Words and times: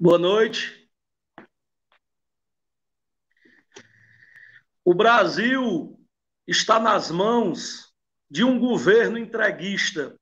Boa 0.00 0.16
noite. 0.16 0.88
O 4.84 4.94
Brasil 4.94 5.98
está 6.46 6.78
nas 6.78 7.10
mãos 7.10 7.92
de 8.30 8.44
um 8.44 8.60
governo 8.60 9.18
entreguista 9.18 10.16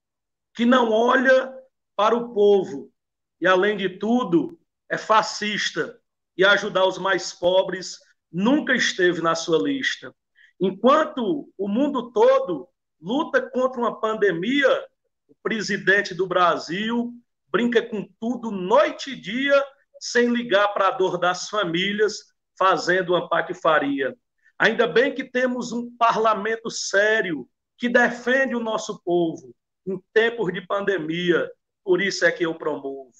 que 0.55 0.65
não 0.65 0.91
olha 0.91 1.53
para 1.95 2.17
o 2.17 2.33
povo 2.33 2.91
e, 3.39 3.47
além 3.47 3.77
de 3.77 3.99
tudo, 3.99 4.59
é 4.89 4.97
fascista 4.97 6.01
e 6.39 6.43
ajudar 6.43 6.87
os 6.87 6.97
mais 6.97 7.35
pobres 7.35 7.99
nunca 8.33 8.75
esteve 8.75 9.21
na 9.21 9.35
sua 9.35 9.59
lista. 9.59 10.11
Enquanto 10.59 11.53
o 11.59 11.69
mundo 11.69 12.13
todo 12.13 12.67
luta 12.99 13.43
contra 13.43 13.79
uma 13.79 14.01
pandemia, 14.01 14.87
o 15.29 15.35
presidente 15.43 16.15
do 16.15 16.27
Brasil 16.27 17.13
brinca 17.49 17.83
com 17.83 18.09
tudo 18.21 18.51
noite 18.51 19.13
e 19.13 19.21
dia, 19.21 19.63
sem 20.01 20.29
ligar 20.29 20.69
para 20.69 20.89
a 20.89 20.91
dor 20.93 21.19
das 21.19 21.49
famílias, 21.49 22.17
fazendo 22.59 23.15
uma 23.15 23.29
patifaria. 23.29 24.17
Ainda 24.59 24.87
bem 24.87 25.15
que 25.15 25.25
temos 25.25 25.73
um 25.73 25.95
parlamento 25.97 26.71
sério 26.71 27.49
que 27.77 27.89
defende 27.89 28.55
o 28.55 28.61
nosso 28.61 29.03
povo 29.05 29.55
em 29.87 30.03
tempos 30.13 30.53
de 30.53 30.67
pandemia, 30.67 31.51
por 31.85 32.01
isso 32.01 32.25
é 32.25 32.33
que 32.33 32.45
eu 32.45 32.55
promovo. 32.55 33.13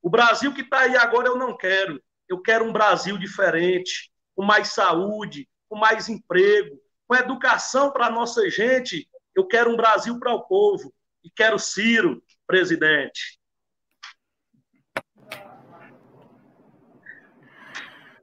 O 0.00 0.10
Brasil 0.10 0.52
que 0.52 0.60
está 0.60 0.80
aí 0.80 0.96
agora 0.96 1.28
eu 1.28 1.36
não 1.36 1.56
quero. 1.56 2.00
Eu 2.28 2.40
quero 2.40 2.64
um 2.64 2.72
Brasil 2.72 3.18
diferente, 3.18 4.12
com 4.34 4.44
mais 4.44 4.68
saúde, 4.68 5.48
com 5.68 5.76
mais 5.76 6.08
emprego, 6.08 6.78
com 7.06 7.14
educação 7.14 7.90
para 7.90 8.06
a 8.06 8.10
nossa 8.10 8.48
gente. 8.48 9.08
Eu 9.34 9.46
quero 9.46 9.70
um 9.70 9.76
Brasil 9.76 10.18
para 10.18 10.32
o 10.32 10.42
povo. 10.42 10.92
E 11.24 11.30
quero 11.30 11.58
Ciro, 11.58 12.22
presidente. 12.46 13.38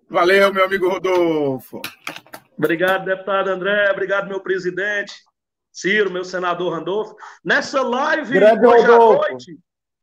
Valeu, 0.10 0.52
meu 0.52 0.66
amigo 0.66 0.90
Rodolfo. 0.90 1.82
Obrigado, 2.58 3.06
deputado 3.06 3.50
André. 3.50 3.92
Obrigado, 3.92 4.28
meu 4.28 4.42
presidente. 4.42 5.14
Ciro, 5.72 6.10
meu 6.10 6.26
senador 6.26 6.74
Randolfo. 6.74 7.16
Nessa 7.44 7.84
live, 7.84 8.34
Grande 8.34 8.66
hoje 8.66 8.88
Rodolfo. 8.88 9.24
à 9.24 9.30
noite, 9.30 9.60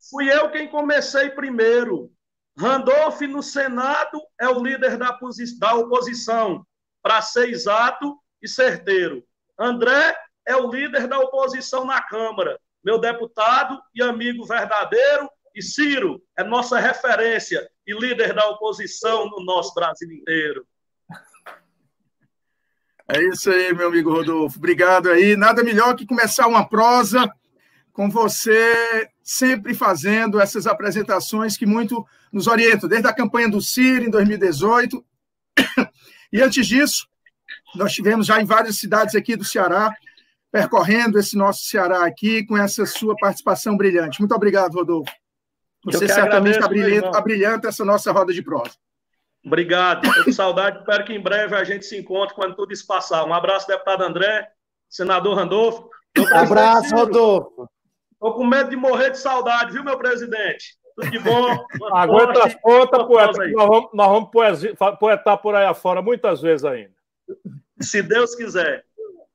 fui 0.09 0.31
eu 0.31 0.49
quem 0.49 0.69
comecei 0.69 1.29
primeiro. 1.31 2.09
Randolph, 2.57 3.19
no 3.21 3.43
Senado, 3.43 4.21
é 4.39 4.47
o 4.47 4.63
líder 4.63 4.97
da, 4.97 5.19
da 5.59 5.75
oposição, 5.75 6.65
para 7.03 7.21
ser 7.21 7.49
exato 7.49 8.17
e 8.41 8.47
certeiro. 8.47 9.23
André 9.59 10.17
é 10.47 10.55
o 10.55 10.71
líder 10.71 11.07
da 11.07 11.19
oposição 11.19 11.83
na 11.83 12.01
Câmara, 12.01 12.57
meu 12.81 12.97
deputado 12.97 13.79
e 13.93 14.01
amigo 14.01 14.45
verdadeiro. 14.45 15.29
E 15.57 15.61
Ciro 15.63 16.21
é 16.37 16.43
nossa 16.43 16.79
referência 16.79 17.67
e 17.87 17.91
líder 17.91 18.31
da 18.31 18.47
oposição 18.47 19.27
no 19.27 19.43
nosso 19.43 19.73
Brasil 19.73 20.11
inteiro. 20.11 20.63
É 23.07 23.23
isso 23.23 23.49
aí, 23.49 23.73
meu 23.73 23.87
amigo 23.87 24.11
Rodolfo. 24.11 24.59
Obrigado 24.59 25.09
aí. 25.09 25.35
Nada 25.35 25.63
melhor 25.63 25.95
que 25.95 26.05
começar 26.05 26.45
uma 26.45 26.69
prosa 26.69 27.27
com 27.91 28.07
você 28.07 29.09
sempre 29.23 29.73
fazendo 29.73 30.39
essas 30.39 30.67
apresentações 30.67 31.57
que 31.57 31.65
muito 31.65 32.05
nos 32.31 32.45
orientam, 32.45 32.87
desde 32.87 33.07
a 33.07 33.15
campanha 33.15 33.49
do 33.49 33.59
Ciro 33.59 34.05
em 34.05 34.11
2018. 34.11 35.03
E 36.29 36.41
antes 36.41 36.67
disso, 36.67 37.07
nós 37.73 37.93
tivemos 37.93 38.27
já 38.27 38.41
em 38.41 38.43
várias 38.45 38.77
cidades 38.77 39.15
aqui 39.15 39.37
do 39.37 39.45
Ceará, 39.45 39.95
percorrendo 40.51 41.17
esse 41.17 41.37
nosso 41.37 41.63
Ceará 41.63 42.05
aqui 42.05 42.45
com 42.45 42.57
essa 42.57 42.85
sua 42.85 43.15
participação 43.15 43.77
brilhante. 43.77 44.19
Muito 44.19 44.35
obrigado, 44.35 44.73
Rodolfo. 44.73 45.09
Você 45.91 46.05
que 46.05 46.13
certamente 46.13 46.57
agradeço, 46.57 47.01
meu 47.01 47.15
abrilhanta, 47.15 47.67
essa 47.69 47.85
nossa 47.85 48.11
roda 48.11 48.33
de 48.33 48.41
prosa. 48.41 48.71
Obrigado. 49.45 50.05
Estou 50.05 50.25
com 50.25 50.31
saudade. 50.31 50.79
Espero 50.79 51.05
que 51.05 51.13
em 51.13 51.21
breve 51.21 51.55
a 51.55 51.63
gente 51.63 51.85
se 51.85 51.97
encontre 51.97 52.35
quando 52.35 52.55
tudo 52.55 52.73
isso 52.73 52.85
passar. 52.85 53.25
Um 53.25 53.33
abraço, 53.33 53.67
deputado 53.67 54.03
André, 54.03 54.47
senador 54.89 55.35
Randolfo. 55.35 55.89
Abraço, 56.33 56.93
Rodolfo. 56.93 57.69
Tô 58.19 58.33
com 58.33 58.45
medo 58.45 58.69
de 58.69 58.75
morrer 58.75 59.11
de 59.11 59.19
saudade, 59.19 59.71
viu, 59.71 59.83
meu 59.83 59.97
presidente? 59.97 60.75
Tudo 60.95 61.11
de 61.11 61.19
bom. 61.19 61.65
Aguenta 61.93 62.45
as 62.45 62.55
pontas, 62.55 63.03
poeta, 63.05 63.47
nós 63.49 63.67
vamos, 63.67 63.89
nós 63.93 64.07
vamos 64.07 64.97
poetar 64.99 65.37
por 65.37 65.55
aí 65.55 65.65
afora 65.65 66.01
muitas 66.01 66.41
vezes 66.41 66.65
ainda. 66.65 66.91
Se 67.79 68.01
Deus 68.01 68.35
quiser. 68.35 68.83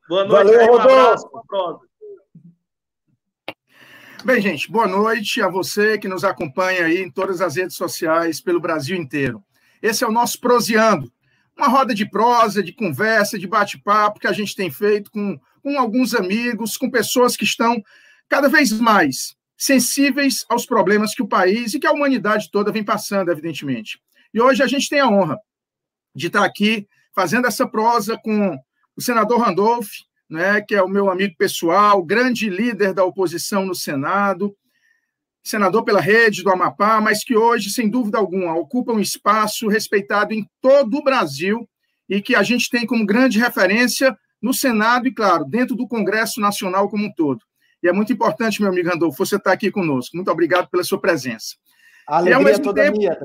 Boa 0.08 0.24
noite. 0.24 0.44
Valeu, 0.44 0.60
aí, 0.60 0.66
um 0.66 0.72
Rodolfo. 0.72 1.28
abraço. 1.38 1.91
Bem, 4.24 4.40
gente, 4.40 4.70
boa 4.70 4.86
noite 4.86 5.42
a 5.42 5.48
você 5.48 5.98
que 5.98 6.06
nos 6.06 6.22
acompanha 6.22 6.84
aí 6.84 7.02
em 7.02 7.10
todas 7.10 7.40
as 7.40 7.56
redes 7.56 7.76
sociais 7.76 8.40
pelo 8.40 8.60
Brasil 8.60 8.96
inteiro. 8.96 9.42
Esse 9.82 10.04
é 10.04 10.06
o 10.06 10.12
nosso 10.12 10.38
Proseando, 10.38 11.12
uma 11.56 11.66
roda 11.66 11.92
de 11.92 12.08
prosa, 12.08 12.62
de 12.62 12.72
conversa, 12.72 13.36
de 13.36 13.48
bate-papo 13.48 14.20
que 14.20 14.28
a 14.28 14.32
gente 14.32 14.54
tem 14.54 14.70
feito 14.70 15.10
com, 15.10 15.36
com 15.60 15.76
alguns 15.76 16.14
amigos, 16.14 16.76
com 16.76 16.88
pessoas 16.88 17.36
que 17.36 17.42
estão 17.42 17.82
cada 18.28 18.48
vez 18.48 18.70
mais 18.70 19.34
sensíveis 19.58 20.46
aos 20.48 20.64
problemas 20.64 21.16
que 21.16 21.22
o 21.22 21.28
país 21.28 21.74
e 21.74 21.80
que 21.80 21.86
a 21.88 21.92
humanidade 21.92 22.48
toda 22.52 22.70
vem 22.70 22.84
passando, 22.84 23.32
evidentemente. 23.32 24.00
E 24.32 24.40
hoje 24.40 24.62
a 24.62 24.68
gente 24.68 24.88
tem 24.88 25.00
a 25.00 25.08
honra 25.08 25.36
de 26.14 26.28
estar 26.28 26.44
aqui 26.44 26.86
fazendo 27.12 27.48
essa 27.48 27.66
prosa 27.66 28.16
com 28.22 28.56
o 28.96 29.02
senador 29.02 29.40
Randolph, 29.40 29.90
né, 30.32 30.62
que 30.62 30.74
é 30.74 30.82
o 30.82 30.88
meu 30.88 31.10
amigo 31.10 31.34
pessoal, 31.36 32.02
grande 32.02 32.48
líder 32.48 32.94
da 32.94 33.04
oposição 33.04 33.66
no 33.66 33.74
Senado, 33.74 34.56
senador 35.44 35.84
pela 35.84 36.00
rede 36.00 36.42
do 36.42 36.50
Amapá, 36.50 37.00
mas 37.00 37.22
que 37.22 37.36
hoje, 37.36 37.68
sem 37.68 37.90
dúvida 37.90 38.16
alguma, 38.16 38.56
ocupa 38.56 38.92
um 38.92 39.00
espaço 39.00 39.68
respeitado 39.68 40.32
em 40.32 40.48
todo 40.60 40.96
o 40.96 41.04
Brasil 41.04 41.68
e 42.08 42.22
que 42.22 42.34
a 42.34 42.42
gente 42.42 42.70
tem 42.70 42.86
como 42.86 43.04
grande 43.04 43.38
referência 43.38 44.16
no 44.40 44.54
Senado 44.54 45.06
e, 45.06 45.12
claro, 45.12 45.44
dentro 45.44 45.76
do 45.76 45.86
Congresso 45.86 46.40
Nacional 46.40 46.88
como 46.88 47.04
um 47.04 47.12
todo. 47.12 47.40
E 47.82 47.88
é 47.88 47.92
muito 47.92 48.12
importante, 48.12 48.62
meu 48.62 48.70
amigo 48.70 48.88
Randolfo, 48.88 49.24
você 49.26 49.36
estar 49.36 49.52
aqui 49.52 49.70
conosco. 49.70 50.16
Muito 50.16 50.30
obrigado 50.30 50.68
pela 50.70 50.84
sua 50.84 51.00
presença. 51.00 51.56
A 52.06 52.16
alegria 52.16 52.42
mesmo 52.42 52.64
toda 52.64 52.82
tempo- 52.82 52.98
minha. 52.98 53.16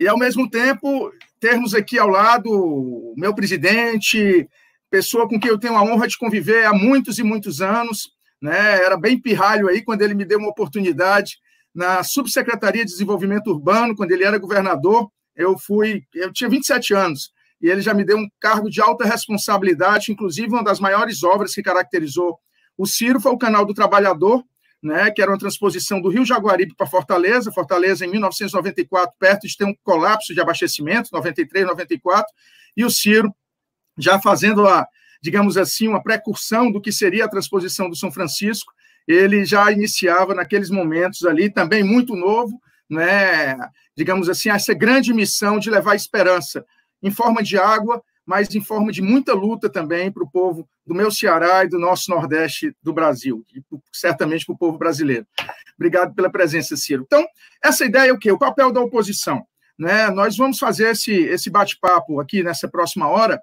E, 0.00 0.08
ao 0.08 0.18
mesmo 0.18 0.48
tempo, 0.48 1.12
termos 1.40 1.74
aqui 1.74 1.98
ao 1.98 2.08
lado 2.08 2.50
o 2.50 3.14
meu 3.16 3.34
presidente, 3.34 4.48
pessoa 4.90 5.28
com 5.28 5.38
quem 5.38 5.50
eu 5.50 5.58
tenho 5.58 5.76
a 5.76 5.82
honra 5.82 6.06
de 6.06 6.18
conviver 6.18 6.64
há 6.66 6.72
muitos 6.72 7.18
e 7.18 7.22
muitos 7.22 7.60
anos, 7.60 8.10
né? 8.40 8.82
Era 8.84 8.96
bem 8.96 9.20
pirralho 9.20 9.68
aí 9.68 9.82
quando 9.82 10.02
ele 10.02 10.14
me 10.14 10.24
deu 10.24 10.38
uma 10.38 10.48
oportunidade 10.48 11.38
na 11.74 12.02
Subsecretaria 12.02 12.84
de 12.84 12.90
Desenvolvimento 12.90 13.48
Urbano, 13.48 13.94
quando 13.94 14.12
ele 14.12 14.24
era 14.24 14.38
governador. 14.38 15.10
Eu 15.34 15.58
fui, 15.58 16.04
eu 16.14 16.32
tinha 16.32 16.48
27 16.48 16.94
anos, 16.94 17.30
e 17.60 17.68
ele 17.68 17.82
já 17.82 17.92
me 17.92 18.04
deu 18.04 18.16
um 18.16 18.28
cargo 18.40 18.70
de 18.70 18.80
alta 18.80 19.04
responsabilidade, 19.04 20.10
inclusive 20.10 20.48
uma 20.48 20.64
das 20.64 20.80
maiores 20.80 21.22
obras 21.22 21.54
que 21.54 21.62
caracterizou 21.62 22.38
o 22.76 22.86
Ciro 22.86 23.20
foi 23.20 23.32
o 23.32 23.38
Canal 23.38 23.64
do 23.64 23.72
Trabalhador, 23.72 24.44
né, 24.82 25.10
que 25.10 25.22
era 25.22 25.30
uma 25.30 25.38
transposição 25.38 26.00
do 26.00 26.10
Rio 26.10 26.24
Jaguaribe 26.24 26.74
para 26.76 26.86
Fortaleza, 26.86 27.50
Fortaleza 27.50 28.04
em 28.04 28.10
1994, 28.10 29.14
perto 29.18 29.46
de 29.46 29.56
ter 29.56 29.64
um 29.64 29.74
colapso 29.82 30.34
de 30.34 30.40
abastecimento, 30.40 31.08
93, 31.12 31.66
94, 31.66 32.26
e 32.76 32.84
o 32.84 32.90
Ciro 32.90 33.34
já 33.98 34.20
fazendo 34.20 34.66
a, 34.66 34.86
digamos 35.22 35.56
assim, 35.56 35.88
uma 35.88 36.02
precursão 36.02 36.70
do 36.70 36.80
que 36.80 36.92
seria 36.92 37.24
a 37.24 37.28
transposição 37.28 37.88
do 37.88 37.96
São 37.96 38.10
Francisco, 38.10 38.72
ele 39.06 39.44
já 39.44 39.70
iniciava 39.70 40.34
naqueles 40.34 40.70
momentos 40.70 41.24
ali, 41.24 41.50
também 41.50 41.82
muito 41.82 42.14
novo, 42.16 42.60
né, 42.88 43.56
digamos 43.96 44.28
assim, 44.28 44.50
essa 44.50 44.74
grande 44.74 45.12
missão 45.12 45.58
de 45.58 45.70
levar 45.70 45.94
esperança 45.94 46.64
em 47.02 47.10
forma 47.10 47.42
de 47.42 47.56
água, 47.58 48.02
mas 48.24 48.52
em 48.54 48.60
forma 48.60 48.90
de 48.90 49.00
muita 49.00 49.32
luta 49.32 49.70
também 49.70 50.10
para 50.10 50.24
o 50.24 50.30
povo 50.30 50.68
do 50.84 50.94
meu 50.94 51.10
Ceará 51.10 51.64
e 51.64 51.68
do 51.68 51.78
nosso 51.78 52.10
Nordeste 52.10 52.74
do 52.82 52.92
Brasil, 52.92 53.44
e 53.54 53.62
certamente 53.92 54.44
para 54.44 54.54
o 54.54 54.58
povo 54.58 54.76
brasileiro. 54.76 55.26
Obrigado 55.76 56.14
pela 56.14 56.30
presença, 56.30 56.76
Ciro. 56.76 57.04
Então, 57.06 57.24
essa 57.62 57.84
ideia 57.84 58.10
é 58.10 58.12
o 58.12 58.18
quê? 58.18 58.32
O 58.32 58.38
papel 58.38 58.72
da 58.72 58.80
oposição. 58.80 59.46
Né? 59.78 60.10
Nós 60.10 60.36
vamos 60.36 60.58
fazer 60.58 60.90
esse, 60.90 61.12
esse 61.12 61.50
bate-papo 61.50 62.18
aqui 62.18 62.42
nessa 62.42 62.66
próxima 62.66 63.08
hora 63.08 63.40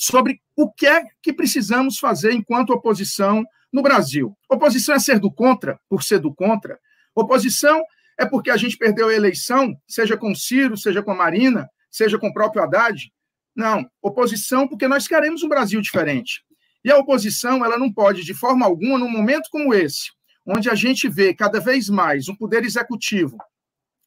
sobre 0.00 0.40
o 0.56 0.72
que 0.72 0.86
é 0.86 1.04
que 1.22 1.30
precisamos 1.30 1.98
fazer 1.98 2.32
enquanto 2.32 2.70
oposição 2.70 3.44
no 3.70 3.82
Brasil. 3.82 4.34
Oposição 4.48 4.94
é 4.94 4.98
ser 4.98 5.18
do 5.18 5.30
contra, 5.30 5.78
por 5.90 6.02
ser 6.02 6.18
do 6.18 6.34
contra. 6.34 6.80
Oposição 7.14 7.82
é 8.18 8.24
porque 8.24 8.50
a 8.50 8.56
gente 8.56 8.78
perdeu 8.78 9.08
a 9.08 9.14
eleição, 9.14 9.76
seja 9.86 10.16
com 10.16 10.34
Ciro, 10.34 10.74
seja 10.74 11.02
com 11.02 11.10
a 11.10 11.14
Marina, 11.14 11.68
seja 11.90 12.18
com 12.18 12.28
o 12.28 12.32
próprio 12.32 12.62
Haddad. 12.62 13.12
Não, 13.54 13.86
oposição 14.00 14.66
porque 14.66 14.88
nós 14.88 15.06
queremos 15.06 15.42
um 15.42 15.48
Brasil 15.48 15.82
diferente. 15.82 16.42
E 16.82 16.90
a 16.90 16.96
oposição, 16.96 17.62
ela 17.62 17.78
não 17.78 17.92
pode, 17.92 18.24
de 18.24 18.32
forma 18.32 18.64
alguma, 18.64 18.98
num 18.98 19.10
momento 19.10 19.50
como 19.50 19.74
esse, 19.74 20.12
onde 20.46 20.70
a 20.70 20.74
gente 20.74 21.10
vê 21.10 21.34
cada 21.34 21.60
vez 21.60 21.90
mais 21.90 22.26
um 22.26 22.34
poder 22.34 22.64
executivo 22.64 23.36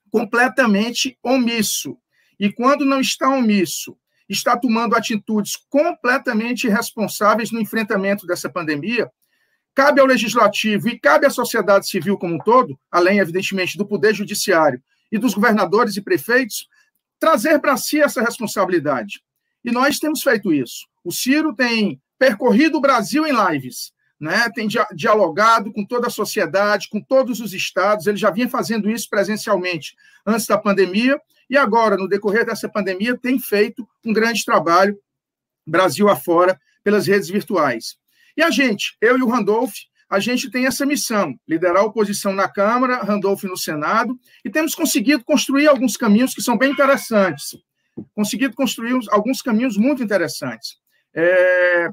completamente 0.09 1.17
omisso, 1.23 1.97
e 2.39 2.51
quando 2.51 2.85
não 2.85 2.99
está 2.99 3.29
omisso, 3.29 3.97
está 4.29 4.57
tomando 4.57 4.95
atitudes 4.95 5.55
completamente 5.69 6.67
irresponsáveis 6.67 7.51
no 7.51 7.59
enfrentamento 7.59 8.25
dessa 8.25 8.49
pandemia, 8.49 9.09
cabe 9.75 10.01
ao 10.01 10.07
legislativo 10.07 10.87
e 10.89 10.99
cabe 10.99 11.25
à 11.25 11.29
sociedade 11.29 11.87
civil 11.87 12.17
como 12.17 12.35
um 12.35 12.39
todo, 12.39 12.77
além, 12.91 13.19
evidentemente, 13.19 13.77
do 13.77 13.85
poder 13.85 14.13
judiciário 14.13 14.81
e 15.11 15.17
dos 15.17 15.33
governadores 15.33 15.95
e 15.97 16.01
prefeitos 16.01 16.67
trazer 17.19 17.59
para 17.59 17.77
si 17.77 18.01
essa 18.01 18.21
responsabilidade. 18.21 19.21
E 19.63 19.71
nós 19.71 19.97
temos 19.97 20.21
feito 20.21 20.51
isso. 20.51 20.85
O 21.03 21.11
Ciro 21.11 21.55
tem 21.55 22.01
percorrido 22.19 22.77
o 22.77 22.81
Brasil 22.81 23.25
em 23.25 23.31
lives, 23.31 23.92
né? 24.19 24.49
tem 24.53 24.67
dialogado 24.93 25.71
com 25.71 25.85
toda 25.85 26.07
a 26.07 26.11
sociedade, 26.11 26.89
com 26.89 27.01
todos 27.01 27.39
os 27.39 27.53
estados. 27.53 28.07
Ele 28.07 28.17
já 28.17 28.31
vinha 28.31 28.49
fazendo 28.49 28.89
isso 28.89 29.09
presencialmente 29.09 29.95
antes 30.25 30.47
da 30.47 30.57
pandemia, 30.57 31.19
e 31.49 31.57
agora, 31.57 31.97
no 31.97 32.07
decorrer 32.07 32.45
dessa 32.45 32.69
pandemia, 32.69 33.17
tem 33.17 33.37
feito 33.37 33.87
um 34.03 34.13
grande 34.13 34.43
trabalho 34.45 34.97
Brasil 35.65 36.09
afora 36.09 36.59
pelas 36.83 37.07
redes 37.07 37.29
virtuais. 37.29 37.97
E 38.35 38.41
a 38.41 38.49
gente, 38.49 38.97
eu 39.01 39.17
e 39.17 39.21
o 39.21 39.29
Randolph, 39.29 39.73
a 40.09 40.19
gente 40.19 40.49
tem 40.49 40.65
essa 40.65 40.85
missão, 40.85 41.35
liderar 41.47 41.77
a 41.77 41.85
oposição 41.85 42.33
na 42.33 42.47
Câmara, 42.47 43.03
Randolph 43.03 43.43
no 43.43 43.57
Senado, 43.57 44.17
e 44.43 44.49
temos 44.49 44.75
conseguido 44.75 45.23
construir 45.23 45.67
alguns 45.67 45.97
caminhos 45.97 46.33
que 46.33 46.41
são 46.41 46.57
bem 46.57 46.71
interessantes. 46.71 47.57
Conseguido 48.13 48.55
construir 48.55 48.99
alguns 49.09 49.41
caminhos 49.41 49.77
muito 49.77 50.03
interessantes. 50.03 50.77
É, 51.15 51.89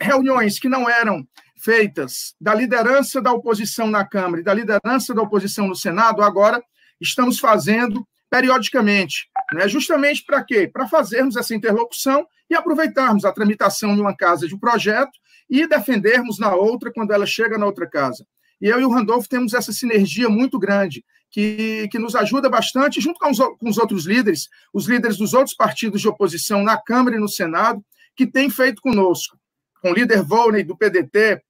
reuniões 0.00 0.58
que 0.58 0.68
não 0.68 0.88
eram 0.88 1.26
feitas 1.56 2.34
da 2.40 2.54
liderança 2.54 3.20
da 3.20 3.32
oposição 3.32 3.88
na 3.88 4.04
Câmara 4.04 4.40
e 4.40 4.44
da 4.44 4.54
liderança 4.54 5.14
da 5.14 5.22
oposição 5.22 5.66
no 5.66 5.74
Senado, 5.74 6.22
agora 6.22 6.62
estamos 7.00 7.38
fazendo 7.38 8.06
periodicamente. 8.30 9.28
Né? 9.52 9.68
Justamente 9.68 10.24
para 10.24 10.44
quê? 10.44 10.68
Para 10.72 10.86
fazermos 10.86 11.36
essa 11.36 11.54
interlocução 11.54 12.26
e 12.50 12.54
aproveitarmos 12.54 13.24
a 13.24 13.32
tramitação 13.32 13.94
de 13.94 14.00
uma 14.00 14.16
casa 14.16 14.46
de 14.46 14.54
um 14.54 14.58
projeto 14.58 15.12
e 15.48 15.66
defendermos 15.66 16.38
na 16.38 16.54
outra 16.54 16.92
quando 16.92 17.12
ela 17.12 17.26
chega 17.26 17.58
na 17.58 17.66
outra 17.66 17.88
casa. 17.88 18.26
E 18.60 18.66
eu 18.66 18.80
e 18.80 18.84
o 18.84 18.90
Randolph 18.90 19.26
temos 19.26 19.54
essa 19.54 19.72
sinergia 19.72 20.28
muito 20.28 20.58
grande, 20.58 21.04
que, 21.30 21.88
que 21.90 21.98
nos 21.98 22.14
ajuda 22.14 22.48
bastante, 22.48 23.00
junto 23.00 23.18
com 23.18 23.30
os, 23.30 23.38
com 23.38 23.68
os 23.68 23.78
outros 23.78 24.04
líderes, 24.04 24.48
os 24.72 24.86
líderes 24.86 25.16
dos 25.16 25.32
outros 25.32 25.54
partidos 25.54 26.00
de 26.00 26.08
oposição 26.08 26.62
na 26.62 26.76
Câmara 26.76 27.16
e 27.16 27.20
no 27.20 27.28
Senado, 27.28 27.82
que 28.16 28.26
têm 28.26 28.50
feito 28.50 28.82
conosco, 28.82 29.38
com 29.80 29.90
o 29.90 29.94
líder 29.94 30.22
Volney 30.22 30.62
do 30.62 30.76
PDT, 30.76 31.42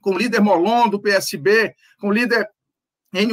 com 0.00 0.10
o 0.10 0.18
líder 0.18 0.40
Molon 0.40 0.88
do 0.88 1.00
PSB, 1.00 1.74
com 1.98 2.08
o 2.08 2.12
líder 2.12 2.48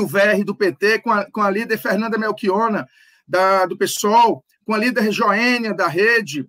Verri 0.08 0.44
do 0.44 0.56
PT, 0.56 1.00
com 1.00 1.12
a, 1.12 1.30
com 1.30 1.42
a 1.42 1.50
líder 1.50 1.78
Fernanda 1.78 2.18
Melchiona 2.18 2.88
da, 3.28 3.66
do 3.66 3.78
PSOL, 3.78 4.44
com 4.64 4.74
a 4.74 4.78
líder 4.78 5.12
Joênia 5.12 5.74
da 5.74 5.88
Rede, 5.88 6.48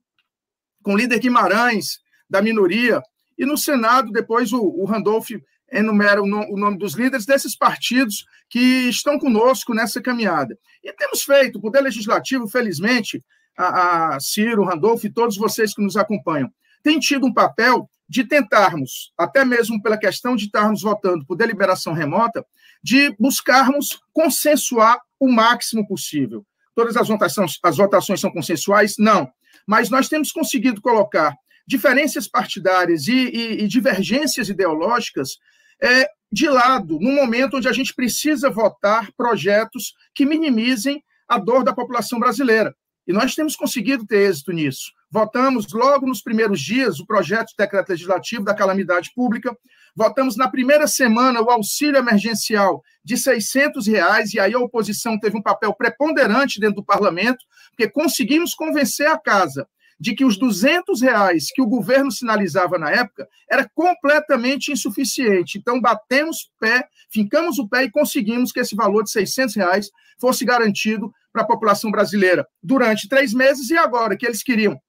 com 0.83 0.95
o 0.95 0.97
líder 0.97 1.19
Guimarães 1.19 2.01
da 2.29 2.43
minoria, 2.43 3.03
e 3.39 3.47
no 3.47 3.57
Senado, 3.57 4.13
depois 4.13 4.53
o, 4.53 4.61
o 4.61 4.85
Randolph 4.85 5.31
enumera 5.71 6.23
o, 6.23 6.25
o 6.25 6.59
nome 6.59 6.79
dos 6.79 6.95
líderes 6.95 7.25
desses 7.25 7.57
partidos 7.57 8.27
que 8.49 8.89
estão 8.89 9.19
conosco 9.19 9.75
nessa 9.75 10.03
caminhada. 10.03 10.57
E 10.85 10.93
temos 10.93 11.23
feito, 11.23 11.59
o 11.59 11.63
Poder 11.63 11.81
Legislativo, 11.81 12.47
felizmente, 12.47 13.25
a, 13.57 14.15
a 14.15 14.21
Ciro, 14.21 14.65
Randolph 14.65 15.05
e 15.05 15.11
todos 15.11 15.37
vocês 15.37 15.75
que 15.75 15.83
nos 15.83 15.97
acompanham, 15.97 16.53
tem 16.83 16.99
tido 16.99 17.27
um 17.27 17.33
papel 17.33 17.89
de 18.09 18.25
tentarmos, 18.25 19.13
até 19.17 19.45
mesmo 19.45 19.83
pela 19.83 19.97
questão 19.97 20.37
de 20.37 20.45
estarmos 20.45 20.83
votando 20.83 21.25
por 21.25 21.37
deliberação 21.37 21.93
remota, 21.93 22.45
de 22.83 23.15
buscarmos 23.19 24.01
consensuar 24.13 24.99
o 25.19 25.31
máximo 25.31 25.87
possível. 25.87 26.45
Todas 26.75 26.97
as 26.97 27.09
votações, 27.09 27.59
as 27.63 27.77
votações 27.77 28.21
são 28.21 28.31
consensuais? 28.31 28.97
Não. 28.99 29.31
Mas 29.67 29.89
nós 29.89 30.09
temos 30.09 30.33
conseguido 30.33 30.81
colocar 30.81 31.35
diferenças 31.67 32.27
partidárias 32.27 33.07
e, 33.07 33.13
e, 33.13 33.65
e 33.65 33.69
divergências 33.69 34.49
ideológicas 34.49 35.39
é, 35.81 36.09
de 36.31 36.49
lado, 36.49 36.99
no 37.01 37.13
momento 37.13 37.57
onde 37.57 37.69
a 37.69 37.73
gente 37.73 37.95
precisa 37.95 38.51
votar 38.51 39.13
projetos 39.13 39.95
que 40.15 40.25
minimizem 40.25 41.03
a 41.29 41.39
dor 41.39 41.63
da 41.65 41.73
população 41.73 42.19
brasileira. 42.19 42.75
E 43.07 43.13
nós 43.13 43.35
temos 43.35 43.57
conseguido 43.57 44.07
ter 44.07 44.29
êxito 44.29 44.53
nisso. 44.53 44.93
Votamos 45.13 45.71
logo 45.75 46.07
nos 46.07 46.23
primeiros 46.23 46.59
dias 46.59 46.99
o 46.99 47.05
projeto 47.05 47.49
de 47.49 47.55
decreto 47.59 47.91
legislativo 47.91 48.45
da 48.45 48.55
calamidade 48.55 49.13
pública, 49.15 49.55
votamos 49.95 50.39
na 50.39 50.49
primeira 50.49 50.87
semana 50.87 51.43
o 51.43 51.51
auxílio 51.51 51.99
emergencial 51.99 52.83
de 53.05 53.19
600 53.19 53.87
reais, 53.87 54.33
e 54.33 54.41
aí 54.41 54.55
a 54.55 54.59
oposição 54.59 55.21
teve 55.21 55.37
um 55.37 55.43
papel 55.43 55.75
preponderante 55.75 56.59
dentro 56.59 56.77
do 56.77 56.85
parlamento, 56.85 57.45
porque 57.69 57.91
conseguimos 57.91 58.55
convencer 58.55 59.07
a 59.07 59.19
casa 59.19 59.69
de 60.01 60.15
que 60.15 60.25
os 60.25 60.39
200 60.39 61.03
reais 61.03 61.53
que 61.53 61.61
o 61.61 61.67
governo 61.67 62.11
sinalizava 62.11 62.79
na 62.79 62.91
época 62.91 63.29
era 63.51 63.71
completamente 63.75 64.73
insuficiente. 64.73 65.59
Então, 65.59 65.79
batemos 65.79 66.51
pé, 66.59 66.89
fincamos 67.13 67.59
o 67.59 67.69
pé 67.69 67.85
e 67.85 67.91
conseguimos 67.91 68.51
que 68.51 68.61
esse 68.61 68.75
valor 68.75 69.05
de 69.05 69.11
600 69.11 69.57
reais 69.57 69.91
fosse 70.19 70.43
garantido 70.43 71.13
para 71.31 71.43
a 71.43 71.47
população 71.47 71.91
brasileira 71.91 72.47
durante 72.63 73.11
três 73.11 73.35
meses 73.35 73.69
e 73.69 73.77
agora 73.77 74.17
que 74.17 74.25
eles 74.25 74.43
queriam 74.43 74.81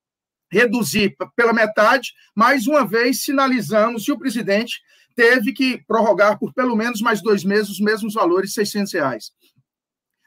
reduzir 0.54 1.16
pela 1.36 1.52
metade, 1.52 2.14
mais 2.36 2.68
uma 2.68 2.86
vez 2.86 3.24
sinalizamos 3.24 4.08
e 4.08 4.12
o 4.12 4.18
presidente 4.18 4.82
teve 5.16 5.52
que 5.52 5.84
prorrogar 5.88 6.38
por 6.38 6.54
pelo 6.54 6.76
menos 6.76 7.02
mais 7.02 7.22
dois 7.22 7.44
meses 7.44 7.70
os 7.70 7.80
mesmos 7.80 8.14
valores, 8.14 8.54
600 8.54 8.94
reais. 8.94 9.32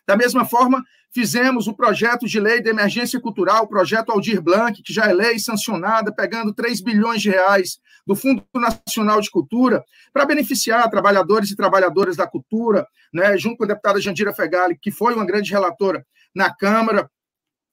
Da 0.07 0.17
mesma 0.17 0.45
forma, 0.45 0.83
fizemos 1.13 1.67
o 1.67 1.75
projeto 1.75 2.27
de 2.27 2.39
lei 2.39 2.61
de 2.61 2.69
emergência 2.69 3.21
cultural, 3.21 3.65
o 3.65 3.69
projeto 3.69 4.11
Aldir 4.11 4.41
Blanc, 4.41 4.81
que 4.83 4.93
já 4.93 5.07
é 5.07 5.13
lei 5.13 5.39
sancionada, 5.39 6.15
pegando 6.15 6.55
3 6.55 6.81
bilhões 6.81 7.23
de 7.23 7.31
reais 7.31 7.79
do 8.07 8.15
Fundo 8.15 8.45
Nacional 8.55 9.21
de 9.21 9.31
Cultura, 9.31 9.85
para 10.13 10.25
beneficiar 10.25 10.89
trabalhadores 10.89 11.51
e 11.51 11.57
trabalhadoras 11.57 12.17
da 12.17 12.27
cultura, 12.27 12.87
né, 13.13 13.37
junto 13.37 13.57
com 13.57 13.65
a 13.65 13.69
deputada 13.69 14.01
Jandira 14.01 14.33
Fegali, 14.33 14.79
que 14.81 14.93
foi 14.93 15.15
uma 15.15 15.27
grande 15.27 15.51
relatora 15.51 16.07
na 16.33 16.55
Câmara, 16.55 17.11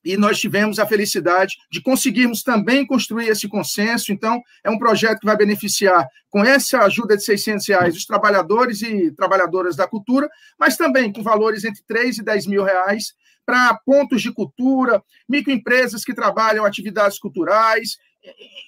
e 0.04 0.18
nós 0.18 0.40
tivemos 0.40 0.80
a 0.80 0.86
felicidade 0.86 1.56
de 1.72 1.82
conseguirmos 1.82 2.44
também 2.44 2.86
construir 2.86 3.28
esse 3.28 3.48
consenso. 3.48 4.12
Então, 4.12 4.42
é 4.64 4.70
um 4.70 4.78
projeto 4.78 5.20
que 5.20 5.26
vai 5.26 5.38
beneficiar, 5.38 6.08
com 6.30 6.44
essa 6.44 6.80
ajuda 6.80 7.16
de 7.16 7.24
600 7.24 7.68
reais, 7.68 7.96
os 7.96 8.06
trabalhadores 8.06 8.82
e 8.82 9.12
trabalhadoras 9.12 9.76
da 9.76 9.88
cultura, 9.88 10.30
mas 10.60 10.76
também 10.76 11.12
com 11.12 11.24
valores 11.24 11.64
entre 11.64 11.82
3 11.88 12.18
e 12.18 12.24
10 12.24 12.48
mil 12.48 12.64
reais 12.64 13.14
para 13.46 13.78
pontos 13.86 14.22
de 14.22 14.32
cultura, 14.32 15.04
microempresas 15.28 16.04
que 16.04 16.14
trabalham 16.14 16.66
atividades 16.66 17.20
culturais, 17.20 17.98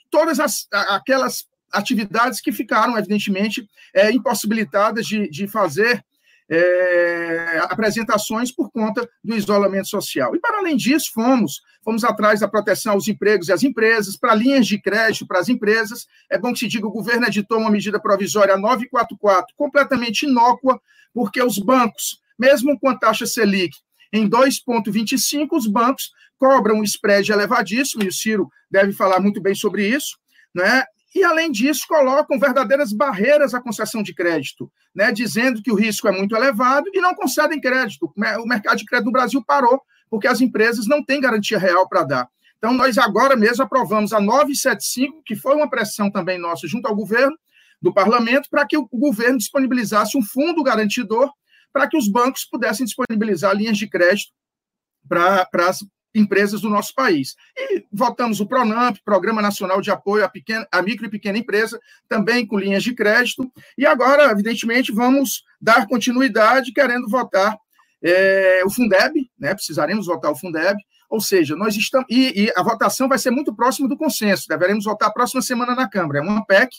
todas 0.09 0.39
as, 0.39 0.67
aquelas 0.71 1.47
atividades 1.71 2.41
que 2.41 2.51
ficaram, 2.51 2.97
evidentemente, 2.97 3.67
é, 3.93 4.11
impossibilitadas 4.11 5.05
de, 5.05 5.29
de 5.29 5.47
fazer 5.47 6.03
é, 6.49 7.59
apresentações 7.63 8.51
por 8.51 8.71
conta 8.71 9.07
do 9.23 9.35
isolamento 9.35 9.87
social. 9.87 10.35
E, 10.35 10.39
para 10.39 10.59
além 10.59 10.77
disso, 10.77 11.11
fomos, 11.13 11.61
fomos 11.83 12.03
atrás 12.03 12.39
da 12.39 12.47
proteção 12.47 12.93
aos 12.93 13.07
empregos 13.07 13.47
e 13.47 13.53
às 13.53 13.63
empresas, 13.63 14.17
para 14.17 14.35
linhas 14.35 14.67
de 14.67 14.79
crédito 14.79 15.27
para 15.27 15.39
as 15.39 15.49
empresas. 15.49 16.05
É 16.29 16.37
bom 16.37 16.53
que 16.53 16.59
se 16.59 16.67
diga, 16.67 16.87
o 16.87 16.91
governo 16.91 17.25
editou 17.27 17.59
uma 17.59 17.71
medida 17.71 17.99
provisória 17.99 18.57
944, 18.57 19.55
completamente 19.55 20.25
inócua, 20.25 20.79
porque 21.13 21.41
os 21.41 21.57
bancos, 21.57 22.19
mesmo 22.37 22.79
com 22.79 22.89
a 22.89 22.97
taxa 22.97 23.25
Selic 23.25 23.75
em 24.13 24.29
2,25, 24.29 25.49
os 25.53 25.67
bancos 25.67 26.11
cobram 26.37 26.77
um 26.77 26.83
spread 26.83 27.31
elevadíssimo, 27.31 28.03
e 28.03 28.07
o 28.07 28.13
Ciro 28.13 28.49
deve 28.69 28.93
falar 28.93 29.19
muito 29.19 29.41
bem 29.41 29.55
sobre 29.55 29.87
isso, 29.87 30.17
né? 30.53 30.83
E, 31.15 31.23
além 31.23 31.49
disso, 31.49 31.85
colocam 31.87 32.37
verdadeiras 32.37 32.91
barreiras 32.91 33.53
à 33.53 33.61
concessão 33.61 34.03
de 34.03 34.13
crédito, 34.13 34.69
né, 34.93 35.13
dizendo 35.13 35.63
que 35.63 35.71
o 35.71 35.75
risco 35.75 36.09
é 36.09 36.11
muito 36.11 36.35
elevado 36.35 36.89
e 36.93 36.99
não 36.99 37.15
concedem 37.15 37.61
crédito. 37.61 38.11
O 38.43 38.45
mercado 38.45 38.77
de 38.77 38.85
crédito 38.85 39.05
no 39.05 39.13
Brasil 39.13 39.41
parou, 39.41 39.81
porque 40.09 40.27
as 40.27 40.41
empresas 40.41 40.85
não 40.87 41.01
têm 41.01 41.21
garantia 41.21 41.57
real 41.57 41.87
para 41.87 42.03
dar. 42.03 42.29
Então, 42.57 42.73
nós 42.73 42.97
agora 42.97 43.35
mesmo 43.35 43.63
aprovamos 43.63 44.11
a 44.11 44.19
975, 44.19 45.23
que 45.23 45.35
foi 45.35 45.55
uma 45.55 45.69
pressão 45.69 46.11
também 46.11 46.37
nossa 46.37 46.67
junto 46.67 46.87
ao 46.87 46.95
governo, 46.95 47.37
do 47.81 47.93
parlamento, 47.93 48.49
para 48.49 48.65
que 48.65 48.77
o 48.77 48.87
governo 48.91 49.37
disponibilizasse 49.37 50.17
um 50.17 50.23
fundo 50.23 50.63
garantidor 50.63 51.31
para 51.71 51.87
que 51.87 51.97
os 51.97 52.07
bancos 52.07 52.43
pudessem 52.45 52.85
disponibilizar 52.85 53.53
linhas 53.55 53.77
de 53.77 53.87
crédito 53.87 54.31
para 55.07 55.47
as 55.67 55.85
empresas 56.15 56.61
do 56.61 56.69
nosso 56.69 56.95
país. 56.95 57.35
E 57.55 57.83
votamos 57.91 58.39
o 58.39 58.47
PRONAMP, 58.47 58.99
Programa 59.03 59.41
Nacional 59.41 59.81
de 59.81 59.91
Apoio 59.91 60.23
à, 60.23 60.29
pequena, 60.29 60.67
à 60.71 60.81
Micro 60.81 61.05
e 61.05 61.09
Pequena 61.09 61.37
Empresa, 61.37 61.79
também 62.07 62.45
com 62.45 62.57
linhas 62.57 62.83
de 62.83 62.95
crédito. 62.95 63.51
E 63.77 63.85
agora, 63.85 64.31
evidentemente, 64.31 64.91
vamos 64.91 65.43
dar 65.61 65.87
continuidade 65.87 66.71
querendo 66.71 67.07
votar 67.09 67.55
é, 68.01 68.61
o 68.65 68.69
Fundeb, 68.69 69.29
né? 69.37 69.53
precisaremos 69.53 70.05
votar 70.05 70.31
o 70.31 70.35
Fundeb, 70.35 70.77
ou 71.09 71.19
seja, 71.19 71.55
nós 71.55 71.75
estamos. 71.75 72.07
E, 72.09 72.45
e, 72.45 72.53
a 72.55 72.63
votação 72.63 73.07
vai 73.07 73.17
ser 73.17 73.31
muito 73.31 73.55
próxima 73.55 73.87
do 73.87 73.97
consenso, 73.97 74.47
deveremos 74.47 74.85
votar 74.85 75.09
a 75.09 75.11
próxima 75.11 75.41
semana 75.41 75.75
na 75.75 75.89
Câmara. 75.89 76.19
É 76.19 76.21
uma 76.21 76.45
PEC, 76.45 76.69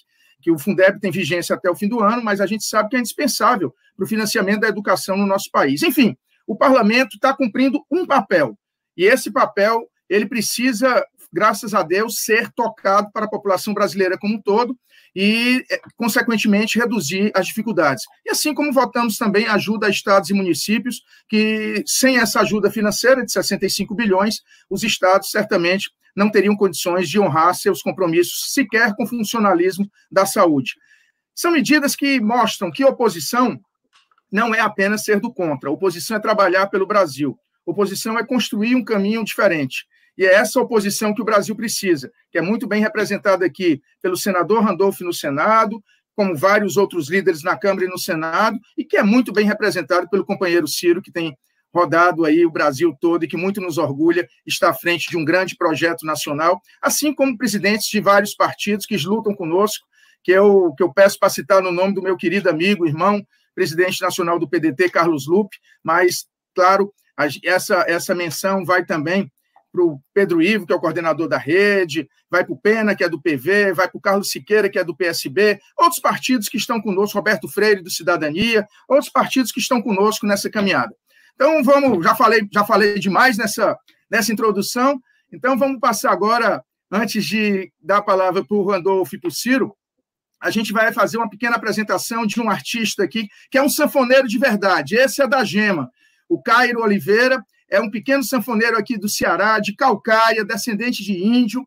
que 0.40 0.50
o 0.50 0.58
Fundeb 0.58 1.00
tem 1.00 1.10
vigência 1.10 1.54
até 1.54 1.70
o 1.70 1.74
fim 1.74 1.88
do 1.88 2.02
ano, 2.02 2.22
mas 2.22 2.40
a 2.40 2.46
gente 2.46 2.64
sabe 2.64 2.90
que 2.90 2.96
é 2.96 2.98
indispensável 2.98 3.74
para 3.96 4.04
o 4.04 4.08
financiamento 4.08 4.60
da 4.60 4.68
educação 4.68 5.16
no 5.16 5.26
nosso 5.26 5.50
país. 5.50 5.82
Enfim, 5.82 6.16
o 6.46 6.56
parlamento 6.56 7.14
está 7.14 7.34
cumprindo 7.34 7.84
um 7.90 8.06
papel, 8.06 8.56
e 8.96 9.04
esse 9.04 9.30
papel 9.30 9.88
ele 10.08 10.26
precisa 10.26 11.04
graças 11.32 11.74
a 11.74 11.82
Deus, 11.82 12.22
ser 12.24 12.50
tocado 12.52 13.10
para 13.12 13.26
a 13.26 13.28
população 13.28 13.74
brasileira 13.74 14.16
como 14.18 14.36
um 14.36 14.40
todo 14.40 14.74
e, 15.14 15.64
é, 15.70 15.80
consequentemente, 15.96 16.78
reduzir 16.78 17.30
as 17.34 17.46
dificuldades. 17.46 18.04
E 18.24 18.30
assim 18.30 18.54
como 18.54 18.72
votamos 18.72 19.18
também 19.18 19.46
ajuda 19.46 19.86
a 19.86 19.90
estados 19.90 20.30
e 20.30 20.34
municípios, 20.34 21.02
que 21.28 21.82
sem 21.86 22.18
essa 22.18 22.40
ajuda 22.40 22.70
financeira 22.70 23.24
de 23.24 23.32
65 23.32 23.94
bilhões, 23.94 24.42
os 24.68 24.82
estados 24.82 25.30
certamente 25.30 25.90
não 26.14 26.30
teriam 26.30 26.56
condições 26.56 27.08
de 27.08 27.20
honrar 27.20 27.54
seus 27.54 27.82
compromissos, 27.82 28.52
sequer 28.54 28.94
com 28.94 29.04
o 29.04 29.06
funcionalismo 29.06 29.90
da 30.10 30.24
saúde. 30.24 30.74
São 31.34 31.52
medidas 31.52 31.94
que 31.94 32.18
mostram 32.18 32.70
que 32.70 32.84
oposição 32.84 33.60
não 34.32 34.54
é 34.54 34.60
apenas 34.60 35.04
ser 35.04 35.20
do 35.20 35.32
contra, 35.32 35.70
oposição 35.70 36.16
é 36.16 36.20
trabalhar 36.20 36.68
pelo 36.68 36.86
Brasil, 36.86 37.38
oposição 37.66 38.18
é 38.18 38.24
construir 38.24 38.74
um 38.74 38.84
caminho 38.84 39.24
diferente. 39.24 39.84
E 40.16 40.24
é 40.24 40.34
essa 40.34 40.60
oposição 40.60 41.12
que 41.12 41.20
o 41.20 41.24
Brasil 41.24 41.54
precisa, 41.54 42.10
que 42.30 42.38
é 42.38 42.40
muito 42.40 42.66
bem 42.66 42.80
representada 42.80 43.44
aqui 43.44 43.82
pelo 44.00 44.16
senador 44.16 44.62
Randolph 44.62 45.00
no 45.00 45.12
Senado, 45.12 45.82
como 46.14 46.34
vários 46.34 46.78
outros 46.78 47.10
líderes 47.10 47.42
na 47.42 47.58
Câmara 47.58 47.84
e 47.84 47.90
no 47.90 47.98
Senado, 47.98 48.58
e 48.78 48.84
que 48.84 48.96
é 48.96 49.02
muito 49.02 49.30
bem 49.32 49.44
representado 49.44 50.08
pelo 50.08 50.24
companheiro 50.24 50.66
Ciro, 50.66 51.02
que 51.02 51.12
tem 51.12 51.36
rodado 51.74 52.24
aí 52.24 52.46
o 52.46 52.50
Brasil 52.50 52.96
todo 52.98 53.24
e 53.24 53.28
que 53.28 53.36
muito 53.36 53.60
nos 53.60 53.76
orgulha 53.76 54.26
estar 54.46 54.70
à 54.70 54.74
frente 54.74 55.10
de 55.10 55.16
um 55.18 55.24
grande 55.24 55.54
projeto 55.54 56.06
nacional, 56.06 56.58
assim 56.80 57.14
como 57.14 57.36
presidentes 57.36 57.88
de 57.88 58.00
vários 58.00 58.34
partidos 58.34 58.86
que 58.86 58.96
lutam 58.96 59.34
conosco, 59.34 59.86
que 60.24 60.32
eu, 60.32 60.72
que 60.74 60.82
eu 60.82 60.90
peço 60.90 61.18
para 61.18 61.28
citar 61.28 61.60
no 61.60 61.70
nome 61.70 61.92
do 61.92 62.02
meu 62.02 62.16
querido 62.16 62.48
amigo, 62.48 62.86
irmão, 62.86 63.22
presidente 63.54 64.00
nacional 64.00 64.38
do 64.38 64.48
PDT, 64.48 64.88
Carlos 64.88 65.26
Lupe, 65.26 65.56
mas, 65.84 66.26
claro, 66.54 66.92
essa, 67.44 67.84
essa 67.88 68.14
menção 68.14 68.64
vai 68.64 68.84
também 68.84 69.30
para 69.76 69.84
o 69.84 70.00
Pedro 70.14 70.40
Ivo, 70.40 70.66
que 70.66 70.72
é 70.72 70.76
o 70.76 70.80
coordenador 70.80 71.28
da 71.28 71.36
rede, 71.36 72.08
vai 72.30 72.44
para 72.44 72.54
o 72.54 72.58
Pena, 72.58 72.94
que 72.94 73.04
é 73.04 73.08
do 73.08 73.20
PV, 73.20 73.74
vai 73.74 73.88
para 73.88 73.98
o 73.98 74.00
Carlos 74.00 74.30
Siqueira, 74.30 74.70
que 74.70 74.78
é 74.78 74.84
do 74.84 74.96
PSB, 74.96 75.60
outros 75.76 76.00
partidos 76.00 76.48
que 76.48 76.56
estão 76.56 76.80
conosco, 76.80 77.18
Roberto 77.18 77.46
Freire, 77.46 77.82
do 77.82 77.90
Cidadania, 77.90 78.66
outros 78.88 79.10
partidos 79.10 79.52
que 79.52 79.60
estão 79.60 79.82
conosco 79.82 80.26
nessa 80.26 80.48
caminhada. 80.48 80.94
Então, 81.34 81.62
vamos, 81.62 82.02
já 82.02 82.14
falei, 82.14 82.48
já 82.50 82.64
falei 82.64 82.98
demais 82.98 83.36
nessa, 83.36 83.78
nessa 84.10 84.32
introdução, 84.32 84.98
então 85.30 85.58
vamos 85.58 85.78
passar 85.78 86.10
agora, 86.10 86.64
antes 86.90 87.24
de 87.24 87.70
dar 87.78 87.98
a 87.98 88.02
palavra 88.02 88.42
para 88.42 88.56
o 88.56 88.66
Randolfo 88.66 89.14
e 89.14 89.20
para 89.20 89.28
o 89.28 89.32
Ciro, 89.32 89.76
a 90.40 90.50
gente 90.50 90.72
vai 90.72 90.92
fazer 90.92 91.18
uma 91.18 91.28
pequena 91.28 91.56
apresentação 91.56 92.26
de 92.26 92.40
um 92.40 92.48
artista 92.48 93.02
aqui, 93.02 93.26
que 93.50 93.58
é 93.58 93.62
um 93.62 93.68
sanfoneiro 93.68 94.28
de 94.28 94.38
verdade. 94.38 94.96
Esse 94.96 95.20
é 95.22 95.26
da 95.26 95.44
Gema, 95.44 95.90
o 96.28 96.42
Cairo 96.42 96.82
Oliveira, 96.82 97.42
é 97.68 97.80
um 97.80 97.90
pequeno 97.90 98.22
sanfoneiro 98.22 98.76
aqui 98.76 98.98
do 98.98 99.08
Ceará, 99.08 99.58
de 99.58 99.74
Calcaia, 99.74 100.44
descendente 100.44 101.02
de 101.02 101.24
índio, 101.24 101.66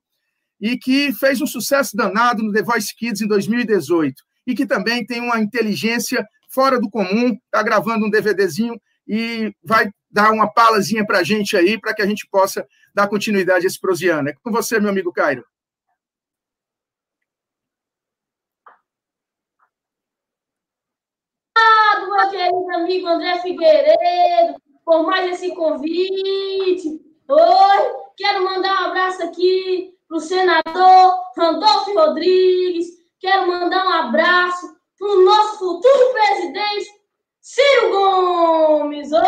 e 0.59 0.77
que 0.77 1.13
fez 1.13 1.41
um 1.41 1.47
sucesso 1.47 1.95
danado 1.95 2.43
no 2.43 2.51
The 2.51 2.63
Voice 2.63 2.95
Kids 2.95 3.21
em 3.21 3.27
2018, 3.27 4.21
e 4.47 4.55
que 4.55 4.65
também 4.65 5.05
tem 5.05 5.21
uma 5.21 5.39
inteligência 5.39 6.25
fora 6.49 6.79
do 6.79 6.89
comum, 6.89 7.37
está 7.45 7.63
gravando 7.63 8.05
um 8.05 8.09
DVDzinho 8.09 8.79
e 9.07 9.53
vai 9.63 9.89
dar 10.11 10.31
uma 10.31 10.51
palazinha 10.51 11.05
para 11.05 11.19
a 11.19 11.23
gente 11.23 11.55
aí, 11.55 11.79
para 11.79 11.93
que 11.93 12.01
a 12.01 12.05
gente 12.05 12.27
possa 12.29 12.65
dar 12.93 13.07
continuidade 13.07 13.65
a 13.65 13.67
esse 13.67 13.79
prosiano. 13.79 14.29
É 14.29 14.33
com 14.43 14.51
você, 14.51 14.79
meu 14.79 14.89
amigo 14.89 15.13
Cairo. 15.13 15.43
Obrigado, 21.99 22.09
meu 22.09 22.29
querido 22.29 22.75
amigo 22.75 23.07
André 23.07 23.39
Figueiredo, 23.41 24.55
por 24.85 25.03
mais 25.05 25.33
esse 25.33 25.53
convite. 25.53 27.01
Oi, 27.27 27.91
quero 28.15 28.43
mandar 28.43 28.83
um 28.83 28.85
abraço 28.87 29.23
aqui 29.23 29.93
para 30.07 30.17
o 30.17 30.21
senador 30.21 31.13
Randolfo 31.35 31.93
Rodrigues. 31.93 32.87
Quero 33.19 33.47
mandar 33.47 33.85
um 33.85 33.93
abraço 33.93 34.67
para 34.97 35.07
o 35.07 35.25
nosso 35.25 35.59
futuro 35.59 36.13
presidente, 36.13 36.89
Ciro 37.41 37.91
Gomes. 37.91 39.11
Oi! 39.11 39.19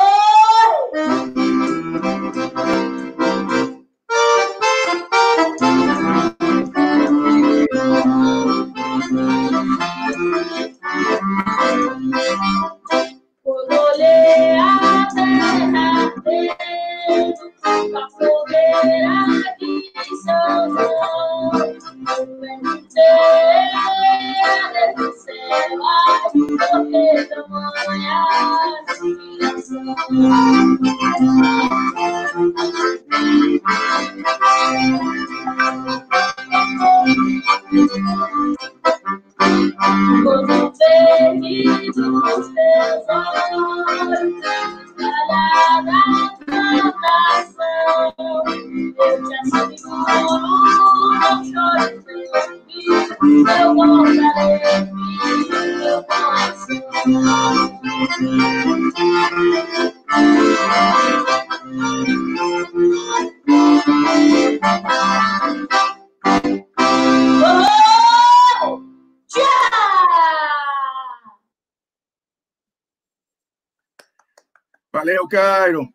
Valeu, 75.01 75.27
Cairo. 75.27 75.91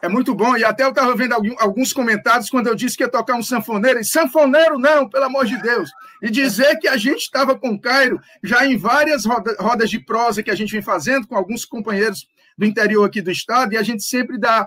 É 0.00 0.08
muito 0.08 0.34
bom. 0.34 0.56
E 0.56 0.64
até 0.64 0.82
eu 0.82 0.88
estava 0.88 1.14
vendo 1.14 1.34
alguns 1.58 1.92
comentários 1.92 2.48
quando 2.48 2.68
eu 2.68 2.74
disse 2.74 2.96
que 2.96 3.02
ia 3.02 3.08
tocar 3.08 3.34
um 3.34 3.42
sanfoneiro. 3.42 4.00
E 4.00 4.04
sanfoneiro 4.04 4.78
não, 4.78 5.06
pelo 5.06 5.26
amor 5.26 5.44
de 5.44 5.60
Deus. 5.60 5.90
E 6.22 6.30
dizer 6.30 6.78
que 6.78 6.88
a 6.88 6.96
gente 6.96 7.18
estava 7.18 7.54
com 7.54 7.72
o 7.72 7.78
Cairo 7.78 8.18
já 8.42 8.64
em 8.64 8.78
várias 8.78 9.26
rodas 9.26 9.90
de 9.90 9.98
prosa 9.98 10.42
que 10.42 10.50
a 10.50 10.54
gente 10.54 10.72
vem 10.72 10.80
fazendo 10.80 11.26
com 11.26 11.36
alguns 11.36 11.66
companheiros 11.66 12.26
do 12.56 12.64
interior 12.64 13.04
aqui 13.04 13.20
do 13.20 13.30
estado, 13.30 13.74
e 13.74 13.76
a 13.76 13.82
gente 13.82 14.02
sempre 14.02 14.38
dá, 14.38 14.66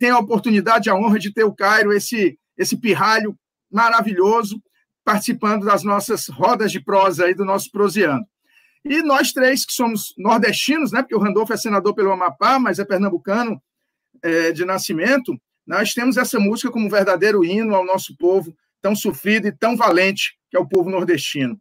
tem 0.00 0.10
a 0.10 0.18
oportunidade, 0.18 0.90
a 0.90 0.94
honra 0.96 1.18
de 1.20 1.32
ter 1.32 1.44
o 1.44 1.54
Cairo, 1.54 1.92
esse, 1.92 2.36
esse 2.58 2.76
pirralho 2.76 3.38
maravilhoso, 3.70 4.60
participando 5.04 5.64
das 5.64 5.84
nossas 5.84 6.26
rodas 6.26 6.72
de 6.72 6.80
prosa 6.80 7.26
aí 7.26 7.34
do 7.34 7.44
nosso 7.44 7.70
proseando. 7.70 8.26
E 8.84 9.02
nós 9.02 9.32
três, 9.32 9.64
que 9.64 9.72
somos 9.72 10.14
nordestinos, 10.16 10.92
né, 10.92 11.02
porque 11.02 11.14
o 11.14 11.18
Randolfo 11.18 11.52
é 11.52 11.56
senador 11.56 11.94
pelo 11.94 12.12
Amapá, 12.12 12.58
mas 12.58 12.78
é 12.78 12.84
pernambucano 12.84 13.60
é, 14.22 14.52
de 14.52 14.64
nascimento, 14.64 15.38
nós 15.66 15.94
temos 15.94 16.16
essa 16.16 16.38
música 16.40 16.70
como 16.70 16.86
um 16.86 16.90
verdadeiro 16.90 17.44
hino 17.44 17.74
ao 17.74 17.84
nosso 17.84 18.16
povo, 18.16 18.56
tão 18.80 18.96
sofrido 18.96 19.46
e 19.46 19.52
tão 19.52 19.76
valente, 19.76 20.36
que 20.50 20.56
é 20.56 20.60
o 20.60 20.66
povo 20.66 20.90
nordestino. 20.90 21.60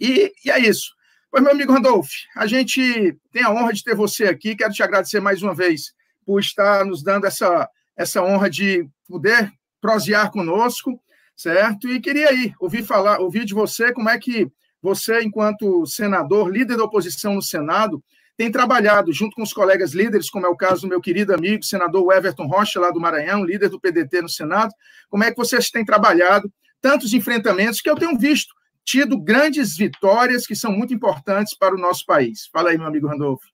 E, 0.00 0.32
e 0.44 0.50
é 0.50 0.58
isso. 0.58 0.94
Pois, 1.30 1.42
meu 1.42 1.52
amigo 1.52 1.72
Randolph, 1.72 2.10
a 2.36 2.46
gente 2.46 3.18
tem 3.32 3.42
a 3.42 3.50
honra 3.50 3.72
de 3.72 3.82
ter 3.82 3.94
você 3.94 4.24
aqui. 4.24 4.54
Quero 4.54 4.72
te 4.72 4.82
agradecer 4.82 5.18
mais 5.18 5.42
uma 5.42 5.54
vez 5.54 5.94
por 6.26 6.38
estar 6.40 6.84
nos 6.84 7.02
dando 7.02 7.26
essa, 7.26 7.68
essa 7.96 8.22
honra 8.22 8.50
de 8.50 8.86
poder 9.08 9.50
prosear 9.80 10.30
conosco, 10.30 11.02
certo? 11.34 11.88
E 11.88 12.00
queria 12.00 12.28
aí 12.28 12.52
ouvir 12.60 12.84
falar, 12.84 13.18
ouvir 13.18 13.44
de 13.44 13.54
você 13.54 13.92
como 13.92 14.08
é 14.08 14.18
que 14.18 14.46
você, 14.82 15.22
enquanto 15.22 15.86
senador, 15.86 16.50
líder 16.50 16.76
da 16.76 16.84
oposição 16.84 17.34
no 17.34 17.42
Senado, 17.42 18.02
tem 18.36 18.50
trabalhado 18.50 19.12
junto 19.12 19.36
com 19.36 19.42
os 19.42 19.52
colegas 19.52 19.92
líderes, 19.92 20.30
como 20.30 20.46
é 20.46 20.48
o 20.48 20.56
caso 20.56 20.82
do 20.82 20.88
meu 20.88 21.00
querido 21.00 21.34
amigo, 21.34 21.62
senador 21.62 22.12
Everton 22.12 22.46
Rocha, 22.46 22.80
lá 22.80 22.90
do 22.90 23.00
Maranhão, 23.00 23.44
líder 23.44 23.68
do 23.68 23.80
PDT 23.80 24.22
no 24.22 24.28
Senado. 24.28 24.72
Como 25.08 25.22
é 25.22 25.30
que 25.30 25.36
vocês 25.36 25.70
têm 25.70 25.84
trabalhado 25.84 26.52
tantos 26.80 27.12
enfrentamentos 27.12 27.80
que 27.80 27.88
eu 27.88 27.94
tenho 27.94 28.18
visto, 28.18 28.52
tido 28.84 29.16
grandes 29.20 29.76
vitórias 29.76 30.46
que 30.46 30.56
são 30.56 30.72
muito 30.72 30.92
importantes 30.92 31.56
para 31.56 31.74
o 31.74 31.78
nosso 31.78 32.04
país? 32.04 32.48
Fala 32.52 32.70
aí, 32.70 32.78
meu 32.78 32.86
amigo 32.86 33.06
Randolfo. 33.06 33.46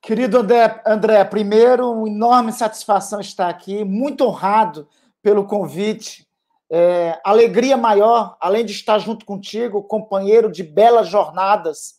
Querido 0.00 0.38
André, 0.38 0.82
André, 0.86 1.24
primeiro, 1.24 1.90
uma 1.90 2.08
enorme 2.08 2.52
satisfação 2.52 3.20
estar 3.20 3.48
aqui, 3.48 3.82
muito 3.82 4.24
honrado 4.24 4.86
pelo 5.20 5.44
convite. 5.44 6.25
É, 6.70 7.20
alegria 7.24 7.76
maior, 7.76 8.36
além 8.40 8.64
de 8.64 8.72
estar 8.72 8.98
junto 8.98 9.24
contigo, 9.24 9.84
companheiro 9.84 10.50
de 10.50 10.62
belas 10.62 11.08
jornadas 11.08 11.94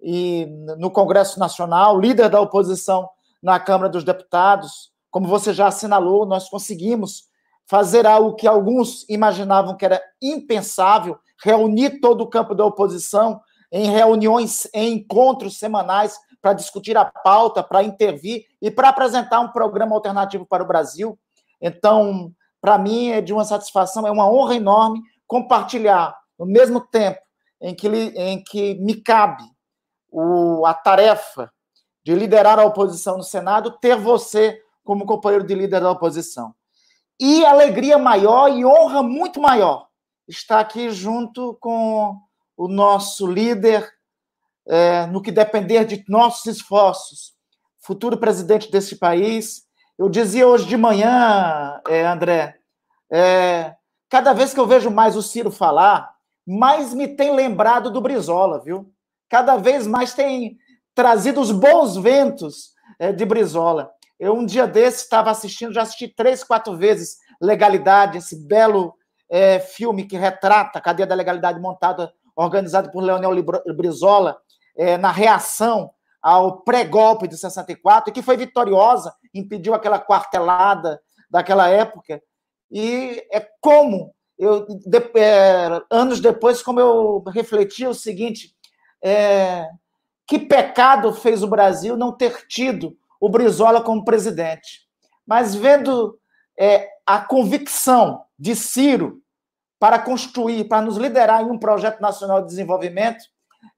e 0.00 0.46
no 0.78 0.90
Congresso 0.90 1.38
Nacional, 1.38 1.98
líder 1.98 2.28
da 2.28 2.40
oposição 2.40 3.08
na 3.42 3.58
Câmara 3.60 3.88
dos 3.88 4.04
Deputados. 4.04 4.90
Como 5.10 5.26
você 5.26 5.52
já 5.52 5.68
assinalou, 5.68 6.26
nós 6.26 6.48
conseguimos 6.48 7.28
fazer 7.66 8.06
algo 8.06 8.34
que 8.34 8.46
alguns 8.46 9.04
imaginavam 9.08 9.76
que 9.76 9.84
era 9.84 10.02
impensável, 10.20 11.18
reunir 11.44 12.00
todo 12.00 12.22
o 12.22 12.26
campo 12.26 12.54
da 12.54 12.64
oposição 12.64 13.40
em 13.70 13.90
reuniões, 13.90 14.66
em 14.72 14.94
encontros 14.94 15.58
semanais 15.58 16.18
para 16.40 16.54
discutir 16.54 16.96
a 16.96 17.04
pauta, 17.04 17.62
para 17.62 17.82
intervir 17.82 18.46
e 18.60 18.70
para 18.70 18.88
apresentar 18.88 19.40
um 19.40 19.48
programa 19.48 19.94
alternativo 19.94 20.46
para 20.46 20.62
o 20.62 20.66
Brasil. 20.66 21.18
Então, 21.60 22.32
para 22.60 22.78
mim 22.78 23.10
é 23.10 23.20
de 23.20 23.32
uma 23.32 23.44
satisfação, 23.44 24.06
é 24.06 24.10
uma 24.10 24.30
honra 24.30 24.54
enorme 24.54 25.00
compartilhar, 25.26 26.16
no 26.38 26.46
mesmo 26.46 26.80
tempo 26.80 27.20
em 27.60 27.74
que, 27.74 27.88
em 27.88 28.42
que 28.42 28.74
me 28.76 29.00
cabe 29.02 29.44
o, 30.10 30.64
a 30.64 30.72
tarefa 30.72 31.52
de 32.04 32.14
liderar 32.14 32.58
a 32.58 32.64
oposição 32.64 33.18
no 33.18 33.22
Senado, 33.22 33.78
ter 33.80 33.96
você 33.96 34.58
como 34.82 35.04
companheiro 35.04 35.46
de 35.46 35.54
líder 35.54 35.80
da 35.80 35.90
oposição. 35.90 36.54
E 37.20 37.44
alegria 37.44 37.98
maior 37.98 38.48
e 38.48 38.64
honra 38.64 39.02
muito 39.02 39.40
maior 39.40 39.88
estar 40.26 40.60
aqui 40.60 40.90
junto 40.90 41.58
com 41.60 42.16
o 42.56 42.68
nosso 42.68 43.26
líder, 43.26 43.88
é, 44.66 45.06
no 45.06 45.20
que 45.20 45.30
depender 45.30 45.84
de 45.84 46.04
nossos 46.08 46.46
esforços, 46.46 47.34
futuro 47.80 48.18
presidente 48.18 48.70
desse 48.70 48.96
país. 48.96 49.67
Eu 49.98 50.08
dizia 50.08 50.46
hoje 50.46 50.64
de 50.64 50.76
manhã, 50.76 51.80
é, 51.88 52.06
André, 52.06 52.54
é, 53.10 53.74
cada 54.08 54.32
vez 54.32 54.54
que 54.54 54.60
eu 54.60 54.66
vejo 54.66 54.92
mais 54.92 55.16
o 55.16 55.22
Ciro 55.22 55.50
falar, 55.50 56.14
mais 56.46 56.94
me 56.94 57.08
tem 57.08 57.34
lembrado 57.34 57.90
do 57.90 58.00
Brizola, 58.00 58.62
viu? 58.62 58.92
Cada 59.28 59.56
vez 59.56 59.88
mais 59.88 60.14
tem 60.14 60.56
trazido 60.94 61.40
os 61.40 61.50
bons 61.50 61.96
ventos 61.96 62.70
é, 62.96 63.10
de 63.10 63.24
Brizola. 63.24 63.90
Eu, 64.20 64.34
um 64.34 64.46
dia 64.46 64.68
desse, 64.68 65.02
estava 65.02 65.32
assistindo, 65.32 65.72
já 65.72 65.82
assisti 65.82 66.06
três, 66.06 66.44
quatro 66.44 66.76
vezes 66.76 67.16
Legalidade, 67.40 68.18
esse 68.18 68.46
belo 68.46 68.94
é, 69.28 69.58
filme 69.58 70.04
que 70.04 70.16
retrata 70.16 70.78
a 70.78 70.82
cadeia 70.82 71.08
da 71.08 71.14
legalidade 71.16 71.58
montada, 71.58 72.12
organizado 72.36 72.92
por 72.92 73.02
Leonel 73.02 73.32
Brizola, 73.76 74.38
é, 74.76 74.96
na 74.96 75.10
reação 75.10 75.90
ao 76.22 76.60
pré-golpe 76.62 77.28
de 77.28 77.36
64, 77.36 78.10
e 78.10 78.12
que 78.12 78.22
foi 78.22 78.36
vitoriosa, 78.36 79.14
impediu 79.32 79.74
aquela 79.74 79.98
quartelada 79.98 81.00
daquela 81.30 81.68
época. 81.68 82.22
E 82.70 83.24
é 83.32 83.46
como, 83.60 84.14
eu, 84.38 84.66
de, 84.66 84.98
é, 85.18 85.82
anos 85.90 86.20
depois, 86.20 86.62
como 86.62 86.80
eu 86.80 87.22
refleti 87.28 87.86
o 87.86 87.94
seguinte: 87.94 88.54
é, 89.02 89.68
que 90.26 90.38
pecado 90.38 91.12
fez 91.12 91.42
o 91.42 91.48
Brasil 91.48 91.96
não 91.96 92.12
ter 92.12 92.46
tido 92.46 92.96
o 93.20 93.28
Brizola 93.28 93.82
como 93.82 94.04
presidente. 94.04 94.86
Mas 95.26 95.54
vendo 95.54 96.18
é, 96.58 96.88
a 97.06 97.20
convicção 97.20 98.24
de 98.38 98.54
Ciro 98.54 99.22
para 99.78 99.98
construir, 99.98 100.64
para 100.64 100.82
nos 100.82 100.96
liderar 100.96 101.42
em 101.42 101.50
um 101.50 101.58
projeto 101.58 102.00
nacional 102.00 102.40
de 102.40 102.48
desenvolvimento, 102.48 103.24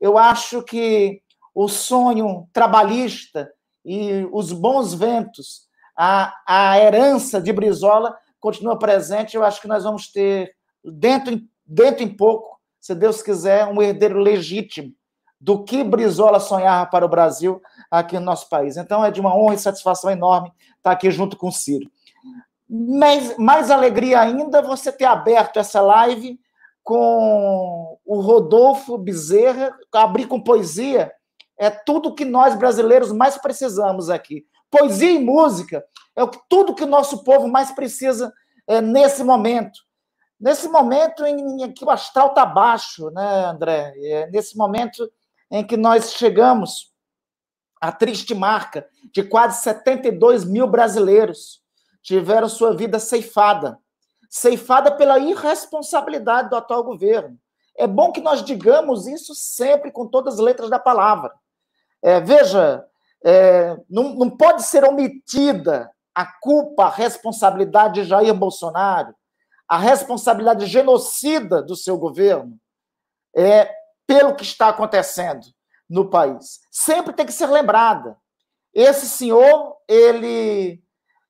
eu 0.00 0.16
acho 0.16 0.62
que 0.62 1.22
o 1.54 1.68
sonho 1.68 2.48
trabalhista 2.52 3.50
e 3.84 4.28
os 4.32 4.52
bons 4.52 4.94
ventos, 4.94 5.68
a, 5.96 6.34
a 6.46 6.78
herança 6.78 7.40
de 7.40 7.52
Brizola 7.52 8.16
continua 8.38 8.78
presente. 8.78 9.36
Eu 9.36 9.44
acho 9.44 9.60
que 9.60 9.68
nós 9.68 9.84
vamos 9.84 10.10
ter, 10.10 10.54
dentro, 10.84 11.40
dentro 11.66 12.02
em 12.02 12.08
pouco, 12.08 12.58
se 12.80 12.94
Deus 12.94 13.22
quiser, 13.22 13.66
um 13.66 13.82
herdeiro 13.82 14.18
legítimo 14.18 14.92
do 15.40 15.64
que 15.64 15.82
Brizola 15.82 16.38
sonhava 16.38 16.88
para 16.90 17.04
o 17.04 17.08
Brasil 17.08 17.62
aqui 17.90 18.18
no 18.18 18.26
nosso 18.26 18.48
país. 18.48 18.76
Então, 18.76 19.04
é 19.04 19.10
de 19.10 19.20
uma 19.20 19.34
honra 19.34 19.54
e 19.54 19.58
satisfação 19.58 20.10
enorme 20.10 20.52
estar 20.76 20.90
aqui 20.90 21.10
junto 21.10 21.36
com 21.36 21.48
o 21.48 21.52
Ciro. 21.52 21.90
Mais, 22.68 23.36
mais 23.38 23.70
alegria 23.70 24.20
ainda 24.20 24.60
você 24.60 24.92
ter 24.92 25.06
aberto 25.06 25.58
essa 25.58 25.80
live 25.80 26.38
com 26.82 27.98
o 28.04 28.20
Rodolfo 28.20 28.98
Bezerra, 28.98 29.74
abrir 29.92 30.26
com 30.26 30.40
poesia. 30.40 31.12
É 31.60 31.68
tudo 31.68 32.14
que 32.14 32.24
nós 32.24 32.54
brasileiros 32.54 33.12
mais 33.12 33.36
precisamos 33.36 34.08
aqui. 34.08 34.46
Poesia 34.70 35.10
e 35.10 35.18
música 35.18 35.84
é 36.16 36.22
tudo 36.48 36.74
que 36.74 36.84
o 36.84 36.88
nosso 36.88 37.22
povo 37.22 37.46
mais 37.46 37.70
precisa 37.70 38.32
é, 38.66 38.80
nesse 38.80 39.22
momento. 39.22 39.78
Nesse 40.40 40.68
momento 40.68 41.26
em 41.26 41.70
que 41.74 41.84
o 41.84 41.90
astral 41.90 42.28
está 42.28 42.46
baixo, 42.46 43.10
né, 43.10 43.44
André? 43.44 43.92
É 43.98 44.26
nesse 44.30 44.56
momento 44.56 45.06
em 45.50 45.62
que 45.62 45.76
nós 45.76 46.14
chegamos 46.14 46.94
à 47.78 47.92
triste 47.92 48.34
marca 48.34 48.88
de 49.12 49.22
quase 49.22 49.62
72 49.62 50.46
mil 50.46 50.66
brasileiros 50.66 51.60
tiveram 52.02 52.48
sua 52.48 52.74
vida 52.74 52.98
ceifada 52.98 53.78
ceifada 54.30 54.92
pela 54.92 55.18
irresponsabilidade 55.18 56.50
do 56.50 56.56
atual 56.56 56.84
governo. 56.84 57.36
É 57.76 57.86
bom 57.86 58.12
que 58.12 58.20
nós 58.20 58.44
digamos 58.44 59.08
isso 59.08 59.34
sempre 59.34 59.90
com 59.90 60.06
todas 60.06 60.34
as 60.34 60.40
letras 60.40 60.70
da 60.70 60.78
palavra. 60.78 61.34
É, 62.02 62.20
veja, 62.20 62.84
é, 63.24 63.76
não, 63.88 64.14
não 64.14 64.30
pode 64.30 64.62
ser 64.62 64.84
omitida 64.84 65.90
a 66.14 66.26
culpa, 66.26 66.84
a 66.84 66.90
responsabilidade 66.90 68.02
de 68.02 68.08
Jair 68.08 68.34
Bolsonaro, 68.34 69.14
a 69.68 69.78
responsabilidade 69.78 70.66
genocida 70.66 71.62
do 71.62 71.76
seu 71.76 71.96
governo, 71.96 72.58
é, 73.36 73.72
pelo 74.06 74.34
que 74.34 74.42
está 74.42 74.68
acontecendo 74.68 75.46
no 75.88 76.10
país. 76.10 76.60
Sempre 76.70 77.12
tem 77.12 77.26
que 77.26 77.32
ser 77.32 77.46
lembrada. 77.46 78.16
Esse 78.74 79.08
senhor, 79.08 79.76
ele 79.86 80.82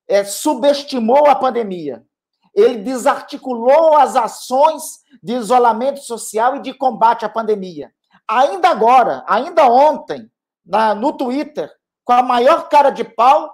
é, 0.08 0.24
subestimou 0.24 1.28
a 1.28 1.34
pandemia. 1.34 2.04
Ele 2.54 2.78
desarticulou 2.78 3.96
as 3.96 4.16
ações 4.16 5.00
de 5.22 5.34
isolamento 5.34 6.00
social 6.00 6.56
e 6.56 6.62
de 6.62 6.74
combate 6.74 7.24
à 7.24 7.28
pandemia. 7.28 7.92
Ainda 8.28 8.70
agora, 8.70 9.24
ainda 9.26 9.66
ontem, 9.66 10.30
na, 10.70 10.94
no 10.94 11.12
Twitter, 11.12 11.70
com 12.04 12.12
a 12.12 12.22
maior 12.22 12.68
cara 12.68 12.90
de 12.90 13.02
pau, 13.02 13.52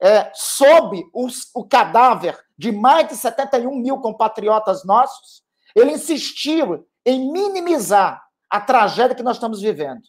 é, 0.00 0.30
sob 0.34 1.04
os, 1.14 1.50
o 1.54 1.64
cadáver 1.64 2.38
de 2.56 2.72
mais 2.72 3.08
de 3.08 3.16
71 3.16 3.74
mil 3.76 3.98
compatriotas 3.98 4.84
nossos, 4.84 5.42
ele 5.74 5.92
insistiu 5.92 6.86
em 7.04 7.30
minimizar 7.30 8.22
a 8.48 8.60
tragédia 8.60 9.14
que 9.14 9.22
nós 9.22 9.36
estamos 9.36 9.60
vivendo. 9.60 10.00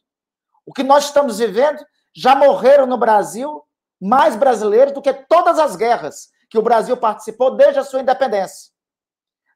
O 0.66 0.74
que 0.74 0.84
nós 0.84 1.06
estamos 1.06 1.40
vivendo, 1.40 1.86
já 2.16 2.36
morreram 2.36 2.86
no 2.86 2.98
Brasil 2.98 3.64
mais 4.02 4.36
brasileiros 4.36 4.94
do 4.94 5.02
que 5.02 5.14
todas 5.14 5.60
as 5.60 5.76
guerras 5.76 6.30
que 6.50 6.58
o 6.58 6.62
Brasil 6.62 6.96
participou 6.96 7.56
desde 7.56 7.80
a 7.80 7.84
sua 7.84 8.00
independência. 8.00 8.72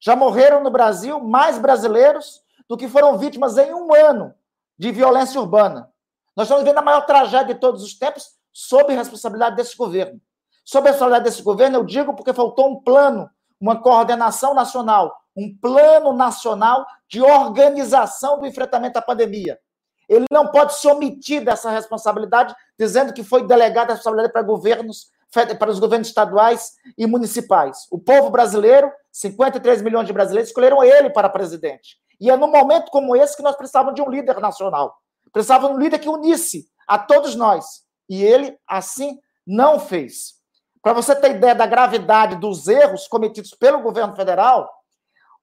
Já 0.02 0.16
morreram 0.16 0.64
no 0.64 0.70
Brasil 0.70 1.20
mais 1.20 1.58
brasileiros 1.58 2.42
do 2.68 2.76
que 2.76 2.88
foram 2.88 3.18
vítimas 3.18 3.58
em 3.58 3.74
um 3.74 3.94
ano 3.94 4.34
de 4.78 4.92
violência 4.92 5.40
urbana. 5.40 5.91
Nós 6.36 6.48
estamos 6.48 6.64
vendo 6.64 6.78
a 6.78 6.82
maior 6.82 7.06
tragédia 7.06 7.54
de 7.54 7.60
todos 7.60 7.84
os 7.84 7.98
tempos 7.98 8.26
sob 8.52 8.94
responsabilidade 8.94 9.56
desse 9.56 9.76
governo. 9.76 10.20
Sob 10.64 10.88
a 10.88 10.92
responsabilidade 10.92 11.30
desse 11.30 11.44
governo, 11.44 11.78
eu 11.78 11.84
digo 11.84 12.16
porque 12.16 12.34
faltou 12.34 12.70
um 12.70 12.82
plano, 12.82 13.30
uma 13.60 13.82
coordenação 13.82 14.54
nacional, 14.54 15.16
um 15.36 15.56
plano 15.56 16.14
nacional 16.14 16.86
de 17.08 17.22
organização 17.22 18.40
do 18.40 18.46
enfrentamento 18.46 18.98
à 18.98 19.02
pandemia. 19.02 19.60
Ele 20.08 20.26
não 20.32 20.48
pode 20.48 20.76
se 20.76 20.88
omitir 20.88 21.44
dessa 21.44 21.70
responsabilidade, 21.72 22.54
dizendo 22.78 23.14
que 23.14 23.24
foi 23.24 23.48
delegada 23.48 23.94
a 23.94 23.96
responsabilidade 23.96 24.34
para 24.34 24.42
governos 24.42 25.10
para 25.58 25.72
os 25.72 25.80
governos 25.80 26.10
estaduais 26.10 26.74
e 26.98 27.08
municipais. 27.08 27.88
O 27.90 27.98
povo 27.98 28.30
brasileiro, 28.30 28.92
53 29.12 29.82
milhões 29.82 30.06
de 30.06 30.12
brasileiros, 30.12 30.50
escolheram 30.50 30.84
ele 30.84 31.10
para 31.10 31.30
presidente. 31.30 31.98
E 32.20 32.30
é 32.30 32.36
num 32.36 32.52
momento 32.52 32.92
como 32.92 33.16
esse 33.16 33.38
que 33.38 33.42
nós 33.42 33.56
precisávamos 33.56 33.96
de 33.96 34.02
um 34.02 34.10
líder 34.10 34.40
nacional. 34.42 35.01
Precisávamos 35.32 35.78
de 35.78 35.82
um 35.82 35.84
líder 35.84 36.00
que 36.00 36.10
unisse 36.10 36.68
a 36.88 36.98
todos 36.98 37.36
nós. 37.36 37.84
E 38.10 38.24
ele, 38.24 38.58
assim, 38.68 39.20
não 39.46 39.80
fez. 39.80 40.36
Para 40.82 40.94
você 40.94 41.16
ter 41.16 41.36
ideia 41.36 41.56
da 41.56 41.66
gravidade 41.66 42.36
dos 42.36 42.68
erros 42.68 43.08
cometidos 43.08 43.52
pelo 43.52 43.82
governo 43.82 44.16
federal, 44.16 44.70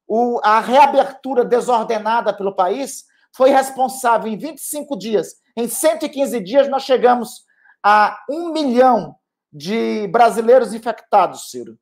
o, 0.06 0.40
a 0.42 0.60
reabertura 0.60 1.44
desordenada 1.44 2.32
pelo 2.32 2.54
país 2.54 3.04
foi 3.34 3.50
responsável 3.50 4.30
em 4.30 4.36
25 4.36 4.98
dias. 4.98 5.34
Em 5.56 5.68
115 5.68 6.40
dias, 6.40 6.68
nós 6.68 6.82
chegamos 6.82 7.44
a 7.82 8.18
1 8.28 8.52
milhão 8.52 9.14
de 9.52 10.08
brasileiros 10.08 10.74
infectados, 10.74 11.50
Ciro. 11.50 11.78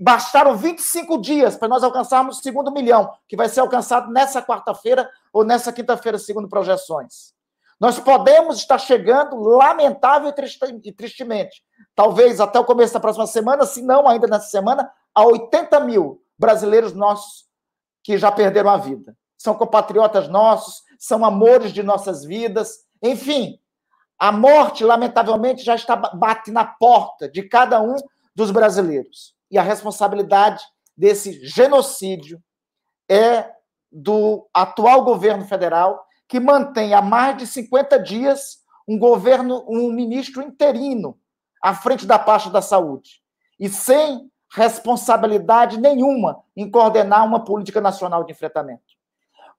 Bastaram 0.00 0.56
25 0.56 1.18
dias 1.18 1.56
para 1.56 1.68
nós 1.68 1.82
alcançarmos 1.82 2.38
o 2.38 2.42
segundo 2.42 2.70
milhão, 2.70 3.10
que 3.26 3.36
vai 3.36 3.48
ser 3.48 3.60
alcançado 3.60 4.12
nessa 4.12 4.42
quarta-feira 4.42 5.08
ou 5.32 5.44
nessa 5.44 5.72
quinta-feira, 5.72 6.18
segundo 6.18 6.48
projeções. 6.48 7.32
Nós 7.80 7.98
podemos 7.98 8.58
estar 8.58 8.78
chegando, 8.78 9.36
lamentável 9.36 10.32
e 10.84 10.92
tristemente, 10.92 11.62
talvez 11.94 12.40
até 12.40 12.58
o 12.58 12.64
começo 12.64 12.92
da 12.92 13.00
próxima 13.00 13.26
semana, 13.26 13.64
se 13.64 13.80
não 13.80 14.06
ainda 14.08 14.26
nessa 14.26 14.48
semana, 14.48 14.90
a 15.14 15.24
80 15.24 15.80
mil 15.80 16.22
brasileiros 16.36 16.92
nossos 16.92 17.46
que 18.02 18.18
já 18.18 18.30
perderam 18.32 18.70
a 18.70 18.76
vida. 18.76 19.16
São 19.38 19.54
compatriotas 19.54 20.28
nossos, 20.28 20.82
são 20.98 21.24
amores 21.24 21.72
de 21.72 21.82
nossas 21.82 22.24
vidas, 22.24 22.80
enfim, 23.00 23.58
a 24.18 24.32
morte, 24.32 24.84
lamentavelmente, 24.84 25.62
já 25.62 25.76
está 25.76 25.94
bate 25.94 26.50
na 26.50 26.64
porta 26.64 27.28
de 27.28 27.44
cada 27.44 27.80
um 27.80 27.94
dos 28.34 28.50
brasileiros. 28.50 29.37
E 29.50 29.58
a 29.58 29.62
responsabilidade 29.62 30.62
desse 30.96 31.44
genocídio 31.46 32.42
é 33.08 33.50
do 33.90 34.48
atual 34.52 35.04
governo 35.04 35.44
federal, 35.44 36.04
que 36.26 36.38
mantém 36.38 36.92
há 36.92 37.00
mais 37.00 37.36
de 37.38 37.46
50 37.46 37.98
dias 37.98 38.58
um 38.86 38.98
governo, 38.98 39.64
um 39.68 39.90
ministro 39.92 40.42
interino 40.42 41.18
à 41.62 41.74
frente 41.74 42.06
da 42.06 42.18
pasta 42.18 42.50
da 42.50 42.62
saúde, 42.62 43.22
e 43.58 43.68
sem 43.68 44.30
responsabilidade 44.54 45.78
nenhuma 45.78 46.42
em 46.56 46.70
coordenar 46.70 47.26
uma 47.26 47.44
política 47.44 47.80
nacional 47.80 48.24
de 48.24 48.32
enfrentamento. 48.32 48.96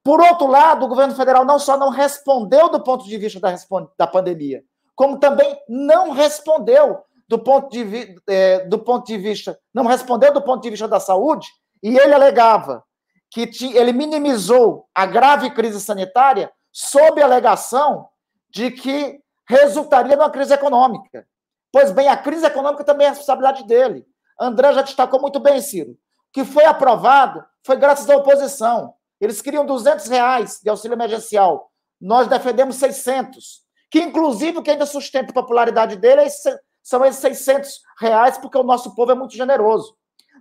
Por 0.04 0.20
outro 0.22 0.48
lado, 0.48 0.86
o 0.86 0.88
governo 0.88 1.16
federal 1.16 1.46
não 1.46 1.60
só 1.60 1.78
não 1.78 1.90
respondeu 1.90 2.70
do 2.70 2.82
ponto 2.82 3.06
de 3.06 3.18
vista 3.18 3.40
da, 3.40 3.54
da 3.98 4.08
pandemia, 4.08 4.64
como 4.96 5.20
também 5.20 5.60
não 5.68 6.12
respondeu 6.12 7.04
do 7.30 7.38
ponto, 7.38 7.70
de, 7.70 8.16
é, 8.28 8.66
do 8.66 8.80
ponto 8.80 9.06
de 9.06 9.16
vista, 9.16 9.58
não 9.72 9.86
respondeu 9.86 10.34
do 10.34 10.42
ponto 10.42 10.64
de 10.64 10.72
vista 10.72 10.88
da 10.88 11.00
saúde, 11.00 11.48
e 11.84 11.96
ele 11.96 12.14
alegava 12.14 12.84
que 13.30 13.52
ele 13.78 13.94
minimizou 13.94 14.88
a 14.96 15.06
grave 15.06 15.52
crise 15.52 15.80
sanitária 15.80 16.52
sob 16.72 17.22
a 17.22 17.26
alegação 17.26 18.10
de 18.50 18.72
que 18.72 19.22
resultaria 19.48 20.16
numa 20.16 20.32
crise 20.32 20.56
econômica. 20.56 21.28
Pois 21.72 21.92
bem, 21.92 22.08
a 22.08 22.18
crise 22.18 22.48
econômica 22.48 22.84
também 22.84 23.06
é 23.06 23.12
responsabilidade 23.12 23.64
dele. 23.68 24.04
André 24.40 24.74
já 24.74 24.82
destacou 24.82 25.22
muito 25.22 25.40
bem, 25.40 25.62
Ciro. 25.62 25.92
O 25.92 25.98
que 26.34 26.44
foi 26.44 26.66
aprovado 26.66 27.46
foi 27.64 27.76
graças 27.76 28.10
à 28.10 28.16
oposição. 28.16 28.96
Eles 29.22 29.40
queriam 29.40 29.66
200 29.68 30.08
reais 30.08 30.60
de 30.64 30.70
auxílio 30.70 30.96
emergencial. 30.96 31.70
Nós 32.02 32.28
defendemos 32.28 32.78
600. 32.78 33.62
Que, 33.92 34.00
inclusive, 34.00 34.58
o 34.58 34.64
que 34.64 34.72
ainda 34.72 34.86
sustenta 34.88 35.30
a 35.30 35.34
popularidade 35.34 35.96
dele 35.96 36.22
é 36.22 36.26
são 36.84 37.06
esses 37.06 37.22
600 37.22 37.82
reais, 38.00 38.38
porque 38.38 38.58
o 38.58 38.64
nosso 38.64 38.96
povo 38.96 39.12
é 39.12 39.16
muito 39.16 39.36
generoso. 39.36 39.96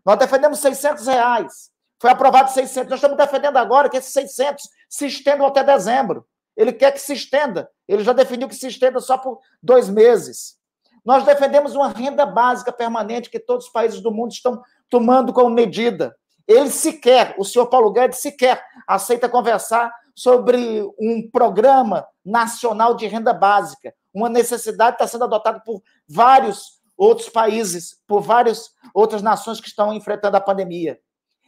Nós 0.04 0.18
defendemos 0.18 0.58
600 0.60 1.06
reais. 1.06 1.70
Foi 2.00 2.10
aprovado 2.10 2.50
600. 2.50 2.90
Nós 2.90 2.98
estamos 2.98 3.16
defendendo 3.16 3.56
agora 3.56 3.88
que 3.88 3.96
esses 3.96 4.12
600 4.12 4.68
se 4.88 5.06
estendam 5.06 5.46
até 5.46 5.62
dezembro. 5.62 6.26
Ele 6.56 6.72
quer 6.72 6.92
que 6.92 7.00
se 7.00 7.12
estenda. 7.12 7.70
Ele 7.86 8.02
já 8.02 8.12
definiu 8.12 8.48
que 8.48 8.54
se 8.54 8.66
estenda 8.66 9.00
só 9.00 9.18
por 9.18 9.40
dois 9.62 9.88
meses. 9.88 10.56
Nós 11.04 11.24
defendemos 11.24 11.74
uma 11.74 11.88
renda 11.88 12.26
básica 12.26 12.72
permanente 12.72 13.30
que 13.30 13.38
todos 13.38 13.66
os 13.66 13.72
países 13.72 14.00
do 14.00 14.12
mundo 14.12 14.32
estão 14.32 14.62
tomando 14.90 15.32
como 15.32 15.50
medida. 15.50 16.16
Ele 16.46 16.70
sequer, 16.70 17.34
o 17.38 17.44
senhor 17.44 17.66
Paulo 17.66 17.92
Guedes 17.92 18.18
sequer 18.18 18.64
aceita 18.86 19.28
conversar 19.28 19.92
sobre 20.14 20.82
um 20.98 21.30
programa 21.30 22.06
nacional 22.24 22.94
de 22.94 23.06
renda 23.06 23.32
básica. 23.32 23.94
Uma 24.18 24.28
necessidade 24.28 24.96
está 24.96 25.06
sendo 25.06 25.22
adotada 25.22 25.60
por 25.60 25.80
vários 26.08 26.80
outros 26.96 27.28
países, 27.28 27.96
por 28.04 28.20
várias 28.20 28.70
outras 28.92 29.22
nações 29.22 29.60
que 29.60 29.68
estão 29.68 29.92
enfrentando 29.94 30.36
a 30.36 30.40
pandemia. 30.40 30.98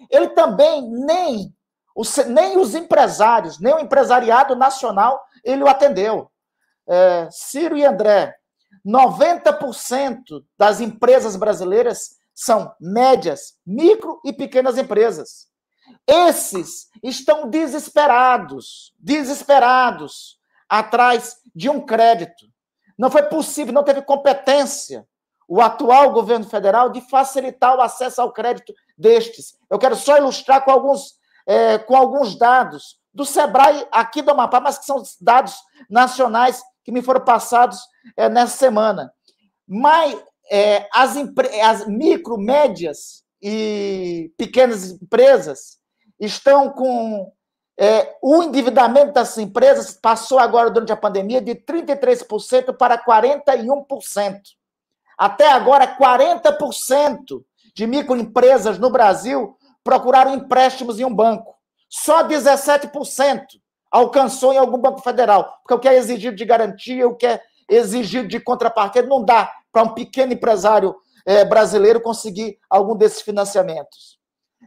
Ele 0.09 0.29
também 0.29 0.89
nem 0.89 1.53
os, 1.97 2.17
nem 2.29 2.57
os 2.57 2.77
empresários, 2.77 3.59
nem 3.59 3.75
o 3.75 3.81
empresariado 3.81 4.55
nacional, 4.55 5.21
ele 5.43 5.65
o 5.65 5.69
atendeu. 5.69 6.31
É, 6.89 7.29
Ciro 7.33 7.77
e 7.77 7.85
André, 7.85 8.37
90% 8.87 10.21
das 10.57 10.81
empresas 10.81 11.35
brasileiras 11.35 12.19
são 12.33 12.73
médias, 12.81 13.55
micro 13.67 14.21
e 14.25 14.33
pequenas 14.33 14.79
empresas. 14.79 15.49
Esses 16.07 16.87
estão 17.03 17.51
desesperados, 17.51 18.95
desesperados, 18.97 20.39
atrás 20.69 21.39
de 21.53 21.69
um 21.69 21.85
crédito. 21.85 22.50
Não 23.01 23.11
foi 23.11 23.23
possível, 23.23 23.73
não 23.73 23.83
teve 23.83 24.03
competência 24.03 25.07
o 25.49 25.59
atual 25.59 26.13
governo 26.13 26.45
federal 26.45 26.91
de 26.91 27.01
facilitar 27.01 27.75
o 27.75 27.81
acesso 27.81 28.21
ao 28.21 28.31
crédito 28.31 28.75
destes. 28.97 29.57
Eu 29.71 29.79
quero 29.79 29.97
só 29.97 30.19
ilustrar 30.19 30.63
com 30.63 30.71
alguns, 30.71 31.15
é, 31.47 31.79
com 31.79 31.97
alguns 31.97 32.39
dados 32.39 32.99
do 33.13 33.25
Sebrae 33.25 33.87
aqui 33.91 34.21
do 34.21 34.33
Amapá, 34.33 34.61
mas 34.61 34.79
que 34.79 34.85
são 34.85 35.03
dados 35.19 35.57
nacionais 35.89 36.63
que 36.85 36.93
me 36.93 37.01
foram 37.01 37.25
passados 37.25 37.81
é, 38.19 38.29
nessa 38.29 38.59
semana. 38.59 39.11
Mas 39.67 40.23
é, 40.53 40.87
as, 40.93 41.17
as 41.65 41.87
micro, 41.87 42.37
médias 42.37 43.25
e 43.41 44.31
pequenas 44.37 44.91
empresas 44.91 45.79
estão 46.21 46.69
com 46.71 47.33
é, 47.83 48.15
o 48.21 48.43
endividamento 48.43 49.15
das 49.15 49.39
empresas 49.39 49.95
passou 49.95 50.39
agora 50.39 50.69
durante 50.69 50.93
a 50.93 50.97
pandemia 50.97 51.41
de 51.41 51.55
33% 51.55 52.77
para 52.77 53.03
41%. 53.03 54.41
Até 55.17 55.51
agora, 55.51 55.97
40% 55.97 57.43
de 57.75 57.87
microempresas 57.87 58.79
no 58.79 58.91
Brasil 58.91 59.57
procuraram 59.83 60.35
empréstimos 60.35 61.01
em 61.01 61.07
um 61.07 61.15
banco. 61.15 61.57
Só 61.89 62.23
17% 62.23 63.47
alcançou 63.91 64.53
em 64.53 64.59
algum 64.59 64.77
banco 64.77 65.01
federal, 65.01 65.61
porque 65.63 65.75
o 65.75 65.79
que 65.79 65.89
é 65.89 65.97
exigido 65.97 66.37
de 66.37 66.45
garantia, 66.45 67.09
o 67.09 67.17
que 67.17 67.27
é 67.27 67.41
exigido 67.67 68.29
de 68.29 68.39
contrapartida, 68.39 69.09
não 69.09 69.25
dá 69.25 69.51
para 69.73 69.85
um 69.85 69.95
pequeno 69.95 70.35
empresário 70.35 70.95
é, 71.25 71.47
brasileiro 71.47 71.99
conseguir 71.99 72.59
algum 72.69 72.95
desses 72.95 73.23
financiamentos. 73.23 74.20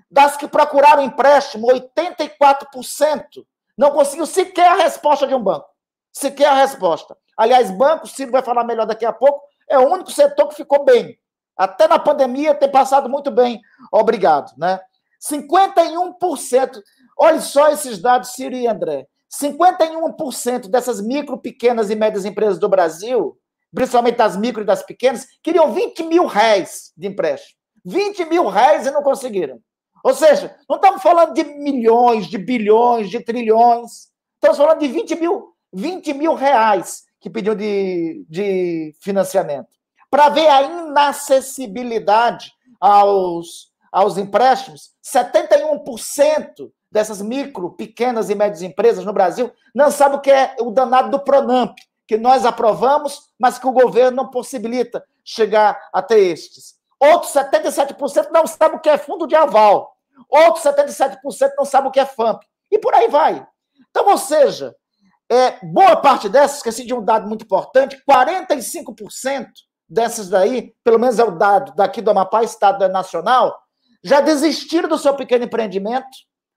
Das 0.10 0.38
que 0.38 0.48
procuraram 0.48 1.04
empréstimo, 1.04 1.68
84% 1.68 3.46
não 3.78 3.92
conseguiu 3.92 4.26
sequer 4.26 4.68
a 4.68 4.76
resposta 4.76 5.28
de 5.28 5.34
um 5.34 5.42
banco. 5.42 5.68
Sequer 6.12 6.48
a 6.48 6.56
resposta. 6.56 7.18
Aliás, 7.38 7.72
banco, 7.72 8.06
o 8.06 8.08
Ciro 8.08 8.32
vai 8.32 8.44
falar 8.44 8.64
melhor 8.64 8.86
daqui 8.86 9.06
a 9.06 9.14
pouco, 9.14 9.42
é 9.68 9.78
o 9.78 9.90
único 9.90 10.12
setor 10.12 10.48
que 10.50 10.56
ficou 10.56 10.84
bem. 10.86 11.18
Até 11.58 11.88
na 11.88 12.00
pandemia 12.00 12.54
tem 12.54 12.70
passado 12.70 13.10
muito 13.10 13.32
bem. 13.32 13.60
Obrigado, 13.92 14.54
né? 14.58 14.80
51%. 15.22 16.82
Olha 17.18 17.40
só 17.40 17.70
esses 17.70 18.00
dados, 18.00 18.34
Ciro 18.34 18.56
e 18.56 18.68
André. 18.68 19.08
51% 19.42 20.70
dessas 20.70 21.02
micro, 21.02 21.38
pequenas 21.38 21.90
e 21.90 21.96
médias 21.96 22.26
empresas 22.26 22.60
do 22.60 22.70
Brasil, 22.70 23.38
principalmente 23.74 24.18
das 24.18 24.38
micro 24.38 24.62
e 24.62 24.66
das 24.66 24.84
pequenas, 24.84 25.28
queriam 25.42 25.74
20 25.74 26.04
mil 26.04 26.28
reais 26.28 26.92
de 26.96 27.08
empréstimo. 27.08 27.58
20 27.86 28.26
mil 28.26 28.48
reais 28.48 28.86
e 28.86 28.92
não 28.92 29.02
conseguiram. 29.02 29.60
Ou 30.04 30.14
seja, 30.14 30.54
não 30.70 30.76
estamos 30.76 31.02
falando 31.02 31.34
de 31.34 31.46
milhões, 31.46 32.28
de 32.28 32.38
bilhões, 32.38 33.10
de 33.10 33.22
trilhões. 33.22 34.10
Estamos 34.36 34.58
falando 34.58 34.80
de 34.80 34.90
20 34.90 35.16
mil, 35.16 35.54
20 35.72 36.14
mil 36.14 36.34
reais 36.36 37.06
que 37.22 37.30
pediu 37.30 37.56
de, 37.56 38.26
de 38.30 38.94
financiamento. 39.00 39.70
Para 40.12 40.28
ver 40.28 40.48
a 40.48 40.62
inacessibilidade 40.62 42.52
aos, 42.80 43.72
aos 43.90 44.18
empréstimos, 44.18 44.92
71% 45.02 46.70
dessas 46.92 47.22
micro, 47.22 47.72
pequenas 47.72 48.30
e 48.30 48.36
médias 48.36 48.62
empresas 48.62 49.06
no 49.06 49.14
Brasil 49.14 49.52
não 49.74 49.90
sabe 49.90 50.18
o 50.18 50.20
que 50.20 50.30
é 50.30 50.56
o 50.60 50.70
danado 50.70 51.10
do 51.10 51.24
Pronamp, 51.24 51.76
que 52.06 52.18
nós 52.18 52.46
aprovamos, 52.46 53.30
mas 53.40 53.58
que 53.58 53.66
o 53.66 53.72
governo 53.72 54.18
não 54.18 54.30
possibilita 54.30 55.04
chegar 55.24 55.80
até 55.94 56.20
estes. 56.20 56.76
Outros 57.00 57.34
77% 57.34 58.30
não 58.32 58.46
sabem 58.46 58.78
o 58.78 58.82
que 58.82 58.90
é 58.90 58.98
fundo 58.98 59.26
de 59.26 59.36
aval. 59.36 59.93
Outros 60.30 60.64
77% 60.64 61.18
não 61.58 61.66
sabem 61.66 61.90
o 61.90 61.92
que 61.92 62.00
é 62.00 62.06
FAMP. 62.06 62.44
E 62.72 62.80
por 62.80 62.94
aí 62.94 63.08
vai. 63.08 63.46
Então, 63.90 64.10
ou 64.10 64.18
seja, 64.18 64.76
é, 65.30 65.60
boa 65.66 65.96
parte 65.96 66.28
dessas, 66.28 66.58
esqueci 66.58 66.86
de 66.86 66.94
um 66.94 67.04
dado 67.04 67.28
muito 67.28 67.44
importante, 67.44 68.02
45% 68.10 69.48
dessas 69.88 70.30
daí, 70.30 70.74
pelo 70.84 71.00
menos 71.00 71.20
é 71.20 71.24
o 71.24 71.32
dado 71.32 71.74
daqui 71.76 72.02
do 72.02 72.12
Amapá, 72.12 72.44
Estado 72.44 72.88
Nacional, 72.90 73.60
já 74.04 74.20
desistiram 74.22 74.90
do 74.90 74.98
seu 74.98 75.16
pequeno 75.16 75.46
empreendimento, 75.46 76.10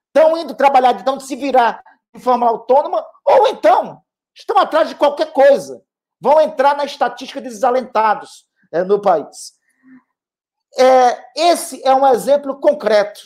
estão 0.09 0.37
indo 0.37 0.55
trabalhar, 0.55 0.97
estão 0.97 1.21
se 1.21 1.37
virar 1.37 1.83
de 2.15 2.21
forma 2.21 2.49
autônoma, 2.49 3.05
ou 3.25 3.47
então 3.49 4.03
estão 4.35 4.59
atrás 4.59 4.89
de 4.89 4.95
qualquer 4.95 5.33
coisa. 5.33 5.83
Vão 6.21 6.41
entrar 6.41 6.77
na 6.77 6.85
estatística 6.85 7.41
de 7.41 7.49
desalentados 7.49 8.47
é, 8.73 8.83
no 8.83 9.01
país. 9.01 9.53
É, 10.79 11.25
esse 11.37 11.87
é 11.87 11.95
um 11.95 12.07
exemplo 12.07 12.59
concreto, 12.59 13.21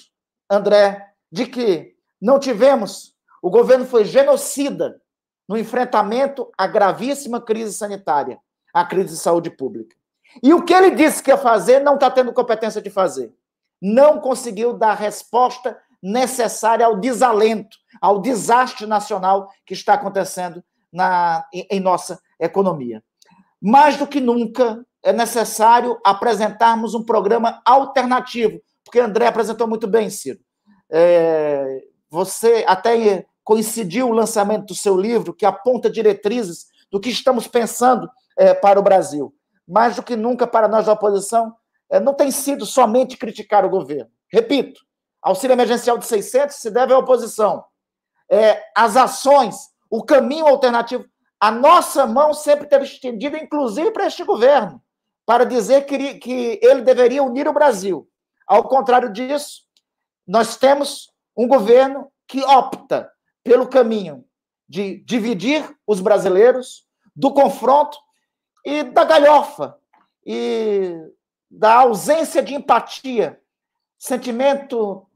André, 0.50 1.12
de 1.30 1.46
que 1.46 1.94
não 2.20 2.40
tivemos, 2.40 3.14
o 3.40 3.48
governo 3.48 3.86
foi 3.86 4.04
genocida 4.04 5.00
no 5.48 5.56
enfrentamento 5.56 6.50
à 6.58 6.66
gravíssima 6.66 7.40
crise 7.40 7.72
sanitária, 7.72 8.38
à 8.74 8.84
crise 8.84 9.10
de 9.10 9.16
saúde 9.16 9.50
pública. 9.50 9.96
E 10.42 10.52
o 10.52 10.62
que 10.62 10.74
ele 10.74 10.90
disse 10.90 11.22
que 11.22 11.30
ia 11.30 11.38
fazer, 11.38 11.80
não 11.80 11.94
está 11.94 12.10
tendo 12.10 12.32
competência 12.32 12.80
de 12.80 12.90
fazer. 12.90 13.32
Não 13.80 14.20
conseguiu 14.20 14.72
dar 14.72 14.94
resposta 14.94 15.78
necessária 16.02 16.86
ao 16.86 16.96
desalento, 16.96 17.76
ao 18.00 18.20
desastre 18.20 18.86
nacional 18.86 19.50
que 19.66 19.74
está 19.74 19.94
acontecendo 19.94 20.62
na, 20.92 21.46
em, 21.52 21.66
em 21.70 21.80
nossa 21.80 22.20
economia. 22.38 23.02
Mais 23.60 23.96
do 23.96 24.06
que 24.06 24.20
nunca, 24.20 24.84
é 25.02 25.12
necessário 25.12 25.98
apresentarmos 26.04 26.94
um 26.94 27.02
programa 27.02 27.60
alternativo, 27.64 28.60
porque 28.90 28.98
André 28.98 29.28
apresentou 29.28 29.68
muito 29.68 29.86
bem, 29.86 30.10
Ciro. 30.10 30.40
É, 30.90 31.84
você 32.10 32.64
até 32.66 33.24
coincidiu 33.44 34.08
o 34.08 34.12
lançamento 34.12 34.66
do 34.66 34.74
seu 34.74 34.96
livro, 34.96 35.32
que 35.32 35.46
aponta 35.46 35.88
diretrizes 35.88 36.66
do 36.90 36.98
que 36.98 37.08
estamos 37.08 37.46
pensando 37.46 38.10
é, 38.36 38.52
para 38.52 38.80
o 38.80 38.82
Brasil. 38.82 39.32
Mais 39.66 39.94
do 39.94 40.02
que 40.02 40.16
nunca, 40.16 40.44
para 40.44 40.66
nós 40.66 40.86
da 40.86 40.92
oposição, 40.92 41.54
é, 41.88 42.00
não 42.00 42.14
tem 42.14 42.32
sido 42.32 42.66
somente 42.66 43.16
criticar 43.16 43.64
o 43.64 43.70
governo. 43.70 44.10
Repito, 44.28 44.80
auxílio 45.22 45.54
emergencial 45.54 45.96
de 45.96 46.06
600 46.06 46.56
se 46.56 46.68
deve 46.68 46.92
à 46.92 46.98
oposição. 46.98 47.64
É, 48.28 48.60
as 48.76 48.96
ações, 48.96 49.54
o 49.88 50.02
caminho 50.02 50.48
alternativo, 50.48 51.04
a 51.38 51.52
nossa 51.52 52.06
mão 52.06 52.34
sempre 52.34 52.66
teve 52.66 52.86
estendida, 52.86 53.38
inclusive 53.38 53.92
para 53.92 54.08
este 54.08 54.24
governo, 54.24 54.82
para 55.24 55.46
dizer 55.46 55.86
que, 55.86 56.14
que 56.14 56.58
ele 56.60 56.82
deveria 56.82 57.22
unir 57.22 57.46
o 57.46 57.52
Brasil. 57.52 58.09
Ao 58.50 58.64
contrário 58.64 59.12
disso, 59.12 59.62
nós 60.26 60.56
temos 60.56 61.08
um 61.36 61.46
governo 61.46 62.10
que 62.26 62.42
opta 62.42 63.08
pelo 63.44 63.68
caminho 63.68 64.24
de 64.68 64.96
dividir 65.04 65.64
os 65.86 66.00
brasileiros, 66.00 66.84
do 67.14 67.32
confronto 67.32 67.96
e 68.66 68.82
da 68.82 69.04
galhofa 69.04 69.78
e 70.26 70.96
da 71.48 71.74
ausência 71.74 72.42
de 72.42 72.54
empatia, 72.54 73.40
sentimento 73.96 75.06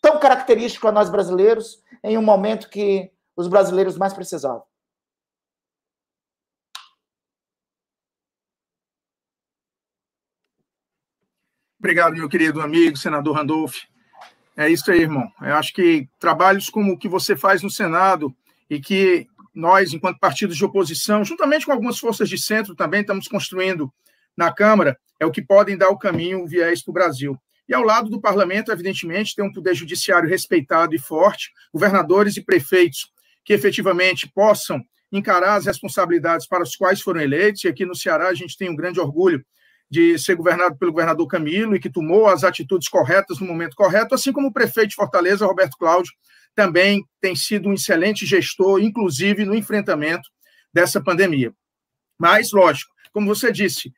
tão 0.00 0.20
característico 0.20 0.86
a 0.86 0.92
nós 0.92 1.10
brasileiros 1.10 1.82
em 2.00 2.16
um 2.16 2.22
momento 2.22 2.70
que 2.70 3.10
os 3.36 3.48
brasileiros 3.48 3.98
mais 3.98 4.12
precisavam. 4.12 4.62
Obrigado, 11.84 12.16
meu 12.16 12.30
querido 12.30 12.62
amigo, 12.62 12.96
senador 12.96 13.36
Randolph. 13.36 13.82
É 14.56 14.70
isso 14.70 14.90
aí, 14.90 15.02
irmão. 15.02 15.30
Eu 15.42 15.54
acho 15.54 15.70
que 15.74 16.08
trabalhos 16.18 16.70
como 16.70 16.92
o 16.92 16.98
que 16.98 17.06
você 17.06 17.36
faz 17.36 17.60
no 17.62 17.68
Senado 17.68 18.34
e 18.70 18.80
que 18.80 19.26
nós, 19.54 19.92
enquanto 19.92 20.18
partidos 20.18 20.56
de 20.56 20.64
oposição, 20.64 21.22
juntamente 21.22 21.66
com 21.66 21.72
algumas 21.72 21.98
forças 21.98 22.30
de 22.30 22.38
centro 22.38 22.74
também, 22.74 23.02
estamos 23.02 23.28
construindo 23.28 23.92
na 24.34 24.50
Câmara, 24.50 24.98
é 25.20 25.26
o 25.26 25.30
que 25.30 25.42
podem 25.42 25.76
dar 25.76 25.90
o 25.90 25.98
caminho, 25.98 26.42
o 26.42 26.46
viés 26.46 26.82
para 26.82 26.90
o 26.90 26.94
Brasil. 26.94 27.38
E 27.68 27.74
ao 27.74 27.82
lado 27.82 28.08
do 28.08 28.18
parlamento, 28.18 28.72
evidentemente, 28.72 29.36
tem 29.36 29.44
um 29.44 29.52
poder 29.52 29.74
judiciário 29.74 30.26
respeitado 30.26 30.94
e 30.94 30.98
forte, 30.98 31.52
governadores 31.70 32.38
e 32.38 32.42
prefeitos 32.42 33.12
que 33.44 33.52
efetivamente 33.52 34.26
possam 34.34 34.82
encarar 35.12 35.56
as 35.56 35.66
responsabilidades 35.66 36.46
para 36.46 36.62
as 36.62 36.74
quais 36.74 37.02
foram 37.02 37.20
eleitos. 37.20 37.62
E 37.62 37.68
aqui 37.68 37.84
no 37.84 37.94
Ceará 37.94 38.28
a 38.28 38.34
gente 38.34 38.56
tem 38.56 38.70
um 38.70 38.74
grande 38.74 38.98
orgulho 38.98 39.44
de 39.90 40.18
ser 40.18 40.34
governado 40.34 40.76
pelo 40.76 40.92
governador 40.92 41.26
Camilo 41.28 41.76
e 41.76 41.80
que 41.80 41.90
tomou 41.90 42.26
as 42.26 42.42
atitudes 42.42 42.88
corretas 42.88 43.38
no 43.38 43.46
momento 43.46 43.76
correto, 43.76 44.14
assim 44.14 44.32
como 44.32 44.48
o 44.48 44.52
prefeito 44.52 44.90
de 44.90 44.94
Fortaleza, 44.96 45.46
Roberto 45.46 45.76
Cláudio, 45.78 46.12
também 46.54 47.04
tem 47.20 47.36
sido 47.36 47.68
um 47.68 47.74
excelente 47.74 48.24
gestor, 48.24 48.80
inclusive 48.80 49.44
no 49.44 49.54
enfrentamento 49.54 50.28
dessa 50.72 51.00
pandemia. 51.00 51.52
Mas, 52.18 52.52
lógico, 52.52 52.92
como 53.12 53.26
você 53.26 53.52
disse, 53.52 53.92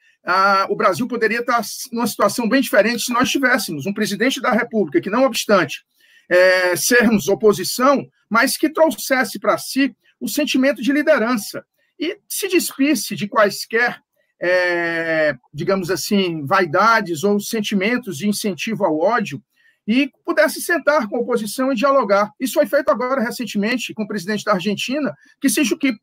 o 0.68 0.76
Brasil 0.76 1.06
poderia 1.06 1.40
estar 1.40 1.62
numa 1.92 2.06
situação 2.06 2.48
bem 2.48 2.60
diferente 2.60 3.04
se 3.04 3.12
nós 3.12 3.30
tivéssemos 3.30 3.86
um 3.86 3.94
presidente 3.94 4.40
da 4.40 4.52
República 4.52 5.00
que, 5.00 5.10
não 5.10 5.24
obstante 5.24 5.84
é, 6.28 6.74
sermos 6.76 7.28
oposição, 7.28 8.06
mas 8.28 8.56
que 8.56 8.68
trouxesse 8.68 9.38
para 9.38 9.56
si 9.56 9.94
o 10.20 10.28
sentimento 10.28 10.82
de 10.82 10.92
liderança 10.92 11.64
e 11.98 12.18
se 12.28 12.48
despisse 12.48 13.14
de 13.14 13.28
quaisquer 13.28 14.02
é, 14.40 15.34
digamos 15.52 15.90
assim, 15.90 16.44
vaidades 16.44 17.24
ou 17.24 17.40
sentimentos 17.40 18.18
de 18.18 18.28
incentivo 18.28 18.84
ao 18.84 18.98
ódio 18.98 19.42
e 19.86 20.10
pudesse 20.24 20.60
sentar 20.60 21.08
com 21.08 21.16
a 21.16 21.20
oposição 21.20 21.72
e 21.72 21.76
dialogar. 21.76 22.32
Isso 22.40 22.54
foi 22.54 22.66
feito 22.66 22.90
agora 22.90 23.22
recentemente 23.22 23.94
com 23.94 24.02
o 24.02 24.08
presidente 24.08 24.44
da 24.44 24.52
Argentina, 24.52 25.14
que 25.40 25.48
se 25.48 25.62
que 25.76 25.94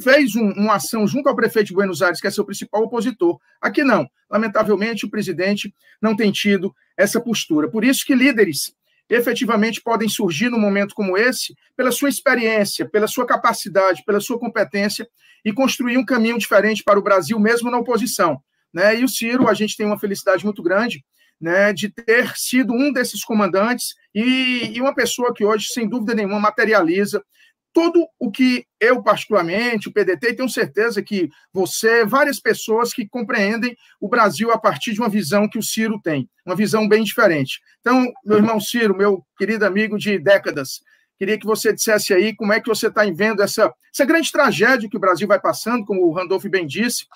fez 0.00 0.34
um, 0.34 0.50
uma 0.52 0.74
ação 0.74 1.06
junto 1.06 1.28
ao 1.28 1.36
prefeito 1.36 1.68
de 1.68 1.74
Buenos 1.74 2.02
Aires, 2.02 2.20
que 2.20 2.26
é 2.26 2.30
seu 2.30 2.44
principal 2.44 2.82
opositor. 2.82 3.38
Aqui 3.60 3.84
não. 3.84 4.08
Lamentavelmente, 4.28 5.06
o 5.06 5.10
presidente 5.10 5.72
não 6.02 6.16
tem 6.16 6.32
tido 6.32 6.74
essa 6.96 7.20
postura. 7.20 7.70
Por 7.70 7.84
isso 7.84 8.04
que 8.04 8.14
líderes 8.14 8.74
efetivamente 9.08 9.80
podem 9.80 10.08
surgir 10.08 10.50
num 10.50 10.60
momento 10.60 10.94
como 10.94 11.16
esse, 11.16 11.54
pela 11.76 11.90
sua 11.90 12.08
experiência, 12.08 12.88
pela 12.88 13.06
sua 13.06 13.26
capacidade, 13.26 14.02
pela 14.04 14.20
sua 14.20 14.38
competência 14.38 15.08
e 15.44 15.52
construir 15.52 15.96
um 15.96 16.04
caminho 16.04 16.38
diferente 16.38 16.82
para 16.84 16.98
o 16.98 17.02
Brasil, 17.02 17.38
mesmo 17.38 17.70
na 17.70 17.78
oposição. 17.78 18.40
Né? 18.72 19.00
E 19.00 19.04
o 19.04 19.08
Ciro, 19.08 19.48
a 19.48 19.54
gente 19.54 19.76
tem 19.76 19.86
uma 19.86 19.98
felicidade 19.98 20.44
muito 20.44 20.62
grande 20.62 21.04
né, 21.40 21.72
de 21.72 21.88
ter 21.88 22.36
sido 22.36 22.72
um 22.72 22.92
desses 22.92 23.24
comandantes 23.24 23.94
e, 24.14 24.72
e 24.74 24.80
uma 24.80 24.94
pessoa 24.94 25.32
que 25.32 25.44
hoje, 25.44 25.68
sem 25.68 25.88
dúvida 25.88 26.14
nenhuma, 26.14 26.40
materializa 26.40 27.22
tudo 27.72 28.06
o 28.18 28.30
que 28.30 28.66
eu, 28.80 29.02
particularmente, 29.02 29.88
o 29.88 29.92
PDT, 29.92 30.34
tenho 30.34 30.48
certeza 30.48 31.02
que 31.02 31.28
você, 31.52 32.04
várias 32.04 32.40
pessoas 32.40 32.92
que 32.92 33.08
compreendem 33.08 33.76
o 34.00 34.08
Brasil 34.08 34.50
a 34.50 34.58
partir 34.58 34.92
de 34.92 35.00
uma 35.00 35.08
visão 35.08 35.48
que 35.48 35.58
o 35.58 35.62
Ciro 35.62 36.00
tem, 36.02 36.28
uma 36.44 36.56
visão 36.56 36.88
bem 36.88 37.04
diferente. 37.04 37.60
Então, 37.80 38.10
meu 38.24 38.38
irmão 38.38 38.60
Ciro, 38.60 38.96
meu 38.96 39.24
querido 39.36 39.64
amigo 39.64 39.98
de 39.98 40.18
décadas, 40.18 40.80
queria 41.18 41.38
que 41.38 41.46
você 41.46 41.72
dissesse 41.72 42.14
aí 42.14 42.34
como 42.34 42.52
é 42.52 42.60
que 42.60 42.68
você 42.68 42.88
está 42.88 43.04
vendo 43.04 43.42
essa, 43.42 43.72
essa 43.92 44.04
grande 44.04 44.30
tragédia 44.32 44.88
que 44.88 44.96
o 44.96 45.00
Brasil 45.00 45.28
vai 45.28 45.40
passando, 45.40 45.84
como 45.84 46.02
o 46.06 46.12
Randolph 46.12 46.46
bem 46.46 46.66
disse, 46.66 47.06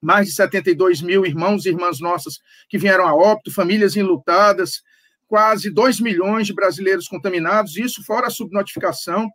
mais 0.00 0.26
de 0.28 0.32
72 0.32 1.02
mil 1.02 1.26
irmãos 1.26 1.66
e 1.66 1.68
irmãs 1.68 2.00
nossas 2.00 2.38
que 2.68 2.78
vieram 2.78 3.06
a 3.06 3.14
óbito, 3.14 3.52
famílias 3.52 3.96
enlutadas, 3.96 4.82
quase 5.28 5.70
2 5.70 6.00
milhões 6.00 6.46
de 6.46 6.54
brasileiros 6.54 7.06
contaminados, 7.06 7.76
isso 7.76 8.02
fora 8.04 8.26
a 8.26 8.30
subnotificação. 8.30 9.30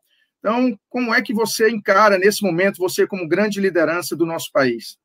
Então, 0.45 0.77
como 0.89 1.12
é 1.12 1.23
que 1.23 1.34
você 1.34 1.71
encara 1.71 2.19
nesse 2.19 2.43
momento, 2.43 2.77
você 2.77 3.08
como 3.08 3.27
grande 3.27 3.60
liderança 3.60 4.15
do 4.15 4.27
nosso 4.27 4.51
país? 4.51 4.95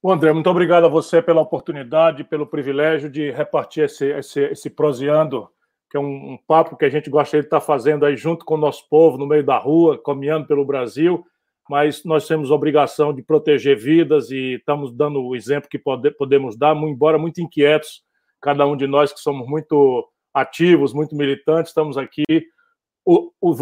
Bom, 0.00 0.12
André, 0.12 0.32
muito 0.32 0.48
obrigado 0.48 0.86
a 0.86 0.88
você 0.88 1.20
pela 1.20 1.40
oportunidade, 1.40 2.22
pelo 2.22 2.46
privilégio 2.46 3.10
de 3.10 3.32
repartir 3.32 3.86
esse, 3.86 4.06
esse, 4.06 4.40
esse 4.44 4.70
proseando, 4.70 5.48
que 5.90 5.96
é 5.96 6.00
um, 6.00 6.34
um 6.34 6.38
papo 6.46 6.76
que 6.76 6.84
a 6.84 6.88
gente 6.88 7.10
gostaria 7.10 7.40
de 7.40 7.48
estar 7.48 7.60
fazendo 7.60 8.06
aí 8.06 8.16
junto 8.16 8.44
com 8.44 8.54
o 8.54 8.56
nosso 8.56 8.88
povo, 8.88 9.18
no 9.18 9.26
meio 9.26 9.42
da 9.42 9.58
rua, 9.58 10.00
caminhando 10.00 10.46
pelo 10.46 10.64
Brasil, 10.64 11.26
mas 11.68 12.04
nós 12.04 12.28
temos 12.28 12.52
obrigação 12.52 13.12
de 13.12 13.24
proteger 13.24 13.76
vidas 13.76 14.30
e 14.30 14.58
estamos 14.58 14.96
dando 14.96 15.20
o 15.24 15.34
exemplo 15.34 15.68
que 15.68 15.76
pode, 15.76 16.08
podemos 16.12 16.56
dar, 16.56 16.76
embora 16.76 17.18
muito 17.18 17.40
inquietos, 17.40 18.04
cada 18.40 18.64
um 18.64 18.76
de 18.76 18.86
nós 18.86 19.12
que 19.12 19.18
somos 19.18 19.48
muito 19.48 20.08
ativos, 20.32 20.94
muito 20.94 21.16
militantes, 21.16 21.70
estamos 21.70 21.98
aqui 21.98 22.22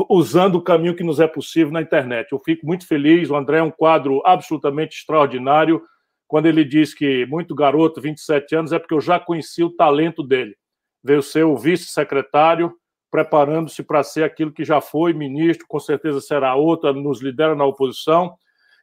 usando 0.09 0.55
o 0.55 0.63
caminho 0.63 0.97
que 0.97 1.05
nos 1.05 1.21
é 1.21 1.27
possível 1.27 1.71
na 1.71 1.83
internet. 1.83 2.33
Eu 2.33 2.39
fico 2.39 2.67
muito 2.67 2.87
feliz. 2.87 3.29
O 3.29 3.37
André 3.37 3.59
é 3.59 3.63
um 3.63 3.71
quadro 3.71 4.23
absolutamente 4.25 4.97
extraordinário. 4.97 5.83
Quando 6.27 6.47
ele 6.47 6.65
diz 6.65 6.95
que 6.95 7.27
muito 7.27 7.55
garoto, 7.55 8.01
27 8.01 8.57
anos, 8.57 8.73
é 8.73 8.79
porque 8.79 8.95
eu 8.95 9.01
já 9.01 9.21
conheci 9.21 9.63
o 9.63 9.71
talento 9.71 10.23
dele. 10.23 10.57
Veio 11.03 11.23
ser 11.23 11.45
o 11.45 11.57
vice-secretário, 11.57 12.75
preparando-se 13.11 13.83
para 13.83 14.03
ser 14.03 14.25
aquilo 14.25 14.51
que 14.51 14.65
já 14.65 14.81
foi 14.81 15.13
ministro, 15.13 15.67
com 15.69 15.79
certeza 15.79 16.21
será 16.23 16.55
outra, 16.55 16.93
nos 16.95 17.21
lidera 17.21 17.55
na 17.55 17.67
oposição. 17.67 18.35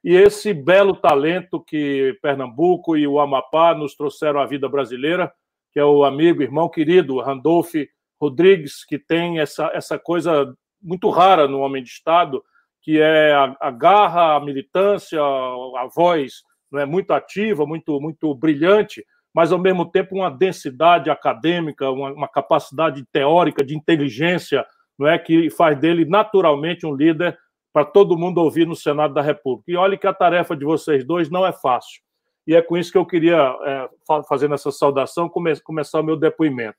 E 0.03 0.15
esse 0.15 0.53
belo 0.53 0.95
talento 0.95 1.59
que 1.59 2.17
Pernambuco 2.21 2.95
e 2.95 3.07
o 3.07 3.19
Amapá 3.19 3.73
nos 3.73 3.95
trouxeram 3.95 4.39
à 4.39 4.45
vida 4.45 4.69
brasileira, 4.69 5.31
que 5.71 5.79
é 5.79 5.85
o 5.85 6.03
amigo, 6.03 6.43
irmão 6.43 6.69
querido 6.69 7.19
Randolph 7.19 7.73
Rodrigues, 8.21 8.85
que 8.85 8.99
tem 8.99 9.39
essa, 9.39 9.71
essa 9.73 9.97
coisa 9.97 10.53
muito 10.79 11.09
rara 11.09 11.47
no 11.47 11.59
homem 11.59 11.81
de 11.81 11.89
Estado, 11.89 12.43
que 12.81 12.99
é 12.99 13.33
a, 13.33 13.55
a 13.59 13.71
garra, 13.71 14.35
a 14.35 14.39
militância, 14.39 15.19
a, 15.19 15.83
a 15.83 15.89
voz 15.93 16.43
é 16.75 16.85
muito 16.85 17.11
ativa, 17.11 17.65
muito 17.65 17.99
muito 17.99 18.33
brilhante, 18.33 19.03
mas 19.33 19.51
ao 19.51 19.59
mesmo 19.59 19.85
tempo 19.85 20.15
uma 20.15 20.29
densidade 20.29 21.09
acadêmica, 21.09 21.89
uma, 21.89 22.11
uma, 22.11 22.27
capacidade 22.27 23.03
teórica 23.11 23.63
de 23.63 23.75
inteligência, 23.75 24.65
não 24.97 25.07
é 25.07 25.17
que 25.17 25.49
faz 25.49 25.77
dele 25.79 26.05
naturalmente 26.05 26.85
um 26.85 26.95
líder 26.95 27.37
para 27.73 27.85
todo 27.85 28.17
mundo 28.17 28.39
ouvir 28.39 28.67
no 28.67 28.75
Senado 28.75 29.13
da 29.13 29.21
República. 29.21 29.71
E 29.71 29.75
olhe 29.75 29.97
que 29.97 30.07
a 30.07 30.13
tarefa 30.13 30.55
de 30.55 30.65
vocês 30.65 31.05
dois 31.05 31.29
não 31.29 31.45
é 31.45 31.51
fácil. 31.51 32.01
E 32.45 32.55
é 32.55 32.61
com 32.61 32.77
isso 32.77 32.91
que 32.91 32.97
eu 32.97 33.05
queria, 33.05 33.55
é, 33.65 33.89
fazendo 34.27 34.53
essa 34.53 34.71
saudação, 34.71 35.29
come, 35.29 35.57
começar 35.61 35.99
o 35.99 36.03
meu 36.03 36.17
depoimento. 36.17 36.77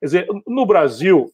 Quer 0.00 0.06
dizer, 0.06 0.28
no 0.46 0.66
Brasil, 0.66 1.30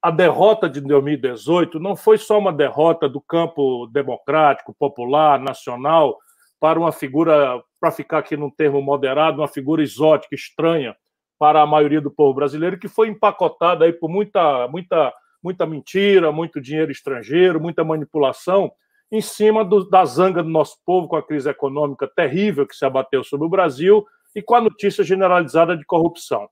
a 0.00 0.10
derrota 0.10 0.68
de 0.68 0.80
2018 0.80 1.80
não 1.80 1.96
foi 1.96 2.18
só 2.18 2.38
uma 2.38 2.52
derrota 2.52 3.08
do 3.08 3.20
campo 3.20 3.86
democrático, 3.88 4.74
popular, 4.78 5.40
nacional, 5.40 6.16
para 6.60 6.78
uma 6.78 6.92
figura, 6.92 7.60
para 7.80 7.90
ficar 7.90 8.18
aqui 8.18 8.36
num 8.36 8.50
termo 8.50 8.80
moderado, 8.80 9.40
uma 9.40 9.48
figura 9.48 9.82
exótica, 9.82 10.34
estranha 10.34 10.96
para 11.38 11.62
a 11.62 11.66
maioria 11.66 12.00
do 12.00 12.10
povo 12.10 12.34
brasileiro, 12.34 12.78
que 12.78 12.88
foi 12.88 13.08
empacotada 13.08 13.84
aí 13.84 13.92
por 13.92 14.10
muita, 14.10 14.66
muita, 14.68 15.12
muita 15.42 15.66
mentira, 15.66 16.32
muito 16.32 16.60
dinheiro 16.60 16.90
estrangeiro, 16.90 17.60
muita 17.60 17.84
manipulação, 17.84 18.72
em 19.10 19.20
cima 19.20 19.64
do, 19.64 19.88
da 19.88 20.04
zanga 20.04 20.42
do 20.42 20.48
nosso 20.48 20.76
povo 20.84 21.08
com 21.08 21.16
a 21.16 21.22
crise 21.22 21.48
econômica 21.48 22.06
terrível 22.08 22.66
que 22.66 22.74
se 22.74 22.84
abateu 22.84 23.24
sobre 23.24 23.46
o 23.46 23.50
Brasil 23.50 24.04
e 24.34 24.42
com 24.42 24.54
a 24.54 24.60
notícia 24.60 25.02
generalizada 25.02 25.76
de 25.76 25.84
corrupção. 25.84 26.48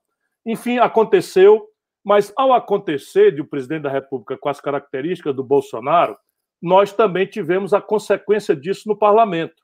Enfim, 0.47 0.77
aconteceu, 0.77 1.67
mas 2.01 2.31
ao 2.37 2.53
acontecer 2.53 3.35
de 3.35 3.41
o 3.41 3.45
presidente 3.45 3.81
da 3.81 3.89
República 3.89 4.37
com 4.37 4.47
as 4.47 4.61
características 4.61 5.35
do 5.35 5.43
Bolsonaro, 5.43 6.17
nós 6.61 6.93
também 6.93 7.27
tivemos 7.27 7.73
a 7.73 7.81
consequência 7.81 8.55
disso 8.55 8.87
no 8.87 8.97
parlamento. 8.97 9.61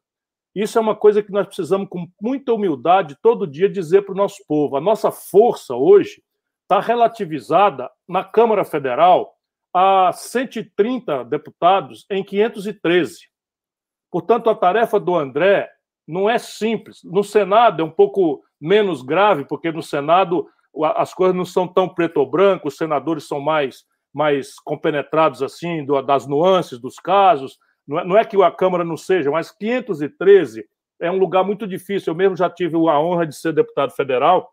Isso 0.53 0.77
é 0.77 0.81
uma 0.81 0.93
coisa 0.93 1.23
que 1.23 1.31
nós 1.31 1.47
precisamos, 1.47 1.87
com 1.87 2.05
muita 2.21 2.53
humildade, 2.53 3.17
todo 3.21 3.47
dia 3.47 3.69
dizer 3.69 4.01
para 4.01 4.11
o 4.11 4.17
nosso 4.17 4.45
povo. 4.45 4.75
A 4.75 4.81
nossa 4.81 5.09
força 5.09 5.73
hoje 5.73 6.21
está 6.63 6.81
relativizada 6.81 7.89
na 8.05 8.21
Câmara 8.21 8.65
Federal 8.65 9.33
a 9.73 10.11
130 10.11 11.23
deputados 11.23 12.05
em 12.09 12.21
513. 12.25 13.29
Portanto, 14.11 14.49
a 14.49 14.55
tarefa 14.55 14.99
do 14.99 15.15
André 15.15 15.71
não 16.05 16.29
é 16.29 16.37
simples. 16.37 16.99
No 17.05 17.23
Senado 17.23 17.81
é 17.81 17.85
um 17.85 17.89
pouco 17.89 18.43
menos 18.59 19.01
grave, 19.01 19.45
porque 19.45 19.71
no 19.71 19.81
Senado 19.81 20.47
as 20.95 21.13
coisas 21.13 21.35
não 21.35 21.45
são 21.45 21.67
tão 21.67 21.87
preto 21.87 22.17
ou 22.17 22.29
branco, 22.29 22.67
os 22.67 22.77
senadores 22.77 23.27
são 23.27 23.39
mais, 23.39 23.85
mais 24.13 24.59
compenetrados 24.59 25.43
assim 25.43 25.85
das 26.05 26.27
nuances 26.27 26.79
dos 26.79 26.95
casos. 26.95 27.57
Não 27.87 27.99
é, 27.99 28.05
não 28.05 28.17
é 28.17 28.25
que 28.25 28.41
a 28.41 28.51
Câmara 28.51 28.83
não 28.83 28.97
seja, 28.97 29.29
mas 29.29 29.51
513 29.51 30.65
é 30.99 31.11
um 31.11 31.17
lugar 31.17 31.43
muito 31.43 31.67
difícil. 31.67 32.11
Eu 32.11 32.17
mesmo 32.17 32.35
já 32.35 32.49
tive 32.49 32.75
a 32.75 32.99
honra 32.99 33.27
de 33.27 33.35
ser 33.35 33.53
deputado 33.53 33.91
federal 33.91 34.51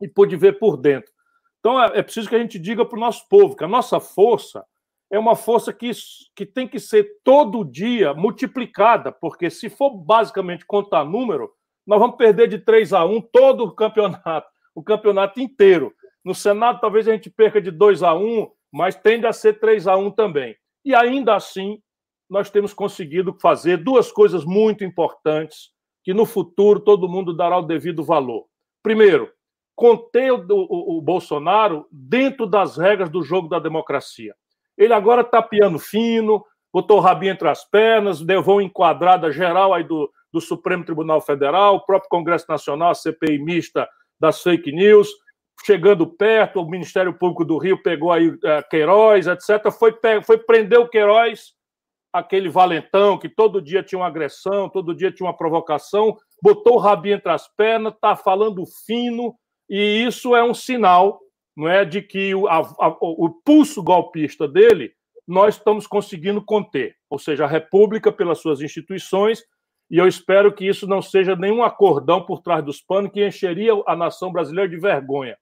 e 0.00 0.08
pude 0.08 0.36
ver 0.36 0.58
por 0.58 0.76
dentro. 0.76 1.12
Então 1.58 1.82
é, 1.82 1.98
é 1.98 2.02
preciso 2.02 2.28
que 2.28 2.36
a 2.36 2.38
gente 2.38 2.58
diga 2.58 2.84
para 2.84 2.96
o 2.96 3.00
nosso 3.00 3.28
povo 3.28 3.54
que 3.54 3.64
a 3.64 3.68
nossa 3.68 4.00
força 4.00 4.64
é 5.10 5.18
uma 5.18 5.34
força 5.34 5.72
que, 5.72 5.90
que 6.36 6.46
tem 6.46 6.68
que 6.68 6.78
ser 6.78 7.18
todo 7.24 7.64
dia 7.64 8.14
multiplicada, 8.14 9.10
porque 9.10 9.50
se 9.50 9.68
for 9.68 9.90
basicamente 9.90 10.64
contar 10.64 11.04
número, 11.04 11.50
nós 11.84 11.98
vamos 11.98 12.16
perder 12.16 12.46
de 12.46 12.58
3 12.58 12.92
a 12.92 13.04
1 13.04 13.20
todo 13.32 13.64
o 13.64 13.74
campeonato, 13.74 14.48
o 14.80 14.84
campeonato 14.84 15.40
inteiro. 15.40 15.92
No 16.24 16.34
Senado, 16.34 16.80
talvez 16.80 17.06
a 17.06 17.12
gente 17.12 17.30
perca 17.30 17.60
de 17.60 17.70
2 17.70 18.02
a 18.02 18.14
1, 18.14 18.50
mas 18.72 18.96
tende 18.96 19.26
a 19.26 19.32
ser 19.32 19.60
3 19.60 19.86
a 19.86 19.96
1 19.96 20.10
também. 20.10 20.56
E 20.84 20.94
ainda 20.94 21.34
assim, 21.34 21.80
nós 22.28 22.50
temos 22.50 22.72
conseguido 22.72 23.36
fazer 23.40 23.76
duas 23.76 24.10
coisas 24.10 24.44
muito 24.44 24.82
importantes 24.84 25.70
que 26.02 26.14
no 26.14 26.24
futuro 26.24 26.80
todo 26.80 27.08
mundo 27.08 27.36
dará 27.36 27.58
o 27.58 27.62
devido 27.62 28.02
valor. 28.02 28.46
Primeiro, 28.82 29.30
conter 29.76 30.32
o, 30.32 30.46
o, 30.48 30.98
o 30.98 31.02
Bolsonaro 31.02 31.86
dentro 31.90 32.46
das 32.46 32.78
regras 32.78 33.10
do 33.10 33.22
jogo 33.22 33.48
da 33.48 33.58
democracia. 33.58 34.34
Ele 34.78 34.94
agora 34.94 35.20
está 35.20 35.42
piano 35.42 35.78
fino, 35.78 36.44
botou 36.72 36.96
o 36.96 37.00
rabinho 37.00 37.32
entre 37.32 37.48
as 37.48 37.64
pernas, 37.64 38.20
levou 38.20 38.56
uma 38.56 38.62
enquadrada 38.62 39.30
geral 39.30 39.74
aí 39.74 39.84
do, 39.84 40.10
do 40.32 40.40
Supremo 40.40 40.84
Tribunal 40.84 41.20
Federal, 41.20 41.76
o 41.76 41.84
próprio 41.84 42.08
Congresso 42.08 42.46
Nacional, 42.48 42.90
a 42.90 42.94
CPI 42.94 43.38
mista 43.38 43.86
das 44.20 44.42
fake 44.42 44.70
news, 44.72 45.08
chegando 45.64 46.06
perto, 46.06 46.60
o 46.60 46.68
Ministério 46.68 47.14
Público 47.14 47.44
do 47.44 47.58
Rio 47.58 47.82
pegou 47.82 48.12
aí 48.12 48.36
é, 48.44 48.62
Queiroz, 48.62 49.26
etc. 49.26 49.70
Foi, 49.70 49.94
foi 50.24 50.38
prender 50.38 50.78
o 50.78 50.88
Queiroz, 50.88 51.54
aquele 52.12 52.48
valentão 52.48 53.18
que 53.18 53.28
todo 53.28 53.62
dia 53.62 53.82
tinha 53.82 53.98
uma 53.98 54.08
agressão, 54.08 54.68
todo 54.68 54.94
dia 54.94 55.12
tinha 55.12 55.26
uma 55.26 55.36
provocação, 55.36 56.16
botou 56.42 56.74
o 56.74 56.78
rabinho 56.78 57.16
entre 57.16 57.30
as 57.30 57.48
pernas, 57.56 57.94
está 57.94 58.16
falando 58.16 58.64
fino, 58.86 59.34
e 59.68 60.04
isso 60.04 60.34
é 60.34 60.42
um 60.42 60.54
sinal 60.54 61.20
não 61.56 61.68
é 61.68 61.84
de 61.84 62.00
que 62.00 62.34
o, 62.34 62.46
a, 62.48 62.58
a, 62.58 62.88
o 63.00 63.28
pulso 63.44 63.82
golpista 63.82 64.48
dele 64.48 64.92
nós 65.26 65.56
estamos 65.56 65.86
conseguindo 65.86 66.42
conter, 66.42 66.96
ou 67.08 67.18
seja, 67.18 67.44
a 67.44 67.48
República 67.48 68.10
pelas 68.10 68.38
suas 68.38 68.60
instituições, 68.60 69.44
e 69.90 69.98
eu 69.98 70.06
espero 70.06 70.52
que 70.52 70.66
isso 70.66 70.86
não 70.86 71.02
seja 71.02 71.34
nenhum 71.34 71.62
acordão 71.62 72.24
por 72.24 72.40
trás 72.40 72.64
dos 72.64 72.80
panos 72.80 73.10
que 73.10 73.26
encheria 73.26 73.72
a 73.86 73.96
nação 73.96 74.30
brasileira 74.30 74.68
de 74.68 74.78
vergonha. 74.78 75.36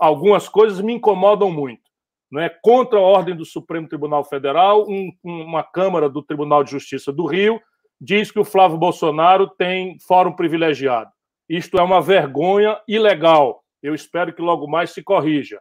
Algumas 0.00 0.48
coisas 0.48 0.80
me 0.80 0.94
incomodam 0.94 1.50
muito. 1.50 1.82
Não 2.30 2.40
é 2.40 2.48
contra 2.48 2.98
a 2.98 3.02
ordem 3.02 3.36
do 3.36 3.44
Supremo 3.44 3.88
Tribunal 3.88 4.24
Federal, 4.24 4.84
um, 4.88 5.12
uma 5.22 5.62
Câmara 5.62 6.08
do 6.08 6.22
Tribunal 6.22 6.64
de 6.64 6.72
Justiça 6.72 7.12
do 7.12 7.26
Rio 7.26 7.60
diz 8.00 8.30
que 8.30 8.40
o 8.40 8.44
Flávio 8.44 8.76
Bolsonaro 8.76 9.48
tem 9.48 9.98
fórum 10.00 10.32
privilegiado. 10.32 11.10
Isto 11.48 11.78
é 11.78 11.82
uma 11.82 12.02
vergonha 12.02 12.78
ilegal 12.88 13.64
eu 13.84 13.94
espero 13.94 14.32
que 14.32 14.40
logo 14.40 14.66
mais 14.66 14.92
se 14.92 15.02
corrija. 15.02 15.60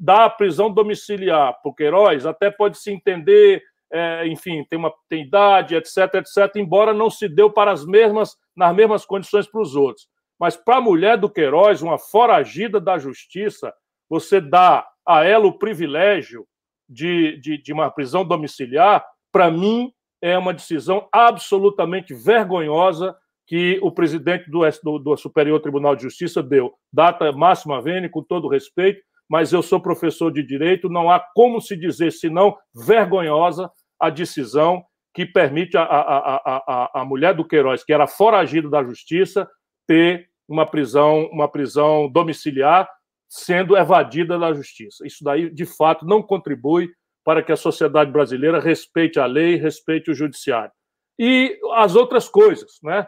Da 0.00 0.28
prisão 0.28 0.72
domiciliar 0.72 1.56
o 1.64 1.72
Queiroz, 1.72 2.26
até 2.26 2.50
pode 2.50 2.78
se 2.78 2.90
entender, 2.90 3.62
é, 3.94 4.26
enfim, 4.26 4.64
tem, 4.68 4.76
uma, 4.76 4.92
tem 5.08 5.22
idade, 5.22 5.76
etc, 5.76 6.14
etc, 6.14 6.56
embora 6.56 6.92
não 6.92 7.08
se 7.08 7.28
deu 7.28 7.48
para 7.48 7.70
as 7.70 7.86
mesmas, 7.86 8.36
nas 8.56 8.74
mesmas 8.74 9.06
condições 9.06 9.46
para 9.46 9.62
os 9.62 9.76
outros. 9.76 10.08
Mas 10.36 10.56
para 10.56 10.78
a 10.78 10.80
mulher 10.80 11.16
do 11.16 11.30
Queiroz, 11.30 11.80
uma 11.80 11.96
foragida 11.96 12.80
da 12.80 12.98
justiça, 12.98 13.72
você 14.10 14.40
dá 14.40 14.84
a 15.06 15.22
ela 15.22 15.46
o 15.46 15.56
privilégio 15.56 16.44
de, 16.88 17.38
de, 17.40 17.56
de 17.56 17.72
uma 17.72 17.88
prisão 17.88 18.24
domiciliar, 18.24 19.04
para 19.30 19.48
mim, 19.48 19.92
é 20.20 20.36
uma 20.36 20.52
decisão 20.52 21.08
absolutamente 21.12 22.12
vergonhosa 22.12 23.16
que 23.46 23.78
o 23.80 23.92
presidente 23.92 24.50
do, 24.50 24.60
do, 24.82 24.98
do, 24.98 25.16
Superior 25.16 25.60
Tribunal 25.60 25.94
de 25.94 26.02
Justiça 26.02 26.42
deu. 26.42 26.74
Data 26.92 27.30
máxima 27.30 27.80
vênia, 27.80 28.08
com 28.08 28.22
todo 28.22 28.48
respeito, 28.48 29.02
mas 29.28 29.52
eu 29.52 29.62
sou 29.62 29.80
professor 29.80 30.32
de 30.32 30.42
direito, 30.42 30.88
não 30.88 31.10
há 31.10 31.20
como 31.34 31.60
se 31.60 31.76
dizer, 31.76 32.10
senão 32.10 32.56
vergonhosa, 32.74 33.70
a 34.06 34.10
decisão 34.10 34.84
que 35.14 35.24
permite 35.24 35.76
a, 35.76 35.82
a, 35.82 36.36
a, 36.36 37.00
a, 37.00 37.04
mulher 37.04 37.34
do 37.34 37.46
Queiroz, 37.46 37.84
que 37.84 37.92
era 37.92 38.06
foragida 38.06 38.68
da 38.68 38.82
justiça, 38.82 39.48
ter 39.86 40.28
uma 40.48 40.66
prisão, 40.66 41.26
uma 41.26 41.48
prisão 41.48 42.08
domiciliar, 42.08 42.88
sendo 43.28 43.76
evadida 43.76 44.38
da 44.38 44.52
justiça. 44.52 45.06
Isso 45.06 45.22
daí, 45.22 45.50
de 45.50 45.64
fato, 45.64 46.04
não 46.04 46.22
contribui 46.22 46.90
para 47.24 47.42
que 47.42 47.52
a 47.52 47.56
sociedade 47.56 48.10
brasileira 48.10 48.60
respeite 48.60 49.18
a 49.18 49.26
lei, 49.26 49.56
respeite 49.56 50.10
o 50.10 50.14
judiciário. 50.14 50.72
E 51.18 51.58
as 51.74 51.94
outras 51.94 52.28
coisas, 52.28 52.78
né? 52.82 53.06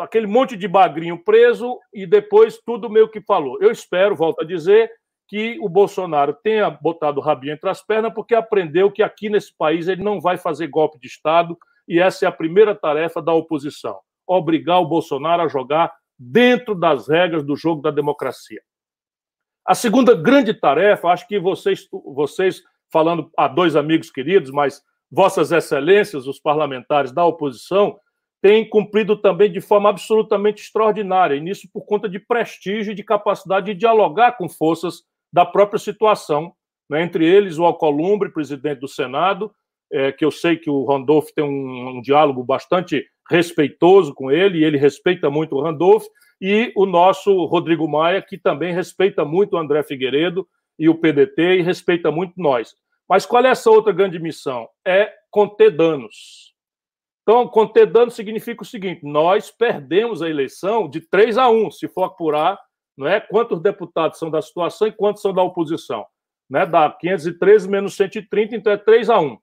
aquele 0.00 0.26
monte 0.26 0.56
de 0.56 0.68
bagrinho 0.68 1.22
preso 1.22 1.78
e 1.92 2.06
depois 2.06 2.58
tudo 2.58 2.90
meio 2.90 3.08
que 3.08 3.20
falou. 3.20 3.58
Eu 3.60 3.70
espero, 3.70 4.14
volto 4.14 4.42
a 4.42 4.46
dizer, 4.46 4.90
que 5.28 5.58
o 5.60 5.68
Bolsonaro 5.68 6.32
tenha 6.32 6.70
botado 6.70 7.20
o 7.20 7.22
rabinho 7.22 7.54
entre 7.54 7.68
as 7.68 7.82
pernas, 7.82 8.14
porque 8.14 8.34
aprendeu 8.34 8.90
que 8.90 9.02
aqui 9.02 9.28
nesse 9.28 9.52
país 9.56 9.88
ele 9.88 10.02
não 10.02 10.20
vai 10.20 10.36
fazer 10.36 10.68
golpe 10.68 10.98
de 11.00 11.08
Estado, 11.08 11.58
e 11.88 11.98
essa 12.00 12.24
é 12.24 12.28
a 12.28 12.32
primeira 12.32 12.74
tarefa 12.74 13.20
da 13.20 13.32
oposição: 13.32 13.98
obrigar 14.26 14.80
o 14.80 14.86
Bolsonaro 14.86 15.42
a 15.42 15.48
jogar 15.48 15.92
dentro 16.18 16.74
das 16.74 17.08
regras 17.08 17.44
do 17.44 17.56
jogo 17.56 17.82
da 17.82 17.90
democracia. 17.90 18.60
A 19.66 19.74
segunda 19.74 20.14
grande 20.14 20.54
tarefa, 20.54 21.08
acho 21.08 21.26
que 21.26 21.40
vocês, 21.40 21.88
vocês 21.90 22.62
falando 22.90 23.30
a 23.36 23.48
dois 23.48 23.74
amigos 23.74 24.10
queridos, 24.10 24.50
mas 24.50 24.80
Vossas 25.10 25.50
Excelências, 25.52 26.26
os 26.26 26.38
parlamentares 26.38 27.12
da 27.12 27.24
oposição, 27.24 27.98
tem 28.40 28.68
cumprido 28.68 29.16
também 29.16 29.50
de 29.50 29.60
forma 29.60 29.88
absolutamente 29.88 30.62
extraordinária, 30.62 31.34
e 31.34 31.40
nisso 31.40 31.68
por 31.72 31.84
conta 31.84 32.08
de 32.08 32.18
prestígio 32.20 32.92
e 32.92 32.94
de 32.94 33.02
capacidade 33.02 33.66
de 33.66 33.74
dialogar 33.74 34.36
com 34.36 34.48
forças 34.48 35.02
da 35.32 35.44
própria 35.44 35.78
situação, 35.78 36.52
né? 36.88 37.02
entre 37.02 37.24
eles 37.24 37.58
o 37.58 37.64
Alcolumbre, 37.64 38.32
presidente 38.32 38.80
do 38.80 38.88
Senado, 38.88 39.52
é, 39.92 40.10
que 40.10 40.24
eu 40.24 40.30
sei 40.30 40.56
que 40.56 40.70
o 40.70 40.84
Randolph 40.84 41.30
tem 41.34 41.44
um, 41.44 41.98
um, 41.98 42.02
diálogo 42.02 42.42
bastante 42.42 43.04
respeitoso 43.30 44.14
com 44.14 44.30
ele, 44.30 44.58
e 44.58 44.64
ele 44.64 44.78
respeita 44.78 45.30
muito 45.30 45.56
o 45.56 45.62
Randolph, 45.62 46.04
e 46.40 46.72
o 46.76 46.86
nosso 46.86 47.44
Rodrigo 47.46 47.88
Maia, 47.88 48.22
que 48.22 48.36
também 48.36 48.74
respeita 48.74 49.24
muito 49.24 49.54
o 49.54 49.58
André 49.58 49.82
Figueiredo 49.82 50.46
e 50.78 50.88
o 50.88 50.94
PDT, 50.94 51.58
e 51.58 51.62
respeita 51.62 52.10
muito 52.10 52.34
nós. 52.36 52.74
Mas 53.08 53.24
qual 53.24 53.44
é 53.44 53.48
essa 53.48 53.70
outra 53.70 53.92
grande 53.92 54.18
missão? 54.18 54.68
É 54.84 55.12
conter 55.30 55.70
danos 55.70 56.46
então, 57.28 57.48
conter 57.48 57.86
dano 57.86 58.08
significa 58.08 58.62
o 58.62 58.66
seguinte: 58.66 59.00
nós 59.02 59.50
perdemos 59.50 60.22
a 60.22 60.30
eleição 60.30 60.88
de 60.88 61.00
3 61.00 61.36
a 61.36 61.50
1, 61.50 61.72
se 61.72 61.88
for 61.88 62.04
apurar 62.04 62.56
não 62.96 63.06
é, 63.06 63.20
quantos 63.20 63.60
deputados 63.60 64.18
são 64.18 64.30
da 64.30 64.40
situação 64.40 64.88
e 64.88 64.92
quantos 64.92 65.22
são 65.22 65.32
da 65.32 65.42
oposição. 65.42 66.06
Né? 66.48 66.64
Dá 66.64 66.90
513 66.90 67.68
menos 67.68 67.94
130, 67.96 68.56
então 68.56 68.72
é 68.72 68.76
3 68.76 69.10
a 69.10 69.20
1. 69.20 69.38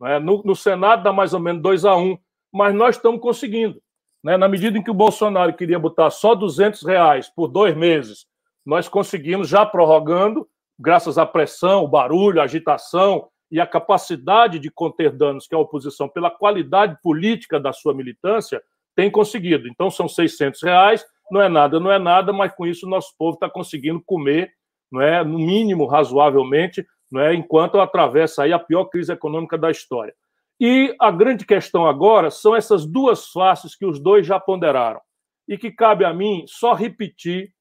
Né? 0.00 0.18
No, 0.18 0.42
no 0.44 0.54
Senado 0.54 1.02
dá 1.02 1.12
mais 1.12 1.32
ou 1.32 1.40
menos 1.40 1.62
2 1.62 1.84
a 1.84 1.96
1, 1.96 2.18
mas 2.52 2.74
nós 2.74 2.96
estamos 2.96 3.20
conseguindo. 3.20 3.80
Né? 4.22 4.36
Na 4.36 4.48
medida 4.48 4.76
em 4.76 4.82
que 4.82 4.90
o 4.90 4.94
Bolsonaro 4.94 5.54
queria 5.54 5.78
botar 5.78 6.10
só 6.10 6.34
200 6.34 6.82
reais 6.82 7.28
por 7.28 7.48
dois 7.48 7.76
meses, 7.76 8.26
nós 8.64 8.88
conseguimos, 8.88 9.48
já 9.48 9.64
prorrogando, 9.64 10.46
graças 10.78 11.16
à 11.16 11.24
pressão, 11.24 11.84
o 11.84 11.88
barulho, 11.88 12.40
a 12.40 12.44
agitação, 12.44 13.28
e 13.50 13.60
a 13.60 13.66
capacidade 13.66 14.58
de 14.58 14.70
conter 14.70 15.10
danos 15.10 15.46
que 15.46 15.54
a 15.54 15.58
oposição, 15.58 16.08
pela 16.08 16.30
qualidade 16.30 16.98
política 17.02 17.58
da 17.58 17.72
sua 17.72 17.94
militância, 17.94 18.62
tem 18.94 19.10
conseguido. 19.10 19.68
Então, 19.68 19.90
são 19.90 20.08
600 20.08 20.62
reais, 20.62 21.06
não 21.30 21.42
é 21.42 21.48
nada, 21.48 21.78
não 21.78 21.90
é 21.90 21.98
nada, 21.98 22.32
mas 22.32 22.52
com 22.52 22.66
isso 22.66 22.86
o 22.86 22.88
nosso 22.88 23.14
povo 23.18 23.34
está 23.34 23.48
conseguindo 23.48 24.02
comer, 24.04 24.52
não 24.90 25.00
é, 25.00 25.22
no 25.22 25.38
mínimo, 25.38 25.86
razoavelmente, 25.86 26.86
não 27.10 27.20
é, 27.20 27.34
enquanto 27.34 27.80
atravessa 27.80 28.42
aí 28.42 28.52
a 28.52 28.58
pior 28.58 28.86
crise 28.86 29.12
econômica 29.12 29.56
da 29.56 29.70
história. 29.70 30.14
E 30.60 30.94
a 31.00 31.10
grande 31.10 31.46
questão 31.46 31.86
agora 31.86 32.30
são 32.30 32.54
essas 32.56 32.84
duas 32.84 33.28
faces 33.28 33.76
que 33.76 33.86
os 33.86 34.00
dois 34.00 34.26
já 34.26 34.40
ponderaram 34.40 35.00
e 35.46 35.56
que 35.56 35.70
cabe 35.70 36.04
a 36.04 36.12
mim 36.12 36.42
só 36.46 36.74
repetir, 36.74 37.54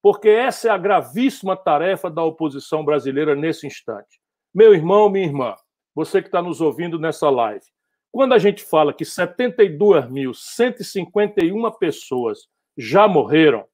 porque 0.00 0.28
essa 0.28 0.68
é 0.68 0.70
a 0.70 0.78
gravíssima 0.78 1.56
tarefa 1.56 2.08
da 2.10 2.22
oposição 2.22 2.84
brasileira 2.84 3.34
nesse 3.34 3.66
instante. 3.66 4.20
Meu 4.54 4.72
irmão, 4.72 5.08
minha 5.08 5.26
irmã, 5.26 5.56
você 5.94 6.22
que 6.22 6.28
está 6.28 6.40
nos 6.40 6.60
ouvindo 6.60 6.96
nessa 6.98 7.28
live, 7.28 7.64
quando 8.12 8.34
a 8.34 8.38
gente 8.38 8.62
fala 8.62 8.94
que 8.94 9.04
72.151 9.04 11.78
pessoas 11.78 12.46
já 12.76 13.06
morreram, 13.08 13.66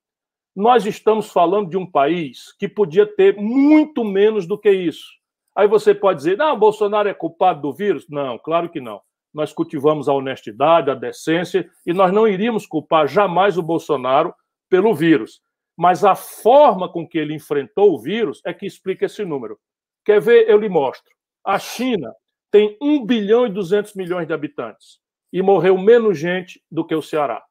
Nós 0.55 0.85
estamos 0.85 1.31
falando 1.31 1.71
de 1.71 1.77
um 1.77 1.87
país 1.87 2.53
que 2.59 2.69
podia 2.69 3.07
ter 3.07 3.37
muito 3.37 4.05
menos 4.05 4.47
do 4.47 4.59
que 4.59 4.71
isso. 4.71 5.07
Aí 5.55 5.69
você 5.69 5.95
pode 5.95 6.19
dizer, 6.19 6.37
não, 6.37 6.59
Bolsonaro 6.59 7.09
é 7.09 7.15
culpado 7.15 7.63
do 7.63 7.73
vírus? 7.73 8.07
Não, 8.09 8.39
claro 8.39 8.69
que 8.69 8.81
não. 8.81 9.01
Nós 9.33 9.53
cultivamos 9.53 10.09
a 10.09 10.13
honestidade, 10.13 10.91
a 10.91 10.95
decência, 10.95 11.71
e 11.87 11.93
nós 11.93 12.13
não 12.13 12.27
iríamos 12.27 12.67
culpar 12.67 13.07
jamais 13.07 13.57
o 13.57 13.63
Bolsonaro 13.63 14.35
pelo 14.69 14.93
vírus. 14.93 15.41
Mas 15.77 16.05
a 16.05 16.15
forma 16.15 16.89
com 16.89 17.07
que 17.07 17.17
ele 17.17 17.35
enfrentou 17.35 17.95
o 17.95 17.99
vírus 17.99 18.43
é 18.45 18.53
que 18.53 18.67
explica 18.67 19.07
esse 19.07 19.25
número. 19.25 19.59
Quer 20.05 20.21
ver? 20.21 20.49
Eu 20.49 20.59
lhe 20.59 20.69
mostro. 20.69 21.11
A 21.45 21.59
China 21.59 22.13
tem 22.51 22.77
1 22.83 23.07
bilhão 23.07 23.47
e 23.47 23.51
200 23.51 23.95
milhões 23.95 24.27
de 24.27 24.35
habitantes 24.35 24.99
e 25.33 25.41
morreu 25.41 25.79
menos 25.79 26.19
gente 26.19 26.63
do 26.71 26.85
que 26.85 26.95
o 26.95 27.01
Ceará. 27.01 27.43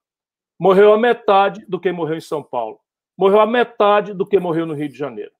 Morreu 0.59 0.91
a 0.93 0.97
metade 0.97 1.65
do 1.67 1.79
que 1.79 1.91
morreu 1.91 2.17
em 2.17 2.21
São 2.21 2.43
Paulo. 2.43 2.79
Morreu 3.17 3.39
a 3.39 3.45
metade 3.45 4.13
do 4.13 4.25
que 4.25 4.37
morreu 4.39 4.65
no 4.65 4.73
Rio 4.73 4.89
de 4.89 4.97
Janeiro. 4.97 5.31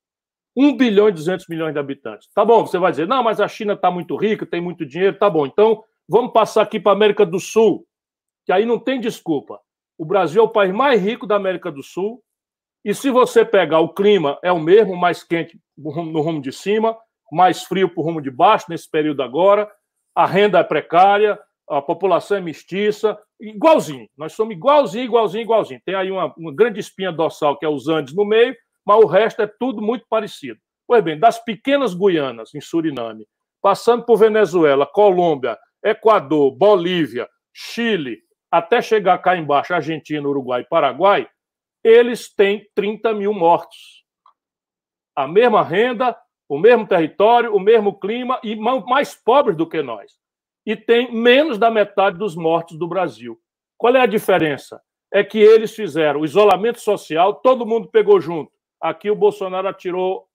1 0.56 0.78
bilhão 0.78 1.10
e 1.10 1.12
200 1.12 1.48
milhões 1.48 1.74
de 1.74 1.80
habitantes. 1.80 2.30
Tá 2.34 2.44
bom, 2.44 2.66
você 2.66 2.78
vai 2.78 2.92
dizer, 2.92 3.08
não, 3.08 3.24
mas 3.24 3.40
a 3.40 3.48
China 3.48 3.74
está 3.74 3.92
muito 3.92 4.16
rica, 4.16 4.46
tem 4.46 4.62
muito 4.62 4.86
dinheiro. 4.86 5.18
Tá 5.18 5.30
bom, 5.30 5.46
então 5.46 5.84
vamos 6.08 6.32
passar 6.32 6.62
aqui 6.62 6.80
para 6.80 6.92
a 6.92 6.96
América 6.96 7.26
do 7.26 7.40
Sul, 7.40 7.86
que 8.46 8.52
aí 8.52 8.66
não 8.66 8.80
tem 8.80 9.00
desculpa. 9.00 9.60
O 9.98 10.06
Brasil 10.06 10.42
é 10.42 10.46
o 10.46 10.50
país 10.50 10.74
mais 10.74 11.02
rico 11.02 11.28
da 11.28 11.36
América 11.36 11.72
do 11.72 11.84
Sul. 11.84 12.24
E 12.84 12.94
se 12.94 13.12
você 13.12 13.44
pegar 13.44 13.82
o 13.82 13.94
clima, 13.94 14.40
é 14.42 14.52
o 14.52 14.60
mesmo, 14.60 14.96
mais 14.96 15.24
quente 15.24 15.60
no 15.78 16.22
rumo 16.22 16.42
de 16.42 16.52
cima, 16.52 16.98
mais 17.32 17.64
frio 17.64 17.90
para 17.90 18.02
o 18.02 18.04
rumo 18.04 18.22
de 18.22 18.32
baixo, 18.32 18.66
nesse 18.70 18.90
período 18.90 19.22
agora. 19.22 19.70
A 20.16 20.26
renda 20.26 20.60
é 20.60 20.64
precária, 20.64 21.38
a 21.70 21.82
população 21.82 22.38
é 22.38 22.42
mestiça, 22.42 23.20
igualzinho. 23.40 24.08
Nós 24.18 24.34
somos 24.34 24.56
igualzinho, 24.56 25.06
igualzinho, 25.06 25.42
igualzinho. 25.44 25.82
Tem 25.86 25.96
aí 25.96 26.12
uma, 26.12 26.34
uma 26.38 26.54
grande 26.54 26.80
espinha 26.80 27.12
dorsal, 27.12 27.58
que 27.58 27.66
é 27.66 27.70
os 27.70 27.88
Andes 27.88 28.14
no 28.14 28.26
meio, 28.26 28.56
mas 28.86 28.98
o 28.98 29.08
resto 29.08 29.42
é 29.42 29.48
tudo 29.48 29.82
muito 29.82 30.06
parecido. 30.10 30.60
Pois 30.88 31.04
bem, 31.04 31.18
das 31.18 31.44
pequenas 31.44 31.94
Guianas, 31.94 32.54
em 32.54 32.62
Suriname, 32.62 33.26
passando 33.62 34.04
por 34.04 34.18
Venezuela, 34.18 34.86
Colômbia, 34.86 35.58
Equador, 35.84 36.52
Bolívia, 36.52 37.30
Chile, 37.54 38.20
até 38.52 38.82
chegar 38.82 39.18
cá 39.20 39.38
embaixo, 39.38 39.74
Argentina, 39.74 40.28
Uruguai 40.28 40.62
e 40.62 40.68
Paraguai, 40.68 41.30
eles 41.84 42.34
têm 42.34 42.68
30 42.76 43.14
mil 43.14 43.34
mortos. 43.34 44.04
A 45.16 45.28
mesma 45.28 45.64
renda, 45.64 46.18
o 46.48 46.58
mesmo 46.58 46.88
território, 46.88 47.54
o 47.54 47.60
mesmo 47.60 48.00
clima 48.00 48.40
e 48.44 48.56
mais 48.56 49.14
pobres 49.14 49.56
do 49.56 49.68
que 49.68 49.82
nós 49.84 50.19
e 50.70 50.76
tem 50.76 51.12
menos 51.12 51.58
da 51.58 51.72
metade 51.72 52.20
dos 52.20 52.36
mortos 52.36 52.78
do 52.78 52.88
Brasil. 52.88 53.42
Qual 53.76 53.96
é 53.96 54.02
a 54.02 54.06
diferença? 54.06 54.80
É 55.12 55.24
que 55.24 55.40
eles 55.40 55.76
fizeram 55.76 56.24
isolamento 56.24 56.80
social, 56.80 57.34
todo 57.34 57.66
mundo 57.66 57.88
pegou 57.88 58.22
junto. 58.22 58.52
Aqui 58.80 59.10
o 59.10 59.16
Bolsonaro 59.16 59.68
atirou 59.68 60.28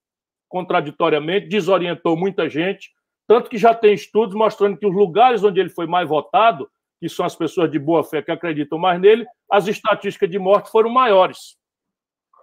contraditoriamente, 0.48 1.46
desorientou 1.46 2.16
muita 2.16 2.48
gente, 2.48 2.90
tanto 3.28 3.48
que 3.48 3.56
já 3.56 3.72
tem 3.72 3.94
estudos 3.94 4.34
mostrando 4.34 4.76
que 4.76 4.84
os 4.84 4.92
lugares 4.92 5.44
onde 5.44 5.60
ele 5.60 5.68
foi 5.68 5.86
mais 5.86 6.08
votado, 6.08 6.68
que 6.98 7.08
são 7.08 7.24
as 7.24 7.36
pessoas 7.36 7.70
de 7.70 7.78
boa 7.78 8.02
fé 8.02 8.20
que 8.20 8.32
acreditam 8.32 8.76
mais 8.76 9.00
nele, 9.00 9.24
as 9.48 9.68
estatísticas 9.68 10.28
de 10.28 10.38
morte 10.40 10.68
foram 10.68 10.90
maiores. 10.90 11.56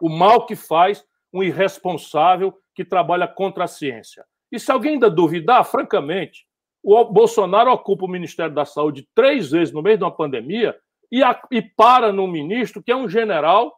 O 0.02 0.08
mal 0.08 0.46
que 0.46 0.56
faz 0.56 1.04
um 1.34 1.44
irresponsável 1.44 2.58
que 2.74 2.86
trabalha 2.86 3.28
contra 3.28 3.66
a 3.66 3.68
ciência. 3.68 4.24
E 4.50 4.58
se 4.58 4.72
alguém 4.72 4.94
ainda 4.94 5.10
duvidar, 5.10 5.66
francamente, 5.66 6.46
o 6.84 7.04
Bolsonaro 7.06 7.72
ocupa 7.72 8.06
o 8.06 8.10
Ministério 8.10 8.54
da 8.54 8.66
Saúde 8.66 9.08
três 9.14 9.52
vezes 9.52 9.74
no 9.74 9.82
meio 9.82 9.98
de 9.98 10.04
uma 10.04 10.16
pandemia 10.16 10.76
e, 11.12 11.24
a, 11.24 11.40
e 11.52 11.62
para 11.62 12.12
num 12.12 12.28
ministro 12.28 12.82
que 12.82 12.92
é 12.92 12.96
um 12.96 13.10
general 13.10 13.74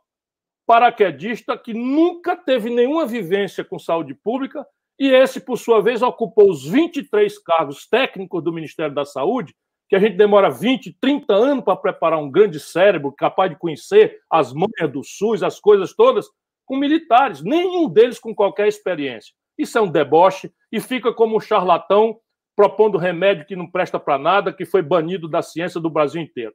paraquedista 0.66 1.58
que 1.58 1.74
nunca 1.74 2.36
teve 2.36 2.70
nenhuma 2.70 3.06
vivência 3.06 3.64
com 3.64 3.78
saúde 3.78 4.14
pública 4.14 4.66
e 5.00 5.08
esse, 5.08 5.40
por 5.40 5.58
sua 5.58 5.82
vez, 5.82 6.02
ocupou 6.02 6.50
os 6.50 6.66
23 6.66 7.38
cargos 7.40 7.88
técnicos 7.88 8.44
do 8.44 8.54
Ministério 8.54 8.94
da 8.94 9.06
Saúde, 9.06 9.56
que 9.90 9.96
a 9.96 10.00
gente 10.00 10.16
demora 10.16 10.50
20, 10.50 10.98
30 11.00 11.34
anos 11.34 11.64
para 11.64 11.76
preparar 11.76 12.20
um 12.20 12.32
grande 12.32 12.60
cérebro 12.60 13.12
capaz 13.12 13.52
de 13.52 13.58
conhecer 13.58 14.22
as 14.30 14.54
manhas 14.54 14.92
do 14.92 15.04
SUS, 15.04 15.44
as 15.44 15.60
coisas 15.60 15.94
todas, 15.94 16.28
com 16.66 16.78
militares, 16.78 17.44
nenhum 17.44 17.90
deles 17.90 18.20
com 18.20 18.34
qualquer 18.34 18.68
experiência. 18.68 19.34
Isso 19.58 19.78
é 19.78 19.82
um 19.82 19.92
deboche 19.92 20.52
e 20.72 20.80
fica 20.80 21.14
como 21.14 21.36
um 21.36 21.40
charlatão 21.40 22.18
propondo 22.56 22.98
remédio 22.98 23.46
que 23.46 23.56
não 23.56 23.70
presta 23.70 24.00
para 24.00 24.18
nada, 24.18 24.54
que 24.54 24.66
foi 24.66 24.82
banido 24.82 25.28
da 25.28 25.42
ciência 25.42 25.80
do 25.80 25.90
Brasil 25.90 26.22
inteiro. 26.22 26.54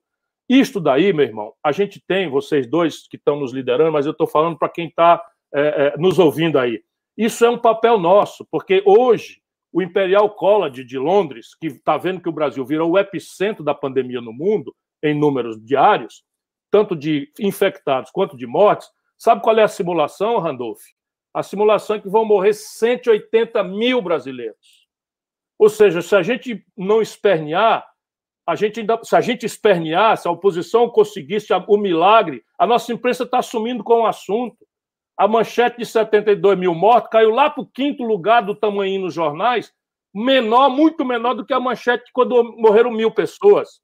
Isto 0.49 0.81
daí, 0.81 1.13
meu 1.13 1.27
irmão, 1.27 1.53
a 1.63 1.73
gente 1.73 2.03
tem, 2.07 2.29
vocês 2.29 2.67
dois 2.67 3.07
que 3.07 3.17
estão 3.17 3.39
nos 3.39 3.53
liderando, 3.53 3.93
mas 3.93 4.07
eu 4.07 4.13
estou 4.13 4.27
falando 4.27 4.59
para 4.59 4.69
quem 4.69 4.87
está 4.87 5.23
é, 5.53 5.61
é, 5.61 5.97
nos 5.99 6.19
ouvindo 6.19 6.59
aí. 6.59 6.83
Isso 7.17 7.45
é 7.45 7.51
um 7.51 7.59
papel 7.59 7.99
nosso, 7.99 8.47
porque 8.51 8.83
hoje 8.87 9.43
o 9.73 9.83
Imperial 9.83 10.31
College 10.31 10.85
de 10.85 10.99
Londres, 10.99 11.55
que 11.55 11.67
está 11.67 11.99
vendo 11.99 12.21
que 12.21 12.29
o 12.29 12.33
Brasil 12.33 12.65
virou 12.65 12.93
o 12.93 12.99
epicentro 12.99 13.63
da 13.63 13.75
pandemia 13.75 14.21
no 14.21 14.33
mundo, 14.33 14.75
em 15.03 15.19
números 15.19 15.63
diários, 15.63 16.23
tanto 16.71 16.97
de 16.97 17.31
infectados 17.39 18.11
quanto 18.11 18.37
de 18.37 18.47
mortes, 18.47 18.89
sabe 19.17 19.43
qual 19.43 19.59
é 19.59 19.63
a 19.63 19.69
simulação, 19.69 20.39
Randolph? 20.39 20.81
A 21.35 21.43
simulação 21.43 21.97
é 21.97 22.01
que 22.01 22.09
vão 22.09 22.25
morrer 22.25 22.55
180 22.55 23.63
mil 23.65 24.01
brasileiros. 24.01 24.78
Ou 25.59 25.69
seja, 25.69 26.01
se 26.01 26.15
a 26.15 26.23
gente 26.23 26.65
não 26.77 27.03
espernear, 27.03 27.87
a 28.47 28.55
gente 28.55 28.81
ainda, 28.81 28.99
se 29.03 29.15
a 29.15 29.21
gente 29.21 29.45
espernear, 29.45 30.17
se 30.17 30.29
a 30.29 30.31
oposição 30.31 30.89
conseguisse 30.89 31.53
o 31.53 31.77
milagre, 31.77 32.43
a 32.59 32.67
nossa 32.67 32.93
imprensa 32.93 33.25
está 33.25 33.41
assumindo 33.41 33.85
com 33.85 34.03
o 34.03 34.07
assunto. 34.07 34.57
A 35.17 35.27
manchete 35.27 35.79
de 35.79 35.85
72 35.85 36.57
mil 36.59 36.75
mortos 36.75 37.11
caiu 37.11 37.31
lá 37.31 37.51
para 37.51 37.63
o 37.63 37.67
quinto 37.67 38.05
lugar 38.05 38.43
do 38.43 38.55
tamanho 38.55 39.01
nos 39.01 39.13
jornais, 39.13 39.73
menor, 40.15 40.71
muito 40.71 41.05
menor 41.05 41.35
do 41.35 41.45
que 41.45 41.53
a 41.53 41.61
manchete 41.61 42.11
quando 42.13 42.43
morreram 42.57 42.91
mil 42.91 43.11
pessoas. 43.11 43.81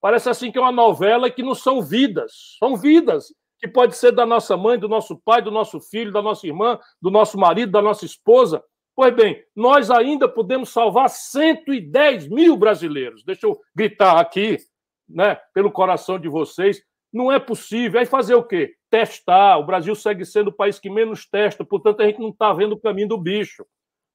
Parece 0.00 0.30
assim 0.30 0.52
que 0.52 0.58
é 0.58 0.60
uma 0.60 0.72
novela 0.72 1.28
que 1.28 1.42
não 1.42 1.54
são 1.54 1.82
vidas, 1.82 2.56
são 2.58 2.76
vidas 2.76 3.26
que 3.58 3.66
pode 3.66 3.96
ser 3.96 4.12
da 4.12 4.24
nossa 4.24 4.56
mãe, 4.56 4.78
do 4.78 4.88
nosso 4.88 5.18
pai, 5.18 5.42
do 5.42 5.50
nosso 5.50 5.80
filho, 5.80 6.12
da 6.12 6.22
nossa 6.22 6.46
irmã, 6.46 6.78
do 7.02 7.10
nosso 7.10 7.36
marido, 7.36 7.72
da 7.72 7.82
nossa 7.82 8.04
esposa. 8.04 8.62
Pois 8.98 9.14
bem, 9.14 9.40
nós 9.54 9.92
ainda 9.92 10.28
podemos 10.28 10.70
salvar 10.70 11.08
110 11.08 12.26
mil 12.26 12.56
brasileiros. 12.56 13.22
Deixa 13.22 13.46
eu 13.46 13.56
gritar 13.72 14.18
aqui, 14.18 14.56
né, 15.08 15.36
pelo 15.54 15.70
coração 15.70 16.18
de 16.18 16.28
vocês. 16.28 16.82
Não 17.12 17.30
é 17.30 17.38
possível. 17.38 18.00
Aí 18.00 18.06
fazer 18.06 18.34
o 18.34 18.42
quê? 18.42 18.74
Testar. 18.90 19.56
O 19.58 19.64
Brasil 19.64 19.94
segue 19.94 20.24
sendo 20.24 20.48
o 20.48 20.52
país 20.52 20.80
que 20.80 20.90
menos 20.90 21.24
testa, 21.24 21.64
portanto, 21.64 22.02
a 22.02 22.06
gente 22.06 22.18
não 22.18 22.30
está 22.30 22.52
vendo 22.52 22.72
o 22.72 22.80
caminho 22.80 23.06
do 23.06 23.16
bicho. 23.16 23.64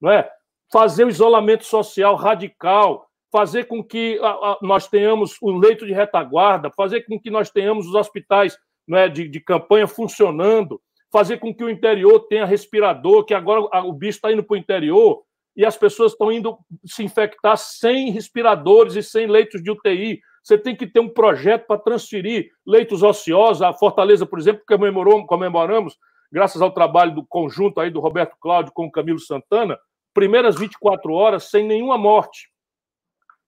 Não 0.01 0.11
é? 0.11 0.29
Fazer 0.69 1.05
o 1.05 1.09
isolamento 1.09 1.63
social 1.63 2.17
radical, 2.17 3.07
fazer 3.31 3.69
com 3.69 3.81
que 3.81 4.19
nós 4.61 4.85
tenhamos 4.89 5.37
o 5.41 5.57
leito 5.57 5.85
de 5.85 5.93
retaguarda, 5.93 6.69
fazer 6.75 7.05
com 7.05 7.17
que 7.17 7.31
nós 7.31 7.49
tenhamos 7.49 7.87
os 7.87 7.95
hospitais 7.95 8.57
é, 8.91 9.07
de, 9.07 9.29
de 9.29 9.39
campanha 9.39 9.87
funcionando, 9.87 10.81
fazer 11.13 11.37
com 11.37 11.53
que 11.53 11.63
o 11.63 11.69
interior 11.69 12.21
tenha 12.21 12.43
respirador, 12.43 13.23
que 13.23 13.35
agora 13.35 13.61
o 13.85 13.93
bicho 13.93 14.17
está 14.17 14.33
indo 14.33 14.43
para 14.43 14.55
o 14.55 14.57
interior 14.57 15.21
e 15.55 15.63
as 15.63 15.77
pessoas 15.77 16.13
estão 16.13 16.31
indo 16.31 16.57
se 16.83 17.03
infectar 17.03 17.55
sem 17.55 18.09
respiradores 18.09 18.95
e 18.95 19.03
sem 19.03 19.27
leitos 19.27 19.61
de 19.61 19.69
UTI. 19.69 20.19
Você 20.43 20.57
tem 20.57 20.75
que 20.75 20.87
ter 20.87 20.99
um 20.99 21.07
projeto 21.07 21.67
para 21.67 21.79
transferir 21.79 22.49
leitos 22.65 23.03
ociosos. 23.03 23.61
A 23.61 23.71
Fortaleza, 23.71 24.25
por 24.25 24.39
exemplo, 24.39 24.63
comemorou, 24.67 25.23
comemoramos, 25.27 25.99
graças 26.31 26.63
ao 26.63 26.71
trabalho 26.71 27.13
do 27.13 27.23
conjunto 27.23 27.79
aí 27.79 27.91
do 27.91 27.99
Roberto 27.99 28.35
Cláudio 28.41 28.73
com 28.73 28.87
o 28.87 28.91
Camilo 28.91 29.19
Santana, 29.19 29.77
primeiras 30.15 30.57
24 30.57 31.13
horas 31.13 31.43
sem 31.43 31.63
nenhuma 31.63 31.95
morte. 31.95 32.49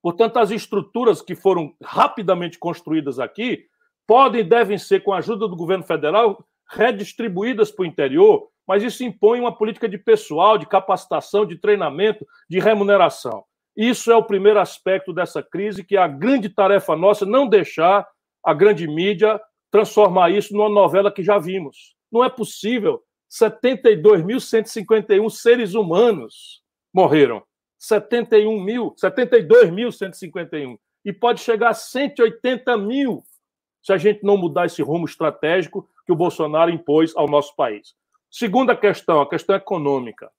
Portanto, 0.04 0.38
as 0.38 0.52
estruturas 0.52 1.20
que 1.20 1.34
foram 1.34 1.74
rapidamente 1.84 2.60
construídas 2.60 3.18
aqui 3.20 3.66
podem 4.06 4.42
e 4.42 4.44
devem 4.44 4.78
ser, 4.78 5.00
com 5.00 5.12
a 5.12 5.18
ajuda 5.18 5.48
do 5.48 5.56
governo 5.56 5.84
federal, 5.84 6.46
redistribuídas 6.70 7.72
para 7.72 7.84
o 7.84 7.86
interior, 7.86 8.50
mas 8.68 8.84
isso 8.84 9.04
impõe 9.04 9.40
uma 9.40 9.56
política 9.56 9.88
de 9.88 9.98
pessoal, 9.98 10.58
de 10.58 10.66
capacitação, 10.66 11.46
de 11.46 11.58
treinamento, 11.58 12.26
de 12.50 12.60
remuneração. 12.60 13.44
Isso 13.76 14.12
é 14.12 14.16
o 14.16 14.24
primeiro 14.24 14.60
aspecto 14.60 15.14
dessa 15.14 15.44
crise, 15.44 15.84
que 15.84 15.98
é 15.98 16.00
a 16.00 16.08
grande 16.08 16.50
tarefa 16.50 16.96
nossa 16.96 17.26
não 17.26 17.48
deixar 17.48 18.08
a 18.44 18.54
grande 18.54 18.88
mídia 18.88 19.40
transformar 19.70 20.30
isso 20.30 20.54
numa 20.54 20.70
novela 20.70 21.12
que 21.12 21.22
já 21.22 21.38
vimos. 21.38 21.96
Não 22.12 22.24
é 22.24 22.30
possível. 22.30 23.04
72.151 23.30 25.30
seres 25.30 25.74
humanos 25.74 26.64
morreram. 26.94 27.44
71 27.78 28.64
mil, 28.64 28.96
72.151. 28.96 30.78
E 31.04 31.12
pode 31.12 31.42
chegar 31.42 31.72
a 31.72 31.74
180 31.74 32.78
mil 32.78 33.24
se 33.82 33.92
a 33.92 33.98
gente 33.98 34.24
não 34.24 34.38
mudar 34.38 34.66
esse 34.66 34.82
rumo 34.82 35.06
estratégico 35.06 35.88
que 36.06 36.12
o 36.12 36.16
Bolsonaro 36.16 36.72
impôs 36.72 37.16
ao 37.16 37.28
nosso 37.28 37.56
país. 37.56 37.96
Segunda 38.30 38.76
questão, 38.76 39.22
a 39.22 39.30
questão 39.30 39.56
econômica. 39.56 40.32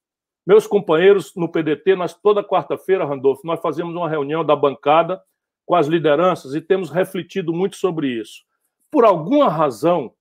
Meus 0.47 0.67
companheiros 0.67 1.35
no 1.35 1.51
PDT, 1.51 1.97
nós 1.97 2.15
toda 2.15 2.45
quarta-feira, 2.45 3.05
Randolfo, 3.05 3.45
nós 3.45 3.61
fazemos 3.61 3.95
uma 3.95 4.09
reunião 4.09 4.45
da 4.45 4.55
bancada 4.55 5.21
com 5.65 5.75
as 5.75 5.89
lideranças 5.89 6.55
e 6.55 6.61
temos 6.61 6.91
refletido 6.91 7.53
muito 7.53 7.77
sobre 7.77 8.09
isso. 8.09 8.45
Por 8.91 9.05
alguma 9.05 9.49
razão, 9.49 10.15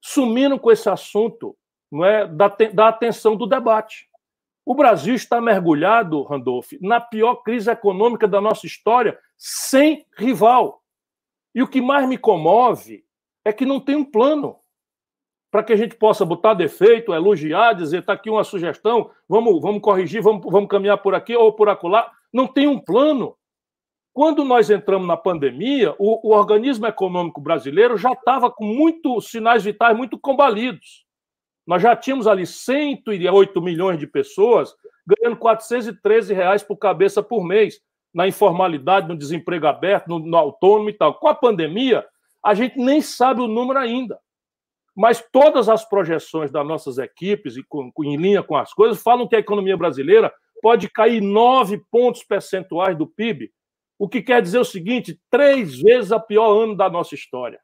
sumiram 0.00 0.58
com 0.58 0.70
esse 0.70 0.88
assunto 0.88 1.56
não 1.90 2.04
é, 2.04 2.26
da, 2.26 2.48
da 2.72 2.88
atenção 2.88 3.34
do 3.34 3.46
debate. 3.46 4.08
O 4.64 4.74
Brasil 4.74 5.14
está 5.14 5.40
mergulhado, 5.40 6.22
Randolph, 6.22 6.72
na 6.80 7.00
pior 7.00 7.36
crise 7.36 7.70
econômica 7.70 8.28
da 8.28 8.40
nossa 8.40 8.66
história, 8.66 9.18
sem 9.36 10.06
rival. 10.16 10.82
E 11.54 11.62
o 11.62 11.66
que 11.66 11.80
mais 11.80 12.06
me 12.06 12.18
comove 12.18 13.04
é 13.44 13.52
que 13.52 13.64
não 13.64 13.80
tem 13.80 13.96
um 13.96 14.04
plano 14.04 14.58
para 15.50 15.62
que 15.62 15.72
a 15.72 15.76
gente 15.76 15.96
possa 15.96 16.24
botar 16.24 16.54
defeito, 16.54 17.14
elogiar, 17.14 17.72
dizer, 17.72 18.00
está 18.00 18.12
aqui 18.12 18.28
uma 18.28 18.44
sugestão, 18.44 19.10
vamos, 19.28 19.60
vamos 19.60 19.80
corrigir, 19.80 20.22
vamos, 20.22 20.44
vamos 20.50 20.68
caminhar 20.68 20.98
por 20.98 21.14
aqui 21.14 21.34
ou 21.34 21.52
por 21.52 21.68
acolá. 21.68 22.10
Não 22.32 22.46
tem 22.46 22.66
um 22.66 22.78
plano. 22.78 23.34
Quando 24.12 24.44
nós 24.44 24.68
entramos 24.68 25.06
na 25.06 25.16
pandemia, 25.16 25.94
o, 25.98 26.28
o 26.28 26.34
organismo 26.34 26.86
econômico 26.86 27.40
brasileiro 27.40 27.96
já 27.96 28.12
estava 28.12 28.50
com 28.50 28.64
muitos 28.64 29.30
sinais 29.30 29.64
vitais 29.64 29.96
muito 29.96 30.18
combalidos. 30.18 31.06
Nós 31.66 31.82
já 31.82 31.94
tínhamos 31.94 32.26
ali 32.26 32.46
108 32.46 33.62
milhões 33.62 33.98
de 33.98 34.06
pessoas 34.06 34.74
ganhando 35.06 35.38
413 35.38 36.34
reais 36.34 36.62
por 36.62 36.76
cabeça 36.76 37.22
por 37.22 37.42
mês, 37.42 37.80
na 38.12 38.28
informalidade, 38.28 39.08
no 39.08 39.16
desemprego 39.16 39.66
aberto, 39.66 40.08
no, 40.08 40.18
no 40.18 40.36
autônomo 40.36 40.90
e 40.90 40.92
tal. 40.92 41.14
Com 41.14 41.28
a 41.28 41.34
pandemia, 41.34 42.04
a 42.44 42.54
gente 42.54 42.78
nem 42.78 43.00
sabe 43.00 43.40
o 43.40 43.48
número 43.48 43.78
ainda. 43.78 44.18
Mas 44.98 45.24
todas 45.32 45.68
as 45.68 45.88
projeções 45.88 46.50
das 46.50 46.66
nossas 46.66 46.98
equipes, 46.98 47.56
e 47.56 47.62
com, 47.62 47.92
em 48.00 48.16
linha 48.16 48.42
com 48.42 48.56
as 48.56 48.72
coisas, 48.72 49.00
falam 49.00 49.28
que 49.28 49.36
a 49.36 49.38
economia 49.38 49.76
brasileira 49.76 50.32
pode 50.60 50.90
cair 50.90 51.20
9 51.20 51.80
pontos 51.90 52.24
percentuais 52.24 52.98
do 52.98 53.06
PIB, 53.06 53.52
o 53.96 54.08
que 54.08 54.20
quer 54.20 54.42
dizer 54.42 54.58
o 54.58 54.64
seguinte: 54.64 55.20
três 55.30 55.80
vezes 55.80 56.10
a 56.10 56.18
pior 56.18 56.62
ano 56.64 56.76
da 56.76 56.90
nossa 56.90 57.14
história. 57.14 57.60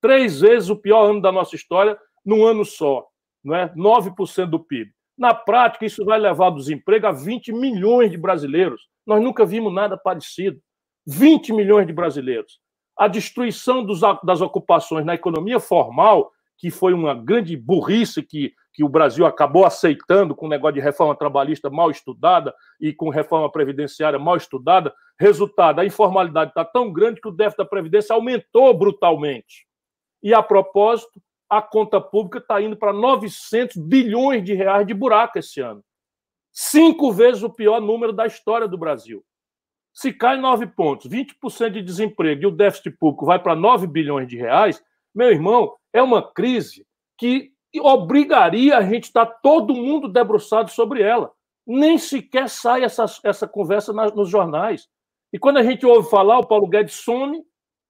Três 0.00 0.40
vezes 0.40 0.68
o 0.68 0.76
pior 0.76 1.10
ano 1.10 1.22
da 1.22 1.32
nossa 1.32 1.56
história 1.56 1.98
num 2.24 2.44
ano 2.44 2.64
só 2.64 3.08
não 3.48 3.54
é? 3.54 3.68
9% 3.74 4.46
do 4.46 4.60
PIB. 4.60 4.92
Na 5.16 5.34
prática, 5.34 5.84
isso 5.84 6.04
vai 6.04 6.18
levar 6.18 6.48
o 6.48 6.56
desemprego 6.56 7.06
a 7.06 7.12
20 7.12 7.52
milhões 7.52 8.10
de 8.10 8.18
brasileiros. 8.18 8.82
Nós 9.06 9.22
nunca 9.22 9.44
vimos 9.44 9.72
nada 9.72 9.96
parecido. 9.96 10.60
20 11.06 11.52
milhões 11.52 11.86
de 11.86 11.92
brasileiros. 11.92 12.60
A 12.96 13.08
destruição 13.08 13.84
dos, 13.84 14.00
das 14.22 14.40
ocupações 14.40 15.04
na 15.04 15.14
economia 15.14 15.58
formal, 15.58 16.30
que 16.58 16.70
foi 16.70 16.92
uma 16.92 17.14
grande 17.14 17.56
burrice 17.56 18.20
que, 18.20 18.52
que 18.74 18.82
o 18.82 18.88
Brasil 18.88 19.24
acabou 19.24 19.64
aceitando 19.64 20.34
com 20.34 20.46
o 20.46 20.48
negócio 20.48 20.74
de 20.74 20.80
reforma 20.80 21.16
trabalhista 21.16 21.70
mal 21.70 21.88
estudada 21.90 22.52
e 22.80 22.92
com 22.92 23.08
reforma 23.08 23.50
previdenciária 23.50 24.18
mal 24.18 24.36
estudada. 24.36 24.92
Resultado, 25.18 25.80
a 25.80 25.86
informalidade 25.86 26.50
está 26.50 26.64
tão 26.64 26.92
grande 26.92 27.20
que 27.20 27.28
o 27.28 27.32
déficit 27.32 27.58
da 27.58 27.64
Previdência 27.64 28.12
aumentou 28.12 28.76
brutalmente. 28.76 29.68
E, 30.20 30.34
a 30.34 30.42
propósito, 30.42 31.22
a 31.48 31.62
conta 31.62 32.00
pública 32.00 32.38
está 32.38 32.60
indo 32.60 32.76
para 32.76 32.92
900 32.92 33.76
bilhões 33.76 34.44
de 34.44 34.52
reais 34.52 34.86
de 34.86 34.92
buraco 34.92 35.38
esse 35.38 35.60
ano. 35.60 35.82
Cinco 36.52 37.12
vezes 37.12 37.44
o 37.44 37.50
pior 37.50 37.80
número 37.80 38.12
da 38.12 38.26
história 38.26 38.66
do 38.66 38.76
Brasil. 38.76 39.24
Se 39.94 40.12
cai 40.12 40.36
nove 40.36 40.66
pontos, 40.66 41.08
20% 41.08 41.70
de 41.70 41.82
desemprego 41.82 42.42
e 42.42 42.46
o 42.46 42.50
déficit 42.50 42.90
público 42.98 43.26
vai 43.26 43.38
para 43.38 43.54
9 43.54 43.86
bilhões 43.86 44.28
de 44.28 44.36
reais, 44.36 44.82
meu 45.14 45.30
irmão, 45.30 45.74
é 45.92 46.02
uma 46.02 46.22
crise 46.22 46.86
que 47.16 47.52
obrigaria 47.80 48.78
a 48.78 48.82
gente 48.82 49.04
estar 49.04 49.26
tá 49.26 49.38
todo 49.42 49.74
mundo 49.74 50.08
debruçado 50.08 50.70
sobre 50.70 51.02
ela. 51.02 51.30
Nem 51.66 51.98
sequer 51.98 52.48
sai 52.48 52.82
essa, 52.82 53.04
essa 53.24 53.46
conversa 53.46 53.92
na, 53.92 54.06
nos 54.06 54.28
jornais. 54.28 54.88
E 55.32 55.38
quando 55.38 55.58
a 55.58 55.62
gente 55.62 55.84
ouve 55.84 56.08
falar, 56.08 56.38
o 56.38 56.46
Paulo 56.46 56.66
Guedes 56.66 56.94
some, 56.94 57.42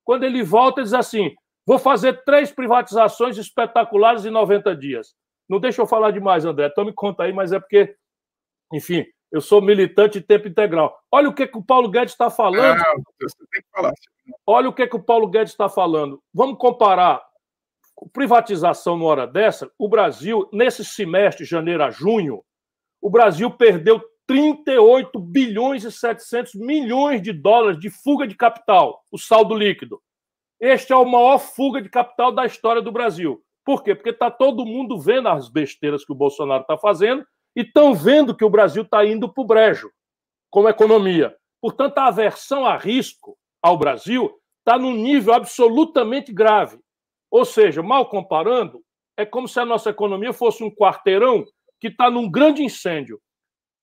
quando 0.05 0.25
ele 0.25 0.43
volta, 0.43 0.83
diz 0.83 0.95
assim: 0.95 1.35
Vou 1.69 1.79
fazer 1.79 2.25
três 2.25 2.51
privatizações 2.51 3.37
espetaculares 3.37 4.25
em 4.25 4.31
90 4.31 4.75
dias. 4.75 5.15
Não 5.47 5.61
deixa 5.61 5.83
eu 5.83 5.87
falar 5.87 6.11
demais, 6.11 6.47
André. 6.47 6.67
Então 6.67 6.83
me 6.83 6.95
conta 6.95 7.25
aí, 7.25 7.33
mas 7.33 7.53
é 7.53 7.61
porque, 7.61 7.95
enfim, 8.73 9.05
eu 9.31 9.43
sou 9.43 9.61
militante 9.61 10.19
de 10.19 10.27
tempo 10.27 10.49
integral. 10.49 10.99
Olha 11.13 11.29
o 11.29 11.35
que, 11.35 11.47
que 11.47 11.59
o 11.59 11.63
Paulo 11.63 11.91
Guedes 11.91 12.15
está 12.15 12.31
falando. 12.31 12.81
Ah. 13.77 13.93
Olha 14.47 14.71
o 14.71 14.73
que, 14.73 14.87
que 14.87 14.97
o 14.97 15.03
Paulo 15.03 15.29
Guedes 15.29 15.53
está 15.53 15.69
falando. 15.69 16.23
Vamos 16.33 16.59
comparar 16.59 17.23
privatização 18.07 18.97
numa 18.97 19.09
hora 19.09 19.27
dessa. 19.27 19.71
O 19.79 19.89
Brasil, 19.89 20.49
nesse 20.53 20.85
semestre, 20.85 21.45
janeiro 21.45 21.83
a 21.83 21.91
junho, 21.91 22.45
o 23.01 23.11
Brasil 23.11 23.51
perdeu 23.51 24.01
38 24.27 25.19
bilhões 25.19 25.85
e 25.85 25.91
700 25.91 26.55
milhões 26.55 27.23
de 27.23 27.33
dólares 27.33 27.81
de 27.81 27.89
fuga 27.89 28.27
de 28.27 28.37
capital, 28.37 29.03
o 29.11 29.19
saldo 29.19 29.55
líquido. 29.55 30.01
Este 30.61 30.93
é 30.93 30.97
o 30.97 31.05
maior 31.05 31.39
fuga 31.39 31.81
de 31.81 31.89
capital 31.89 32.31
da 32.31 32.45
história 32.45 32.83
do 32.83 32.93
Brasil. 32.93 33.43
Por 33.65 33.83
quê? 33.83 33.95
Porque 33.95 34.11
está 34.11 34.31
todo 34.31 34.67
mundo 34.67 34.99
vendo 34.99 35.29
as 35.29 35.49
besteiras 35.49 36.05
que 36.05 36.13
o 36.13 36.17
Bolsonaro 36.17 36.63
está 36.63 36.77
fazendo 36.77 37.25
e 37.57 37.63
estão 37.63 37.95
vendo 37.95 38.35
que 38.37 38.45
o 38.45 38.51
Brasil 38.51 38.83
está 38.83 39.05
indo 39.05 39.33
para 39.33 39.43
o 39.43 39.47
brejo 39.47 39.91
como 40.51 40.69
economia. 40.69 41.37
Portanto, 41.61 41.99
a 41.99 42.07
aversão 42.07 42.67
a 42.67 42.77
risco 42.77 43.37
ao 43.63 43.77
Brasil 43.77 44.33
está 44.59 44.79
num 44.79 44.95
nível 44.95 45.35
absolutamente 45.35 46.33
grave. 46.33 46.79
Ou 47.31 47.45
seja, 47.45 47.83
mal 47.83 48.09
comparando, 48.09 48.83
é 49.17 49.27
como 49.27 49.49
se 49.49 49.59
a 49.61 49.65
nossa 49.65 49.91
economia 49.91 50.33
fosse 50.33 50.63
um 50.63 50.71
quarteirão 50.71 51.45
que 51.81 51.89
está 51.89 52.11
num 52.11 52.31
grande 52.31 52.63
incêndio. 52.63 53.21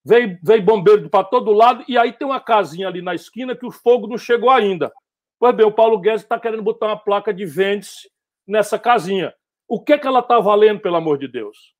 Veio, 0.03 0.37
veio 0.43 0.61
bombeiro 0.63 1.09
para 1.09 1.23
todo 1.23 1.51
lado 1.51 1.83
e 1.87 1.97
aí 1.97 2.13
tem 2.13 2.27
uma 2.27 2.39
casinha 2.39 2.87
ali 2.87 3.01
na 3.01 3.15
esquina 3.15 3.55
que 3.55 3.65
o 3.65 3.71
fogo 3.71 4.07
não 4.07 4.17
chegou 4.17 4.49
ainda. 4.49 4.91
Pois 5.39 5.55
bem, 5.55 5.65
o 5.65 5.71
Paulo 5.71 5.99
Guedes 5.99 6.21
está 6.21 6.39
querendo 6.39 6.63
botar 6.63 6.87
uma 6.87 6.97
placa 6.97 7.33
de 7.33 7.45
vende-se 7.45 8.09
nessa 8.47 8.79
casinha. 8.79 9.33
O 9.67 9.81
que, 9.81 9.93
é 9.93 9.97
que 9.97 10.07
ela 10.07 10.19
está 10.19 10.39
valendo, 10.39 10.79
pelo 10.79 10.95
amor 10.95 11.17
de 11.17 11.27
Deus? 11.27 11.73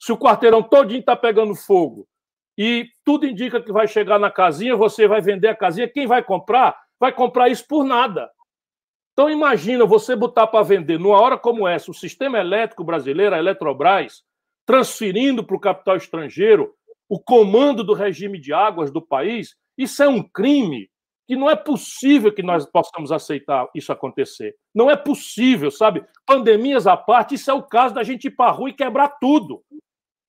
Se 0.00 0.12
o 0.12 0.18
quarteirão 0.18 0.62
todinho 0.62 1.00
está 1.00 1.14
pegando 1.14 1.54
fogo 1.54 2.06
e 2.58 2.88
tudo 3.04 3.26
indica 3.26 3.60
que 3.60 3.70
vai 3.70 3.86
chegar 3.86 4.18
na 4.18 4.30
casinha, 4.30 4.74
você 4.74 5.06
vai 5.06 5.20
vender 5.20 5.48
a 5.48 5.56
casinha, 5.56 5.88
quem 5.88 6.06
vai 6.06 6.22
comprar? 6.22 6.76
Vai 6.98 7.12
comprar 7.12 7.48
isso 7.48 7.66
por 7.68 7.84
nada. 7.84 8.30
Então 9.16 9.30
imagina 9.30 9.86
você 9.86 10.14
botar 10.14 10.46
para 10.46 10.62
vender 10.62 11.00
numa 11.00 11.18
hora 11.18 11.38
como 11.38 11.66
essa 11.66 11.90
o 11.90 11.94
sistema 11.94 12.38
elétrico 12.38 12.84
brasileiro, 12.84 13.34
a 13.34 13.38
Eletrobras, 13.38 14.22
transferindo 14.66 15.42
para 15.42 15.56
o 15.56 15.60
capital 15.60 15.96
estrangeiro 15.96 16.74
o 17.08 17.18
comando 17.18 17.82
do 17.82 17.94
regime 17.94 18.38
de 18.38 18.52
águas 18.52 18.90
do 18.90 19.00
país, 19.00 19.56
isso 19.78 20.02
é 20.02 20.08
um 20.08 20.22
crime 20.22 20.90
que 21.26 21.34
não 21.34 21.48
é 21.48 21.56
possível 21.56 22.30
que 22.30 22.42
nós 22.42 22.66
possamos 22.66 23.10
aceitar 23.10 23.66
isso 23.74 23.90
acontecer. 23.90 24.54
Não 24.74 24.90
é 24.90 24.96
possível, 24.96 25.70
sabe? 25.70 26.04
Pandemias 26.26 26.86
à 26.86 26.94
parte, 26.94 27.36
isso 27.36 27.50
é 27.50 27.54
o 27.54 27.62
caso 27.62 27.94
da 27.94 28.02
gente 28.02 28.26
ir 28.26 28.32
para 28.32 28.50
a 28.50 28.52
rua 28.52 28.68
e 28.68 28.74
quebrar 28.74 29.08
tudo. 29.18 29.62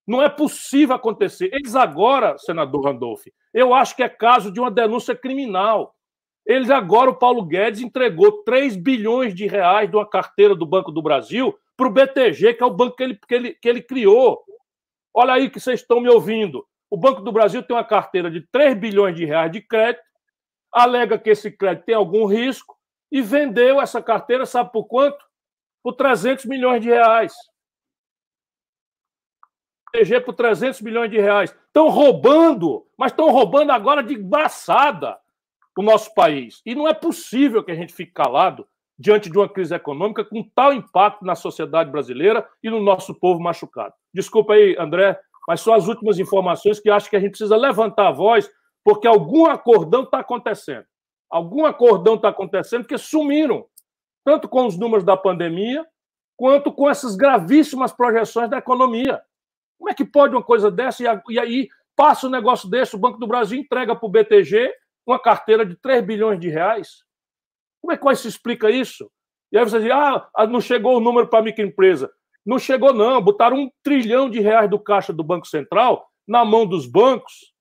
Não 0.08 0.24
é 0.24 0.30
possível 0.30 0.96
acontecer. 0.96 1.50
Eles 1.52 1.76
agora, 1.76 2.38
senador 2.38 2.86
Randolph, 2.86 3.26
eu 3.54 3.74
acho 3.74 3.98
que 3.98 4.04
é 4.04 4.08
caso 4.08 4.50
de 4.50 4.62
uma 4.62 4.72
denúncia 4.72 5.14
criminal. 5.14 5.94
Eles 6.48 6.70
agora, 6.70 7.10
o 7.10 7.16
Paulo 7.16 7.44
Guedes 7.44 7.82
entregou 7.82 8.42
3 8.44 8.78
bilhões 8.78 9.36
de 9.36 9.46
reais 9.46 9.90
de 9.90 9.98
uma 9.98 10.10
carteira 10.10 10.56
do 10.56 10.66
Banco 10.66 10.94
do 10.94 11.02
Brasil 11.02 11.54
para 11.76 11.88
o 11.88 11.92
BTG, 11.92 12.54
que 12.54 12.64
é 12.64 12.66
o 12.66 12.74
banco 12.74 12.96
que 12.96 13.04
ele, 13.04 13.20
que, 13.28 13.36
ele, 13.36 13.54
que 13.54 13.68
ele 13.68 13.82
criou. 13.82 14.42
Olha 15.14 15.34
aí 15.34 15.50
que 15.50 15.60
vocês 15.60 15.82
estão 15.82 16.00
me 16.00 16.08
ouvindo. 16.08 16.66
O 16.90 16.96
Banco 16.96 17.22
do 17.22 17.34
Brasil 17.34 17.62
tem 17.62 17.76
uma 17.76 17.84
carteira 17.84 18.32
de 18.32 18.48
3 18.50 18.80
bilhões 18.80 19.14
de 19.14 19.26
reais 19.26 19.52
de 19.52 19.60
crédito 19.60 20.08
alega 20.72 21.20
que 21.20 21.32
esse 21.32 21.52
crédito 21.52 21.86
tem 21.86 21.96
algum 21.96 22.26
risco 22.26 22.78
e 23.12 23.22
vendeu 23.22 23.82
essa 23.82 24.02
carteira, 24.02 24.46
sabe 24.46 24.72
por 24.72 24.86
quanto? 24.86 25.18
Por 25.84 25.94
300 25.94 26.46
milhões 26.46 26.82
de 26.82 26.88
reais. 26.88 27.34
PG 29.92 30.22
por 30.22 30.34
300 30.34 30.82
milhões 30.82 31.12
de 31.12 31.20
reais. 31.20 31.50
Estão 31.50 31.90
roubando, 31.90 32.88
mas 32.98 33.12
estão 33.12 33.32
roubando 33.32 33.72
agora 33.72 34.02
de 34.02 34.14
embaçada 34.14 35.18
o 35.82 35.86
nosso 35.86 36.14
país. 36.14 36.62
E 36.66 36.76
não 36.76 36.88
é 36.88 36.94
possível 36.94 37.64
que 37.64 37.72
a 37.72 37.76
gente 37.76 37.94
fique 37.94 38.12
calado 38.12 38.68
diante 38.98 39.30
de 39.30 39.38
uma 39.38 39.48
crise 39.48 39.76
econômica 39.76 40.26
com 40.26 40.44
tal 40.56 40.74
impacto 40.74 41.24
na 41.24 41.36
sociedade 41.36 41.92
brasileira 41.92 42.48
e 42.64 42.70
no 42.70 42.82
nosso 42.82 43.14
povo 43.14 43.40
machucado. 43.40 43.94
Desculpa 44.14 44.54
aí, 44.54 44.76
André, 44.80 45.20
mas 45.48 45.62
são 45.62 45.74
as 45.74 45.88
últimas 45.88 46.18
informações 46.20 46.80
que 46.80 46.90
acho 46.90 47.10
que 47.10 47.16
a 47.16 47.20
gente 47.20 47.32
precisa 47.32 47.56
levantar 47.56 48.08
a 48.08 48.12
voz 48.12 48.50
porque 48.84 49.08
algum 49.08 49.46
acordão 49.46 50.04
está 50.04 50.20
acontecendo. 50.20 50.86
Algum 51.30 51.66
acordão 51.66 52.16
está 52.16 52.30
acontecendo 52.30 52.84
porque 52.84 52.98
sumiram, 52.98 53.66
tanto 54.26 54.48
com 54.48 54.66
os 54.66 54.78
números 54.78 55.04
da 55.04 55.16
pandemia, 55.16 55.86
quanto 56.36 56.72
com 56.72 56.90
essas 56.90 57.16
gravíssimas 57.16 57.92
projeções 57.92 58.50
da 58.50 58.58
economia. 58.58 59.22
Como 59.78 59.90
é 59.90 59.94
que 59.94 60.06
pode 60.06 60.34
uma 60.34 60.44
coisa 60.44 60.72
dessa 60.72 61.04
e 61.30 61.40
aí 61.40 61.68
passa 61.96 62.28
um 62.28 62.32
negócio 62.32 62.70
desse, 62.70 62.96
o 62.96 63.00
Banco 63.00 63.20
do 63.20 63.28
Brasil 63.28 63.60
entrega 63.60 63.96
para 63.96 64.06
o 64.06 64.10
BTG 64.10 64.72
uma 65.08 65.20
carteira 65.20 65.66
de 65.66 65.76
3 65.76 66.06
bilhões 66.06 66.40
de 66.40 66.50
reais? 66.50 67.04
Como 67.82 67.94
é 67.94 67.98
que 67.98 68.16
se 68.16 68.28
explica 68.28 68.70
isso? 68.70 69.10
E 69.52 69.58
aí 69.58 69.64
você 69.64 69.80
diz, 69.80 69.92
ah, 69.92 70.30
ah, 70.36 70.48
não 70.48 70.60
chegou 70.60 70.98
o 70.98 71.00
número 71.00 71.28
para 71.28 71.40
a 71.40 71.44
microempresa. 71.44 72.12
Não 72.46 72.60
chegou, 72.60 72.94
não. 72.94 73.22
Botaram 73.22 73.58
um 73.58 73.72
trilhão 73.82 74.30
de 74.30 74.40
reais 74.40 74.70
do 74.70 74.80
caixa 74.80 75.14
do 75.14 75.24
Banco 75.24 75.48
Central 75.48 76.08
na 76.28 76.44
mão 76.44 76.66
dos 76.66 76.86
bancos 76.86 77.54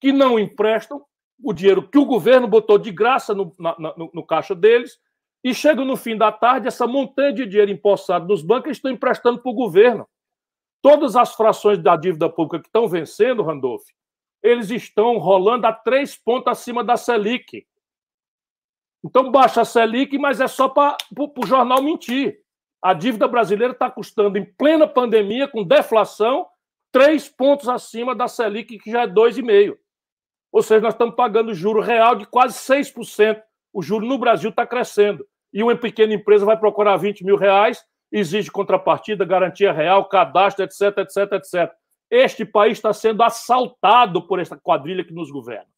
que 0.00 0.12
não 0.12 0.38
emprestam 0.38 1.04
o 1.42 1.52
dinheiro 1.52 1.88
que 1.88 1.98
o 1.98 2.04
governo 2.04 2.48
botou 2.48 2.78
de 2.78 2.90
graça 2.90 3.34
no, 3.34 3.52
na, 3.58 3.76
no, 3.78 4.10
no 4.12 4.26
caixa 4.26 4.54
deles, 4.54 4.98
E 5.44 5.54
chega 5.54 5.84
no 5.84 5.96
fim 5.96 6.16
da 6.16 6.32
tarde, 6.32 6.66
essa 6.66 6.86
montanha 6.86 7.32
de 7.32 7.46
dinheiro 7.46 7.70
empossado 7.70 8.26
nos 8.26 8.42
bancos 8.42 8.72
estão 8.72 8.90
emprestando 8.90 9.40
para 9.40 9.50
o 9.50 9.54
governo. 9.54 10.08
Todas 10.82 11.14
as 11.14 11.34
frações 11.34 11.78
da 11.78 11.96
dívida 11.96 12.28
pública 12.28 12.60
que 12.60 12.68
estão 12.68 12.88
vencendo, 12.88 13.42
Randolph, 13.44 13.84
eles 14.42 14.70
estão 14.70 15.18
rolando 15.18 15.66
a 15.66 15.72
três 15.72 16.16
pontos 16.16 16.50
acima 16.50 16.84
da 16.84 16.96
Selic. 16.96 17.66
Então 19.04 19.30
baixa 19.30 19.62
a 19.62 19.64
Selic, 19.64 20.16
mas 20.18 20.40
é 20.40 20.48
só 20.48 20.68
para 20.68 20.96
o 21.16 21.46
jornal 21.46 21.82
mentir. 21.82 22.40
A 22.80 22.94
dívida 22.94 23.26
brasileira 23.26 23.72
está 23.72 23.90
custando, 23.90 24.38
em 24.38 24.44
plena 24.44 24.86
pandemia, 24.86 25.48
com 25.48 25.64
deflação, 25.64 26.46
três 26.92 27.28
pontos 27.28 27.68
acima 27.68 28.14
da 28.14 28.28
Selic, 28.28 28.78
que 28.78 28.90
já 28.90 29.02
é 29.02 29.06
2,5%. 29.06 29.76
Ou 30.50 30.62
seja, 30.62 30.80
nós 30.80 30.94
estamos 30.94 31.14
pagando 31.14 31.52
juro 31.52 31.80
real 31.80 32.14
de 32.14 32.26
quase 32.26 32.58
6%. 32.58 33.42
O 33.72 33.82
juro 33.82 34.06
no 34.06 34.18
Brasil 34.18 34.50
está 34.50 34.66
crescendo. 34.66 35.26
E 35.52 35.62
uma 35.62 35.76
pequena 35.76 36.14
empresa 36.14 36.46
vai 36.46 36.56
procurar 36.56 36.96
20 36.96 37.24
mil 37.24 37.36
reais, 37.36 37.84
exige 38.10 38.50
contrapartida, 38.50 39.24
garantia 39.24 39.72
real, 39.72 40.08
cadastro, 40.08 40.64
etc, 40.64 40.98
etc, 40.98 41.32
etc. 41.32 41.72
Este 42.10 42.44
país 42.44 42.78
está 42.78 42.92
sendo 42.92 43.22
assaltado 43.22 44.26
por 44.26 44.40
essa 44.40 44.56
quadrilha 44.56 45.04
que 45.04 45.12
nos 45.12 45.30
governa. 45.30 45.68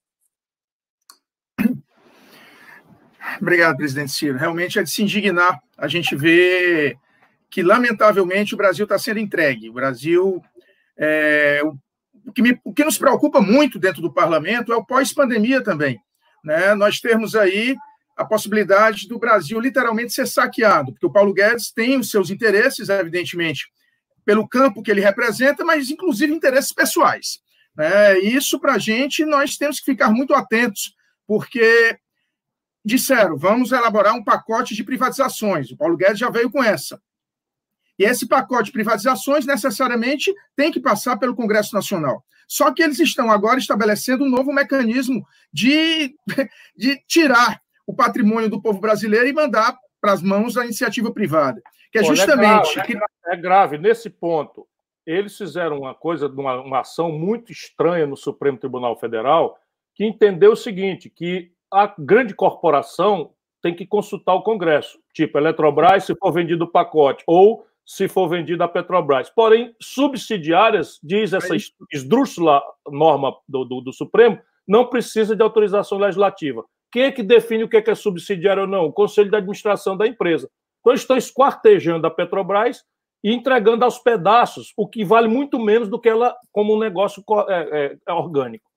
Obrigado, 3.41 3.77
presidente 3.77 4.13
Ciro. 4.13 4.39
Realmente 4.39 4.79
é 4.79 4.83
de 4.83 4.91
se 4.91 5.03
indignar 5.03 5.61
a 5.77 5.89
gente 5.89 6.15
ver 6.17 6.97
que, 7.51 7.63
lamentavelmente, 7.63 8.55
o 8.55 8.57
Brasil 8.57 8.85
está 8.85 8.99
sendo 8.99 9.19
entregue. 9.19 9.69
O 9.69 9.73
Brasil. 9.73 10.43
É, 10.97 11.63
o, 12.27 12.33
que 12.33 12.43
me, 12.43 12.61
o 12.65 12.73
que 12.73 12.85
nos 12.85 12.99
preocupa 12.99 13.41
muito 13.41 13.79
dentro 13.79 14.03
do 14.03 14.13
parlamento 14.13 14.73
é 14.73 14.77
o 14.77 14.85
pós-pandemia 14.85 15.63
também. 15.63 16.01
Né? 16.45 16.75
Nós 16.75 17.01
temos 17.01 17.35
aí 17.35 17.77
a 18.17 18.25
possibilidade 18.25 19.09
do 19.09 19.19
Brasil 19.19 19.59
literalmente 19.59 20.13
ser 20.13 20.27
saqueado, 20.27 20.93
porque 20.93 21.07
o 21.07 21.13
Paulo 21.13 21.33
Guedes 21.33 21.73
tem 21.73 21.99
os 21.99 22.11
seus 22.11 22.31
interesses, 22.31 22.89
evidentemente, 22.89 23.71
pelo 24.25 24.49
campo 24.49 24.83
que 24.83 24.91
ele 24.91 25.01
representa, 25.01 25.65
mas 25.65 25.91
inclusive 25.91 26.33
interesses 26.33 26.73
pessoais. 26.73 27.41
Né? 27.77 28.19
Isso, 28.21 28.59
para 28.59 28.75
a 28.75 28.79
gente, 28.79 29.25
nós 29.25 29.57
temos 29.57 29.79
que 29.79 29.87
ficar 29.87 30.11
muito 30.11 30.35
atentos, 30.35 30.95
porque 31.27 31.99
disseram, 32.85 33.37
vamos 33.37 33.73
elaborar 33.73 34.15
um 34.15 34.25
pacote 34.25 34.75
de 34.75 34.85
privatizações. 34.85 35.71
O 35.71 35.77
Paulo 35.77 35.97
Guedes 35.97 36.19
já 36.19 36.31
veio 36.31 36.51
com 36.51 36.63
essa. 36.63 37.01
E 37.99 38.05
esse 38.05 38.27
pacote 38.27 38.67
de 38.67 38.73
privatizações 38.73 39.45
necessariamente 39.45 40.35
tem 40.57 40.73
que 40.73 40.81
passar 40.81 41.19
pelo 41.19 41.37
Congresso 41.37 41.75
Nacional. 41.75 42.25
Só 42.49 42.73
que 42.73 42.83
eles 42.83 42.99
estão 42.99 43.31
agora 43.31 43.59
estabelecendo 43.59 44.25
um 44.25 44.29
novo 44.29 44.53
mecanismo 44.53 45.25
de, 45.53 46.15
de 46.77 46.99
tirar 47.07 47.61
o 47.87 47.95
patrimônio 47.95 48.49
do 48.49 48.61
povo 48.61 48.81
brasileiro 48.81 49.29
e 49.29 49.33
mandar 49.33 49.77
para 50.01 50.13
as 50.13 50.23
mãos 50.23 50.55
da 50.55 50.65
iniciativa 50.65 51.13
privada. 51.13 51.61
Que 51.91 51.99
é 51.99 52.05
justamente. 52.05 52.79
É 52.79 52.83
grave, 52.83 53.05
é 53.27 53.37
grave, 53.37 53.79
nesse 53.79 54.09
ponto. 54.09 54.67
Eles 55.07 55.37
fizeram 55.37 55.79
uma 55.79 55.95
coisa, 55.95 56.29
uma, 56.29 56.61
uma 56.61 56.81
ação 56.81 57.11
muito 57.11 57.51
estranha 57.51 58.07
no 58.07 58.17
Supremo 58.17 58.59
Tribunal 58.59 58.97
Federal, 58.97 59.59
que 59.95 60.05
entendeu 60.05 60.53
o 60.53 60.57
seguinte: 60.57 61.11
que 61.11 61.53
a 61.73 61.93
grande 61.99 62.35
corporação 62.35 63.33
tem 63.63 63.75
que 63.75 63.87
consultar 63.87 64.35
o 64.35 64.43
Congresso, 64.43 64.99
tipo 65.13 65.39
Eletrobras, 65.39 66.05
se 66.05 66.15
for 66.17 66.33
vendido 66.33 66.65
o 66.65 66.71
pacote, 66.71 67.23
ou 67.27 67.67
se 67.91 68.07
for 68.07 68.29
vendido 68.29 68.63
a 68.63 68.69
Petrobras. 68.69 69.29
Porém, 69.31 69.75
subsidiárias, 69.81 71.01
diz 71.03 71.33
essa 71.33 71.57
esdrúxula 71.93 72.63
norma 72.89 73.35
do, 73.49 73.65
do, 73.65 73.81
do, 73.81 73.93
Supremo, 73.93 74.39
não 74.67 74.87
precisa 74.87 75.35
de 75.35 75.43
autorização 75.43 75.99
legislativa. 75.99 76.65
Quem 76.93 77.03
é 77.03 77.13
que 77.13 77.23
define 77.23 77.65
o 77.65 77.69
que 77.69 77.77
é, 77.77 77.83
que 77.83 77.91
é 77.91 77.95
subsidiário 77.97 78.63
ou 78.63 78.69
não? 78.69 78.87
O 78.87 78.93
Conselho 78.93 79.29
de 79.29 79.37
Administração 79.37 79.97
da 79.97 80.07
empresa. 80.07 80.49
Então, 80.81 80.95
estão 80.95 81.17
esquartejando 81.17 82.07
a 82.07 82.11
Petrobras 82.11 82.85
e 83.23 83.33
entregando 83.33 83.85
aos 83.85 83.99
pedaços, 83.99 84.73
o 84.77 84.89
que 84.89 85.05
vale 85.05 85.29
muito 85.29 85.59
menos 85.59 85.89
do 85.89 86.01
que 86.01 86.09
ela 86.09 86.35
como 86.51 86.75
um 86.75 86.79
negócio 86.79 87.23
é, 87.49 87.99
é, 88.07 88.13
orgânico. 88.13 88.71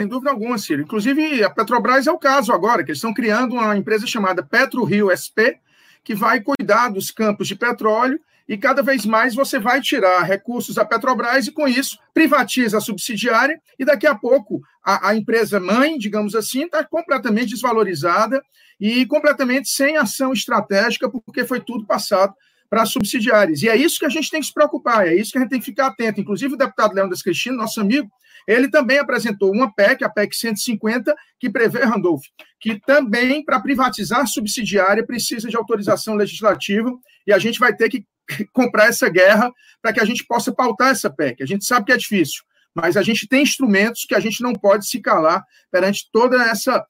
Sem 0.00 0.06
dúvida 0.06 0.30
alguma, 0.30 0.56
Ciro. 0.58 0.82
Inclusive, 0.82 1.42
a 1.42 1.50
Petrobras 1.50 2.06
é 2.06 2.12
o 2.12 2.18
caso 2.18 2.52
agora, 2.52 2.84
que 2.84 2.90
eles 2.90 2.98
estão 2.98 3.12
criando 3.12 3.54
uma 3.54 3.76
empresa 3.76 4.06
chamada 4.06 4.44
Petro 4.44 4.84
Rio 4.84 5.10
SP, 5.10 5.58
que 6.04 6.14
vai 6.14 6.40
cuidar 6.40 6.88
dos 6.90 7.10
campos 7.10 7.48
de 7.48 7.56
petróleo 7.56 8.20
e 8.48 8.56
cada 8.56 8.82
vez 8.82 9.04
mais 9.04 9.34
você 9.34 9.58
vai 9.58 9.80
tirar 9.80 10.22
recursos 10.22 10.76
da 10.76 10.84
Petrobras 10.84 11.46
e, 11.46 11.52
com 11.52 11.68
isso, 11.68 11.98
privatiza 12.14 12.78
a 12.78 12.80
subsidiária 12.80 13.60
e 13.78 13.84
daqui 13.84 14.06
a 14.06 14.14
pouco 14.14 14.62
a, 14.82 15.10
a 15.10 15.14
empresa 15.14 15.60
mãe, 15.60 15.98
digamos 15.98 16.34
assim, 16.34 16.64
está 16.64 16.82
completamente 16.82 17.50
desvalorizada 17.50 18.42
e 18.80 19.04
completamente 19.06 19.68
sem 19.68 19.96
ação 19.96 20.32
estratégica, 20.32 21.08
porque 21.08 21.44
foi 21.44 21.60
tudo 21.60 21.86
passado 21.86 22.34
para 22.70 22.84
subsidiárias. 22.84 23.62
E 23.62 23.68
é 23.68 23.76
isso 23.76 23.98
que 23.98 24.06
a 24.06 24.10
gente 24.10 24.30
tem 24.30 24.40
que 24.40 24.46
se 24.46 24.52
preocupar, 24.54 25.06
é 25.06 25.14
isso 25.14 25.32
que 25.32 25.38
a 25.38 25.40
gente 25.40 25.50
tem 25.50 25.58
que 25.58 25.64
ficar 25.64 25.86
atento. 25.86 26.20
Inclusive, 26.20 26.54
o 26.54 26.58
deputado 26.58 26.94
Leandro 26.94 27.18
Cristina, 27.18 27.56
nosso 27.56 27.80
amigo, 27.80 28.10
ele 28.46 28.70
também 28.70 28.98
apresentou 28.98 29.52
uma 29.52 29.72
PEC, 29.72 30.04
a 30.04 30.08
PEC 30.08 30.34
150, 30.34 31.14
que 31.38 31.50
prevê, 31.50 31.84
Randolph, 31.84 32.24
que 32.60 32.80
também, 32.80 33.44
para 33.44 33.60
privatizar 33.60 34.26
subsidiária, 34.26 35.04
precisa 35.06 35.48
de 35.48 35.56
autorização 35.56 36.14
legislativa, 36.14 36.90
e 37.26 37.32
a 37.32 37.38
gente 37.38 37.58
vai 37.58 37.74
ter 37.74 37.88
que 37.88 38.06
comprar 38.52 38.86
essa 38.86 39.08
guerra 39.08 39.52
para 39.82 39.92
que 39.92 40.00
a 40.00 40.04
gente 40.04 40.24
possa 40.26 40.52
pautar 40.52 40.90
essa 40.90 41.10
PEC. 41.10 41.42
A 41.42 41.46
gente 41.46 41.64
sabe 41.64 41.86
que 41.86 41.92
é 41.92 41.96
difícil, 41.96 42.42
mas 42.74 42.96
a 42.96 43.02
gente 43.02 43.26
tem 43.26 43.42
instrumentos 43.42 44.04
que 44.06 44.14
a 44.14 44.20
gente 44.20 44.42
não 44.42 44.52
pode 44.52 44.88
se 44.88 45.00
calar 45.00 45.44
perante 45.70 46.08
toda 46.10 46.42
essa 46.42 46.84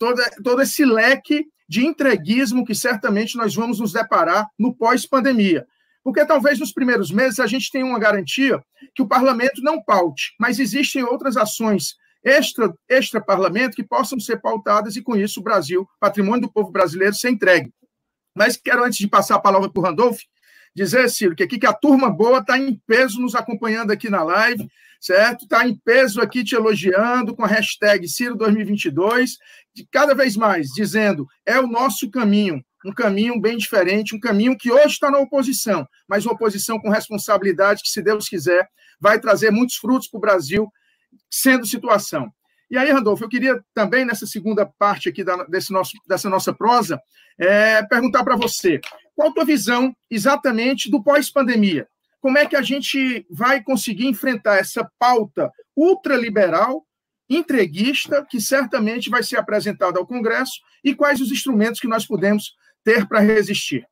toda, 0.00 0.28
todo 0.42 0.62
esse 0.62 0.84
leque 0.84 1.46
de 1.68 1.86
entreguismo 1.86 2.64
que 2.64 2.74
certamente 2.74 3.36
nós 3.36 3.54
vamos 3.54 3.78
nos 3.78 3.92
deparar 3.92 4.48
no 4.58 4.74
pós-pandemia. 4.74 5.66
Porque 6.02 6.24
talvez 6.24 6.58
nos 6.58 6.72
primeiros 6.72 7.12
meses 7.12 7.38
a 7.38 7.46
gente 7.46 7.70
tenha 7.70 7.84
uma 7.84 7.98
garantia 7.98 8.60
que 8.94 9.02
o 9.02 9.06
parlamento 9.06 9.62
não 9.62 9.80
paute, 9.84 10.34
mas 10.40 10.58
existem 10.58 11.04
outras 11.04 11.36
ações 11.36 11.94
extra, 12.24 12.72
extra 12.88 13.20
parlamento 13.20 13.76
que 13.76 13.84
possam 13.84 14.18
ser 14.18 14.40
pautadas 14.40 14.96
e 14.96 15.02
com 15.02 15.14
isso 15.14 15.40
o 15.40 15.42
Brasil, 15.42 15.86
patrimônio 16.00 16.42
do 16.42 16.52
povo 16.52 16.72
brasileiro, 16.72 17.14
ser 17.14 17.30
entregue. 17.30 17.70
Mas 18.34 18.56
quero, 18.56 18.82
antes 18.82 18.98
de 18.98 19.06
passar 19.06 19.36
a 19.36 19.40
palavra 19.40 19.70
para 19.70 19.80
o 19.80 19.84
Randolph, 19.84 20.20
dizer, 20.74 21.08
Ciro, 21.10 21.34
que 21.34 21.42
aqui 21.42 21.58
que 21.58 21.66
a 21.66 21.72
turma 21.72 22.10
boa 22.10 22.38
está 22.38 22.58
em 22.58 22.80
peso 22.86 23.20
nos 23.20 23.34
acompanhando 23.34 23.90
aqui 23.90 24.08
na 24.08 24.22
live, 24.22 24.68
certo? 25.00 25.44
Está 25.44 25.66
em 25.66 25.76
peso 25.76 26.20
aqui 26.20 26.44
te 26.44 26.54
elogiando 26.54 27.34
com 27.34 27.44
a 27.44 27.48
hashtag 27.48 28.06
Ciro 28.08 28.36
2022, 28.36 29.38
de 29.74 29.86
cada 29.90 30.14
vez 30.14 30.36
mais 30.36 30.68
dizendo 30.68 31.26
é 31.46 31.58
o 31.58 31.66
nosso 31.66 32.10
caminho, 32.10 32.62
um 32.84 32.92
caminho 32.92 33.40
bem 33.40 33.56
diferente, 33.56 34.14
um 34.14 34.20
caminho 34.20 34.56
que 34.56 34.70
hoje 34.70 34.94
está 34.94 35.10
na 35.10 35.18
oposição, 35.18 35.86
mas 36.08 36.24
uma 36.24 36.34
oposição 36.34 36.78
com 36.78 36.90
responsabilidade 36.90 37.82
que, 37.82 37.90
se 37.90 38.02
Deus 38.02 38.28
quiser, 38.28 38.68
vai 39.00 39.18
trazer 39.18 39.50
muitos 39.50 39.76
frutos 39.76 40.08
para 40.08 40.18
o 40.18 40.20
Brasil, 40.20 40.70
sendo 41.30 41.66
situação. 41.66 42.32
E 42.70 42.78
aí, 42.78 42.90
Randolfo, 42.92 43.24
eu 43.24 43.28
queria 43.28 43.60
também, 43.74 44.04
nessa 44.04 44.26
segunda 44.26 44.64
parte 44.64 45.08
aqui 45.08 45.24
da, 45.24 45.42
desse 45.44 45.72
nosso, 45.72 45.92
dessa 46.06 46.30
nossa 46.30 46.54
prosa, 46.54 47.00
é, 47.36 47.82
perguntar 47.82 48.22
para 48.22 48.36
você, 48.36 48.80
qual 49.20 49.28
a 49.28 49.34
tua 49.34 49.44
visão 49.44 49.94
exatamente 50.10 50.90
do 50.90 51.02
pós-pandemia? 51.02 51.86
Como 52.22 52.38
é 52.38 52.46
que 52.46 52.56
a 52.56 52.62
gente 52.62 53.26
vai 53.28 53.62
conseguir 53.62 54.06
enfrentar 54.06 54.56
essa 54.56 54.90
pauta 54.98 55.52
ultraliberal, 55.76 56.86
entreguista, 57.28 58.24
que 58.24 58.40
certamente 58.40 59.10
vai 59.10 59.22
ser 59.22 59.36
apresentada 59.36 59.98
ao 59.98 60.06
Congresso, 60.06 60.52
e 60.82 60.94
quais 60.94 61.20
os 61.20 61.30
instrumentos 61.30 61.80
que 61.80 61.86
nós 61.86 62.06
podemos 62.06 62.54
ter 62.82 63.06
para 63.06 63.20
resistir. 63.20 63.86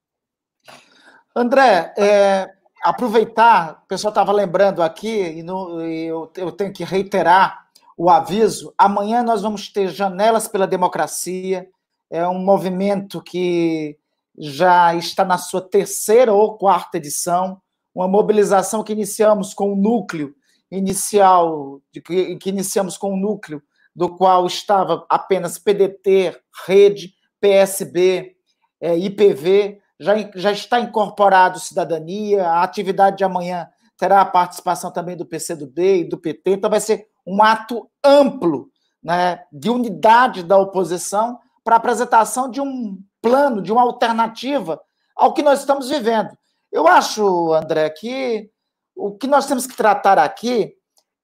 André, 1.37 1.93
é, 1.99 2.49
aproveitar, 2.83 3.83
o 3.85 3.87
pessoal 3.87 4.13
estava 4.13 4.33
lembrando 4.33 4.83
aqui, 4.83 5.25
e, 5.25 5.43
no, 5.43 5.87
e 5.87 6.07
eu, 6.07 6.33
eu 6.37 6.53
tenho 6.53 6.73
que 6.73 6.85
reiterar 6.85 7.67
o 7.99 8.09
aviso: 8.09 8.73
amanhã 8.79 9.23
nós 9.23 9.43
vamos 9.43 9.69
ter 9.69 9.91
Janelas 9.91 10.49
pela 10.49 10.67
Democracia, 10.67 11.69
é 12.11 12.27
um 12.27 12.39
movimento 12.39 13.23
que 13.23 13.99
já 14.39 14.95
está 14.95 15.25
na 15.25 15.39
sua 15.39 15.61
terceira 15.61 16.33
ou 16.33 16.57
quarta 16.57 16.97
edição, 16.97 17.61
uma 17.95 18.07
mobilização 18.07 18.85
que 18.85 18.93
iniciamos 18.93 19.53
com 19.53 19.73
o 19.73 19.77
núcleo 19.77 20.35
inicial, 20.71 21.81
que 22.05 22.39
iniciamos 22.47 22.97
com 22.97 23.15
o 23.15 23.17
núcleo 23.17 23.63
do 23.95 24.15
qual 24.17 24.47
estava 24.47 25.05
apenas 25.09 25.59
PDT, 25.59 26.39
Rede, 26.67 27.15
PSB, 27.41 28.37
é, 28.81 28.97
IPV, 28.97 29.81
já, 29.99 30.15
já 30.37 30.53
está 30.53 30.79
incorporado 30.79 31.59
cidadania, 31.59 32.47
a 32.47 32.63
atividade 32.63 33.19
de 33.19 33.25
amanhã 33.25 33.69
terá 33.97 34.21
a 34.21 34.27
participação 34.27 34.93
também 34.93 35.17
do 35.17 35.27
PCdoB 35.27 36.01
e 36.01 36.09
do 36.09 36.17
PT, 36.17 36.53
então 36.53 36.71
vai 36.71 36.81
ser 36.81 37.09
um 37.27 37.43
ato 37.43 37.91
amplo 38.05 38.71
né, 39.03 39.43
de 39.53 39.69
unidade 39.69 40.45
da 40.45 40.57
oposição 40.57 41.39
para 41.65 41.75
a 41.75 41.79
apresentação 41.79 42.49
de 42.49 42.61
um 42.61 43.03
plano, 43.29 43.63
de 43.63 43.73
uma 43.73 43.83
alternativa 43.83 44.81
ao 45.15 45.33
que 45.33 45.43
nós 45.43 45.61
estamos 45.61 45.89
vivendo. 45.89 46.31
Eu 46.71 46.87
acho, 46.87 47.53
André, 47.53 47.89
que 47.91 48.51
o 48.95 49.17
que 49.17 49.27
nós 49.27 49.47
temos 49.47 49.67
que 49.67 49.77
tratar 49.77 50.19
aqui 50.19 50.75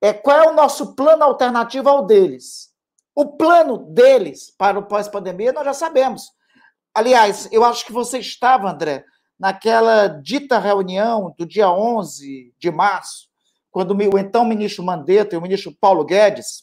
é 0.00 0.12
qual 0.12 0.36
é 0.36 0.48
o 0.48 0.54
nosso 0.54 0.94
plano 0.94 1.24
alternativo 1.24 1.88
ao 1.88 2.04
deles. 2.06 2.72
O 3.14 3.36
plano 3.36 3.78
deles 3.78 4.52
para 4.56 4.78
o 4.78 4.86
pós-pandemia 4.86 5.52
nós 5.52 5.64
já 5.64 5.74
sabemos 5.74 6.34
aliás, 6.94 7.48
eu 7.50 7.64
acho 7.64 7.84
que 7.84 7.92
você 7.92 8.18
estava, 8.18 8.70
André, 8.70 9.04
naquela 9.38 10.06
dita 10.06 10.58
reunião 10.58 11.34
do 11.36 11.44
dia 11.44 11.68
11 11.68 12.54
de 12.56 12.70
março, 12.70 13.28
quando 13.70 13.90
o 13.90 14.18
então 14.18 14.44
ministro 14.44 14.84
Mandetta 14.84 15.34
e 15.34 15.38
o 15.38 15.42
ministro 15.42 15.76
Paulo 15.80 16.04
Guedes 16.04 16.62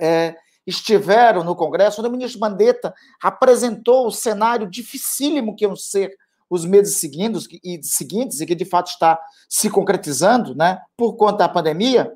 é, 0.00 0.34
estiveram 0.68 1.42
no 1.42 1.56
Congresso, 1.56 2.00
onde 2.00 2.08
o 2.08 2.12
ministro 2.12 2.40
Mandetta 2.40 2.94
apresentou 3.22 4.06
o 4.06 4.12
cenário 4.12 4.68
dificílimo 4.68 5.56
que 5.56 5.64
iam 5.64 5.74
ser 5.74 6.14
os 6.50 6.64
meses 6.64 6.98
seguintes 6.98 7.46
e 7.64 7.82
seguintes, 7.82 8.40
e 8.40 8.46
que 8.46 8.54
de 8.54 8.64
fato 8.64 8.88
está 8.88 9.18
se 9.48 9.70
concretizando 9.70 10.54
né, 10.54 10.80
por 10.96 11.14
conta 11.16 11.38
da 11.38 11.48
pandemia, 11.48 12.12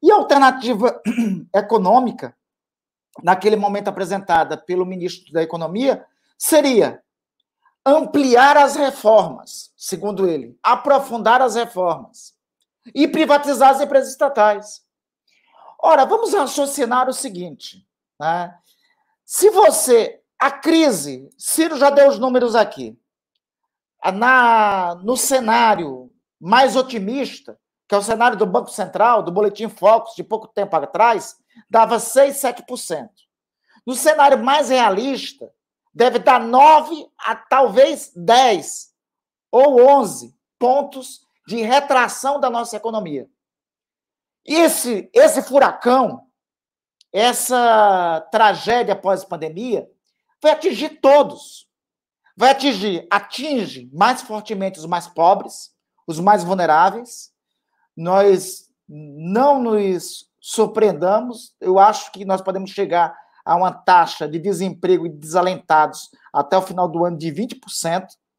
e 0.00 0.12
a 0.12 0.16
alternativa 0.16 1.00
econômica, 1.54 2.36
naquele 3.22 3.56
momento 3.56 3.88
apresentada 3.88 4.56
pelo 4.56 4.86
ministro 4.86 5.32
da 5.32 5.42
Economia, 5.42 6.04
seria 6.36 7.02
ampliar 7.84 8.56
as 8.56 8.76
reformas, 8.76 9.72
segundo 9.76 10.28
ele, 10.28 10.56
aprofundar 10.62 11.42
as 11.42 11.56
reformas 11.56 12.32
e 12.94 13.08
privatizar 13.08 13.70
as 13.70 13.80
empresas 13.80 14.10
estatais. 14.10 14.82
Ora, 15.80 16.04
vamos 16.04 16.32
raciocinar 16.32 17.08
o 17.08 17.12
seguinte: 17.12 17.87
né? 18.18 18.56
se 19.24 19.50
você. 19.50 20.20
A 20.40 20.52
crise, 20.52 21.28
Ciro 21.36 21.76
já 21.76 21.90
deu 21.90 22.08
os 22.08 22.16
números 22.16 22.54
aqui. 22.54 22.96
Na, 24.14 24.94
no 25.02 25.16
cenário 25.16 26.12
mais 26.40 26.76
otimista, 26.76 27.58
que 27.88 27.94
é 27.94 27.98
o 27.98 28.02
cenário 28.02 28.36
do 28.36 28.46
Banco 28.46 28.70
Central, 28.70 29.24
do 29.24 29.32
Boletim 29.32 29.68
Focus, 29.68 30.14
de 30.14 30.22
pouco 30.22 30.46
tempo 30.46 30.76
atrás, 30.76 31.36
dava 31.68 31.98
6, 31.98 32.36
7%. 32.36 33.08
No 33.84 33.94
cenário 33.94 34.38
mais 34.38 34.68
realista, 34.68 35.50
deve 35.92 36.20
dar 36.20 36.38
9 36.38 37.08
a 37.18 37.34
talvez 37.34 38.12
10 38.14 38.92
ou 39.50 39.80
11 39.80 40.32
pontos 40.58 41.22
de 41.46 41.62
retração 41.62 42.38
da 42.38 42.50
nossa 42.50 42.76
economia. 42.76 43.28
Esse, 44.44 45.10
esse 45.12 45.42
furacão, 45.42 46.27
essa 47.12 48.26
tragédia 48.30 48.94
pós-pandemia, 48.94 49.88
vai 50.42 50.52
atingir 50.52 51.00
todos. 51.00 51.68
Vai 52.36 52.50
atingir, 52.50 53.06
atinge 53.10 53.90
mais 53.92 54.22
fortemente 54.22 54.78
os 54.78 54.86
mais 54.86 55.08
pobres, 55.08 55.72
os 56.06 56.20
mais 56.20 56.44
vulneráveis. 56.44 57.32
Nós 57.96 58.68
não 58.88 59.60
nos 59.60 60.28
surpreendamos, 60.40 61.54
eu 61.60 61.78
acho 61.78 62.12
que 62.12 62.24
nós 62.24 62.40
podemos 62.40 62.70
chegar 62.70 63.14
a 63.44 63.56
uma 63.56 63.72
taxa 63.72 64.28
de 64.28 64.38
desemprego 64.38 65.06
e 65.06 65.10
desalentados 65.10 66.10
até 66.32 66.56
o 66.56 66.62
final 66.62 66.88
do 66.88 67.04
ano 67.04 67.18
de 67.18 67.32
20%, 67.32 67.58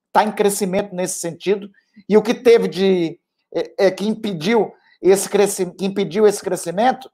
está 0.08 0.24
em 0.24 0.32
crescimento 0.32 0.96
nesse 0.96 1.20
sentido, 1.20 1.70
e 2.08 2.16
o 2.16 2.22
que 2.22 2.34
teve 2.34 2.68
de 2.68 3.20
é, 3.54 3.88
é, 3.88 3.92
que 3.92 4.08
impediu 4.08 4.72
esse 5.02 5.28
crescimento, 5.30 5.84
impediu 5.84 6.28
esse 6.28 6.42
crescimento 6.42 7.10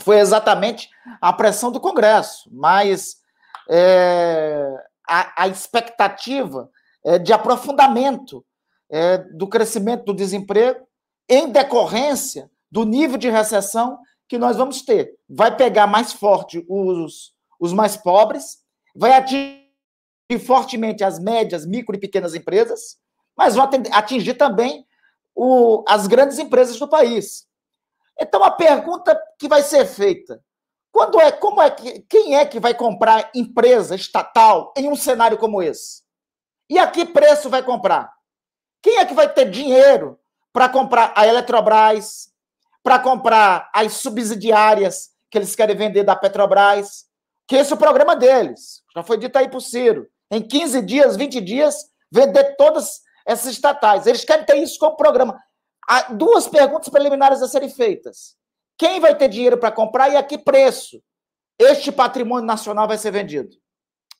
foi 0.00 0.18
exatamente 0.18 0.88
a 1.20 1.32
pressão 1.32 1.70
do 1.70 1.80
Congresso, 1.80 2.48
mas 2.52 3.16
é, 3.68 4.66
a, 5.08 5.44
a, 5.44 5.48
expectativa 5.48 6.70
é, 7.04 7.18
de 7.18 7.32
aprofundamento 7.32 8.44
é, 8.90 9.18
do 9.18 9.46
crescimento 9.46 10.04
do 10.04 10.14
desemprego 10.14 10.86
em 11.28 11.50
decorrência 11.50 12.50
do 12.70 12.84
nível 12.84 13.18
de 13.18 13.28
recessão 13.28 13.98
que 14.28 14.38
nós 14.38 14.56
vamos 14.56 14.82
ter. 14.82 15.12
Vai 15.28 15.54
pegar 15.54 15.86
mais 15.86 16.12
forte 16.12 16.64
os, 16.68 17.34
os 17.60 17.72
mais 17.72 17.96
pobres, 17.96 18.58
vai 18.96 19.12
atingir 19.12 19.62
fortemente 20.44 21.04
as 21.04 21.18
médias, 21.18 21.66
micro 21.66 21.94
e 21.94 22.00
pequenas 22.00 22.34
empresas, 22.34 22.96
mas 23.36 23.54
vai 23.54 23.68
atingir 23.92 24.34
também 24.34 24.86
o, 25.34 25.84
as 25.86 26.06
grandes 26.06 26.38
empresas 26.38 26.78
do 26.78 26.88
país. 26.88 27.46
Então 28.18 28.42
a 28.44 28.50
pergunta 28.50 29.18
que 29.42 29.48
vai 29.48 29.62
ser 29.62 29.84
feita: 29.84 30.40
quando 30.92 31.20
é, 31.20 31.32
como 31.32 31.60
é 31.60 31.68
que, 31.68 32.00
quem 32.02 32.36
é 32.36 32.46
que 32.46 32.60
vai 32.60 32.72
comprar 32.72 33.28
empresa 33.34 33.96
estatal 33.96 34.72
em 34.76 34.88
um 34.88 34.94
cenário 34.94 35.36
como 35.36 35.60
esse? 35.60 36.02
E 36.70 36.78
a 36.78 36.86
que 36.86 37.04
preço 37.04 37.50
vai 37.50 37.62
comprar? 37.62 38.10
Quem 38.80 38.98
é 38.98 39.04
que 39.04 39.14
vai 39.14 39.28
ter 39.32 39.50
dinheiro 39.50 40.18
para 40.52 40.68
comprar 40.68 41.12
a 41.16 41.26
Eletrobras, 41.26 42.30
para 42.84 43.00
comprar 43.00 43.68
as 43.74 43.94
subsidiárias 43.94 45.10
que 45.28 45.38
eles 45.38 45.56
querem 45.56 45.76
vender 45.76 46.04
da 46.04 46.14
Petrobras, 46.14 47.06
que 47.48 47.56
esse 47.56 47.72
é 47.72 47.74
o 47.74 47.78
programa 47.78 48.14
deles. 48.14 48.82
Já 48.94 49.02
foi 49.02 49.18
dito 49.18 49.36
aí 49.36 49.50
o 49.52 49.60
Ciro. 49.60 50.08
Em 50.30 50.40
15 50.40 50.82
dias, 50.82 51.16
20 51.16 51.40
dias, 51.40 51.74
vender 52.10 52.56
todas 52.56 53.00
essas 53.26 53.52
estatais. 53.52 54.06
Eles 54.06 54.24
querem 54.24 54.44
ter 54.44 54.56
isso 54.56 54.78
como 54.78 54.96
programa. 54.96 55.38
Há 55.88 56.12
duas 56.12 56.46
perguntas 56.46 56.88
preliminares 56.88 57.42
a 57.42 57.48
serem 57.48 57.68
feitas. 57.68 58.36
Quem 58.76 59.00
vai 59.00 59.14
ter 59.14 59.28
dinheiro 59.28 59.58
para 59.58 59.72
comprar 59.72 60.08
e 60.08 60.16
a 60.16 60.22
que 60.22 60.38
preço 60.38 61.02
este 61.58 61.92
patrimônio 61.92 62.46
nacional 62.46 62.88
vai 62.88 62.98
ser 62.98 63.10
vendido? 63.10 63.50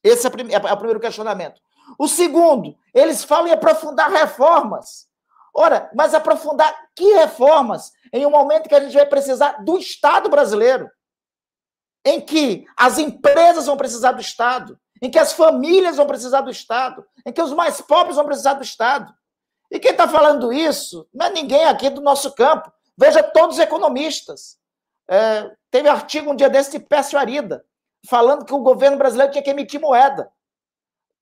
Esse 0.02 0.26
é, 0.26 0.30
é 0.30 0.72
o 0.72 0.76
primeiro 0.76 1.00
questionamento. 1.00 1.60
O 1.98 2.08
segundo, 2.08 2.76
eles 2.94 3.24
falam 3.24 3.48
em 3.48 3.52
aprofundar 3.52 4.10
reformas. 4.10 5.06
Ora, 5.54 5.90
mas 5.94 6.14
aprofundar 6.14 6.74
que 6.96 7.14
reformas 7.14 7.92
em 8.12 8.24
um 8.24 8.30
momento 8.30 8.68
que 8.68 8.74
a 8.74 8.80
gente 8.80 8.94
vai 8.94 9.06
precisar 9.06 9.62
do 9.64 9.76
Estado 9.78 10.28
brasileiro? 10.28 10.90
Em 12.04 12.20
que 12.20 12.64
as 12.76 12.98
empresas 12.98 13.66
vão 13.66 13.76
precisar 13.76 14.12
do 14.12 14.20
Estado, 14.20 14.78
em 15.00 15.10
que 15.10 15.18
as 15.18 15.32
famílias 15.32 15.96
vão 15.96 16.06
precisar 16.06 16.40
do 16.40 16.50
Estado, 16.50 17.04
em 17.26 17.32
que 17.32 17.42
os 17.42 17.52
mais 17.52 17.80
pobres 17.80 18.16
vão 18.16 18.24
precisar 18.24 18.54
do 18.54 18.62
Estado. 18.62 19.12
E 19.70 19.78
quem 19.78 19.92
está 19.92 20.08
falando 20.08 20.52
isso 20.52 21.06
não 21.12 21.26
é 21.26 21.30
ninguém 21.30 21.64
aqui 21.64 21.90
do 21.90 22.00
nosso 22.00 22.32
campo. 22.34 22.72
Veja 22.96 23.22
todos 23.22 23.56
os 23.56 23.62
economistas. 23.62 24.58
É, 25.08 25.50
teve 25.70 25.88
artigo 25.88 26.30
um 26.30 26.36
dia 26.36 26.48
desse 26.48 26.78
de 26.78 26.84
Pécio 26.84 27.18
Arida, 27.18 27.64
falando 28.08 28.44
que 28.44 28.54
o 28.54 28.58
governo 28.58 28.96
brasileiro 28.96 29.32
tinha 29.32 29.42
que 29.42 29.50
emitir 29.50 29.80
moeda. 29.80 30.30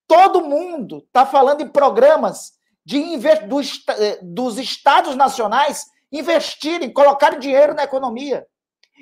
Todo 0.07 0.45
mundo 0.45 1.05
está 1.07 1.25
falando 1.25 1.61
em 1.61 1.69
programas 1.69 2.53
de 2.85 3.17
do, 3.47 3.61
eh, 3.61 4.19
dos 4.23 4.59
estados 4.59 5.15
nacionais 5.15 5.87
investirem, 6.11 6.93
colocarem 6.93 7.39
dinheiro 7.39 7.75
na 7.75 7.85
economia. 7.85 8.47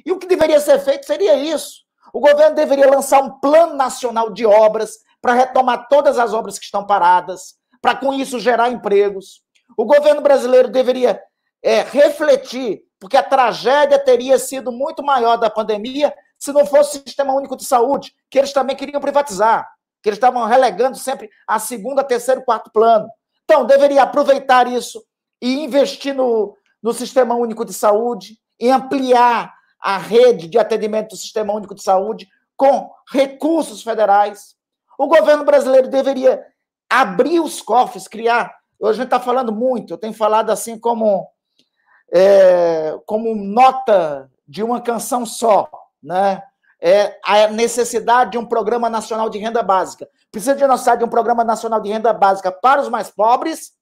E 0.05 0.13
o 0.13 0.19
que 0.19 0.27
deveria 0.27 0.61
ser 0.61 0.79
feito 0.81 1.07
seria 1.07 1.35
isso. 1.35 1.83
O 2.13 2.21
governo 2.21 2.55
deveria 2.55 2.91
lançar 2.91 3.23
um 3.23 3.39
plano 3.41 3.75
nacional 3.75 4.31
de 4.31 4.45
obras 4.45 4.99
para 5.21 5.35
retomar 5.35 5.89
todas 5.89 6.19
as 6.19 6.33
obras 6.33 6.59
que 6.59 6.65
estão 6.65 6.87
paradas, 6.87 7.55
para 7.81 7.97
com 7.97 8.13
isso 8.13 8.39
gerar 8.39 8.71
empregos. 8.71 9.43
O 9.77 9.85
governo 9.85 10.21
brasileiro 10.21 10.69
deveria 10.69 11.23
é, 11.63 11.83
refletir, 11.83 12.83
porque 12.99 13.17
a 13.17 13.23
tragédia 13.23 13.99
teria 13.99 14.39
sido 14.39 14.73
muito 14.73 15.03
maior 15.03 15.37
da 15.37 15.51
pandemia 15.51 16.15
se 16.39 16.53
não 16.53 16.65
fosse 16.65 16.99
o 16.99 17.03
Sistema 17.03 17.35
Único 17.35 17.57
de 17.57 17.65
Saúde, 17.65 18.15
que 18.31 18.39
eles 18.39 18.53
também 18.53 18.77
queriam 18.77 19.01
privatizar, 19.01 19.69
que 20.03 20.09
eles 20.09 20.19
estavam 20.19 20.45
relegando 20.47 20.97
sempre 20.97 21.29
a 21.47 21.59
segunda, 21.59 22.05
terceiro, 22.05 22.45
quarto 22.45 22.71
plano. 22.71 23.09
Então, 23.45 23.65
deveria 23.65 24.03
aproveitar 24.03 24.69
isso 24.69 25.03
e 25.43 25.65
investir 25.65 26.15
no, 26.15 26.57
no 26.83 26.93
Sistema 26.93 27.35
Único 27.35 27.65
de 27.65 27.73
Saúde, 27.73 28.39
e 28.61 28.71
ampliar 28.71 29.55
a 29.81 29.97
rede 29.97 30.49
de 30.49 30.59
atendimento 30.59 31.11
do 31.11 31.17
Sistema 31.17 31.53
Único 31.53 31.75
de 31.75 31.83
Saúde 31.83 32.29
com 32.57 32.91
recursos 33.13 33.83
federais. 33.83 34.57
O 34.99 35.07
governo 35.07 35.45
brasileiro 35.45 35.89
deveria 35.89 36.45
abrir 36.91 37.39
os 37.41 37.63
cofres, 37.63 38.09
criar. 38.09 38.53
Hoje 38.81 39.01
a 39.01 39.03
gente 39.03 39.05
está 39.05 39.21
falando 39.21 39.53
muito, 39.53 39.93
eu 39.93 39.99
tenho 39.99 40.13
falado 40.13 40.51
assim 40.51 40.79
como, 40.79 41.29
é, 42.13 42.99
como 43.07 43.35
nota 43.35 44.31
de 44.47 44.63
uma 44.63 44.81
canção 44.81 45.27
só, 45.27 45.69
né? 46.03 46.43
É 46.81 47.19
a 47.25 47.49
necessidade 47.49 48.33
de 48.33 48.39
um 48.39 48.47
programa 48.47 48.89
nacional 48.89 49.29
de 49.29 49.39
renda 49.39 49.63
básica. 49.63 50.09
Precisa 50.31 50.55
de 50.55 50.65
necessidade 50.65 51.01
de 51.01 51.05
um 51.05 51.09
programa 51.09 51.43
nacional 51.43 51.81
de 51.81 51.91
renda 51.91 52.13
básica 52.13 52.53
para 52.53 52.81
os 52.81 52.89
mais 52.89 53.11
pobres 53.11 53.73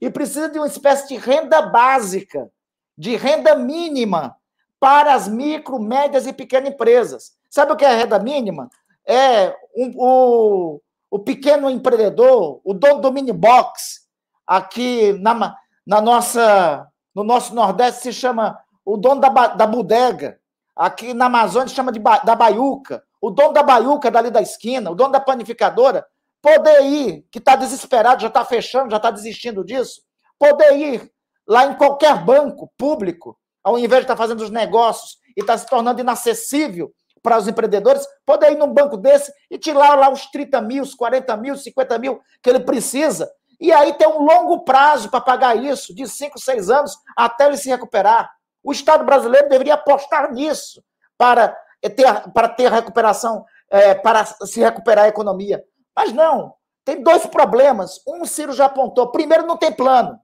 e 0.00 0.10
precisa 0.10 0.50
de 0.50 0.58
uma 0.58 0.66
espécie 0.66 1.08
de 1.08 1.16
renda 1.16 1.62
básica, 1.62 2.50
de 2.96 3.16
renda 3.16 3.56
mínima 3.56 4.36
para 4.78 5.14
as 5.14 5.28
micro, 5.28 5.78
médias 5.78 6.26
e 6.26 6.32
pequenas 6.32 6.70
empresas. 6.70 7.32
Sabe 7.48 7.72
o 7.72 7.76
que 7.76 7.84
é 7.84 7.88
a 7.88 7.96
renda 7.96 8.18
mínima? 8.18 8.68
É 9.06 9.54
um, 9.76 9.92
o, 9.96 10.80
o 11.10 11.18
pequeno 11.18 11.70
empreendedor, 11.70 12.60
o 12.64 12.74
dono 12.74 13.00
do 13.00 13.12
mini 13.12 13.32
box, 13.32 14.02
aqui 14.46 15.12
na, 15.14 15.56
na 15.86 16.00
nossa, 16.00 16.86
no 17.14 17.24
nosso 17.24 17.54
Nordeste 17.54 18.02
se 18.02 18.12
chama 18.12 18.58
o 18.84 18.96
dono 18.96 19.20
da, 19.20 19.28
da 19.28 19.66
bodega, 19.66 20.38
aqui 20.74 21.14
na 21.14 21.26
Amazônia 21.26 21.68
se 21.68 21.74
chama 21.74 21.92
de, 21.92 22.00
da 22.00 22.34
baiuca, 22.34 23.02
o 23.20 23.30
dono 23.30 23.52
da 23.52 23.62
baiuca 23.62 24.10
dali 24.10 24.30
da 24.30 24.40
esquina, 24.40 24.90
o 24.90 24.94
dono 24.94 25.12
da 25.12 25.20
panificadora, 25.20 26.04
poder 26.40 26.82
ir, 26.82 27.24
que 27.30 27.38
está 27.38 27.54
desesperado, 27.54 28.22
já 28.22 28.28
está 28.28 28.44
fechando, 28.44 28.90
já 28.90 28.96
está 28.96 29.10
desistindo 29.10 29.64
disso, 29.64 30.02
poder 30.38 30.76
ir 30.76 31.12
lá 31.46 31.66
em 31.66 31.74
qualquer 31.74 32.24
banco 32.24 32.72
público, 32.76 33.38
ao 33.62 33.78
invés 33.78 34.00
de 34.00 34.04
estar 34.04 34.14
tá 34.14 34.22
fazendo 34.22 34.42
os 34.42 34.50
negócios 34.50 35.18
e 35.36 35.40
está 35.40 35.56
se 35.56 35.66
tornando 35.66 36.00
inacessível 36.00 36.92
para 37.22 37.38
os 37.38 37.46
empreendedores 37.46 38.04
poder 38.26 38.52
ir 38.52 38.58
num 38.58 38.72
banco 38.72 38.96
desse 38.96 39.32
e 39.48 39.56
tirar 39.56 39.94
lá 39.94 40.10
os 40.10 40.26
30 40.26 40.60
mil, 40.62 40.82
os 40.82 40.94
40 40.94 41.36
mil, 41.36 41.56
50 41.56 41.98
mil 41.98 42.20
que 42.42 42.50
ele 42.50 42.60
precisa. 42.60 43.30
E 43.62 43.70
aí 43.72 43.94
tem 43.94 44.08
um 44.08 44.24
longo 44.24 44.64
prazo 44.64 45.08
para 45.08 45.20
pagar 45.20 45.56
isso, 45.56 45.94
de 45.94 46.04
5, 46.08 46.36
6 46.36 46.68
anos, 46.68 46.98
até 47.16 47.46
ele 47.46 47.56
se 47.56 47.68
recuperar. 47.68 48.28
O 48.60 48.72
Estado 48.72 49.04
brasileiro 49.04 49.48
deveria 49.48 49.74
apostar 49.74 50.32
nisso 50.32 50.82
para 51.16 51.56
ter, 51.80 52.32
para 52.32 52.48
ter 52.48 52.72
recuperação, 52.72 53.44
é, 53.70 53.94
para 53.94 54.24
se 54.24 54.58
recuperar 54.58 55.04
a 55.04 55.08
economia. 55.08 55.64
Mas 55.94 56.12
não, 56.12 56.56
tem 56.84 57.04
dois 57.04 57.24
problemas. 57.26 58.00
Um, 58.04 58.22
o 58.22 58.26
Ciro 58.26 58.52
já 58.52 58.64
apontou. 58.64 59.12
Primeiro, 59.12 59.46
não 59.46 59.56
tem 59.56 59.70
plano. 59.70 60.18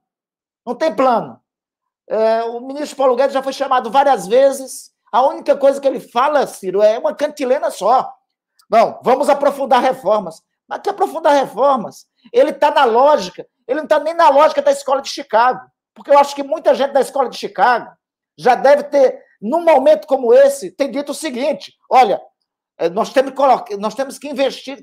Não 0.65 0.75
tem 0.75 0.93
plano. 0.93 1.39
É, 2.09 2.43
o 2.43 2.59
ministro 2.59 2.97
Paulo 2.97 3.15
Guedes 3.15 3.33
já 3.33 3.41
foi 3.41 3.53
chamado 3.53 3.89
várias 3.89 4.27
vezes. 4.27 4.91
A 5.13 5.21
única 5.21 5.55
coisa 5.55 5.79
que 5.79 5.87
ele 5.87 6.01
fala, 6.01 6.45
Ciro, 6.45 6.81
é 6.81 6.99
uma 6.99 7.15
cantilena 7.15 7.71
só. 7.71 8.13
Bom, 8.69 8.99
vamos 9.01 9.29
aprofundar 9.29 9.81
reformas. 9.81 10.43
Mas 10.67 10.81
que 10.81 10.89
aprofundar 10.89 11.33
reformas? 11.33 12.05
Ele 12.31 12.51
está 12.51 12.71
na 12.71 12.85
lógica, 12.85 13.45
ele 13.67 13.77
não 13.77 13.83
está 13.85 13.99
nem 13.99 14.13
na 14.13 14.29
lógica 14.29 14.61
da 14.61 14.71
escola 14.71 15.01
de 15.01 15.09
Chicago. 15.09 15.61
Porque 15.93 16.11
eu 16.11 16.17
acho 16.17 16.35
que 16.35 16.43
muita 16.43 16.73
gente 16.73 16.91
da 16.91 17.01
escola 17.01 17.29
de 17.29 17.37
Chicago 17.37 17.91
já 18.37 18.55
deve 18.55 18.83
ter, 18.83 19.21
num 19.41 19.63
momento 19.63 20.07
como 20.07 20.33
esse, 20.33 20.71
tem 20.71 20.89
dito 20.89 21.11
o 21.11 21.15
seguinte: 21.15 21.73
olha, 21.89 22.21
é, 22.77 22.89
nós 22.89 23.11
temos 23.11 23.33
que, 23.33 23.77
nós 23.77 23.93
temos 23.93 24.17
que 24.17 24.29
investir, 24.29 24.81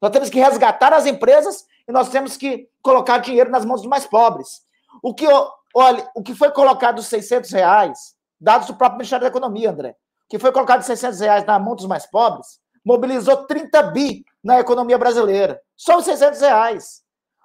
nós 0.00 0.10
temos 0.12 0.30
que 0.30 0.38
resgatar 0.38 0.92
as 0.92 1.04
empresas 1.04 1.66
e 1.88 1.92
nós 1.92 2.08
temos 2.08 2.36
que 2.36 2.68
colocar 2.80 3.18
dinheiro 3.18 3.50
nas 3.50 3.64
mãos 3.64 3.80
dos 3.80 3.90
mais 3.90 4.06
pobres. 4.06 4.62
O 5.02 5.12
que, 5.12 5.26
olha, 5.74 6.08
o 6.14 6.22
que 6.22 6.34
foi 6.34 6.52
colocado 6.52 7.00
os 7.00 7.06
600 7.06 7.50
reais, 7.50 8.14
dados 8.40 8.68
do 8.68 8.76
próprio 8.76 8.98
Ministério 8.98 9.24
da 9.24 9.28
Economia, 9.28 9.70
André, 9.70 9.96
que 10.28 10.38
foi 10.38 10.52
colocado 10.52 10.82
600 10.82 11.18
reais 11.18 11.44
na 11.44 11.58
mão 11.58 11.74
dos 11.74 11.86
mais 11.86 12.06
pobres, 12.06 12.60
mobilizou 12.84 13.46
30 13.46 13.82
bi 13.84 14.24
na 14.42 14.60
economia 14.60 14.98
brasileira. 14.98 15.60
Só 15.76 15.98
os 15.98 16.04
600 16.04 16.40
reais. 16.40 17.02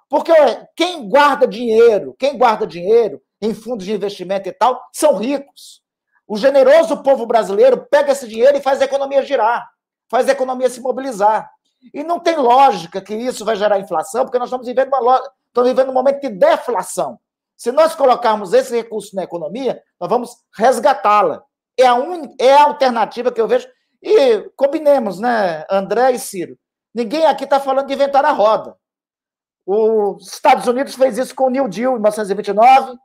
Porque 0.08 0.32
quem 0.74 1.08
guarda 1.08 1.46
dinheiro, 1.46 2.14
quem 2.18 2.36
guarda 2.36 2.66
dinheiro 2.66 3.20
em 3.40 3.54
fundos 3.54 3.86
de 3.86 3.92
investimento 3.92 4.48
e 4.48 4.52
tal, 4.52 4.82
são 4.92 5.16
ricos. 5.16 5.82
O 6.26 6.36
generoso 6.36 7.02
povo 7.02 7.26
brasileiro 7.26 7.86
pega 7.90 8.12
esse 8.12 8.26
dinheiro 8.26 8.56
e 8.56 8.62
faz 8.62 8.82
a 8.82 8.84
economia 8.84 9.22
girar, 9.22 9.68
faz 10.10 10.28
a 10.28 10.32
economia 10.32 10.68
se 10.68 10.80
mobilizar. 10.80 11.50
E 11.94 12.02
não 12.02 12.18
tem 12.18 12.36
lógica 12.36 13.00
que 13.00 13.14
isso 13.14 13.44
vai 13.44 13.56
gerar 13.56 13.78
inflação, 13.78 14.24
porque 14.24 14.38
nós 14.38 14.48
estamos 14.48 14.66
vivendo, 14.66 14.92
uma, 14.92 15.22
estamos 15.46 15.70
vivendo 15.70 15.90
um 15.90 15.94
momento 15.94 16.20
de 16.20 16.28
deflação. 16.28 17.18
Se 17.56 17.72
nós 17.72 17.94
colocarmos 17.94 18.52
esse 18.52 18.74
recurso 18.74 19.16
na 19.16 19.24
economia, 19.24 19.82
nós 19.98 20.08
vamos 20.08 20.36
resgatá-la. 20.54 21.42
É 21.76 21.86
a, 21.86 21.94
un... 21.94 22.34
é 22.38 22.52
a 22.52 22.64
alternativa 22.64 23.32
que 23.32 23.40
eu 23.40 23.48
vejo. 23.48 23.68
E 24.02 24.48
combinemos, 24.56 25.18
né, 25.18 25.64
André 25.70 26.12
e 26.12 26.18
Ciro? 26.18 26.58
Ninguém 26.94 27.26
aqui 27.26 27.44
está 27.44 27.60
falando 27.60 27.86
de 27.86 27.94
inventar 27.94 28.24
a 28.24 28.32
roda. 28.32 28.76
Os 29.66 30.32
Estados 30.32 30.66
Unidos 30.66 30.94
fez 30.94 31.18
isso 31.18 31.34
com 31.34 31.44
o 31.44 31.50
New 31.50 31.68
Deal 31.68 31.92
em 31.92 31.96
1929. 31.96 32.96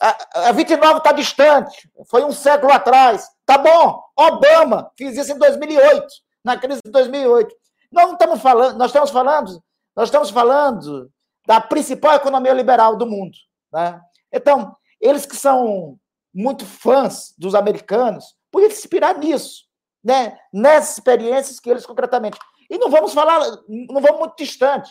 A, 0.00 0.48
a 0.48 0.52
29 0.52 0.98
está 0.98 1.12
distante, 1.12 1.90
foi 2.08 2.24
um 2.24 2.32
século 2.32 2.72
atrás. 2.72 3.28
Tá 3.44 3.58
bom, 3.58 4.02
Obama 4.16 4.90
fez 4.96 5.18
isso 5.18 5.32
em 5.32 5.38
2008, 5.38 6.06
na 6.44 6.56
crise 6.56 6.80
de 6.84 6.90
2008. 6.90 7.54
Nós 7.92 8.06
não 8.06 8.12
estamos 8.12 8.40
falando, 8.40 8.78
nós 8.78 8.88
estamos 8.90 9.10
falando, 9.10 9.62
nós 9.96 10.08
estamos 10.08 10.30
falando 10.30 11.10
da 11.46 11.60
principal 11.60 12.14
economia 12.14 12.52
liberal 12.52 12.96
do 12.96 13.06
mundo. 13.06 13.36
Né? 13.72 14.00
Então, 14.32 14.76
eles 15.00 15.26
que 15.26 15.36
são 15.36 15.98
muito 16.32 16.64
fãs 16.64 17.34
dos 17.36 17.54
americanos, 17.54 18.36
podiam 18.50 18.70
se 18.70 18.78
inspirar 18.78 19.18
nisso, 19.18 19.67
né? 20.08 20.38
nessas 20.50 20.94
experiências 20.94 21.60
que 21.60 21.68
eles 21.68 21.84
concretamente. 21.84 22.38
E 22.70 22.78
não 22.78 22.88
vamos 22.88 23.12
falar, 23.12 23.40
não 23.68 24.00
vamos 24.00 24.18
muito 24.18 24.36
distante. 24.38 24.90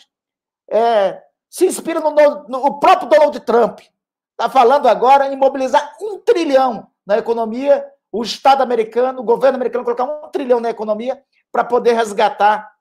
É, 0.69 1.19
se 1.49 1.65
inspira 1.65 1.99
no, 1.99 2.11
no, 2.11 2.47
no 2.47 2.79
próprio 2.79 3.09
Donald 3.09 3.39
Trump. 3.39 3.79
Está 3.79 4.47
falando 4.47 4.87
agora 4.87 5.33
em 5.33 5.35
mobilizar 5.35 5.95
um 5.99 6.19
trilhão 6.19 6.87
na 7.03 7.17
economia, 7.17 7.83
o 8.11 8.21
Estado 8.21 8.61
americano, 8.61 9.21
o 9.21 9.23
governo 9.23 9.55
americano 9.55 9.83
colocar 9.83 10.03
um 10.03 10.29
trilhão 10.29 10.59
na 10.59 10.69
economia 10.69 11.19
para 11.51 11.63
poder 11.63 11.93
resgatar 11.93 12.71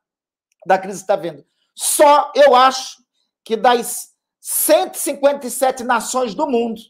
da 0.66 0.78
crise 0.78 0.98
que 0.98 1.04
está 1.04 1.16
vendo. 1.16 1.42
Só 1.74 2.32
eu 2.34 2.54
acho 2.54 2.98
que 3.42 3.56
das 3.56 4.10
157 4.42 5.84
nações 5.84 6.34
do 6.34 6.46
mundo. 6.46 6.82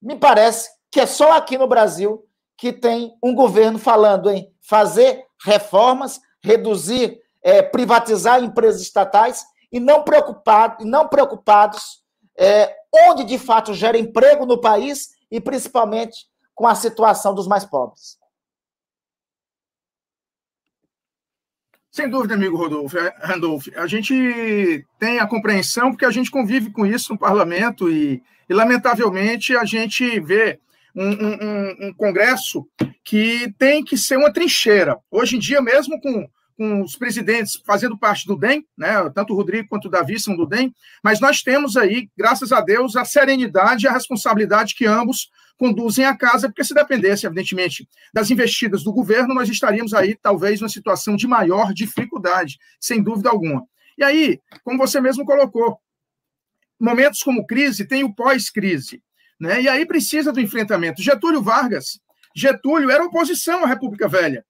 Me 0.00 0.14
parece 0.14 0.70
que 0.88 1.00
é 1.00 1.06
só 1.06 1.32
aqui 1.32 1.58
no 1.58 1.66
Brasil 1.66 2.24
que 2.56 2.72
tem 2.72 3.16
um 3.22 3.34
governo 3.34 3.78
falando 3.78 4.30
em 4.30 4.52
fazer 4.60 5.24
reformas, 5.44 6.20
reduzir, 6.42 7.20
é, 7.42 7.62
privatizar 7.62 8.42
empresas 8.42 8.80
estatais 8.80 9.44
e 9.70 9.80
não, 9.80 10.02
preocupado, 10.02 10.84
não 10.84 11.08
preocupados 11.08 12.02
é, 12.38 12.74
onde 13.08 13.24
de 13.24 13.38
fato 13.38 13.74
gera 13.74 13.98
emprego 13.98 14.46
no 14.46 14.60
país 14.60 15.10
e 15.30 15.40
principalmente 15.40 16.26
com 16.54 16.66
a 16.66 16.74
situação 16.74 17.34
dos 17.34 17.46
mais 17.46 17.64
pobres. 17.64 18.18
Sem 21.90 22.08
dúvida, 22.08 22.34
amigo 22.34 22.56
Rodolfo, 22.56 22.98
é, 22.98 23.14
Randolph. 23.20 23.68
A 23.76 23.86
gente 23.86 24.84
tem 24.98 25.20
a 25.20 25.28
compreensão 25.28 25.90
porque 25.90 26.04
a 26.04 26.10
gente 26.10 26.30
convive 26.30 26.70
com 26.70 26.84
isso 26.84 27.12
no 27.12 27.18
parlamento 27.18 27.88
e, 27.88 28.20
e 28.48 28.54
lamentavelmente, 28.54 29.56
a 29.56 29.64
gente 29.64 30.18
vê 30.18 30.58
um, 30.94 31.88
um, 31.88 31.92
Congresso 31.94 32.66
que 33.02 33.52
tem 33.58 33.84
que 33.84 33.96
ser 33.96 34.16
uma 34.16 34.32
trincheira. 34.32 34.98
Hoje 35.10 35.36
em 35.36 35.38
dia, 35.38 35.60
mesmo 35.60 36.00
com, 36.00 36.28
com 36.56 36.82
os 36.82 36.96
presidentes 36.96 37.60
fazendo 37.66 37.98
parte 37.98 38.26
do 38.26 38.36
DEM, 38.36 38.64
né, 38.78 39.10
tanto 39.14 39.32
o 39.32 39.36
Rodrigo 39.36 39.68
quanto 39.68 39.88
o 39.88 39.90
Davi 39.90 40.18
são 40.20 40.36
do 40.36 40.46
DEM, 40.46 40.72
mas 41.02 41.20
nós 41.20 41.42
temos 41.42 41.76
aí, 41.76 42.08
graças 42.16 42.52
a 42.52 42.60
Deus, 42.60 42.96
a 42.96 43.04
serenidade 43.04 43.84
e 43.84 43.88
a 43.88 43.92
responsabilidade 43.92 44.74
que 44.74 44.86
ambos 44.86 45.30
conduzem 45.56 46.04
a 46.04 46.16
casa, 46.16 46.48
porque 46.48 46.64
se 46.64 46.74
dependesse, 46.74 47.26
evidentemente, 47.26 47.88
das 48.12 48.30
investidas 48.30 48.82
do 48.82 48.92
governo, 48.92 49.34
nós 49.34 49.48
estaríamos 49.48 49.94
aí, 49.94 50.16
talvez, 50.20 50.60
numa 50.60 50.68
situação 50.68 51.16
de 51.16 51.26
maior 51.26 51.72
dificuldade, 51.72 52.58
sem 52.80 53.02
dúvida 53.02 53.30
alguma. 53.30 53.64
E 53.96 54.02
aí, 54.02 54.40
como 54.64 54.78
você 54.78 55.00
mesmo 55.00 55.24
colocou, 55.24 55.78
momentos 56.80 57.22
como 57.22 57.46
crise 57.46 57.86
tem 57.86 58.02
o 58.02 58.12
pós-crise, 58.12 59.00
né? 59.40 59.62
E 59.62 59.68
aí 59.68 59.86
precisa 59.86 60.32
do 60.32 60.40
enfrentamento. 60.40 61.02
Getúlio 61.02 61.42
Vargas, 61.42 61.98
Getúlio 62.34 62.90
era 62.90 63.04
oposição 63.04 63.64
à 63.64 63.66
República 63.66 64.08
Velha. 64.08 64.44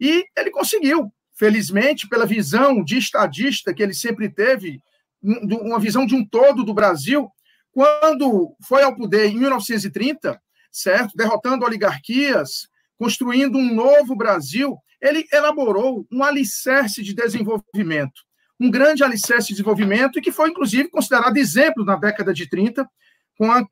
E 0.00 0.24
ele 0.36 0.50
conseguiu, 0.50 1.12
felizmente, 1.34 2.08
pela 2.08 2.26
visão 2.26 2.82
de 2.82 2.98
estadista 2.98 3.72
que 3.72 3.82
ele 3.82 3.94
sempre 3.94 4.28
teve, 4.28 4.82
uma 5.22 5.78
visão 5.78 6.04
de 6.04 6.14
um 6.14 6.24
todo 6.26 6.64
do 6.64 6.74
Brasil, 6.74 7.30
quando 7.70 8.54
foi 8.66 8.82
ao 8.82 8.96
poder 8.96 9.26
em 9.26 9.38
1930, 9.38 10.40
certo? 10.70 11.16
Derrotando 11.16 11.64
oligarquias, 11.64 12.68
construindo 12.98 13.56
um 13.56 13.72
novo 13.72 14.16
Brasil, 14.16 14.76
ele 15.00 15.26
elaborou 15.32 16.06
um 16.10 16.22
alicerce 16.22 17.02
de 17.02 17.14
desenvolvimento, 17.14 18.22
um 18.58 18.70
grande 18.70 19.02
alicerce 19.02 19.48
de 19.48 19.54
desenvolvimento 19.54 20.18
e 20.18 20.22
que 20.22 20.32
foi, 20.32 20.50
inclusive, 20.50 20.90
considerado 20.90 21.36
exemplo 21.36 21.84
na 21.84 21.96
década 21.96 22.32
de 22.34 22.48
30, 22.48 22.88
com 23.36 23.50
a 23.50 23.66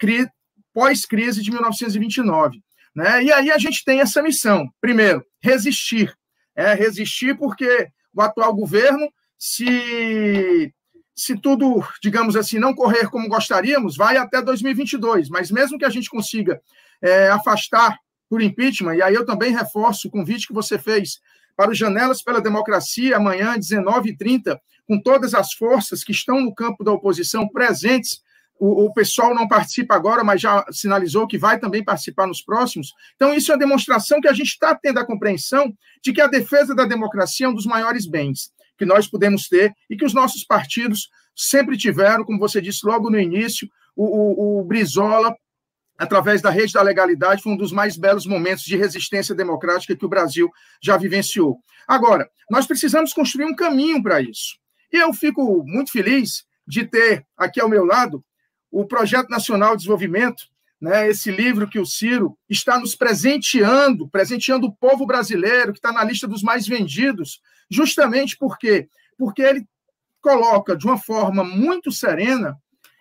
pós-crise 0.72 1.42
de 1.42 1.50
1929. 1.50 2.62
Né? 2.94 3.24
E 3.24 3.32
aí 3.32 3.50
a 3.50 3.58
gente 3.58 3.84
tem 3.84 4.00
essa 4.00 4.22
missão. 4.22 4.68
Primeiro, 4.80 5.24
resistir. 5.40 6.14
É, 6.54 6.74
resistir 6.74 7.36
porque 7.36 7.88
o 8.12 8.20
atual 8.20 8.54
governo 8.54 9.08
se 9.38 10.72
se 11.20 11.36
tudo, 11.36 11.84
digamos 12.02 12.34
assim, 12.34 12.58
não 12.58 12.74
correr 12.74 13.10
como 13.10 13.28
gostaríamos, 13.28 13.94
vai 13.94 14.16
até 14.16 14.40
2022. 14.40 15.28
Mas 15.28 15.50
mesmo 15.50 15.78
que 15.78 15.84
a 15.84 15.90
gente 15.90 16.08
consiga 16.08 16.60
é, 17.02 17.28
afastar 17.28 17.98
por 18.28 18.40
impeachment, 18.40 18.94
e 18.94 19.02
aí 19.02 19.14
eu 19.14 19.26
também 19.26 19.52
reforço 19.52 20.08
o 20.08 20.10
convite 20.10 20.46
que 20.46 20.54
você 20.54 20.78
fez 20.78 21.20
para 21.54 21.72
os 21.72 21.76
Janelas 21.76 22.22
pela 22.22 22.40
Democracia, 22.40 23.18
amanhã, 23.18 23.54
19h30, 23.58 24.58
com 24.86 24.98
todas 24.98 25.34
as 25.34 25.52
forças 25.52 26.02
que 26.02 26.12
estão 26.12 26.40
no 26.40 26.54
campo 26.54 26.82
da 26.82 26.92
oposição 26.92 27.46
presentes. 27.46 28.22
O, 28.60 28.84
o 28.84 28.92
pessoal 28.92 29.34
não 29.34 29.48
participa 29.48 29.94
agora, 29.94 30.22
mas 30.22 30.40
já 30.40 30.64
sinalizou 30.70 31.26
que 31.26 31.38
vai 31.38 31.58
também 31.58 31.82
participar 31.82 32.26
nos 32.26 32.42
próximos. 32.42 32.92
Então, 33.16 33.32
isso 33.32 33.50
é 33.50 33.54
uma 33.54 33.58
demonstração 33.58 34.20
que 34.20 34.28
a 34.28 34.34
gente 34.34 34.50
está 34.50 34.74
tendo 34.74 35.00
a 35.00 35.06
compreensão 35.06 35.72
de 36.02 36.12
que 36.12 36.20
a 36.20 36.26
defesa 36.26 36.74
da 36.74 36.84
democracia 36.84 37.46
é 37.46 37.48
um 37.48 37.54
dos 37.54 37.64
maiores 37.64 38.06
bens 38.06 38.52
que 38.76 38.84
nós 38.84 39.06
podemos 39.06 39.48
ter 39.48 39.74
e 39.88 39.96
que 39.96 40.04
os 40.04 40.12
nossos 40.12 40.44
partidos 40.44 41.08
sempre 41.34 41.76
tiveram, 41.76 42.24
como 42.24 42.38
você 42.38 42.60
disse 42.60 42.86
logo 42.86 43.08
no 43.08 43.18
início, 43.18 43.68
o, 43.96 44.04
o, 44.04 44.60
o 44.60 44.64
Brizola, 44.64 45.34
através 45.98 46.40
da 46.40 46.50
rede 46.50 46.72
da 46.72 46.82
legalidade, 46.82 47.42
foi 47.42 47.52
um 47.52 47.56
dos 47.56 47.72
mais 47.72 47.96
belos 47.96 48.26
momentos 48.26 48.64
de 48.64 48.76
resistência 48.76 49.34
democrática 49.34 49.96
que 49.96 50.04
o 50.04 50.08
Brasil 50.08 50.50
já 50.82 50.96
vivenciou. 50.96 51.58
Agora, 51.86 52.28
nós 52.50 52.66
precisamos 52.66 53.12
construir 53.12 53.44
um 53.44 53.54
caminho 53.54 54.02
para 54.02 54.20
isso. 54.20 54.58
E 54.92 54.96
eu 54.96 55.12
fico 55.12 55.62
muito 55.66 55.92
feliz 55.92 56.44
de 56.66 56.84
ter 56.84 57.26
aqui 57.36 57.60
ao 57.60 57.68
meu 57.68 57.84
lado 57.84 58.24
o 58.70 58.86
Projeto 58.86 59.28
Nacional 59.28 59.70
de 59.70 59.78
Desenvolvimento 59.78 60.44
né, 60.80 61.08
esse 61.10 61.30
livro 61.30 61.68
que 61.68 61.78
o 61.78 61.84
Ciro 61.84 62.38
está 62.48 62.78
nos 62.78 62.94
presenteando, 62.94 64.08
presenteando 64.08 64.66
o 64.66 64.72
povo 64.72 65.04
brasileiro, 65.04 65.72
que 65.72 65.78
está 65.78 65.92
na 65.92 66.02
lista 66.02 66.26
dos 66.26 66.42
mais 66.42 66.66
vendidos, 66.66 67.40
justamente 67.70 68.36
porque 68.36 68.88
porque 69.18 69.42
ele 69.42 69.68
coloca 70.22 70.74
de 70.74 70.86
uma 70.86 70.96
forma 70.96 71.44
muito 71.44 71.92
serena 71.92 72.56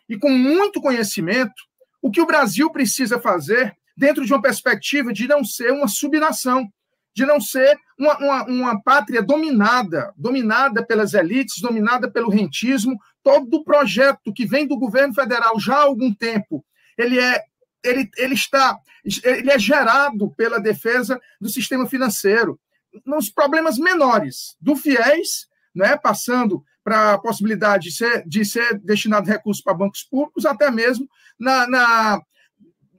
e 0.10 0.18
com 0.18 0.30
muito 0.30 0.82
conhecimento 0.82 1.64
o 2.02 2.12
que 2.12 2.20
o 2.20 2.26
Brasil 2.26 2.70
precisa 2.70 3.22
fazer 3.22 3.74
dentro 3.96 4.26
de 4.26 4.34
uma 4.34 4.42
perspectiva 4.42 5.14
de 5.14 5.28
não 5.28 5.46
ser 5.46 5.72
uma 5.72 5.88
subnação, 5.88 6.70
de 7.14 7.26
não 7.26 7.40
ser 7.40 7.78
uma, 7.98 8.18
uma, 8.18 8.44
uma 8.46 8.82
pátria 8.82 9.22
dominada, 9.22 10.14
dominada 10.18 10.86
pelas 10.86 11.14
elites, 11.14 11.62
dominada 11.62 12.10
pelo 12.12 12.30
rentismo. 12.30 12.98
Todo 13.30 13.58
o 13.58 13.64
projeto 13.64 14.34
que 14.34 14.46
vem 14.46 14.66
do 14.66 14.78
governo 14.78 15.14
federal 15.14 15.60
já 15.60 15.76
há 15.76 15.84
algum 15.84 16.12
tempo, 16.14 16.66
ele 16.98 17.20
é 17.20 17.44
ele, 17.84 18.10
ele 18.18 18.34
está 18.34 18.78
ele 19.24 19.52
é 19.52 19.60
gerado 19.60 20.32
pela 20.32 20.60
defesa 20.60 21.20
do 21.40 21.48
sistema 21.48 21.88
financeiro 21.88 22.60
nos 23.06 23.30
problemas 23.30 23.78
menores 23.78 24.58
do 24.60 24.76
FIES, 24.76 25.48
né, 25.74 25.96
passando 25.96 26.64
para 26.84 27.14
a 27.14 27.18
possibilidade 27.20 27.90
de 27.90 27.96
ser, 27.96 28.28
de 28.28 28.44
ser 28.44 28.80
destinado 28.80 29.30
recursos 29.30 29.64
para 29.64 29.76
bancos 29.76 30.04
públicos, 30.04 30.46
até 30.46 30.72
mesmo 30.72 31.08
na, 31.40 31.68
na 31.68 32.22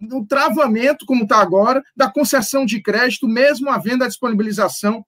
no 0.00 0.24
travamento, 0.24 1.04
como 1.04 1.24
está 1.24 1.38
agora, 1.38 1.82
da 1.94 2.10
concessão 2.10 2.64
de 2.64 2.80
crédito, 2.80 3.28
mesmo 3.28 3.68
havendo 3.68 4.04
a 4.04 4.08
disponibilização 4.08 5.04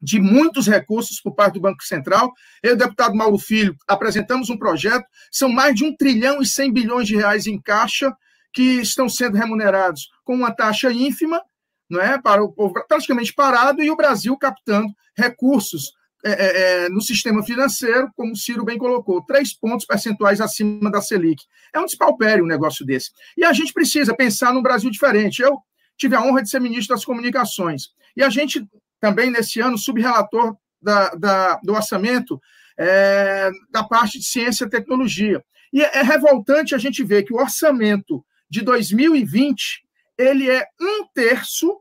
de 0.00 0.20
muitos 0.20 0.66
recursos 0.66 1.20
por 1.20 1.34
parte 1.34 1.54
do 1.54 1.60
Banco 1.60 1.82
Central. 1.82 2.32
Eu 2.62 2.72
e 2.72 2.74
o 2.74 2.78
deputado 2.78 3.14
Mauro 3.14 3.38
Filho 3.38 3.76
apresentamos 3.86 4.50
um 4.50 4.56
projeto, 4.56 5.04
são 5.30 5.48
mais 5.48 5.74
de 5.74 5.84
um 5.84 5.94
trilhão 5.94 6.40
e 6.40 6.46
100 6.46 6.72
bilhões 6.72 7.08
de 7.08 7.16
reais 7.16 7.46
em 7.46 7.60
caixa 7.60 8.14
que 8.52 8.80
estão 8.80 9.08
sendo 9.08 9.36
remunerados 9.36 10.08
com 10.24 10.34
uma 10.34 10.54
taxa 10.54 10.90
ínfima, 10.90 11.42
não 11.88 12.00
é, 12.00 12.20
para 12.20 12.42
o 12.42 12.52
povo 12.52 12.74
praticamente 12.86 13.32
parado, 13.32 13.82
e 13.82 13.90
o 13.90 13.96
Brasil 13.96 14.36
captando 14.36 14.88
recursos 15.16 15.92
é, 16.24 16.30
é, 16.30 16.84
é, 16.84 16.88
no 16.88 17.00
sistema 17.00 17.42
financeiro, 17.44 18.10
como 18.16 18.32
o 18.32 18.36
Ciro 18.36 18.64
bem 18.64 18.76
colocou, 18.76 19.24
três 19.24 19.54
pontos 19.54 19.86
percentuais 19.86 20.40
acima 20.40 20.90
da 20.90 21.00
Selic. 21.00 21.44
É 21.72 21.78
um 21.78 21.84
despalpério 21.84 22.44
um 22.44 22.48
negócio 22.48 22.84
desse. 22.84 23.10
E 23.36 23.44
a 23.44 23.52
gente 23.52 23.72
precisa 23.72 24.14
pensar 24.16 24.52
num 24.52 24.62
Brasil 24.62 24.90
diferente. 24.90 25.40
Eu 25.40 25.58
tive 25.96 26.16
a 26.16 26.22
honra 26.22 26.42
de 26.42 26.50
ser 26.50 26.60
ministro 26.60 26.94
das 26.94 27.04
Comunicações. 27.04 27.90
E 28.16 28.22
a 28.22 28.28
gente 28.28 28.66
também, 29.00 29.30
nesse 29.30 29.60
ano, 29.60 29.78
subrelator 29.78 30.56
da, 30.80 31.10
da, 31.10 31.56
do 31.62 31.74
orçamento 31.74 32.40
é, 32.78 33.50
da 33.70 33.82
parte 33.84 34.18
de 34.18 34.24
ciência 34.24 34.64
e 34.64 34.70
tecnologia. 34.70 35.44
E 35.72 35.82
é 35.82 36.02
revoltante 36.02 36.74
a 36.74 36.78
gente 36.78 37.04
ver 37.04 37.24
que 37.24 37.32
o 37.32 37.38
orçamento 37.38 38.24
de 38.48 38.62
2020 38.62 39.82
ele 40.16 40.50
é 40.50 40.66
um 40.80 41.06
terço, 41.14 41.80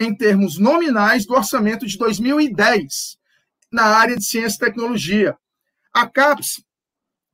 em 0.00 0.16
termos 0.16 0.58
nominais, 0.58 1.26
do 1.26 1.34
orçamento 1.34 1.86
de 1.86 1.98
2010 1.98 3.18
na 3.70 3.84
área 3.84 4.16
de 4.16 4.24
ciência 4.24 4.56
e 4.56 4.66
tecnologia. 4.66 5.36
A 5.92 6.06
CAPES, 6.06 6.64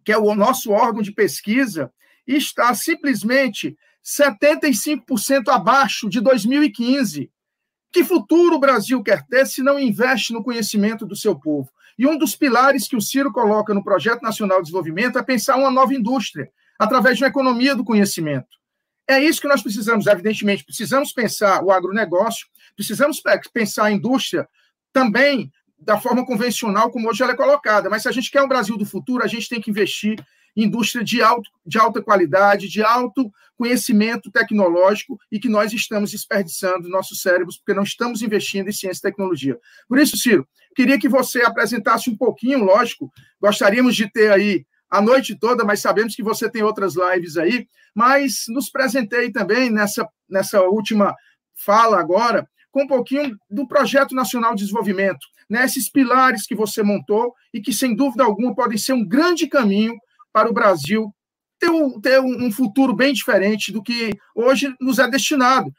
que 0.04 0.10
é 0.10 0.18
o 0.18 0.34
nosso 0.34 0.70
órgão 0.72 1.02
de 1.02 1.12
pesquisa, 1.12 1.92
está 2.26 2.74
simplesmente 2.74 3.76
75% 4.04 5.48
abaixo 5.48 6.08
de 6.08 6.20
2015. 6.20 7.30
Que 7.92 8.04
futuro 8.04 8.56
o 8.56 8.60
Brasil 8.60 9.02
quer 9.02 9.26
ter 9.26 9.46
se 9.46 9.62
não 9.62 9.78
investe 9.78 10.32
no 10.32 10.44
conhecimento 10.44 11.04
do 11.04 11.16
seu 11.16 11.38
povo? 11.38 11.70
E 11.98 12.06
um 12.06 12.16
dos 12.16 12.36
pilares 12.36 12.88
que 12.88 12.96
o 12.96 13.00
Ciro 13.00 13.32
coloca 13.32 13.74
no 13.74 13.84
Projeto 13.84 14.22
Nacional 14.22 14.58
de 14.58 14.64
Desenvolvimento 14.64 15.18
é 15.18 15.22
pensar 15.22 15.56
uma 15.56 15.70
nova 15.70 15.92
indústria, 15.92 16.50
através 16.78 17.18
de 17.18 17.24
uma 17.24 17.28
economia 17.28 17.74
do 17.74 17.84
conhecimento. 17.84 18.48
É 19.06 19.18
isso 19.18 19.40
que 19.40 19.48
nós 19.48 19.60
precisamos, 19.60 20.06
evidentemente. 20.06 20.64
Precisamos 20.64 21.12
pensar 21.12 21.64
o 21.64 21.70
agronegócio, 21.70 22.46
precisamos 22.76 23.20
pensar 23.52 23.86
a 23.86 23.92
indústria 23.92 24.48
também 24.92 25.50
da 25.78 25.98
forma 25.98 26.24
convencional 26.24 26.90
como 26.90 27.08
hoje 27.08 27.22
ela 27.22 27.32
é 27.32 27.36
colocada. 27.36 27.90
Mas 27.90 28.02
se 28.02 28.08
a 28.08 28.12
gente 28.12 28.30
quer 28.30 28.42
um 28.42 28.48
Brasil 28.48 28.76
do 28.76 28.86
futuro, 28.86 29.24
a 29.24 29.26
gente 29.26 29.48
tem 29.48 29.60
que 29.60 29.70
investir 29.70 30.16
indústria 30.56 31.04
de, 31.04 31.22
alto, 31.22 31.48
de 31.64 31.78
alta 31.78 32.02
qualidade, 32.02 32.68
de 32.68 32.82
alto 32.82 33.30
conhecimento 33.56 34.30
tecnológico 34.30 35.18
e 35.30 35.38
que 35.38 35.48
nós 35.48 35.72
estamos 35.72 36.10
desperdiçando 36.10 36.88
nossos 36.88 37.20
cérebros 37.20 37.58
porque 37.58 37.74
não 37.74 37.82
estamos 37.82 38.22
investindo 38.22 38.68
em 38.68 38.72
ciência 38.72 39.00
e 39.00 39.10
tecnologia. 39.10 39.58
Por 39.86 39.98
isso, 39.98 40.16
Ciro, 40.16 40.48
queria 40.74 40.98
que 40.98 41.08
você 41.08 41.42
apresentasse 41.42 42.08
um 42.08 42.16
pouquinho, 42.16 42.64
lógico, 42.64 43.12
gostaríamos 43.38 43.94
de 43.94 44.10
ter 44.10 44.32
aí 44.32 44.64
a 44.90 45.00
noite 45.00 45.38
toda, 45.38 45.62
mas 45.62 45.80
sabemos 45.80 46.16
que 46.16 46.22
você 46.22 46.50
tem 46.50 46.62
outras 46.62 46.94
lives 46.96 47.36
aí, 47.36 47.68
mas 47.94 48.44
nos 48.48 48.70
presentei 48.70 49.30
também 49.30 49.70
nessa, 49.70 50.08
nessa 50.28 50.62
última 50.62 51.14
fala 51.54 52.00
agora 52.00 52.48
com 52.72 52.84
um 52.84 52.86
pouquinho 52.86 53.36
do 53.50 53.66
Projeto 53.66 54.14
Nacional 54.14 54.54
de 54.54 54.62
Desenvolvimento, 54.62 55.26
né, 55.48 55.64
esses 55.64 55.90
pilares 55.90 56.46
que 56.46 56.54
você 56.54 56.82
montou 56.82 57.34
e 57.52 57.60
que, 57.60 57.72
sem 57.72 57.94
dúvida 57.94 58.24
alguma, 58.24 58.54
podem 58.54 58.78
ser 58.78 58.92
um 58.92 59.04
grande 59.04 59.48
caminho 59.48 59.98
para 60.32 60.50
o 60.50 60.54
Brasil 60.54 61.14
ter 61.58 61.70
um, 61.70 62.00
ter 62.00 62.20
um 62.20 62.50
futuro 62.50 62.94
bem 62.94 63.12
diferente 63.12 63.70
do 63.70 63.82
que 63.82 64.18
hoje 64.34 64.74
nos 64.80 64.98
é 64.98 65.08
destinado, 65.08 65.70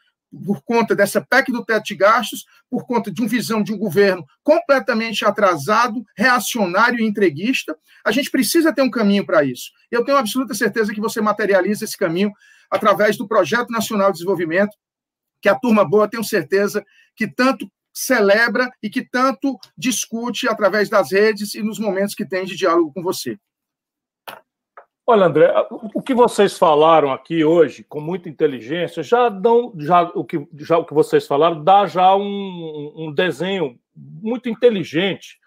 por 0.46 0.62
conta 0.62 0.94
dessa 0.94 1.20
PEC 1.20 1.52
do 1.52 1.64
teto 1.64 1.84
de 1.84 1.94
gastos, 1.94 2.46
por 2.70 2.86
conta 2.86 3.10
de 3.10 3.20
uma 3.20 3.28
visão 3.28 3.62
de 3.62 3.72
um 3.72 3.78
governo 3.78 4.24
completamente 4.42 5.24
atrasado, 5.24 6.02
reacionário 6.16 7.00
e 7.00 7.04
entreguista. 7.04 7.76
A 8.04 8.10
gente 8.10 8.30
precisa 8.30 8.72
ter 8.72 8.82
um 8.82 8.90
caminho 8.90 9.26
para 9.26 9.44
isso. 9.44 9.70
Eu 9.90 10.04
tenho 10.04 10.16
absoluta 10.16 10.54
certeza 10.54 10.94
que 10.94 11.00
você 11.00 11.20
materializa 11.20 11.84
esse 11.84 11.96
caminho 11.96 12.32
através 12.70 13.16
do 13.16 13.28
Projeto 13.28 13.70
Nacional 13.70 14.10
de 14.10 14.18
Desenvolvimento, 14.18 14.74
que 15.42 15.48
a 15.48 15.58
turma 15.58 15.84
boa, 15.84 16.08
tenho 16.08 16.24
certeza, 16.24 16.82
que 17.14 17.26
tanto 17.28 17.70
celebra 17.92 18.70
e 18.82 18.88
que 18.88 19.06
tanto 19.06 19.58
discute 19.76 20.48
através 20.48 20.88
das 20.88 21.12
redes 21.12 21.54
e 21.54 21.62
nos 21.62 21.78
momentos 21.78 22.14
que 22.14 22.24
tem 22.24 22.46
de 22.46 22.56
diálogo 22.56 22.90
com 22.92 23.02
você. 23.02 23.36
Olha, 25.04 25.26
André, 25.26 25.52
o 25.94 26.00
que 26.00 26.14
vocês 26.14 26.56
falaram 26.56 27.12
aqui 27.12 27.44
hoje, 27.44 27.82
com 27.82 28.00
muita 28.00 28.28
inteligência, 28.28 29.02
já 29.02 29.28
dão, 29.28 29.72
já 29.76 30.02
o 30.14 30.24
que, 30.24 30.46
já 30.60 30.78
o 30.78 30.84
que 30.84 30.94
vocês 30.94 31.26
falaram 31.26 31.62
dá 31.62 31.86
já 31.86 32.14
um, 32.14 32.92
um 32.96 33.12
desenho 33.12 33.76
muito 33.96 34.48
inteligente, 34.48 35.40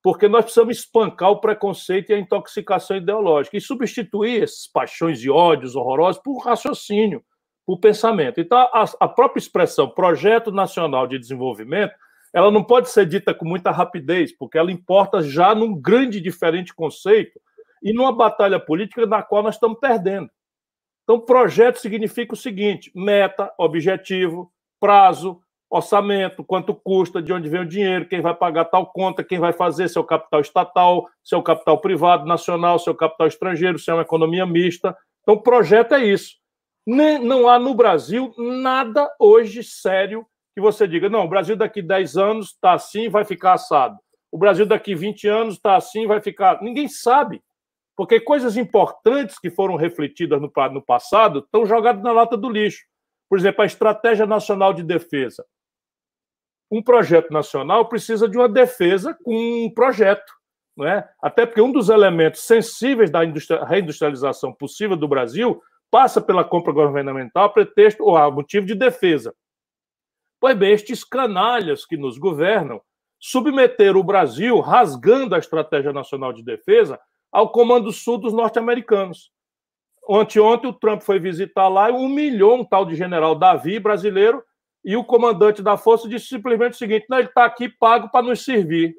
porque 0.00 0.28
nós 0.28 0.44
precisamos 0.44 0.78
espancar 0.78 1.30
o 1.30 1.40
preconceito 1.40 2.10
e 2.10 2.14
a 2.14 2.18
intoxicação 2.20 2.96
ideológica 2.96 3.56
e 3.56 3.60
substituir 3.60 4.44
esses 4.44 4.70
paixões 4.70 5.20
e 5.24 5.28
ódios 5.28 5.74
horrorosos 5.74 6.22
por 6.22 6.38
raciocínio, 6.38 7.20
o 7.66 7.76
pensamento. 7.76 8.40
Então, 8.40 8.58
a, 8.58 8.84
a 9.00 9.08
própria 9.08 9.40
expressão 9.40 9.88
Projeto 9.90 10.52
Nacional 10.52 11.08
de 11.08 11.18
Desenvolvimento, 11.18 11.94
ela 12.32 12.50
não 12.50 12.62
pode 12.62 12.88
ser 12.88 13.06
dita 13.06 13.34
com 13.34 13.44
muita 13.44 13.72
rapidez, 13.72 14.30
porque 14.38 14.56
ela 14.56 14.70
importa 14.70 15.20
já 15.20 15.52
num 15.52 15.74
grande 15.74 16.20
diferente 16.20 16.72
conceito 16.72 17.40
e 17.82 17.92
numa 17.92 18.12
batalha 18.12 18.60
política 18.60 19.06
na 19.06 19.22
qual 19.22 19.42
nós 19.42 19.54
estamos 19.54 19.78
perdendo. 19.78 20.30
Então, 21.02 21.20
projeto 21.20 21.76
significa 21.76 22.34
o 22.34 22.36
seguinte: 22.36 22.92
meta, 22.94 23.52
objetivo, 23.58 24.52
prazo, 24.78 25.40
orçamento, 25.68 26.42
quanto 26.44 26.74
custa, 26.74 27.22
de 27.22 27.32
onde 27.32 27.48
vem 27.48 27.60
o 27.60 27.68
dinheiro, 27.68 28.08
quem 28.08 28.20
vai 28.20 28.34
pagar 28.34 28.64
tal 28.64 28.86
conta, 28.86 29.22
quem 29.22 29.38
vai 29.38 29.52
fazer 29.52 29.88
seu 29.88 30.02
capital 30.02 30.40
estatal, 30.40 31.08
seu 31.22 31.42
capital 31.42 31.80
privado, 31.80 32.26
nacional, 32.26 32.78
seu 32.78 32.94
capital 32.94 33.28
estrangeiro, 33.28 33.78
se 33.78 33.90
é 33.90 33.94
uma 33.94 34.02
economia 34.02 34.44
mista. 34.44 34.96
Então, 35.22 35.38
projeto 35.38 35.94
é 35.94 36.04
isso. 36.04 36.40
Não 36.86 37.48
há 37.48 37.58
no 37.58 37.74
Brasil 37.74 38.34
nada 38.36 39.08
hoje 39.18 39.62
sério 39.62 40.26
que 40.54 40.60
você 40.60 40.88
diga, 40.88 41.08
não, 41.08 41.24
o 41.24 41.28
Brasil 41.28 41.54
daqui 41.54 41.80
10 41.80 42.16
anos 42.16 42.46
está 42.48 42.72
assim, 42.72 43.08
vai 43.08 43.24
ficar 43.24 43.52
assado. 43.52 43.96
O 44.32 44.38
Brasil 44.38 44.66
daqui 44.66 44.94
20 44.94 45.28
anos 45.28 45.54
está 45.54 45.76
assim, 45.76 46.06
vai 46.06 46.20
ficar. 46.20 46.60
Ninguém 46.60 46.88
sabe. 46.88 47.40
Porque 48.00 48.18
coisas 48.18 48.56
importantes 48.56 49.38
que 49.38 49.50
foram 49.50 49.76
refletidas 49.76 50.40
no, 50.40 50.50
no 50.72 50.80
passado 50.80 51.40
estão 51.40 51.66
jogadas 51.66 52.02
na 52.02 52.10
lata 52.10 52.34
do 52.34 52.48
lixo. 52.48 52.86
Por 53.28 53.38
exemplo, 53.38 53.60
a 53.60 53.66
Estratégia 53.66 54.24
Nacional 54.24 54.72
de 54.72 54.82
Defesa. 54.82 55.44
Um 56.70 56.82
projeto 56.82 57.30
nacional 57.30 57.90
precisa 57.90 58.26
de 58.26 58.38
uma 58.38 58.48
defesa 58.48 59.14
com 59.22 59.66
um 59.66 59.70
projeto. 59.74 60.32
Não 60.74 60.86
é? 60.86 61.06
Até 61.20 61.44
porque 61.44 61.60
um 61.60 61.70
dos 61.70 61.90
elementos 61.90 62.40
sensíveis 62.40 63.10
da 63.10 63.20
reindustrialização 63.20 64.50
possível 64.50 64.96
do 64.96 65.06
Brasil 65.06 65.62
passa 65.90 66.22
pela 66.22 66.42
compra 66.42 66.72
governamental 66.72 67.44
a 67.44 67.48
pretexto 67.50 68.02
ou 68.02 68.16
a 68.16 68.30
motivo 68.30 68.64
de 68.64 68.74
defesa. 68.74 69.34
Pois 70.40 70.56
bem, 70.56 70.72
estes 70.72 71.04
canalhas 71.04 71.84
que 71.84 71.98
nos 71.98 72.16
governam 72.16 72.80
submeteram 73.18 74.00
o 74.00 74.04
Brasil, 74.04 74.58
rasgando 74.58 75.34
a 75.34 75.38
Estratégia 75.38 75.92
Nacional 75.92 76.32
de 76.32 76.42
Defesa, 76.42 76.98
ao 77.30 77.50
Comando 77.50 77.92
Sul 77.92 78.18
dos 78.18 78.32
norte-americanos. 78.32 79.30
Anteontem 80.08 80.68
o 80.68 80.72
Trump 80.72 81.02
foi 81.02 81.18
visitar 81.18 81.68
lá 81.68 81.90
e 81.90 81.92
humilhou 81.92 82.56
um 82.56 82.64
tal 82.64 82.84
de 82.84 82.96
general 82.96 83.34
Davi, 83.34 83.78
brasileiro, 83.78 84.42
e 84.84 84.96
o 84.96 85.04
comandante 85.04 85.62
da 85.62 85.76
força 85.76 86.08
disse 86.08 86.26
simplesmente 86.26 86.72
o 86.72 86.78
seguinte: 86.78 87.06
não, 87.08 87.18
ele 87.18 87.28
está 87.28 87.44
aqui 87.44 87.68
pago 87.68 88.08
para 88.10 88.26
nos 88.26 88.44
servir. 88.44 88.96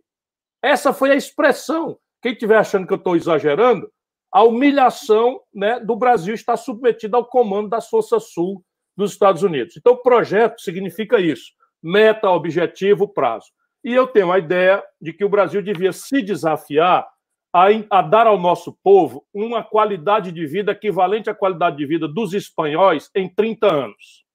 Essa 0.61 0.93
foi 0.93 1.11
a 1.11 1.15
expressão. 1.15 1.97
Quem 2.21 2.34
estiver 2.34 2.57
achando 2.57 2.86
que 2.86 2.93
eu 2.93 2.97
estou 2.97 3.15
exagerando, 3.15 3.91
a 4.32 4.43
humilhação 4.43 5.41
né, 5.53 5.79
do 5.79 5.95
Brasil 5.95 6.34
está 6.34 6.55
submetida 6.55 7.17
ao 7.17 7.25
comando 7.25 7.67
da 7.69 7.82
Força 7.82 8.19
Sul 8.19 8.63
dos 8.95 9.11
Estados 9.11 9.41
Unidos. 9.41 9.75
Então, 9.75 9.97
projeto 9.97 10.61
significa 10.61 11.19
isso: 11.19 11.51
meta, 11.82 12.29
objetivo, 12.29 13.07
prazo. 13.07 13.47
E 13.84 13.91
eu 13.93 14.05
tenho 14.05 14.32
a 14.32 14.38
ideia 14.38 14.84
de 15.01 15.11
que 15.11 15.25
o 15.25 15.29
Brasil 15.29 15.61
devia 15.61 15.91
se 15.91 16.21
desafiar 16.21 17.07
a, 17.54 17.68
a, 17.89 18.02
dar 18.02 18.28
ao 18.28 18.39
nosso 18.39 18.78
povo 18.84 19.26
uma 19.34 19.64
qualidade 19.64 20.32
de 20.32 20.45
vida 20.45 20.72
equivalente 20.72 21.30
à 21.30 21.36
qualidade 21.36 21.78
de 21.78 21.86
vida 21.86 22.08
dos 22.08 22.34
espanhóis 22.34 23.10
em 23.16 23.28
30 23.28 23.68
anos. 23.72 24.26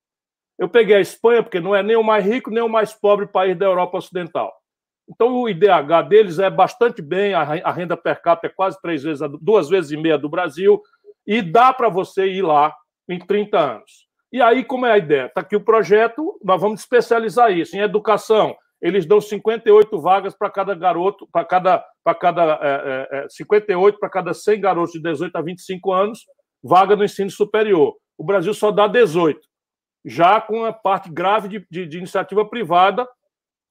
Eu 0.58 0.68
peguei 0.68 0.96
a 0.96 1.00
Espanha 1.00 1.42
porque 1.42 1.60
não 1.60 1.74
é 1.74 1.82
nem 1.82 1.96
o 1.96 2.02
mais 2.02 2.24
rico 2.24 2.50
nem 2.50 2.62
o 2.62 2.68
mais 2.68 2.92
pobre 2.92 3.26
país 3.26 3.56
da 3.56 3.66
Europa 3.66 3.98
Ocidental. 3.98 4.52
Então 5.08 5.34
o 5.34 5.48
IDH 5.48 6.08
deles 6.08 6.38
é 6.38 6.50
bastante 6.50 7.00
bem, 7.00 7.32
a 7.32 7.70
renda 7.70 7.96
per 7.96 8.20
capita 8.20 8.48
é 8.48 8.50
quase 8.50 8.80
três 8.80 9.02
vezes, 9.02 9.26
duas 9.40 9.68
vezes 9.68 9.92
e 9.92 9.96
meia 9.96 10.18
do 10.18 10.28
Brasil, 10.28 10.82
e 11.26 11.40
dá 11.40 11.72
para 11.72 11.88
você 11.88 12.26
ir 12.26 12.42
lá 12.42 12.74
em 13.08 13.18
30 13.18 13.58
anos. 13.58 14.06
E 14.32 14.42
aí, 14.42 14.64
como 14.64 14.84
é 14.84 14.92
a 14.92 14.98
ideia? 14.98 15.26
Está 15.26 15.40
aqui 15.40 15.54
o 15.54 15.64
projeto, 15.64 16.38
nós 16.42 16.60
vamos 16.60 16.80
especializar 16.80 17.52
isso 17.52 17.76
em 17.76 17.80
educação. 17.80 18.56
Eles 18.80 19.06
dão 19.06 19.20
58 19.20 20.00
vagas 20.00 20.34
para 20.34 20.50
cada 20.50 20.74
garoto, 20.74 21.26
para 21.32 21.44
cada, 21.44 21.84
para 22.04 22.14
cada 22.14 22.58
é, 22.62 23.08
é, 23.24 23.26
58 23.28 23.96
é, 23.96 23.98
para 23.98 24.10
cada 24.10 24.34
100 24.34 24.60
garotos 24.60 24.92
de 24.92 25.02
18 25.02 25.34
a 25.34 25.42
25 25.42 25.92
anos, 25.92 26.26
vaga 26.62 26.94
no 26.94 27.04
ensino 27.04 27.30
superior. 27.30 27.96
O 28.18 28.24
Brasil 28.24 28.52
só 28.52 28.70
dá 28.70 28.86
18, 28.86 29.40
já 30.04 30.40
com 30.40 30.64
a 30.64 30.72
parte 30.72 31.10
grave 31.10 31.48
de, 31.48 31.66
de, 31.70 31.86
de 31.86 31.98
iniciativa 31.98 32.44
privada, 32.48 33.08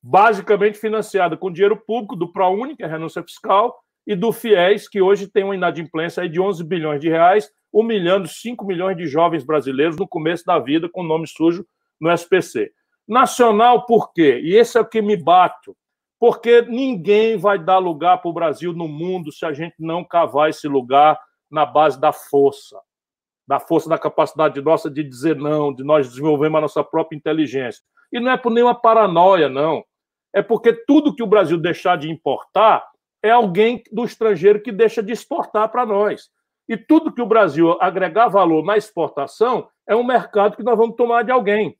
basicamente 0.04 0.78
financiada 0.78 1.36
com 1.36 1.52
dinheiro 1.52 1.78
público 1.78 2.16
do 2.16 2.32
ProUni, 2.32 2.76
que 2.76 2.84
é 2.84 2.86
a 2.86 2.90
renúncia 2.90 3.24
fiscal, 3.24 3.76
e 4.06 4.16
do 4.16 4.32
FIES, 4.32 4.88
que 4.88 5.02
hoje 5.02 5.28
tem 5.28 5.44
uma 5.44 5.56
inadimplência 5.56 6.30
de 6.30 6.40
11 6.40 6.64
bilhões 6.64 7.02
de 7.02 7.10
reais, 7.10 7.50
humilhando 7.74 8.28
5 8.28 8.64
milhões 8.66 8.96
de 8.96 9.08
jovens 9.08 9.44
brasileiros 9.44 9.98
no 9.98 10.08
começo 10.08 10.44
da 10.46 10.60
vida 10.60 10.88
com 10.88 11.04
nome 11.04 11.28
sujo 11.28 11.66
no 12.00 12.12
SPC. 12.12 12.72
Nacional 13.08 13.86
por 13.86 14.12
quê? 14.14 14.40
E 14.44 14.56
esse 14.56 14.78
é 14.78 14.82
o 14.82 14.86
que 14.86 15.02
me 15.02 15.16
bato. 15.16 15.76
Porque 16.20 16.62
ninguém 16.64 17.38
vai 17.38 17.60
dar 17.60 17.78
lugar 17.78 18.22
para 18.22 18.30
o 18.30 18.34
Brasil 18.34 18.74
no 18.74 18.88
mundo 18.88 19.32
se 19.32 19.46
a 19.46 19.54
gente 19.54 19.76
não 19.80 20.04
cavar 20.04 20.50
esse 20.50 20.68
lugar 20.68 21.20
na 21.52 21.66
base 21.66 22.00
da 22.00 22.12
força. 22.12 22.80
Da 23.48 23.60
força 23.60 23.88
da 23.88 23.98
capacidade 23.98 24.60
nossa 24.62 24.90
de 24.90 25.04
dizer 25.04 25.36
não, 25.36 25.74
de 25.74 25.84
nós 25.84 26.10
desenvolvermos 26.10 26.58
a 26.58 26.62
nossa 26.62 26.84
própria 26.84 27.18
inteligência. 27.18 27.84
E 28.12 28.20
não 28.20 28.32
é 28.32 28.38
por 28.38 28.52
nenhuma 28.52 28.74
paranoia, 28.74 29.50
não 29.50 29.84
é 30.36 30.42
porque 30.42 30.74
tudo 30.74 31.16
que 31.16 31.24
o 31.24 31.28
Brasil 31.28 31.58
deixar 31.58 31.98
de 31.98 32.12
importar 32.12 32.86
é 33.24 33.32
alguém 33.32 33.82
do 33.90 34.04
estrangeiro 34.04 34.62
que 34.62 34.70
deixa 34.70 35.02
de 35.02 35.14
exportar 35.14 35.70
para 35.70 35.86
nós. 35.86 36.30
E 36.68 36.76
tudo 36.76 37.12
que 37.14 37.22
o 37.22 37.26
Brasil 37.26 37.78
agregar 37.80 38.28
valor 38.28 38.62
na 38.62 38.76
exportação 38.76 39.70
é 39.88 39.96
um 39.96 40.04
mercado 40.04 40.58
que 40.58 40.64
nós 40.64 40.78
vamos 40.78 40.98
tomar 40.98 41.24
de 41.24 41.32
alguém. 41.32 41.78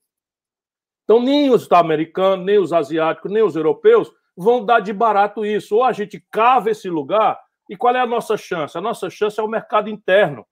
Então, 1.06 1.22
nem 1.22 1.50
os 1.50 1.70
americanos, 1.70 2.44
nem 2.44 2.58
os 2.58 2.72
asiáticos, 2.72 3.30
nem 3.30 3.40
os 3.40 3.54
europeus 3.54 4.12
vão 4.36 4.64
dar 4.64 4.80
de 4.80 4.92
barato 4.92 5.46
isso. 5.46 5.76
Ou 5.76 5.84
a 5.84 5.92
gente 5.92 6.20
cava 6.32 6.72
esse 6.72 6.90
lugar, 6.90 7.40
e 7.70 7.76
qual 7.76 7.94
é 7.94 8.00
a 8.00 8.06
nossa 8.06 8.36
chance? 8.36 8.76
A 8.76 8.80
nossa 8.80 9.08
chance 9.08 9.38
é 9.38 9.42
o 9.42 9.48
mercado 9.48 9.88
interno, 9.88 10.44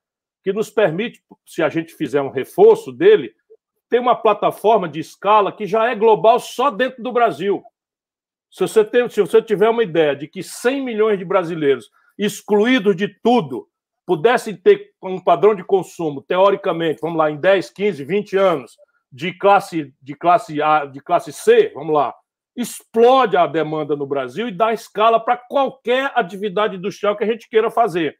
que 0.45 0.53
nos 0.53 0.71
permite, 0.71 1.21
se 1.45 1.61
a 1.61 1.69
gente 1.69 1.93
fizer 1.95 2.23
um 2.23 2.31
reforço 2.31 2.93
dele, 2.93 3.35
ter 3.91 3.99
uma 3.99 4.15
plataforma 4.15 4.89
de 4.89 5.01
escala 5.01 5.51
que 5.51 5.67
já 5.67 5.91
é 5.91 5.95
global 5.95 6.39
só 6.39 6.71
dentro 6.71 7.03
do 7.03 7.13
Brasil. 7.13 7.61
Se 8.49 8.61
você, 8.61 8.85
tem, 8.85 9.09
se 9.09 9.21
você 9.21 9.43
tiver 9.43 9.69
uma 9.69 9.83
ideia 9.83 10.15
de 10.15 10.29
que 10.29 10.41
100 10.41 10.85
milhões 10.85 11.19
de 11.19 11.25
brasileiros, 11.25 11.91
excluídos 12.17 12.95
de 12.95 13.09
tudo, 13.09 13.69
pudessem 14.07 14.55
ter 14.55 14.93
um 15.03 15.19
padrão 15.19 15.53
de 15.53 15.65
consumo, 15.65 16.23
teoricamente, 16.23 17.01
vamos 17.01 17.19
lá, 17.19 17.29
em 17.29 17.37
10, 17.37 17.71
15, 17.71 18.05
20 18.05 18.37
anos, 18.37 18.77
de 19.15 19.33
classe, 19.33 19.95
de 20.03 20.15
classe 20.15 20.61
A, 20.61 20.85
de 20.85 21.01
classe 21.01 21.33
C, 21.33 21.71
vamos 21.75 21.95
lá, 21.95 22.13
explode 22.57 23.37
a 23.37 23.47
demanda 23.47 23.95
no 23.95 24.07
Brasil 24.07 24.49
e 24.49 24.53
dá 24.53 24.73
escala 24.73 25.21
para 25.21 25.37
qualquer 25.37 26.11
atividade 26.15 26.77
industrial 26.77 27.17
que 27.17 27.23
a 27.23 27.27
gente 27.27 27.49
queira 27.49 27.71
fazer. 27.71 28.17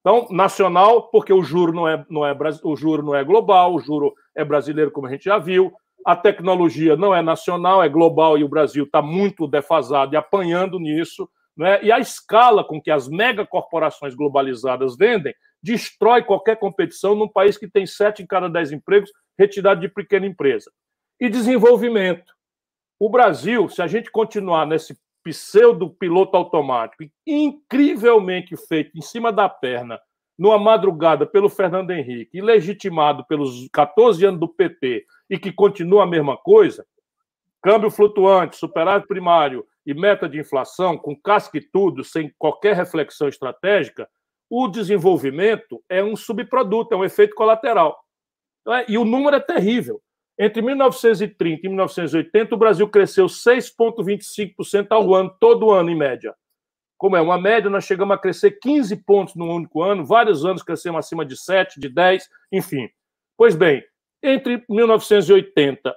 Então, 0.00 0.28
nacional, 0.30 1.10
porque 1.10 1.32
o 1.32 1.42
juro 1.42 1.72
não 1.72 1.88
é, 1.88 2.04
não 2.08 2.24
é, 2.24 2.36
o 2.62 2.76
juro 2.76 3.02
não 3.02 3.14
é 3.14 3.24
global, 3.24 3.74
o 3.74 3.80
juro 3.80 4.14
é 4.34 4.44
brasileiro, 4.44 4.90
como 4.92 5.06
a 5.08 5.10
gente 5.10 5.24
já 5.24 5.38
viu 5.38 5.72
a 6.04 6.16
tecnologia 6.16 6.96
não 6.96 7.14
é 7.14 7.22
nacional, 7.22 7.82
é 7.82 7.88
global 7.88 8.36
e 8.36 8.44
o 8.44 8.48
Brasil 8.48 8.84
está 8.84 9.00
muito 9.00 9.46
defasado 9.46 10.14
e 10.14 10.16
apanhando 10.16 10.78
nisso. 10.78 11.28
Né? 11.56 11.82
E 11.84 11.92
a 11.92 11.98
escala 11.98 12.64
com 12.64 12.80
que 12.80 12.90
as 12.90 13.08
megacorporações 13.08 14.14
globalizadas 14.14 14.96
vendem 14.96 15.34
destrói 15.62 16.22
qualquer 16.22 16.56
competição 16.56 17.14
num 17.14 17.28
país 17.28 17.56
que 17.56 17.68
tem 17.68 17.86
sete 17.86 18.22
em 18.22 18.26
cada 18.26 18.48
dez 18.48 18.72
empregos 18.72 19.10
retirado 19.38 19.80
de 19.80 19.88
pequena 19.88 20.26
empresa. 20.26 20.70
E 21.20 21.28
desenvolvimento. 21.28 22.32
O 22.98 23.08
Brasil, 23.08 23.68
se 23.68 23.80
a 23.80 23.86
gente 23.86 24.10
continuar 24.10 24.66
nesse 24.66 24.96
pseudo 25.22 25.90
piloto 25.90 26.36
automático, 26.36 27.04
incrivelmente 27.26 28.56
feito 28.56 28.96
em 28.96 29.00
cima 29.00 29.32
da 29.32 29.48
perna, 29.48 30.00
numa 30.38 30.58
madrugada 30.58 31.24
pelo 31.24 31.48
Fernando 31.48 31.90
Henrique, 31.92 32.40
legitimado 32.40 33.24
pelos 33.26 33.68
14 33.72 34.24
anos 34.24 34.40
do 34.40 34.48
PT, 34.48 35.06
e 35.30 35.38
que 35.38 35.52
continua 35.52 36.02
a 36.02 36.06
mesma 36.06 36.36
coisa, 36.36 36.84
câmbio 37.62 37.90
flutuante, 37.90 38.56
superávit 38.56 39.06
primário 39.06 39.64
e 39.86 39.94
meta 39.94 40.28
de 40.28 40.40
inflação, 40.40 40.98
com 40.98 41.14
casca 41.14 41.58
e 41.58 41.60
tudo, 41.60 42.02
sem 42.02 42.32
qualquer 42.38 42.74
reflexão 42.74 43.28
estratégica, 43.28 44.08
o 44.54 44.68
desenvolvimento 44.68 45.82
é 45.88 46.04
um 46.04 46.14
subproduto, 46.14 46.92
é 46.92 46.96
um 46.98 47.04
efeito 47.04 47.34
colateral. 47.34 47.98
É? 48.68 48.92
E 48.92 48.98
o 48.98 49.04
número 49.04 49.34
é 49.34 49.40
terrível. 49.40 49.98
Entre 50.38 50.60
1930 50.60 51.66
e 51.66 51.68
1980, 51.70 52.54
o 52.54 52.58
Brasil 52.58 52.86
cresceu 52.86 53.24
6,25% 53.24 54.88
ao 54.90 55.14
ano, 55.14 55.34
todo 55.40 55.70
ano, 55.70 55.88
em 55.88 55.96
média. 55.96 56.34
Como 56.98 57.16
é 57.16 57.20
uma 57.22 57.40
média, 57.40 57.70
nós 57.70 57.84
chegamos 57.84 58.14
a 58.14 58.18
crescer 58.18 58.58
15 58.60 58.94
pontos 59.04 59.34
num 59.34 59.50
único 59.50 59.82
ano, 59.82 60.04
vários 60.04 60.44
anos 60.44 60.62
crescemos 60.62 60.98
acima 60.98 61.24
de 61.24 61.34
7, 61.34 61.80
de 61.80 61.88
10, 61.88 62.28
enfim. 62.52 62.90
Pois 63.38 63.56
bem, 63.56 63.82
entre 64.22 64.62
1980 64.68 65.96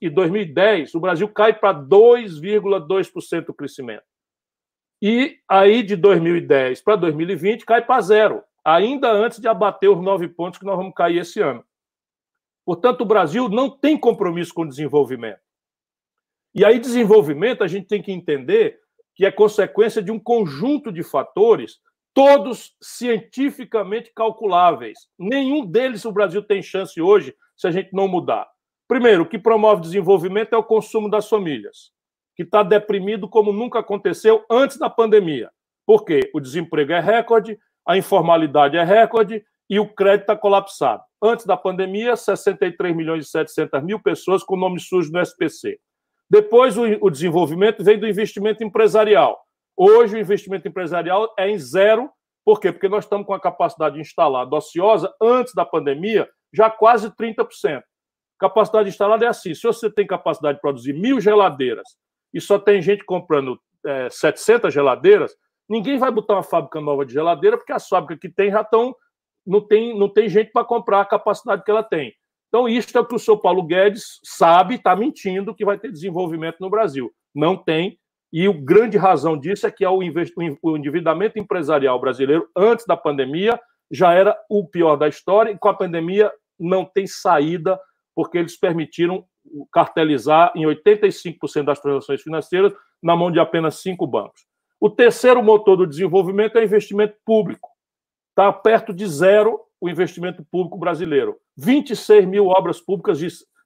e 0.00 0.08
2010, 0.08 0.94
o 0.94 1.00
Brasil 1.00 1.28
cai 1.28 1.52
para 1.52 1.78
2,2% 1.78 3.50
o 3.50 3.54
crescimento. 3.54 4.13
E 5.06 5.38
aí, 5.46 5.82
de 5.82 5.96
2010 5.96 6.80
para 6.80 6.96
2020, 6.96 7.66
cai 7.66 7.84
para 7.84 8.00
zero, 8.00 8.42
ainda 8.64 9.12
antes 9.12 9.38
de 9.38 9.46
abater 9.46 9.90
os 9.90 10.02
nove 10.02 10.26
pontos 10.28 10.58
que 10.58 10.64
nós 10.64 10.78
vamos 10.78 10.94
cair 10.94 11.18
esse 11.18 11.42
ano. 11.42 11.62
Portanto, 12.64 13.02
o 13.02 13.04
Brasil 13.04 13.50
não 13.50 13.68
tem 13.68 13.98
compromisso 13.98 14.54
com 14.54 14.62
o 14.62 14.66
desenvolvimento. 14.66 15.42
E 16.54 16.64
aí, 16.64 16.78
desenvolvimento, 16.78 17.62
a 17.62 17.68
gente 17.68 17.86
tem 17.86 18.00
que 18.00 18.12
entender 18.12 18.80
que 19.14 19.26
é 19.26 19.30
consequência 19.30 20.02
de 20.02 20.10
um 20.10 20.18
conjunto 20.18 20.90
de 20.90 21.02
fatores 21.02 21.80
todos 22.14 22.74
cientificamente 22.80 24.10
calculáveis. 24.16 25.00
Nenhum 25.18 25.66
deles 25.66 26.06
o 26.06 26.12
Brasil 26.12 26.42
tem 26.42 26.62
chance 26.62 26.98
hoje 26.98 27.36
se 27.54 27.66
a 27.66 27.70
gente 27.70 27.90
não 27.92 28.08
mudar. 28.08 28.48
Primeiro, 28.88 29.24
o 29.24 29.28
que 29.28 29.38
promove 29.38 29.82
desenvolvimento 29.82 30.54
é 30.54 30.56
o 30.56 30.64
consumo 30.64 31.10
das 31.10 31.28
famílias, 31.28 31.92
que 32.36 32.42
está 32.42 32.62
deprimido 32.62 33.28
como 33.28 33.52
nunca 33.52 33.78
aconteceu 33.78 34.44
antes 34.50 34.78
da 34.78 34.90
pandemia. 34.90 35.50
Por 35.86 36.04
quê? 36.04 36.30
O 36.34 36.40
desemprego 36.40 36.92
é 36.92 37.00
recorde, 37.00 37.58
a 37.86 37.96
informalidade 37.96 38.76
é 38.76 38.82
recorde 38.82 39.44
e 39.68 39.78
o 39.78 39.88
crédito 39.88 40.22
está 40.22 40.36
colapsado. 40.36 41.02
Antes 41.22 41.46
da 41.46 41.56
pandemia, 41.56 42.16
63 42.16 42.94
milhões 42.94 43.26
e 43.26 43.30
700 43.30 43.82
mil 43.82 44.00
pessoas 44.00 44.42
com 44.42 44.56
nome 44.56 44.80
sujo 44.80 45.12
no 45.12 45.20
SPC. 45.20 45.78
Depois, 46.28 46.76
o, 46.76 46.82
o 47.00 47.10
desenvolvimento 47.10 47.84
vem 47.84 47.98
do 47.98 48.08
investimento 48.08 48.64
empresarial. 48.64 49.40
Hoje, 49.76 50.16
o 50.16 50.18
investimento 50.18 50.66
empresarial 50.66 51.32
é 51.38 51.48
em 51.48 51.58
zero. 51.58 52.10
Por 52.44 52.60
quê? 52.60 52.72
Porque 52.72 52.88
nós 52.88 53.04
estamos 53.04 53.26
com 53.26 53.34
a 53.34 53.40
capacidade 53.40 53.98
instalada 54.00 54.54
ociosa, 54.54 55.12
antes 55.20 55.54
da 55.54 55.64
pandemia, 55.64 56.28
já 56.52 56.70
quase 56.70 57.10
30%. 57.10 57.82
Capacidade 58.38 58.88
instalada 58.88 59.24
é 59.24 59.28
assim: 59.28 59.54
se 59.54 59.62
você 59.62 59.90
tem 59.90 60.06
capacidade 60.06 60.56
de 60.56 60.60
produzir 60.60 60.92
mil 60.92 61.20
geladeiras 61.20 61.88
e 62.34 62.40
só 62.40 62.58
tem 62.58 62.82
gente 62.82 63.04
comprando 63.04 63.58
é, 63.86 64.10
700 64.10 64.74
geladeiras, 64.74 65.34
ninguém 65.68 65.96
vai 65.96 66.10
botar 66.10 66.34
uma 66.34 66.42
fábrica 66.42 66.80
nova 66.80 67.06
de 67.06 67.12
geladeira, 67.12 67.56
porque 67.56 67.72
as 67.72 67.88
fábricas 67.88 68.18
que 68.18 68.28
tem 68.28 68.50
já 68.50 68.62
estão. 68.62 68.94
Não 69.46 69.60
tem, 69.60 69.96
não 69.98 70.08
tem 70.08 70.26
gente 70.26 70.50
para 70.52 70.64
comprar 70.64 71.02
a 71.02 71.04
capacidade 71.04 71.62
que 71.62 71.70
ela 71.70 71.82
tem. 71.82 72.14
Então, 72.48 72.66
isso 72.66 72.96
é 72.96 73.00
o 73.00 73.04
que 73.04 73.14
o 73.14 73.18
senhor 73.18 73.38
Paulo 73.38 73.62
Guedes 73.62 74.18
sabe, 74.24 74.76
está 74.76 74.96
mentindo 74.96 75.54
que 75.54 75.66
vai 75.66 75.78
ter 75.78 75.92
desenvolvimento 75.92 76.56
no 76.60 76.70
Brasil. 76.70 77.12
Não 77.34 77.54
tem, 77.54 77.98
e 78.32 78.48
a 78.48 78.52
grande 78.52 78.96
razão 78.96 79.38
disso 79.38 79.64
é 79.64 79.70
que 79.70 79.86
o 79.86 80.76
endividamento 80.76 81.38
empresarial 81.38 82.00
brasileiro, 82.00 82.48
antes 82.56 82.84
da 82.84 82.96
pandemia, 82.96 83.60
já 83.88 84.12
era 84.12 84.36
o 84.50 84.66
pior 84.66 84.96
da 84.96 85.06
história, 85.06 85.52
e 85.52 85.58
com 85.58 85.68
a 85.68 85.74
pandemia 85.74 86.32
não 86.58 86.84
tem 86.84 87.06
saída, 87.06 87.78
porque 88.12 88.38
eles 88.38 88.58
permitiram 88.58 89.24
cartelizar 89.72 90.52
em 90.54 90.64
85% 90.64 91.64
das 91.64 91.80
transações 91.80 92.22
financeiras 92.22 92.72
na 93.02 93.16
mão 93.16 93.30
de 93.30 93.38
apenas 93.38 93.76
cinco 93.76 94.06
bancos. 94.06 94.46
O 94.80 94.90
terceiro 94.90 95.42
motor 95.42 95.76
do 95.76 95.86
desenvolvimento 95.86 96.58
é 96.58 96.64
investimento 96.64 97.16
público. 97.24 97.70
Está 98.30 98.52
perto 98.52 98.92
de 98.92 99.06
zero 99.06 99.60
o 99.80 99.88
investimento 99.88 100.44
público 100.44 100.78
brasileiro. 100.78 101.38
26 101.56 102.26
mil 102.26 102.46
obras 102.48 102.80
públicas 102.80 103.20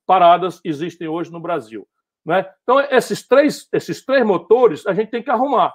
paradas 0.06 0.60
existem 0.64 1.08
hoje 1.08 1.30
no 1.30 1.40
Brasil. 1.40 1.86
Né? 2.24 2.48
Então, 2.62 2.80
esses 2.80 3.26
três, 3.26 3.68
esses 3.72 4.04
três 4.04 4.24
motores 4.26 4.86
a 4.86 4.92
gente 4.92 5.10
tem 5.10 5.22
que 5.22 5.30
arrumar. 5.30 5.74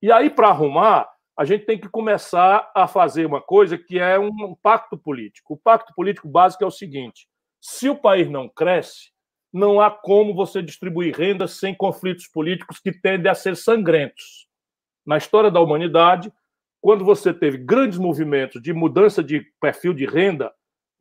E 0.00 0.12
aí, 0.12 0.30
para 0.30 0.48
arrumar, 0.48 1.08
a 1.36 1.44
gente 1.44 1.64
tem 1.64 1.78
que 1.78 1.88
começar 1.88 2.70
a 2.74 2.86
fazer 2.86 3.26
uma 3.26 3.40
coisa 3.40 3.78
que 3.78 3.98
é 3.98 4.18
um 4.18 4.54
pacto 4.62 4.96
político. 4.96 5.54
O 5.54 5.56
pacto 5.56 5.92
político 5.94 6.28
básico 6.28 6.62
é 6.62 6.66
o 6.66 6.70
seguinte: 6.70 7.26
se 7.60 7.88
o 7.88 7.96
país 7.96 8.28
não 8.28 8.48
cresce, 8.48 9.10
não 9.52 9.80
há 9.80 9.90
como 9.90 10.34
você 10.34 10.62
distribuir 10.62 11.14
renda 11.14 11.46
sem 11.46 11.74
conflitos 11.74 12.26
políticos 12.26 12.78
que 12.78 12.92
tendem 12.92 13.30
a 13.30 13.34
ser 13.34 13.56
sangrentos. 13.56 14.46
Na 15.04 15.18
história 15.18 15.50
da 15.50 15.60
humanidade, 15.60 16.32
quando 16.80 17.04
você 17.04 17.34
teve 17.34 17.58
grandes 17.58 17.98
movimentos 17.98 18.62
de 18.62 18.72
mudança 18.72 19.22
de 19.22 19.46
perfil 19.60 19.92
de 19.92 20.06
renda, 20.06 20.52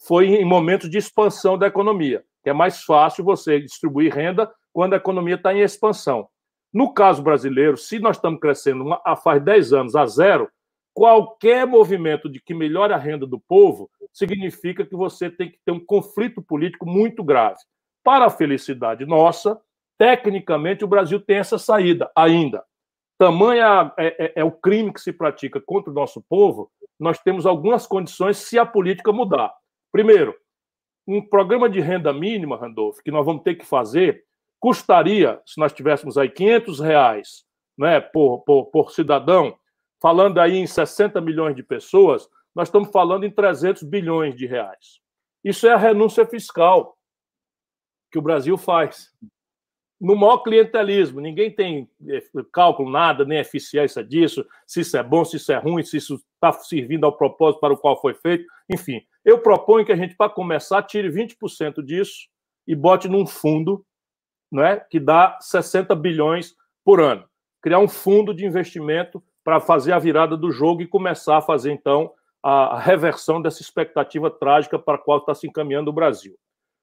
foi 0.05 0.27
em 0.27 0.45
momentos 0.45 0.89
de 0.89 0.97
expansão 0.97 1.57
da 1.57 1.67
economia, 1.67 2.23
é 2.43 2.53
mais 2.53 2.83
fácil 2.83 3.23
você 3.23 3.59
distribuir 3.59 4.13
renda 4.13 4.51
quando 4.73 4.93
a 4.93 4.97
economia 4.97 5.35
está 5.35 5.53
em 5.53 5.61
expansão. 5.61 6.27
No 6.73 6.93
caso 6.93 7.21
brasileiro, 7.21 7.77
se 7.77 7.99
nós 7.99 8.17
estamos 8.17 8.39
crescendo 8.39 8.97
há 9.05 9.15
faz 9.15 9.43
10 9.43 9.73
anos 9.73 9.95
a 9.95 10.05
zero, 10.05 10.49
qualquer 10.93 11.67
movimento 11.67 12.29
de 12.29 12.41
que 12.41 12.53
melhore 12.53 12.93
a 12.93 12.97
renda 12.97 13.27
do 13.27 13.39
povo 13.39 13.89
significa 14.11 14.85
que 14.85 14.95
você 14.95 15.29
tem 15.29 15.51
que 15.51 15.59
ter 15.65 15.71
um 15.71 15.83
conflito 15.83 16.41
político 16.41 16.87
muito 16.87 17.23
grave. 17.23 17.59
Para 18.03 18.25
a 18.25 18.29
felicidade 18.29 19.05
nossa, 19.05 19.59
tecnicamente 19.97 20.83
o 20.83 20.87
Brasil 20.87 21.19
tem 21.19 21.37
essa 21.37 21.57
saída 21.57 22.11
ainda. 22.15 22.63
Tamanha 23.17 23.93
é, 23.97 24.25
é, 24.25 24.33
é, 24.37 24.43
o 24.43 24.51
crime 24.51 24.91
que 24.91 24.99
se 24.99 25.13
pratica 25.13 25.61
contra 25.61 25.91
o 25.91 25.93
nosso 25.93 26.23
povo, 26.27 26.71
nós 26.99 27.19
temos 27.19 27.45
algumas 27.45 27.85
condições 27.85 28.37
se 28.37 28.57
a 28.57 28.65
política 28.65 29.11
mudar. 29.11 29.53
Primeiro, 29.91 30.35
um 31.07 31.21
programa 31.21 31.69
de 31.69 31.79
renda 31.79 32.11
mínima, 32.11 32.57
Randolph, 32.57 32.97
que 33.03 33.11
nós 33.11 33.25
vamos 33.25 33.43
ter 33.43 33.55
que 33.55 33.65
fazer, 33.65 34.23
custaria, 34.59 35.39
se 35.45 35.59
nós 35.59 35.71
tivéssemos 35.71 36.17
aí 36.17 36.29
500 36.29 36.79
reais 36.79 37.45
né, 37.77 37.99
por, 37.99 38.39
por, 38.39 38.65
por 38.65 38.91
cidadão, 38.91 39.55
falando 40.01 40.39
aí 40.39 40.57
em 40.57 40.65
60 40.65 41.21
milhões 41.21 41.55
de 41.55 41.61
pessoas, 41.61 42.27
nós 42.55 42.67
estamos 42.67 42.89
falando 42.91 43.23
em 43.23 43.31
300 43.31 43.83
bilhões 43.83 44.35
de 44.35 44.45
reais. 44.45 44.99
Isso 45.43 45.67
é 45.67 45.73
a 45.73 45.77
renúncia 45.77 46.25
fiscal 46.25 46.97
que 48.11 48.19
o 48.19 48.21
Brasil 48.21 48.57
faz. 48.57 49.09
No 49.99 50.15
maior 50.15 50.39
clientelismo, 50.39 51.21
ninguém 51.21 51.53
tem 51.53 51.87
é, 52.09 52.21
cálculo, 52.51 52.91
nada, 52.91 53.23
nem 53.23 53.37
eficiência 53.37 54.03
disso, 54.03 54.45
se 54.65 54.81
isso 54.81 54.97
é 54.97 55.03
bom, 55.03 55.23
se 55.23 55.37
isso 55.37 55.51
é 55.51 55.57
ruim, 55.57 55.83
se 55.83 55.97
isso 55.97 56.15
está 56.33 56.51
servindo 56.51 57.05
ao 57.05 57.15
propósito 57.15 57.59
para 57.59 57.73
o 57.73 57.77
qual 57.77 58.01
foi 58.01 58.15
feito. 58.15 58.43
Enfim, 58.67 58.99
eu 59.23 59.39
proponho 59.39 59.85
que 59.85 59.91
a 59.91 59.95
gente, 59.95 60.15
para 60.15 60.31
começar, 60.31 60.81
tire 60.83 61.09
20% 61.09 61.83
disso 61.83 62.27
e 62.67 62.75
bote 62.75 63.07
num 63.07 63.27
fundo 63.27 63.85
né, 64.51 64.77
que 64.89 64.99
dá 64.99 65.37
60 65.39 65.95
bilhões 65.95 66.55
por 66.83 66.99
ano. 66.99 67.23
Criar 67.61 67.79
um 67.79 67.87
fundo 67.87 68.33
de 68.33 68.45
investimento 68.45 69.23
para 69.43 69.59
fazer 69.59 69.93
a 69.93 69.99
virada 69.99 70.35
do 70.35 70.51
jogo 70.51 70.81
e 70.81 70.87
começar 70.87 71.37
a 71.37 71.41
fazer, 71.41 71.71
então, 71.71 72.11
a 72.43 72.79
reversão 72.79 73.39
dessa 73.39 73.61
expectativa 73.61 74.29
trágica 74.31 74.79
para 74.79 74.95
a 74.95 75.01
qual 75.01 75.19
está 75.19 75.35
se 75.35 75.47
encaminhando 75.47 75.89
o 75.89 75.93
Brasil. 75.93 76.35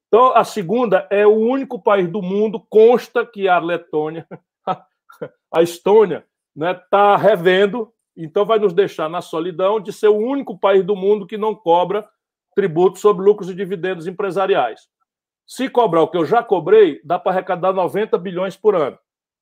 Então, 0.09 0.35
a 0.35 0.43
segunda 0.43 1.07
é 1.11 1.27
o 1.27 1.35
único 1.35 1.81
país 1.81 2.09
do 2.09 2.23
mundo, 2.23 2.65
consta 2.69 3.27
que 3.27 3.47
a 3.47 3.59
Letônia, 3.59 4.27
a 5.53 5.63
Estônia, 5.63 6.25
está 6.57 6.75
né, 6.75 6.75
tá 6.91 7.17
revendo, 7.17 7.93
então 8.17 8.45
vai 8.45 8.59
nos 8.59 8.73
deixar 8.73 9.09
na 9.09 9.21
solidão 9.21 9.79
de 9.79 9.93
ser 9.93 10.09
o 10.09 10.17
único 10.17 10.59
país 10.59 10.85
do 10.85 10.97
mundo 10.97 11.27
que 11.27 11.37
não 11.37 11.55
cobra 11.55 12.09
tributo 12.55 12.99
sobre 12.99 13.25
lucros 13.25 13.51
e 13.51 13.55
dividendos 13.55 14.07
empresariais. 14.07 14.89
Se 15.47 15.69
cobrar 15.69 16.03
o 16.03 16.09
que 16.09 16.17
eu 16.17 16.25
já 16.25 16.43
cobrei, 16.43 17.01
dá 17.05 17.19
para 17.19 17.33
arrecadar 17.33 17.73
90 17.73 18.19
bilhões 18.19 18.57
por 18.57 18.75
ano. 18.75 18.99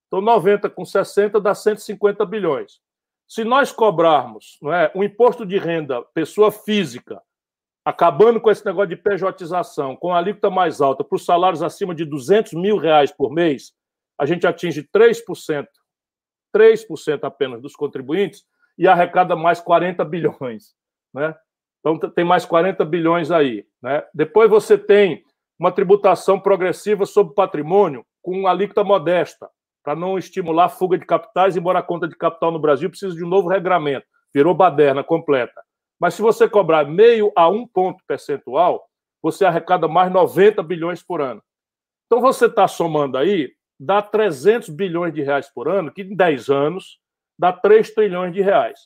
Então, 0.07 0.21
90 0.21 0.69
com 0.69 0.85
60 0.85 1.41
dá 1.41 1.55
150 1.55 2.25
bilhões. 2.27 2.81
Se 3.27 3.43
nós 3.43 3.73
cobrarmos 3.73 4.59
não 4.63 4.73
é, 4.73 4.93
um 4.95 5.03
imposto 5.03 5.45
de 5.45 5.59
renda 5.59 6.03
pessoa 6.15 6.53
física, 6.53 7.21
acabando 7.87 8.41
com 8.41 8.51
esse 8.51 8.67
negócio 8.67 8.89
de 8.89 8.97
pejotização, 8.97 9.95
com 9.95 10.13
a 10.13 10.19
alíquota 10.19 10.51
mais 10.51 10.81
alta 10.81 11.05
para 11.05 11.15
os 11.15 11.25
salários 11.25 11.63
acima 11.63 11.95
de 11.95 12.05
200 12.05 12.55
mil 12.55 12.79
reais 12.79 13.13
por 13.13 13.31
mês, 13.31 13.73
a 14.19 14.27
gente 14.27 14.45
atinge 14.45 14.83
3%, 14.93 15.69
3% 16.53 17.21
apenas 17.23 17.63
dos 17.63 17.77
contribuintes 17.77 18.43
e 18.77 18.89
arrecada 18.89 19.37
mais 19.37 19.61
40 19.61 20.05
bilhões. 20.05 20.75
Né? 21.15 21.33
Então, 21.79 21.97
tem 22.11 22.25
mais 22.25 22.45
40 22.45 22.85
bilhões 22.85 23.31
aí. 23.31 23.65
Né? 23.81 24.03
Depois 24.13 24.51
você 24.51 24.77
tem 24.77 25.23
uma 25.57 25.71
tributação 25.71 26.41
progressiva 26.41 27.07
sobre 27.07 27.35
patrimônio 27.35 28.05
com 28.21 28.33
uma 28.33 28.51
alíquota 28.51 28.83
modesta, 28.83 29.49
para 29.85 29.95
não 29.95 30.19
estimular 30.19 30.65
a 30.65 30.69
fuga 30.69 30.99
de 30.99 31.07
capitais, 31.07 31.57
embora 31.57 31.79
a 31.79 31.85
conta 31.85 32.09
de 32.09 32.17
capital 32.17 32.51
no 32.51 32.59
Brasil 32.59 32.91
precise 32.91 33.15
de 33.15 33.23
um 33.23 33.29
novo 33.29 33.49
regramento. 33.49 34.07
Virou 34.35 34.53
baderna 34.53 35.05
completa. 35.05 35.63
Mas 36.01 36.15
se 36.15 36.23
você 36.23 36.49
cobrar 36.49 36.85
meio 36.85 37.33
a 37.35 37.49
um 37.49 37.67
ponto 37.67 38.03
percentual, 38.07 38.87
você 39.23 39.45
arrecada 39.45 39.89
mais 39.89 40.13
90 40.13 40.63
bilhões 40.63 41.03
por 41.03 41.21
ano. 41.21 41.43
Então 42.07 42.21
você 42.21 42.47
está 42.47 42.69
somando 42.69 43.19
aí, 43.19 43.53
dá 43.79 44.01
300 44.01 44.69
bilhões 44.69 45.13
de 45.13 45.23
reais 45.23 45.51
por 45.53 45.69
ano, 45.69 45.93
que 45.93 46.03
em 46.03 46.15
10 46.15 46.49
anos 46.49 46.99
dá 47.39 47.53
3 47.53 47.93
trilhões 47.95 48.33
de 48.33 48.41
reais. 48.41 48.79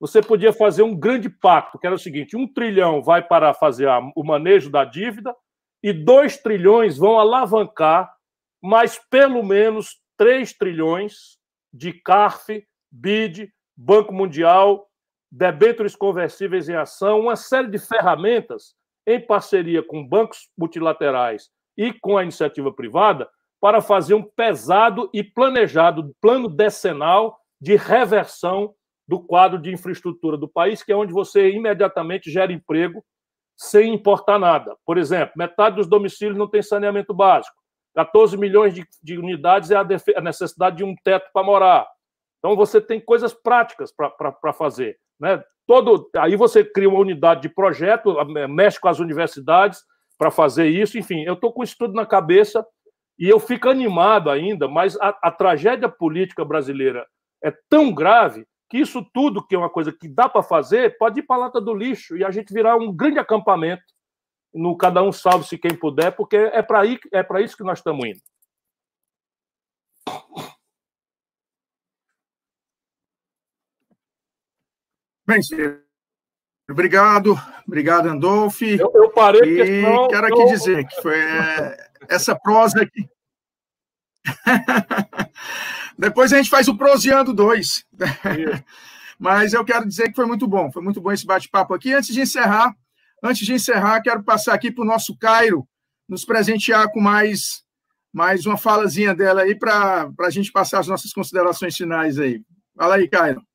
Você 0.00 0.22
podia 0.22 0.52
fazer 0.52 0.82
um 0.82 0.94
grande 0.94 1.28
pacto, 1.28 1.78
que 1.78 1.86
era 1.86 1.96
o 1.96 1.98
seguinte: 1.98 2.36
um 2.36 2.46
trilhão 2.46 3.02
vai 3.02 3.22
para 3.22 3.52
fazer 3.54 3.88
o 4.14 4.22
manejo 4.22 4.70
da 4.70 4.84
dívida, 4.84 5.34
e 5.82 5.92
2 5.92 6.38
trilhões 6.38 6.96
vão 6.96 7.18
alavancar 7.18 8.12
mais 8.62 8.98
pelo 9.10 9.42
menos 9.42 10.00
3 10.16 10.52
trilhões 10.52 11.38
de 11.72 11.92
CARF, 11.92 12.66
BID, 12.90 13.52
Banco 13.76 14.12
Mundial, 14.12 14.87
debêntures 15.30 15.94
conversíveis 15.94 16.68
em 16.68 16.74
ação, 16.74 17.20
uma 17.20 17.36
série 17.36 17.68
de 17.68 17.78
ferramentas 17.78 18.74
em 19.06 19.20
parceria 19.20 19.82
com 19.82 20.06
bancos 20.06 20.48
multilaterais 20.56 21.50
e 21.76 21.92
com 21.92 22.16
a 22.16 22.22
iniciativa 22.22 22.72
privada 22.72 23.28
para 23.60 23.80
fazer 23.80 24.14
um 24.14 24.22
pesado 24.22 25.10
e 25.12 25.22
planejado 25.22 26.14
plano 26.20 26.48
decenal 26.48 27.38
de 27.60 27.76
reversão 27.76 28.74
do 29.06 29.20
quadro 29.20 29.58
de 29.58 29.72
infraestrutura 29.72 30.36
do 30.36 30.48
país, 30.48 30.82
que 30.82 30.92
é 30.92 30.96
onde 30.96 31.12
você 31.12 31.50
imediatamente 31.50 32.30
gera 32.30 32.52
emprego 32.52 33.02
sem 33.56 33.92
importar 33.92 34.38
nada. 34.38 34.76
Por 34.84 34.98
exemplo, 34.98 35.32
metade 35.36 35.76
dos 35.76 35.88
domicílios 35.88 36.36
não 36.36 36.46
tem 36.46 36.62
saneamento 36.62 37.12
básico. 37.12 37.56
14 37.94 38.36
milhões 38.36 38.74
de, 38.74 38.86
de 39.02 39.18
unidades 39.18 39.70
é 39.70 39.76
a, 39.76 39.80
a, 40.16 40.20
necessidade 40.20 40.76
de 40.76 40.84
um 40.84 40.94
teto 41.02 41.28
para 41.32 41.44
morar. 41.44 41.88
Então 42.38 42.54
você 42.54 42.80
tem 42.80 43.00
coisas 43.00 43.34
práticas 43.34 43.92
para 43.92 44.52
fazer. 44.52 44.96
Né? 45.20 45.42
Todo, 45.66 46.10
aí 46.16 46.36
você 46.36 46.64
cria 46.64 46.88
uma 46.88 47.00
unidade 47.00 47.42
de 47.42 47.48
projeto, 47.48 48.16
mexe 48.48 48.80
com 48.80 48.88
as 48.88 48.98
universidades 48.98 49.82
para 50.16 50.30
fazer 50.30 50.68
isso. 50.68 50.98
Enfim, 50.98 51.22
eu 51.24 51.34
estou 51.34 51.52
com 51.52 51.62
isso 51.62 51.76
tudo 51.78 51.94
na 51.94 52.06
cabeça 52.06 52.66
e 53.18 53.28
eu 53.28 53.38
fico 53.38 53.68
animado 53.68 54.30
ainda, 54.30 54.68
mas 54.68 54.96
a, 55.00 55.08
a 55.22 55.30
tragédia 55.30 55.88
política 55.88 56.44
brasileira 56.44 57.06
é 57.42 57.52
tão 57.68 57.92
grave 57.92 58.46
que 58.70 58.78
isso 58.78 59.04
tudo, 59.12 59.44
que 59.44 59.54
é 59.54 59.58
uma 59.58 59.70
coisa 59.70 59.92
que 59.92 60.08
dá 60.08 60.28
para 60.28 60.42
fazer, 60.42 60.96
pode 60.98 61.20
ir 61.20 61.22
para 61.22 61.36
a 61.36 61.38
lata 61.40 61.60
do 61.60 61.74
lixo 61.74 62.16
e 62.16 62.24
a 62.24 62.30
gente 62.30 62.52
virar 62.52 62.76
um 62.76 62.94
grande 62.94 63.18
acampamento 63.18 63.82
no 64.54 64.76
cada 64.76 65.02
um 65.02 65.12
salve-se 65.12 65.58
quem 65.58 65.74
puder, 65.74 66.12
porque 66.12 66.36
é 66.36 66.62
para 66.62 66.86
é 66.86 67.42
isso 67.42 67.56
que 67.56 67.64
nós 67.64 67.78
estamos 67.78 68.04
indo. 68.06 68.20
Bem, 75.28 75.42
obrigado, 76.70 77.38
obrigado, 77.66 78.08
Andolfi. 78.08 78.78
Eu, 78.78 78.90
eu 78.94 79.10
parei 79.10 79.60
e 79.60 79.66
senão, 79.66 80.08
quero 80.08 80.26
aqui 80.26 80.40
eu... 80.40 80.46
dizer 80.46 80.86
que 80.86 81.02
foi 81.02 81.20
é, 81.20 81.90
essa 82.08 82.34
prosa 82.34 82.80
aqui. 82.80 83.06
Depois 85.98 86.32
a 86.32 86.38
gente 86.38 86.48
faz 86.48 86.66
o 86.66 86.78
Proseando 86.78 87.34
2. 87.34 87.84
Mas 89.20 89.52
eu 89.52 89.62
quero 89.66 89.86
dizer 89.86 90.08
que 90.08 90.16
foi 90.16 90.24
muito 90.24 90.48
bom, 90.48 90.72
foi 90.72 90.82
muito 90.82 90.98
bom 90.98 91.12
esse 91.12 91.26
bate-papo 91.26 91.74
aqui. 91.74 91.92
Antes 91.92 92.14
de 92.14 92.22
encerrar, 92.22 92.74
antes 93.22 93.44
de 93.44 93.52
encerrar, 93.52 94.00
quero 94.00 94.22
passar 94.22 94.54
aqui 94.54 94.72
para 94.72 94.82
o 94.82 94.86
nosso 94.86 95.14
Cairo 95.18 95.68
nos 96.08 96.24
presentear 96.24 96.90
com 96.90 97.00
mais, 97.00 97.62
mais 98.10 98.46
uma 98.46 98.56
falazinha 98.56 99.14
dela 99.14 99.42
aí 99.42 99.54
para 99.54 100.10
a 100.20 100.30
gente 100.30 100.50
passar 100.50 100.78
as 100.78 100.88
nossas 100.88 101.12
considerações 101.12 101.76
finais 101.76 102.18
aí. 102.18 102.42
Fala 102.74 102.94
aí, 102.94 103.06
Cairo. 103.06 103.46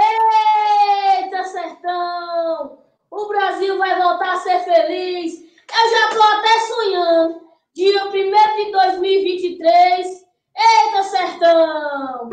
Eita, 0.00 1.44
sertão! 1.44 2.78
O 3.18 3.26
Brasil 3.26 3.76
vai 3.76 4.00
voltar 4.00 4.34
a 4.34 4.36
ser 4.36 4.60
feliz. 4.60 5.34
Eu 5.34 5.90
já 5.90 6.08
estou 6.08 6.22
até 6.22 6.60
sonhando. 6.60 7.48
Dia 7.74 8.04
1 8.04 8.10
de 8.12 8.70
2023, 8.70 10.06
Eita, 10.56 11.02
sertão! 11.02 12.30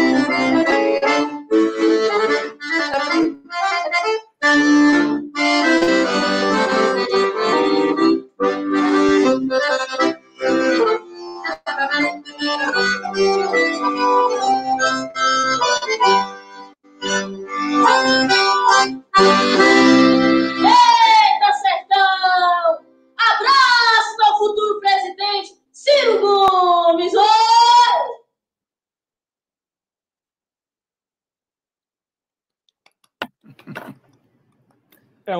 Eita, 0.00 0.65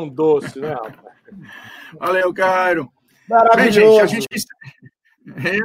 um 0.07 0.09
doce, 0.09 0.59
né, 0.59 0.71
rapaz? 0.71 0.95
Valeu, 1.99 2.33
Cairo. 2.33 2.85
Bem, 2.85 3.39
Maravilhoso. 3.39 4.07
gente, 4.07 4.27
a 4.31 4.37
gente... 4.37 4.47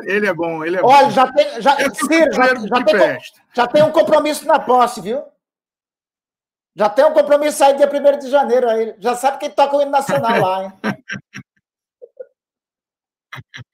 Ele 0.06 0.28
é 0.28 0.34
bom, 0.34 0.66
ele 0.66 0.78
é 0.78 0.82
bom. 0.82 0.88
Olha, 0.88 1.12
já 1.12 1.32
tem, 1.32 1.62
já, 1.62 1.78
Ciro, 1.92 2.34
já, 2.34 2.56
já 2.56 2.84
tem, 2.84 3.20
já 3.54 3.68
tem 3.68 3.84
um 3.84 3.92
compromisso 3.92 4.48
na 4.48 4.60
posse, 4.60 5.00
viu? 5.02 5.24
Já 6.76 6.90
tem 6.90 7.06
um 7.06 7.14
compromisso 7.14 7.64
aí 7.64 7.76
dia 7.76 7.88
1 7.88 8.20
de 8.20 8.30
janeiro. 8.30 8.70
Aí. 8.70 8.96
Já 9.00 9.16
sabe 9.16 9.38
quem 9.38 9.52
toca 9.52 9.78
o 9.78 9.82
hino 9.82 9.92
nacional 9.92 10.40
lá, 10.40 10.64
hein? 10.64 10.74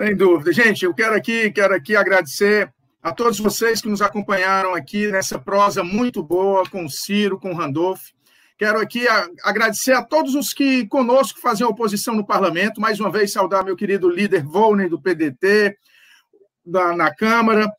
Sem 0.00 0.16
dúvida. 0.16 0.52
Gente, 0.52 0.84
eu 0.84 0.94
quero 0.94 1.16
aqui, 1.16 1.50
quero 1.50 1.74
aqui 1.74 1.96
agradecer 1.96 2.72
a 3.02 3.12
todos 3.12 3.38
vocês 3.38 3.80
que 3.80 3.88
nos 3.88 4.02
acompanharam 4.02 4.74
aqui 4.74 5.10
nessa 5.10 5.38
prosa 5.38 5.84
muito 5.84 6.22
boa 6.22 6.68
com 6.68 6.88
Ciro, 6.88 7.38
com 7.38 7.54
Randolph. 7.54 8.02
Quero 8.58 8.80
aqui 8.80 9.06
agradecer 9.44 9.92
a 9.92 10.02
todos 10.02 10.34
os 10.34 10.52
que 10.52 10.86
conosco 10.88 11.40
faziam 11.40 11.70
oposição 11.70 12.14
no 12.14 12.26
parlamento. 12.26 12.80
Mais 12.80 12.98
uma 12.98 13.10
vez, 13.10 13.32
saudar 13.32 13.64
meu 13.64 13.76
querido 13.76 14.08
líder 14.08 14.42
Volney, 14.42 14.88
do 14.88 15.00
PDT, 15.00 15.78
da, 16.66 16.94
na 16.94 17.14
Câmara, 17.14 17.70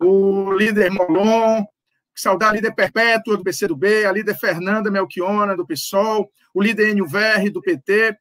o 0.00 0.52
líder 0.52 0.90
Molon, 0.90 1.64
saudar 2.12 2.50
a 2.50 2.54
líder 2.54 2.74
Perpétua, 2.74 3.36
do 3.36 3.44
PCdoB, 3.44 4.04
a 4.04 4.10
líder 4.10 4.34
Fernanda 4.34 4.90
Melchiona, 4.90 5.56
do 5.56 5.64
PSOL, 5.64 6.28
o 6.52 6.60
líder 6.60 6.90
Enio 6.90 7.06
Verri, 7.06 7.48
do 7.48 7.62
PT, 7.62 8.16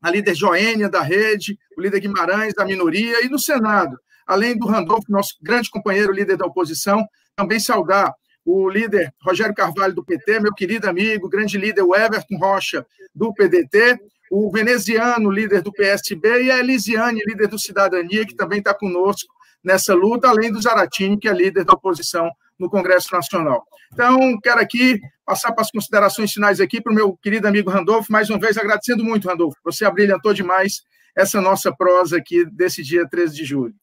a 0.00 0.10
líder 0.10 0.34
Joênia, 0.34 0.88
da 0.88 1.02
Rede, 1.02 1.58
o 1.76 1.80
líder 1.82 2.00
Guimarães, 2.00 2.54
da 2.54 2.64
minoria, 2.64 3.22
e 3.22 3.28
no 3.28 3.38
Senado, 3.38 3.98
além 4.30 4.56
do 4.56 4.64
Randolph, 4.64 5.08
nosso 5.08 5.34
grande 5.42 5.68
companheiro, 5.68 6.12
líder 6.12 6.36
da 6.36 6.46
oposição, 6.46 7.04
também 7.34 7.58
saudar 7.58 8.14
o 8.44 8.70
líder 8.70 9.12
Rogério 9.20 9.52
Carvalho, 9.52 9.92
do 9.92 10.04
PT, 10.04 10.38
meu 10.38 10.54
querido 10.54 10.88
amigo, 10.88 11.28
grande 11.28 11.58
líder, 11.58 11.82
o 11.82 11.96
Everton 11.96 12.36
Rocha, 12.36 12.86
do 13.12 13.34
PDT, 13.34 13.98
o 14.30 14.48
veneziano, 14.52 15.32
líder 15.32 15.62
do 15.62 15.72
PSB, 15.72 16.44
e 16.44 16.50
a 16.52 16.60
Elisiane, 16.60 17.20
líder 17.26 17.48
do 17.48 17.58
Cidadania, 17.58 18.24
que 18.24 18.36
também 18.36 18.60
está 18.60 18.72
conosco 18.72 19.34
nessa 19.64 19.94
luta, 19.94 20.28
além 20.28 20.52
do 20.52 20.62
Zaratini, 20.62 21.18
que 21.18 21.28
é 21.28 21.32
líder 21.32 21.64
da 21.64 21.72
oposição 21.72 22.30
no 22.56 22.70
Congresso 22.70 23.08
Nacional. 23.12 23.64
Então, 23.92 24.38
quero 24.40 24.60
aqui 24.60 25.00
passar 25.26 25.50
para 25.50 25.62
as 25.62 25.72
considerações 25.72 26.30
finais 26.30 26.60
aqui 26.60 26.80
para 26.80 26.92
o 26.92 26.94
meu 26.94 27.16
querido 27.16 27.48
amigo 27.48 27.68
Randolph, 27.68 28.08
mais 28.08 28.30
uma 28.30 28.38
vez 28.38 28.56
agradecendo 28.56 29.04
muito, 29.04 29.28
Randolph, 29.28 29.56
você 29.64 29.84
abrilhantou 29.84 30.32
demais 30.32 30.82
essa 31.16 31.40
nossa 31.40 31.74
prosa 31.74 32.18
aqui 32.18 32.44
desse 32.44 32.84
dia 32.84 33.08
13 33.08 33.34
de 33.34 33.44
julho. 33.44 33.74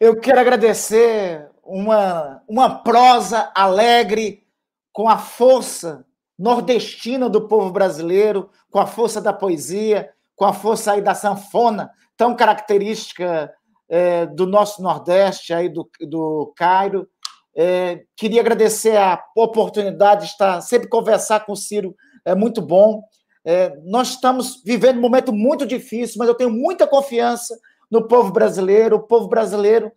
Eu 0.00 0.20
quero 0.20 0.38
agradecer 0.38 1.50
uma, 1.60 2.40
uma 2.46 2.84
prosa 2.84 3.50
alegre, 3.52 4.44
com 4.92 5.08
a 5.08 5.18
força 5.18 6.06
nordestina 6.38 7.28
do 7.28 7.48
povo 7.48 7.72
brasileiro, 7.72 8.48
com 8.70 8.78
a 8.78 8.86
força 8.86 9.20
da 9.20 9.32
poesia, 9.32 10.08
com 10.36 10.44
a 10.44 10.52
força 10.52 10.92
aí 10.92 11.02
da 11.02 11.16
sanfona, 11.16 11.90
tão 12.16 12.36
característica 12.36 13.52
eh, 13.88 14.26
do 14.26 14.46
nosso 14.46 14.80
Nordeste, 14.82 15.52
aí 15.52 15.68
do, 15.68 15.90
do 16.02 16.52
Cairo. 16.56 17.08
Eh, 17.56 18.04
queria 18.16 18.40
agradecer 18.40 18.96
a 18.96 19.20
oportunidade 19.36 20.26
de 20.26 20.30
estar 20.30 20.60
sempre 20.60 20.88
conversar 20.88 21.44
com 21.44 21.52
o 21.52 21.56
Ciro, 21.56 21.92
é 22.24 22.36
muito 22.36 22.62
bom. 22.62 23.02
Eh, 23.44 23.76
nós 23.84 24.10
estamos 24.10 24.62
vivendo 24.64 24.98
um 24.98 25.02
momento 25.02 25.32
muito 25.32 25.66
difícil, 25.66 26.16
mas 26.18 26.28
eu 26.28 26.36
tenho 26.36 26.50
muita 26.50 26.86
confiança 26.86 27.58
no 27.90 28.06
povo 28.06 28.30
brasileiro. 28.30 28.96
O 28.96 29.02
povo 29.02 29.28
brasileiro 29.28 29.92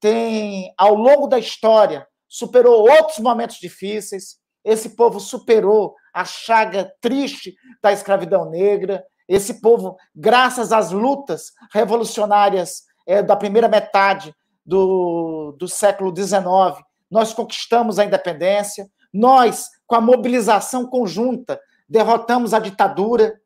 tem, 0.00 0.72
ao 0.76 0.94
longo 0.94 1.26
da 1.26 1.38
história, 1.38 2.06
superou 2.28 2.88
outros 2.88 3.18
momentos 3.18 3.56
difíceis. 3.56 4.36
Esse 4.64 4.90
povo 4.90 5.20
superou 5.20 5.94
a 6.12 6.24
chaga 6.24 6.92
triste 7.00 7.54
da 7.82 7.92
escravidão 7.92 8.50
negra. 8.50 9.04
Esse 9.28 9.60
povo, 9.60 9.96
graças 10.14 10.72
às 10.72 10.90
lutas 10.90 11.52
revolucionárias 11.72 12.82
eh, 13.06 13.22
da 13.22 13.36
primeira 13.36 13.68
metade 13.68 14.34
do, 14.64 15.54
do 15.58 15.68
século 15.68 16.14
XIX, 16.14 16.82
nós 17.10 17.32
conquistamos 17.32 17.98
a 17.98 18.04
independência. 18.04 18.88
Nós, 19.12 19.68
com 19.86 19.94
a 19.94 20.00
mobilização 20.00 20.86
conjunta, 20.86 21.60
derrotamos 21.88 22.54
a 22.54 22.58
ditadura. 22.58 23.38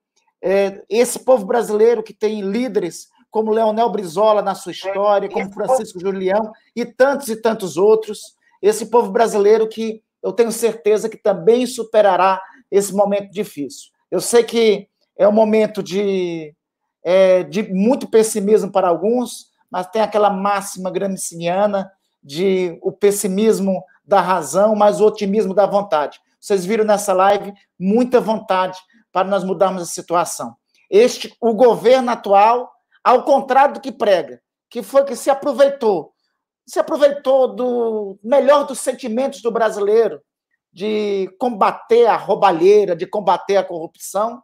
Eh, 0.43 0.83
esse 0.89 1.20
povo 1.20 1.45
brasileiro 1.45 2.03
que 2.03 2.15
tem 2.15 2.41
líderes 2.41 3.09
como 3.31 3.53
Leonel 3.53 3.91
Brizola 3.91 4.43
na 4.43 4.55
sua 4.55 4.73
história, 4.73 5.29
como 5.29 5.53
Francisco 5.53 6.01
Julião 6.01 6.53
e 6.75 6.85
tantos 6.85 7.29
e 7.29 7.37
tantos 7.37 7.77
outros. 7.77 8.37
Esse 8.61 8.87
povo 8.87 9.11
brasileiro 9.11 9.69
que 9.69 10.03
eu 10.23 10.33
tenho 10.33 10.51
certeza 10.51 11.09
que 11.09 11.17
também 11.17 11.67
superará 11.67 12.41
esse 12.71 12.93
momento 12.95 13.31
difícil. 13.31 13.91
Eu 14.11 14.21
sei 14.21 14.43
que 14.43 14.89
é 15.17 15.29
um 15.29 15.33
momento 15.33 15.83
de, 15.83 16.55
é, 17.03 17.43
de 17.43 17.63
muito 17.73 18.09
pessimismo 18.09 18.71
para 18.71 18.89
alguns, 18.89 19.49
mas 19.71 19.87
tem 19.89 20.03
aquela 20.03 20.31
máxima 20.31 20.91
gramsciana 20.91 21.91
de 22.23 22.79
o 22.83 22.91
pessimismo 22.91 23.83
da 24.05 24.21
razão, 24.21 24.75
mas 24.75 25.01
o 25.01 25.07
otimismo 25.07 25.55
da 25.55 25.67
vontade. 25.67 26.19
Vocês 26.41 26.65
viram 26.65 26.85
nessa 26.85 27.13
live 27.13 27.53
muita 27.79 28.21
vontade 28.21 28.79
para 29.13 29.29
nós 29.29 29.45
mudarmos 29.45 29.83
a 29.83 29.87
situação. 29.87 30.57
Este, 30.91 31.35
o 31.41 31.53
governo 31.53 32.11
atual, 32.11 32.71
ao 33.09 33.24
contrário 33.24 33.72
do 33.72 33.80
que 33.80 33.90
prega, 33.90 34.39
que 34.68 34.82
foi 34.82 35.02
que 35.02 35.16
se 35.16 35.30
aproveitou, 35.30 36.12
se 36.66 36.78
aproveitou 36.78 37.55
do 37.55 38.18
melhor 38.22 38.66
dos 38.66 38.80
sentimentos 38.80 39.40
do 39.40 39.51
brasileiro, 39.51 40.20
de 40.70 41.35
combater 41.39 42.05
a 42.05 42.16
roubalheira, 42.16 42.94
de 42.94 43.06
combater 43.06 43.56
a 43.56 43.64
corrupção, 43.64 44.43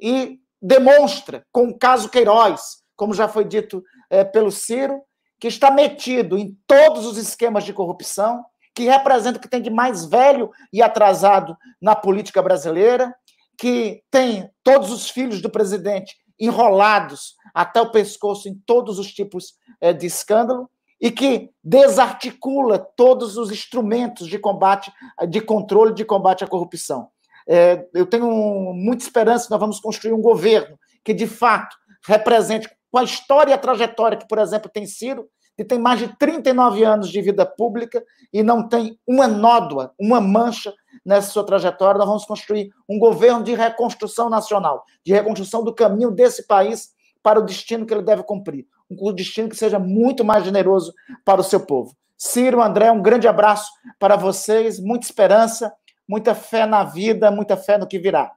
e 0.00 0.38
demonstra, 0.62 1.44
com 1.50 1.64
o 1.64 1.76
caso 1.76 2.08
Queiroz, 2.08 2.80
como 2.94 3.12
já 3.12 3.26
foi 3.26 3.44
dito 3.44 3.82
é, 4.08 4.22
pelo 4.22 4.52
Ciro, 4.52 5.02
que 5.40 5.48
está 5.48 5.68
metido 5.68 6.38
em 6.38 6.56
todos 6.68 7.04
os 7.04 7.18
esquemas 7.18 7.64
de 7.64 7.72
corrupção, 7.72 8.44
que 8.72 8.84
representa 8.84 9.36
o 9.36 9.42
que 9.42 9.50
tem 9.50 9.60
de 9.60 9.68
mais 9.68 10.04
velho 10.04 10.48
e 10.72 10.80
atrasado 10.80 11.56
na 11.82 11.96
política 11.96 12.40
brasileira, 12.40 13.12
que 13.58 14.00
tem 14.12 14.48
todos 14.62 14.92
os 14.92 15.10
filhos 15.10 15.42
do 15.42 15.50
presidente 15.50 16.14
enrolados 16.38 17.34
até 17.54 17.80
o 17.80 17.90
pescoço 17.90 18.48
em 18.48 18.54
todos 18.66 18.98
os 18.98 19.12
tipos 19.12 19.54
é, 19.80 19.92
de 19.92 20.06
escândalo, 20.06 20.68
e 21.00 21.10
que 21.10 21.50
desarticula 21.64 22.78
todos 22.78 23.38
os 23.38 23.50
instrumentos 23.50 24.28
de 24.28 24.38
combate, 24.38 24.92
de 25.28 25.40
controle, 25.40 25.94
de 25.94 26.04
combate 26.04 26.44
à 26.44 26.46
corrupção. 26.46 27.08
É, 27.48 27.86
eu 27.94 28.04
tenho 28.04 28.28
muita 28.74 29.02
esperança 29.02 29.46
que 29.46 29.50
nós 29.50 29.60
vamos 29.60 29.80
construir 29.80 30.12
um 30.12 30.20
governo 30.20 30.78
que, 31.02 31.14
de 31.14 31.26
fato, 31.26 31.74
represente, 32.06 32.68
com 32.90 32.98
a 32.98 33.04
história 33.04 33.52
e 33.52 33.54
a 33.54 33.58
trajetória 33.58 34.18
que, 34.18 34.28
por 34.28 34.38
exemplo, 34.38 34.70
tem 34.70 34.86
Ciro, 34.86 35.26
que 35.56 35.64
tem 35.64 35.78
mais 35.78 35.98
de 35.98 36.08
39 36.18 36.84
anos 36.84 37.08
de 37.08 37.20
vida 37.20 37.46
pública 37.46 38.02
e 38.32 38.42
não 38.42 38.68
tem 38.68 38.98
uma 39.06 39.26
nódoa, 39.26 39.92
uma 39.98 40.20
mancha 40.20 40.74
nessa 41.04 41.30
sua 41.30 41.44
trajetória, 41.44 41.98
nós 41.98 42.08
vamos 42.08 42.24
construir 42.24 42.70
um 42.88 42.98
governo 42.98 43.42
de 43.42 43.54
reconstrução 43.54 44.28
nacional, 44.28 44.84
de 45.04 45.12
reconstrução 45.12 45.64
do 45.64 45.74
caminho 45.74 46.10
desse 46.10 46.46
país 46.46 46.90
para 47.22 47.38
o 47.38 47.44
destino 47.44 47.86
que 47.86 47.92
ele 47.92 48.02
deve 48.02 48.22
cumprir 48.22 48.66
um 48.90 49.12
destino 49.12 49.48
que 49.48 49.56
seja 49.56 49.78
muito 49.78 50.24
mais 50.24 50.44
generoso 50.44 50.92
para 51.24 51.40
o 51.40 51.44
seu 51.44 51.64
povo. 51.64 51.96
Ciro, 52.18 52.60
André, 52.60 52.90
um 52.90 53.00
grande 53.00 53.28
abraço 53.28 53.70
para 53.98 54.16
vocês, 54.16 54.80
muita 54.80 55.06
esperança, 55.06 55.72
muita 56.06 56.34
fé 56.34 56.66
na 56.66 56.84
vida, 56.84 57.30
muita 57.30 57.56
fé 57.56 57.78
no 57.78 57.86
que 57.86 57.98
virá. 57.98 58.34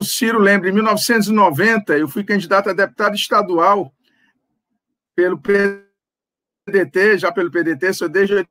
O 0.00 0.04
Ciro 0.04 0.38
lembra, 0.38 0.70
em 0.70 0.72
1990, 0.72 1.98
eu 1.98 2.08
fui 2.08 2.24
candidato 2.24 2.70
a 2.70 2.72
deputado 2.72 3.14
estadual 3.14 3.92
pelo 5.14 5.38
PDT, 5.38 7.18
já 7.18 7.30
pelo 7.30 7.50
PDT, 7.50 7.92
sou 7.92 8.08
desde 8.08 8.48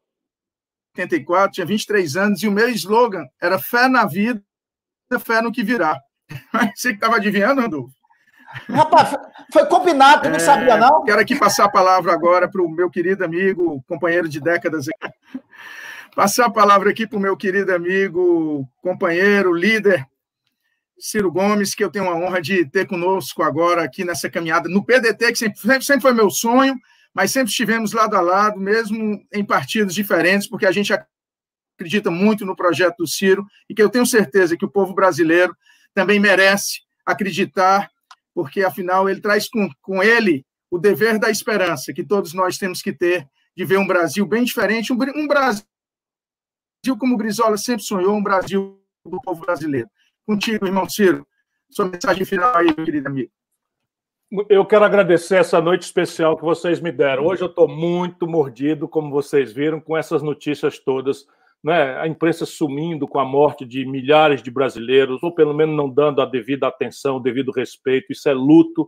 84, 1.04 1.52
tinha 1.52 1.66
23 1.66 2.16
anos, 2.18 2.44
e 2.44 2.48
o 2.48 2.52
meu 2.52 2.70
slogan 2.70 3.26
era 3.42 3.60
fé 3.60 3.88
na 3.88 4.06
vida, 4.06 4.42
fé 5.20 5.42
no 5.42 5.52
que 5.52 5.64
virá. 5.64 6.00
Você 6.76 6.90
que 6.90 6.96
estava 6.96 7.16
adivinhando, 7.16 7.62
Rodolfo? 7.62 8.00
Rapaz, 8.68 9.16
foi 9.54 9.66
combinado, 9.68 10.24
tu 10.24 10.30
não 10.30 10.38
é, 10.38 10.40
sabia, 10.40 10.76
não? 10.76 11.04
Quero 11.04 11.22
aqui 11.22 11.36
passar 11.36 11.66
a 11.66 11.70
palavra 11.70 12.12
agora 12.12 12.50
para 12.50 12.62
o 12.62 12.70
meu 12.70 12.90
querido 12.90 13.24
amigo, 13.24 13.84
companheiro 13.88 14.28
de 14.28 14.40
décadas. 14.40 14.88
Passar 16.16 16.48
a 16.48 16.52
palavra 16.52 16.90
aqui 16.90 17.06
para 17.06 17.18
o 17.18 17.22
meu 17.22 17.38
querido 17.38 17.74
amigo, 17.74 18.68
companheiro, 18.82 19.54
líder, 19.54 20.06
Ciro 21.00 21.32
Gomes, 21.32 21.74
que 21.74 21.84
eu 21.84 21.92
tenho 21.92 22.10
a 22.10 22.16
honra 22.16 22.42
de 22.42 22.66
ter 22.66 22.88
conosco 22.88 23.42
agora 23.44 23.84
aqui 23.84 24.04
nessa 24.04 24.30
caminhada 24.30 24.68
no 24.68 24.84
PDT, 24.84 25.32
que 25.32 25.38
sempre, 25.38 25.84
sempre 25.84 26.02
foi 26.02 26.14
meu 26.14 26.30
sonho, 26.30 26.76
mas 27.14 27.32
sempre 27.32 27.50
estivemos 27.50 27.92
lado 27.92 28.16
a 28.16 28.22
lado, 28.22 28.60
mesmo 28.60 29.26
em 29.34 29.44
partidos 29.44 29.96
diferentes, 29.96 30.48
porque 30.48 30.66
a 30.66 30.72
gente 30.72 30.94
acredita 31.76 32.12
muito 32.12 32.46
no 32.46 32.56
projeto 32.56 32.98
do 32.98 33.08
Ciro 33.08 33.46
e 33.70 33.74
que 33.74 33.82
eu 33.82 33.90
tenho 33.90 34.06
certeza 34.06 34.58
que 34.58 34.66
o 34.66 34.72
povo 34.72 34.94
brasileiro 34.94 35.56
também 35.94 36.20
merece 36.20 36.82
acreditar, 37.06 37.90
porque 38.34 38.64
afinal 38.64 39.10
ele 39.10 39.22
traz 39.22 39.50
com, 39.50 39.70
com 39.82 40.04
ele 40.04 40.46
o 40.70 40.78
dever 40.78 41.18
da 41.18 41.30
esperança 41.30 41.94
que 41.94 42.04
todos 42.04 42.34
nós 42.34 42.58
temos 42.58 42.82
que 42.82 42.94
ter 42.94 43.28
de 43.56 43.66
ver 43.66 43.78
um 43.78 43.88
Brasil 43.88 44.26
bem 44.26 44.44
diferente, 44.44 44.94
um, 44.94 44.98
um 45.16 45.28
Brasil 45.28 45.66
como 46.98 47.16
o 47.16 47.18
Brizola 47.18 47.58
sempre 47.58 47.84
sonhou, 47.84 48.16
um 48.16 48.24
Brasil 48.24 48.82
do 49.06 49.20
povo 49.22 49.42
brasileiro. 49.42 49.90
Contigo, 50.26 50.66
irmão 50.66 50.88
Ciro, 50.88 51.28
sua 51.70 51.86
mensagem 51.86 52.26
final 52.26 52.56
aí, 52.56 52.68
meu 52.68 52.86
querido 52.86 53.08
amigo. 53.08 53.32
Eu 54.48 54.64
quero 54.64 54.86
agradecer 54.86 55.38
essa 55.38 55.60
noite 55.60 55.82
especial 55.82 56.38
que 56.38 56.44
vocês 56.44 56.80
me 56.80 56.92
deram. 56.92 57.26
Hoje 57.26 57.42
eu 57.42 57.48
estou 57.48 57.68
muito 57.68 58.28
mordido, 58.28 58.88
como 58.88 59.10
vocês 59.10 59.52
viram, 59.52 59.82
com 59.82 59.98
essas 59.98 60.22
notícias 60.22 60.78
todas. 60.78 61.26
Né? 61.64 61.98
A 61.98 62.08
imprensa 62.08 62.46
sumindo 62.46 63.08
com 63.08 63.18
a 63.18 63.26
morte 63.26 63.66
de 63.66 63.84
milhares 63.88 64.44
de 64.44 64.52
brasileiros, 64.52 65.24
ou 65.24 65.34
pelo 65.34 65.52
menos 65.52 65.76
não 65.76 65.90
dando 65.90 66.22
a 66.22 66.28
devida 66.28 66.68
atenção, 66.68 67.18
o 67.18 67.20
devido 67.20 67.52
respeito. 67.52 68.12
Isso 68.12 68.30
é 68.30 68.34
luto, 68.34 68.88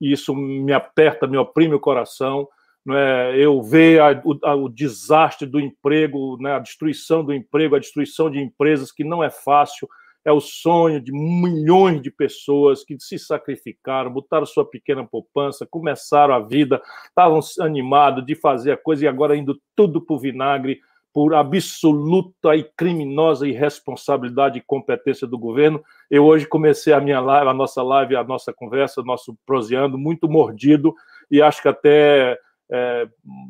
e 0.00 0.10
isso 0.10 0.34
me 0.34 0.72
aperta, 0.72 1.28
me 1.28 1.36
oprime 1.36 1.76
o 1.76 1.80
coração. 1.80 2.48
Né? 2.84 3.38
Eu 3.38 3.62
ver 3.62 4.00
a, 4.00 4.20
o, 4.24 4.36
a, 4.42 4.54
o, 4.56 4.68
desastre 4.68 5.46
do 5.46 5.60
emprego, 5.60 6.36
né? 6.40 6.54
a 6.54 6.58
destruição 6.58 7.24
do 7.24 7.32
emprego, 7.32 7.76
a 7.76 7.78
destruição 7.78 8.28
de 8.28 8.40
empresas, 8.40 8.90
que 8.90 9.04
não 9.04 9.22
é 9.22 9.30
fácil 9.30 9.88
é 10.24 10.32
o 10.32 10.40
sonho 10.40 11.00
de 11.00 11.12
milhões 11.12 12.00
de 12.00 12.10
pessoas 12.10 12.84
que 12.84 12.96
se 12.98 13.18
sacrificaram, 13.18 14.12
botaram 14.12 14.46
sua 14.46 14.64
pequena 14.64 15.04
poupança, 15.04 15.66
começaram 15.68 16.34
a 16.34 16.40
vida, 16.40 16.80
estavam 17.08 17.40
animados 17.60 18.24
de 18.24 18.34
fazer 18.34 18.72
a 18.72 18.76
coisa 18.76 19.04
e 19.04 19.08
agora 19.08 19.36
indo 19.36 19.60
tudo 19.74 20.00
para 20.00 20.14
o 20.14 20.18
vinagre 20.18 20.80
por 21.12 21.34
absoluta 21.34 22.56
e 22.56 22.64
criminosa 22.76 23.46
irresponsabilidade 23.46 24.58
e 24.58 24.62
competência 24.62 25.26
do 25.26 25.38
governo. 25.38 25.82
Eu 26.10 26.24
hoje 26.24 26.46
comecei 26.46 26.92
a 26.92 27.00
minha 27.00 27.20
live, 27.20 27.50
a 27.50 27.54
nossa 27.54 27.82
live, 27.82 28.16
a 28.16 28.24
nossa 28.24 28.52
conversa, 28.52 29.02
nosso 29.02 29.36
proseando 29.44 29.98
muito 29.98 30.28
mordido 30.28 30.94
e 31.30 31.42
acho 31.42 31.60
que 31.60 31.68
até 31.68 32.38
é, 32.70 33.06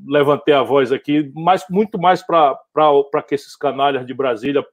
levantei 0.06 0.54
a 0.54 0.62
voz 0.62 0.90
aqui, 0.90 1.30
mas 1.34 1.64
muito 1.70 1.98
mais 2.00 2.22
para 2.26 2.58
que 3.26 3.36
esses 3.36 3.54
canalhas 3.54 4.04
de 4.04 4.12
Brasília 4.12 4.64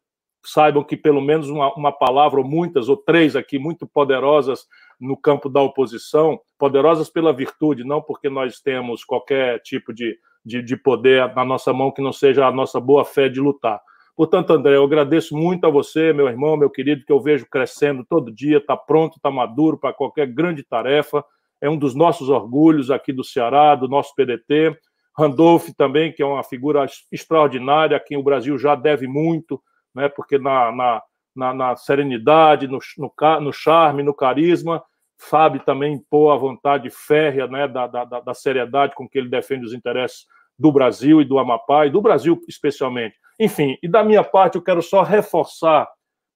saibam 0.52 0.84
que 0.84 0.98
pelo 0.98 1.22
menos 1.22 1.50
uma, 1.50 1.74
uma 1.76 1.92
palavra, 1.92 2.40
ou 2.40 2.46
muitas, 2.46 2.90
ou 2.90 2.98
três 2.98 3.36
aqui, 3.36 3.60
muito 3.60 3.88
poderosas 3.88 4.66
no 5.00 5.16
campo 5.16 5.50
da 5.50 5.62
oposição, 5.62 6.40
poderosas 6.58 7.10
pela 7.10 7.34
virtude, 7.34 7.84
não 7.84 8.02
porque 8.02 8.30
nós 8.30 8.60
temos 8.60 9.04
qualquer 9.04 9.60
tipo 9.62 9.94
de, 9.94 10.18
de, 10.46 10.62
de 10.62 10.76
poder 10.76 11.34
na 11.36 11.46
nossa 11.46 11.72
mão 11.72 11.92
que 11.92 12.02
não 12.02 12.12
seja 12.12 12.46
a 12.46 12.52
nossa 12.52 12.80
boa 12.80 13.06
fé 13.06 13.30
de 13.30 13.40
lutar. 13.40 13.80
Portanto, 14.16 14.52
André, 14.52 14.76
eu 14.76 14.84
agradeço 14.84 15.34
muito 15.34 15.66
a 15.66 15.70
você, 15.70 16.12
meu 16.12 16.28
irmão, 16.28 16.58
meu 16.58 16.70
querido, 16.70 17.06
que 17.06 17.12
eu 17.12 17.22
vejo 17.22 17.46
crescendo 17.50 18.04
todo 18.04 18.34
dia, 18.34 18.58
está 18.58 18.76
pronto, 18.76 19.16
está 19.16 19.32
maduro 19.32 19.78
para 19.78 19.94
qualquer 19.94 20.28
grande 20.28 20.62
tarefa. 20.62 21.24
É 21.62 21.70
um 21.70 21.78
dos 21.78 21.96
nossos 21.96 22.28
orgulhos 22.28 22.92
aqui 22.92 23.14
do 23.14 23.24
Ceará, 23.24 23.76
do 23.76 23.88
nosso 23.88 24.14
PDT. 24.16 24.78
Randolph 25.18 25.70
também, 25.78 26.12
que 26.12 26.22
é 26.22 26.26
uma 26.26 26.44
figura 26.44 26.86
extraordinária, 27.10 27.96
a 27.96 28.00
quem 28.00 28.18
o 28.18 28.24
Brasil 28.24 28.58
já 28.58 28.76
deve 28.76 29.08
muito, 29.08 29.62
né? 30.00 30.10
porque 30.10 30.38
na, 30.38 30.72
na, 30.72 31.02
na, 31.36 31.54
na 31.54 31.76
serenidade, 31.76 32.68
no, 32.68 32.80
no, 32.98 33.14
no, 33.42 33.54
charme, 33.54 34.02
no 34.04 34.14
carisma, 34.14 34.84
sabe 35.18 35.60
também 35.60 35.94
impor 35.94 36.34
a 36.34 36.38
vontade 36.38 36.90
férrea 36.90 37.48
né? 37.48 37.68
Da, 37.68 37.88
da, 37.88 38.06
da, 38.06 38.34
seriedade 38.34 38.96
com 38.96 39.08
que 39.08 39.18
ele 39.18 39.30
defende 39.30 39.66
os 39.66 39.74
interesses 39.74 40.26
do 40.58 40.72
Brasil 40.72 41.22
e 41.22 41.26
do 41.26 41.38
Amapá, 41.38 41.86
e 41.86 41.90
do 41.90 42.02
Brasil 42.02 42.42
especialmente. 42.48 43.16
Enfim, 43.40 43.78
e 43.82 43.88
da 43.88 44.04
minha 44.04 44.24
parte 44.24 44.56
eu 44.56 44.62
quero 44.62 44.82
só 44.82 45.04
reforçar 45.04 45.88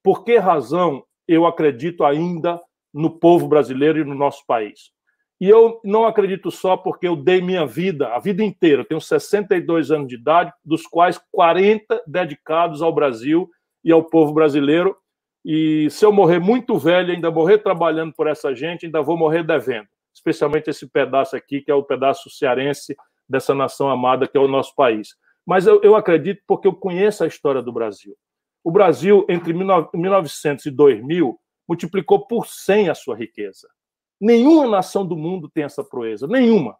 por 0.03 0.23
que 0.23 0.37
razão 0.37 1.03
eu 1.27 1.45
acredito 1.45 2.03
ainda 2.03 2.59
no 2.93 3.09
povo 3.09 3.47
brasileiro 3.47 3.99
e 3.99 4.03
no 4.03 4.15
nosso 4.15 4.45
país. 4.45 4.91
E 5.41 5.49
eu 5.49 5.81
não 5.83 6.05
acredito 6.05 6.49
só 6.51 6.77
porque 6.77 7.07
eu 7.07 7.15
dei 7.15 7.41
minha 7.41 7.65
vida, 7.65 8.09
a 8.09 8.19
vida 8.19 8.43
inteira. 8.43 8.81
Eu 8.81 8.85
tenho 8.85 9.01
62 9.01 9.91
anos 9.91 10.07
de 10.07 10.15
idade, 10.15 10.53
dos 10.63 10.87
quais 10.87 11.19
40 11.31 12.03
dedicados 12.07 12.81
ao 12.81 12.93
Brasil 12.93 13.49
e 13.83 13.91
ao 13.91 14.03
povo 14.03 14.33
brasileiro. 14.33 14.95
E 15.43 15.89
se 15.89 16.05
eu 16.05 16.13
morrer 16.13 16.39
muito 16.39 16.77
velho, 16.77 17.11
ainda 17.11 17.29
morrer 17.29 17.57
trabalhando 17.57 18.13
por 18.13 18.27
essa 18.27 18.55
gente, 18.55 18.85
ainda 18.85 19.01
vou 19.01 19.17
morrer 19.17 19.43
devendo. 19.43 19.87
Especialmente 20.13 20.69
esse 20.69 20.87
pedaço 20.87 21.35
aqui, 21.35 21.59
que 21.61 21.71
é 21.71 21.75
o 21.75 21.83
pedaço 21.83 22.29
cearense 22.29 22.95
dessa 23.27 23.53
nação 23.53 23.89
amada 23.89 24.27
que 24.27 24.37
é 24.37 24.39
o 24.39 24.47
nosso 24.47 24.73
país. 24.75 25.15
Mas 25.45 25.67
eu, 25.67 25.81
eu 25.81 25.95
acredito 25.95 26.41
porque 26.47 26.67
eu 26.67 26.73
conheço 26.73 27.23
a 27.23 27.27
história 27.27 27.61
do 27.61 27.73
Brasil. 27.73 28.15
O 28.63 28.71
Brasil, 28.71 29.25
entre 29.27 29.53
1900 29.53 30.65
e 30.67 30.71
2000, 30.71 31.37
multiplicou 31.67 32.25
por 32.25 32.47
100 32.47 32.89
a 32.89 32.95
sua 32.95 33.15
riqueza. 33.15 33.67
Nenhuma 34.19 34.67
nação 34.67 35.05
do 35.05 35.15
mundo 35.15 35.49
tem 35.49 35.63
essa 35.63 35.83
proeza, 35.83 36.27
nenhuma. 36.27 36.75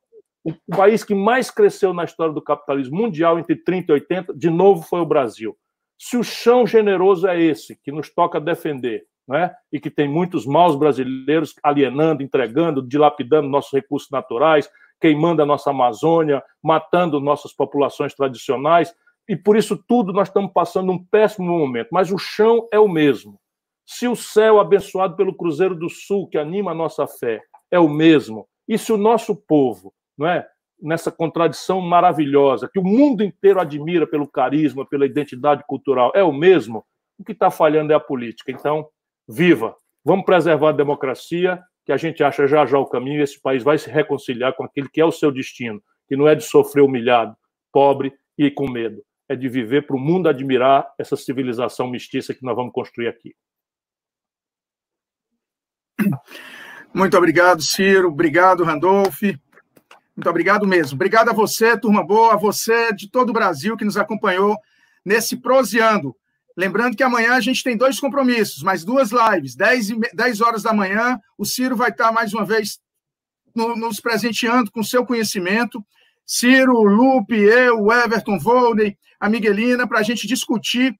O 0.45 0.53
país 0.75 1.03
que 1.03 1.15
mais 1.15 1.49
cresceu 1.49 1.93
na 1.93 2.03
história 2.03 2.33
do 2.33 2.41
capitalismo 2.41 2.97
mundial 2.97 3.39
entre 3.39 3.55
30 3.55 3.91
e 3.91 3.93
80, 3.93 4.33
de 4.33 4.49
novo, 4.49 4.83
foi 4.83 4.99
o 4.99 5.05
Brasil. 5.05 5.57
Se 5.97 6.17
o 6.17 6.23
chão 6.23 6.67
generoso 6.67 7.27
é 7.27 7.41
esse, 7.41 7.79
que 7.81 7.91
nos 7.91 8.09
toca 8.09 8.41
defender, 8.41 9.05
né? 9.27 9.53
e 9.71 9.79
que 9.79 9.89
tem 9.89 10.07
muitos 10.07 10.45
maus 10.45 10.75
brasileiros 10.75 11.53
alienando, 11.63 12.23
entregando, 12.23 12.81
dilapidando 12.81 13.47
nossos 13.47 13.71
recursos 13.71 14.09
naturais, 14.11 14.69
queimando 14.99 15.41
a 15.41 15.45
nossa 15.45 15.69
Amazônia, 15.69 16.43
matando 16.61 17.19
nossas 17.19 17.53
populações 17.53 18.13
tradicionais, 18.13 18.93
e 19.27 19.35
por 19.35 19.55
isso 19.55 19.81
tudo 19.87 20.11
nós 20.11 20.27
estamos 20.27 20.51
passando 20.51 20.91
um 20.91 21.03
péssimo 21.03 21.57
momento, 21.57 21.89
mas 21.91 22.11
o 22.11 22.17
chão 22.17 22.67
é 22.71 22.79
o 22.79 22.87
mesmo. 22.87 23.39
Se 23.85 24.07
o 24.07 24.15
céu 24.15 24.59
abençoado 24.59 25.15
pelo 25.15 25.35
Cruzeiro 25.35 25.75
do 25.75 25.89
Sul, 25.89 26.27
que 26.27 26.37
anima 26.37 26.71
a 26.71 26.75
nossa 26.75 27.05
fé, 27.05 27.41
é 27.69 27.79
o 27.79 27.89
mesmo, 27.89 28.47
e 28.67 28.77
se 28.77 28.93
o 28.93 28.97
nosso 28.97 29.35
povo, 29.35 29.93
não 30.17 30.27
é, 30.27 30.47
nessa 30.81 31.11
contradição 31.11 31.81
maravilhosa, 31.81 32.69
que 32.71 32.79
o 32.79 32.83
mundo 32.83 33.23
inteiro 33.23 33.59
admira 33.59 34.05
pelo 34.05 34.27
carisma, 34.27 34.85
pela 34.85 35.05
identidade 35.05 35.63
cultural, 35.67 36.11
é 36.13 36.23
o 36.23 36.31
mesmo, 36.31 36.85
o 37.17 37.23
que 37.23 37.31
está 37.31 37.49
falhando 37.49 37.93
é 37.93 37.95
a 37.95 37.99
política. 37.99 38.51
Então, 38.51 38.87
viva! 39.27 39.75
Vamos 40.03 40.25
preservar 40.25 40.69
a 40.69 40.73
democracia, 40.73 41.61
que 41.85 41.91
a 41.91 41.97
gente 41.97 42.23
acha 42.23 42.45
já 42.45 42.65
já 42.65 42.77
o 42.77 42.85
caminho, 42.85 43.19
e 43.19 43.23
esse 43.23 43.41
país 43.41 43.63
vai 43.63 43.77
se 43.77 43.89
reconciliar 43.89 44.53
com 44.53 44.63
aquele 44.63 44.89
que 44.89 44.99
é 44.99 45.05
o 45.05 45.11
seu 45.11 45.31
destino, 45.31 45.81
que 46.07 46.15
não 46.15 46.27
é 46.27 46.35
de 46.35 46.43
sofrer 46.43 46.81
humilhado, 46.81 47.35
pobre 47.71 48.13
e 48.37 48.51
com 48.51 48.69
medo, 48.69 49.01
é 49.29 49.35
de 49.35 49.47
viver 49.47 49.87
para 49.87 49.95
o 49.95 49.99
mundo 49.99 50.27
admirar 50.27 50.91
essa 50.97 51.15
civilização 51.15 51.87
mestiça 51.87 52.33
que 52.33 52.43
nós 52.43 52.55
vamos 52.55 52.73
construir 52.73 53.07
aqui. 53.07 53.33
Muito 56.93 57.17
obrigado, 57.17 57.61
Ciro. 57.61 58.09
Obrigado, 58.09 58.63
Randolph. 58.63 59.21
Muito 60.15 60.29
obrigado 60.29 60.67
mesmo. 60.67 60.95
Obrigado 60.95 61.29
a 61.29 61.33
você, 61.33 61.77
turma 61.77 62.05
boa, 62.05 62.33
a 62.33 62.37
você 62.37 62.93
de 62.93 63.09
todo 63.09 63.31
o 63.31 63.33
Brasil 63.33 63.75
que 63.75 63.85
nos 63.85 63.97
acompanhou 63.97 64.55
nesse 65.03 65.37
Proseando. 65.37 66.15
Lembrando 66.55 66.95
que 66.95 67.01
amanhã 67.01 67.33
a 67.33 67.41
gente 67.41 67.63
tem 67.63 67.75
dois 67.75 67.99
compromissos, 67.99 68.61
mais 68.61 68.85
duas 68.85 69.09
lives, 69.11 69.55
10, 69.55 69.87
10 70.13 70.41
horas 70.41 70.61
da 70.61 70.71
manhã. 70.71 71.19
O 71.35 71.45
Ciro 71.45 71.75
vai 71.75 71.89
estar 71.89 72.11
mais 72.11 72.31
uma 72.31 72.45
vez 72.45 72.79
no, 73.55 73.75
nos 73.75 73.99
presenteando 73.99 74.71
com 74.71 74.83
seu 74.83 75.03
conhecimento. 75.03 75.83
Ciro, 76.25 76.83
Lupe, 76.83 77.35
eu, 77.35 77.91
Everton, 77.91 78.37
Volney, 78.37 78.95
a 79.19 79.27
Miguelina, 79.27 79.87
para 79.87 79.99
a 79.99 80.03
gente 80.03 80.27
discutir 80.27 80.95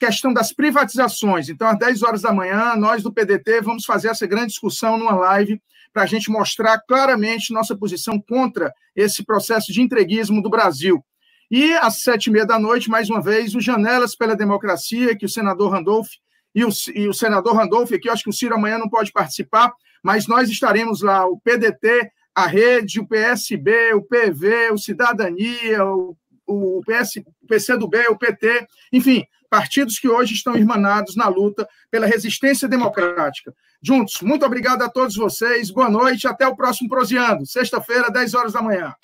questão 0.00 0.32
das 0.32 0.50
privatizações. 0.50 1.50
Então, 1.50 1.68
às 1.68 1.78
10 1.78 2.02
horas 2.02 2.22
da 2.22 2.32
manhã, 2.32 2.74
nós 2.74 3.02
do 3.02 3.12
PDT 3.12 3.60
vamos 3.60 3.84
fazer 3.84 4.08
essa 4.08 4.26
grande 4.26 4.48
discussão 4.48 4.96
numa 4.96 5.14
live 5.14 5.60
para 5.92 6.04
a 6.04 6.06
gente 6.06 6.30
mostrar 6.30 6.80
claramente 6.80 7.52
nossa 7.52 7.76
posição 7.76 8.18
contra 8.18 8.72
esse 8.96 9.22
processo 9.22 9.72
de 9.72 9.82
entreguismo 9.82 10.42
do 10.42 10.48
Brasil. 10.48 11.04
E 11.50 11.74
às 11.74 12.00
sete 12.00 12.26
e 12.26 12.30
meia 12.30 12.46
da 12.46 12.58
noite, 12.58 12.88
mais 12.88 13.10
uma 13.10 13.20
vez, 13.20 13.54
o 13.54 13.60
Janelas 13.60 14.16
pela 14.16 14.34
Democracia, 14.34 15.16
que 15.16 15.26
o 15.26 15.28
senador 15.28 15.70
Randolph 15.72 16.08
e 16.54 16.64
o, 16.64 16.70
e 16.94 17.06
o 17.06 17.12
senador 17.12 17.54
Randolph 17.54 17.92
aqui, 17.92 18.08
eu 18.08 18.12
acho 18.12 18.24
que 18.24 18.30
o 18.30 18.32
Ciro 18.32 18.54
amanhã 18.54 18.78
não 18.78 18.88
pode 18.88 19.12
participar, 19.12 19.72
mas 20.02 20.26
nós 20.26 20.48
estaremos 20.48 21.02
lá, 21.02 21.26
o 21.26 21.38
PDT, 21.40 22.10
a 22.34 22.46
Rede, 22.46 23.00
o 23.00 23.06
PSB, 23.06 23.92
o 23.94 24.02
PV, 24.02 24.70
o 24.72 24.78
Cidadania, 24.78 25.84
o 25.84 26.16
o, 26.50 26.82
PS, 26.84 27.16
o 27.16 27.46
PCdoB, 27.46 28.08
o 28.08 28.18
PT, 28.18 28.66
enfim, 28.92 29.24
partidos 29.50 29.98
que 29.98 30.08
hoje 30.08 30.32
estão 30.32 30.56
irmanados 30.56 31.16
na 31.16 31.26
luta 31.28 31.68
pela 31.90 32.06
resistência 32.06 32.68
democrática. 32.68 33.52
Juntos, 33.82 34.22
muito 34.22 34.46
obrigado 34.46 34.82
a 34.82 34.88
todos 34.88 35.16
vocês, 35.16 35.70
boa 35.70 35.90
noite, 35.90 36.28
até 36.28 36.46
o 36.46 36.54
próximo 36.54 36.88
Proseando, 36.88 37.44
sexta-feira, 37.44 38.10
10 38.10 38.34
horas 38.34 38.52
da 38.52 38.62
manhã. 38.62 38.94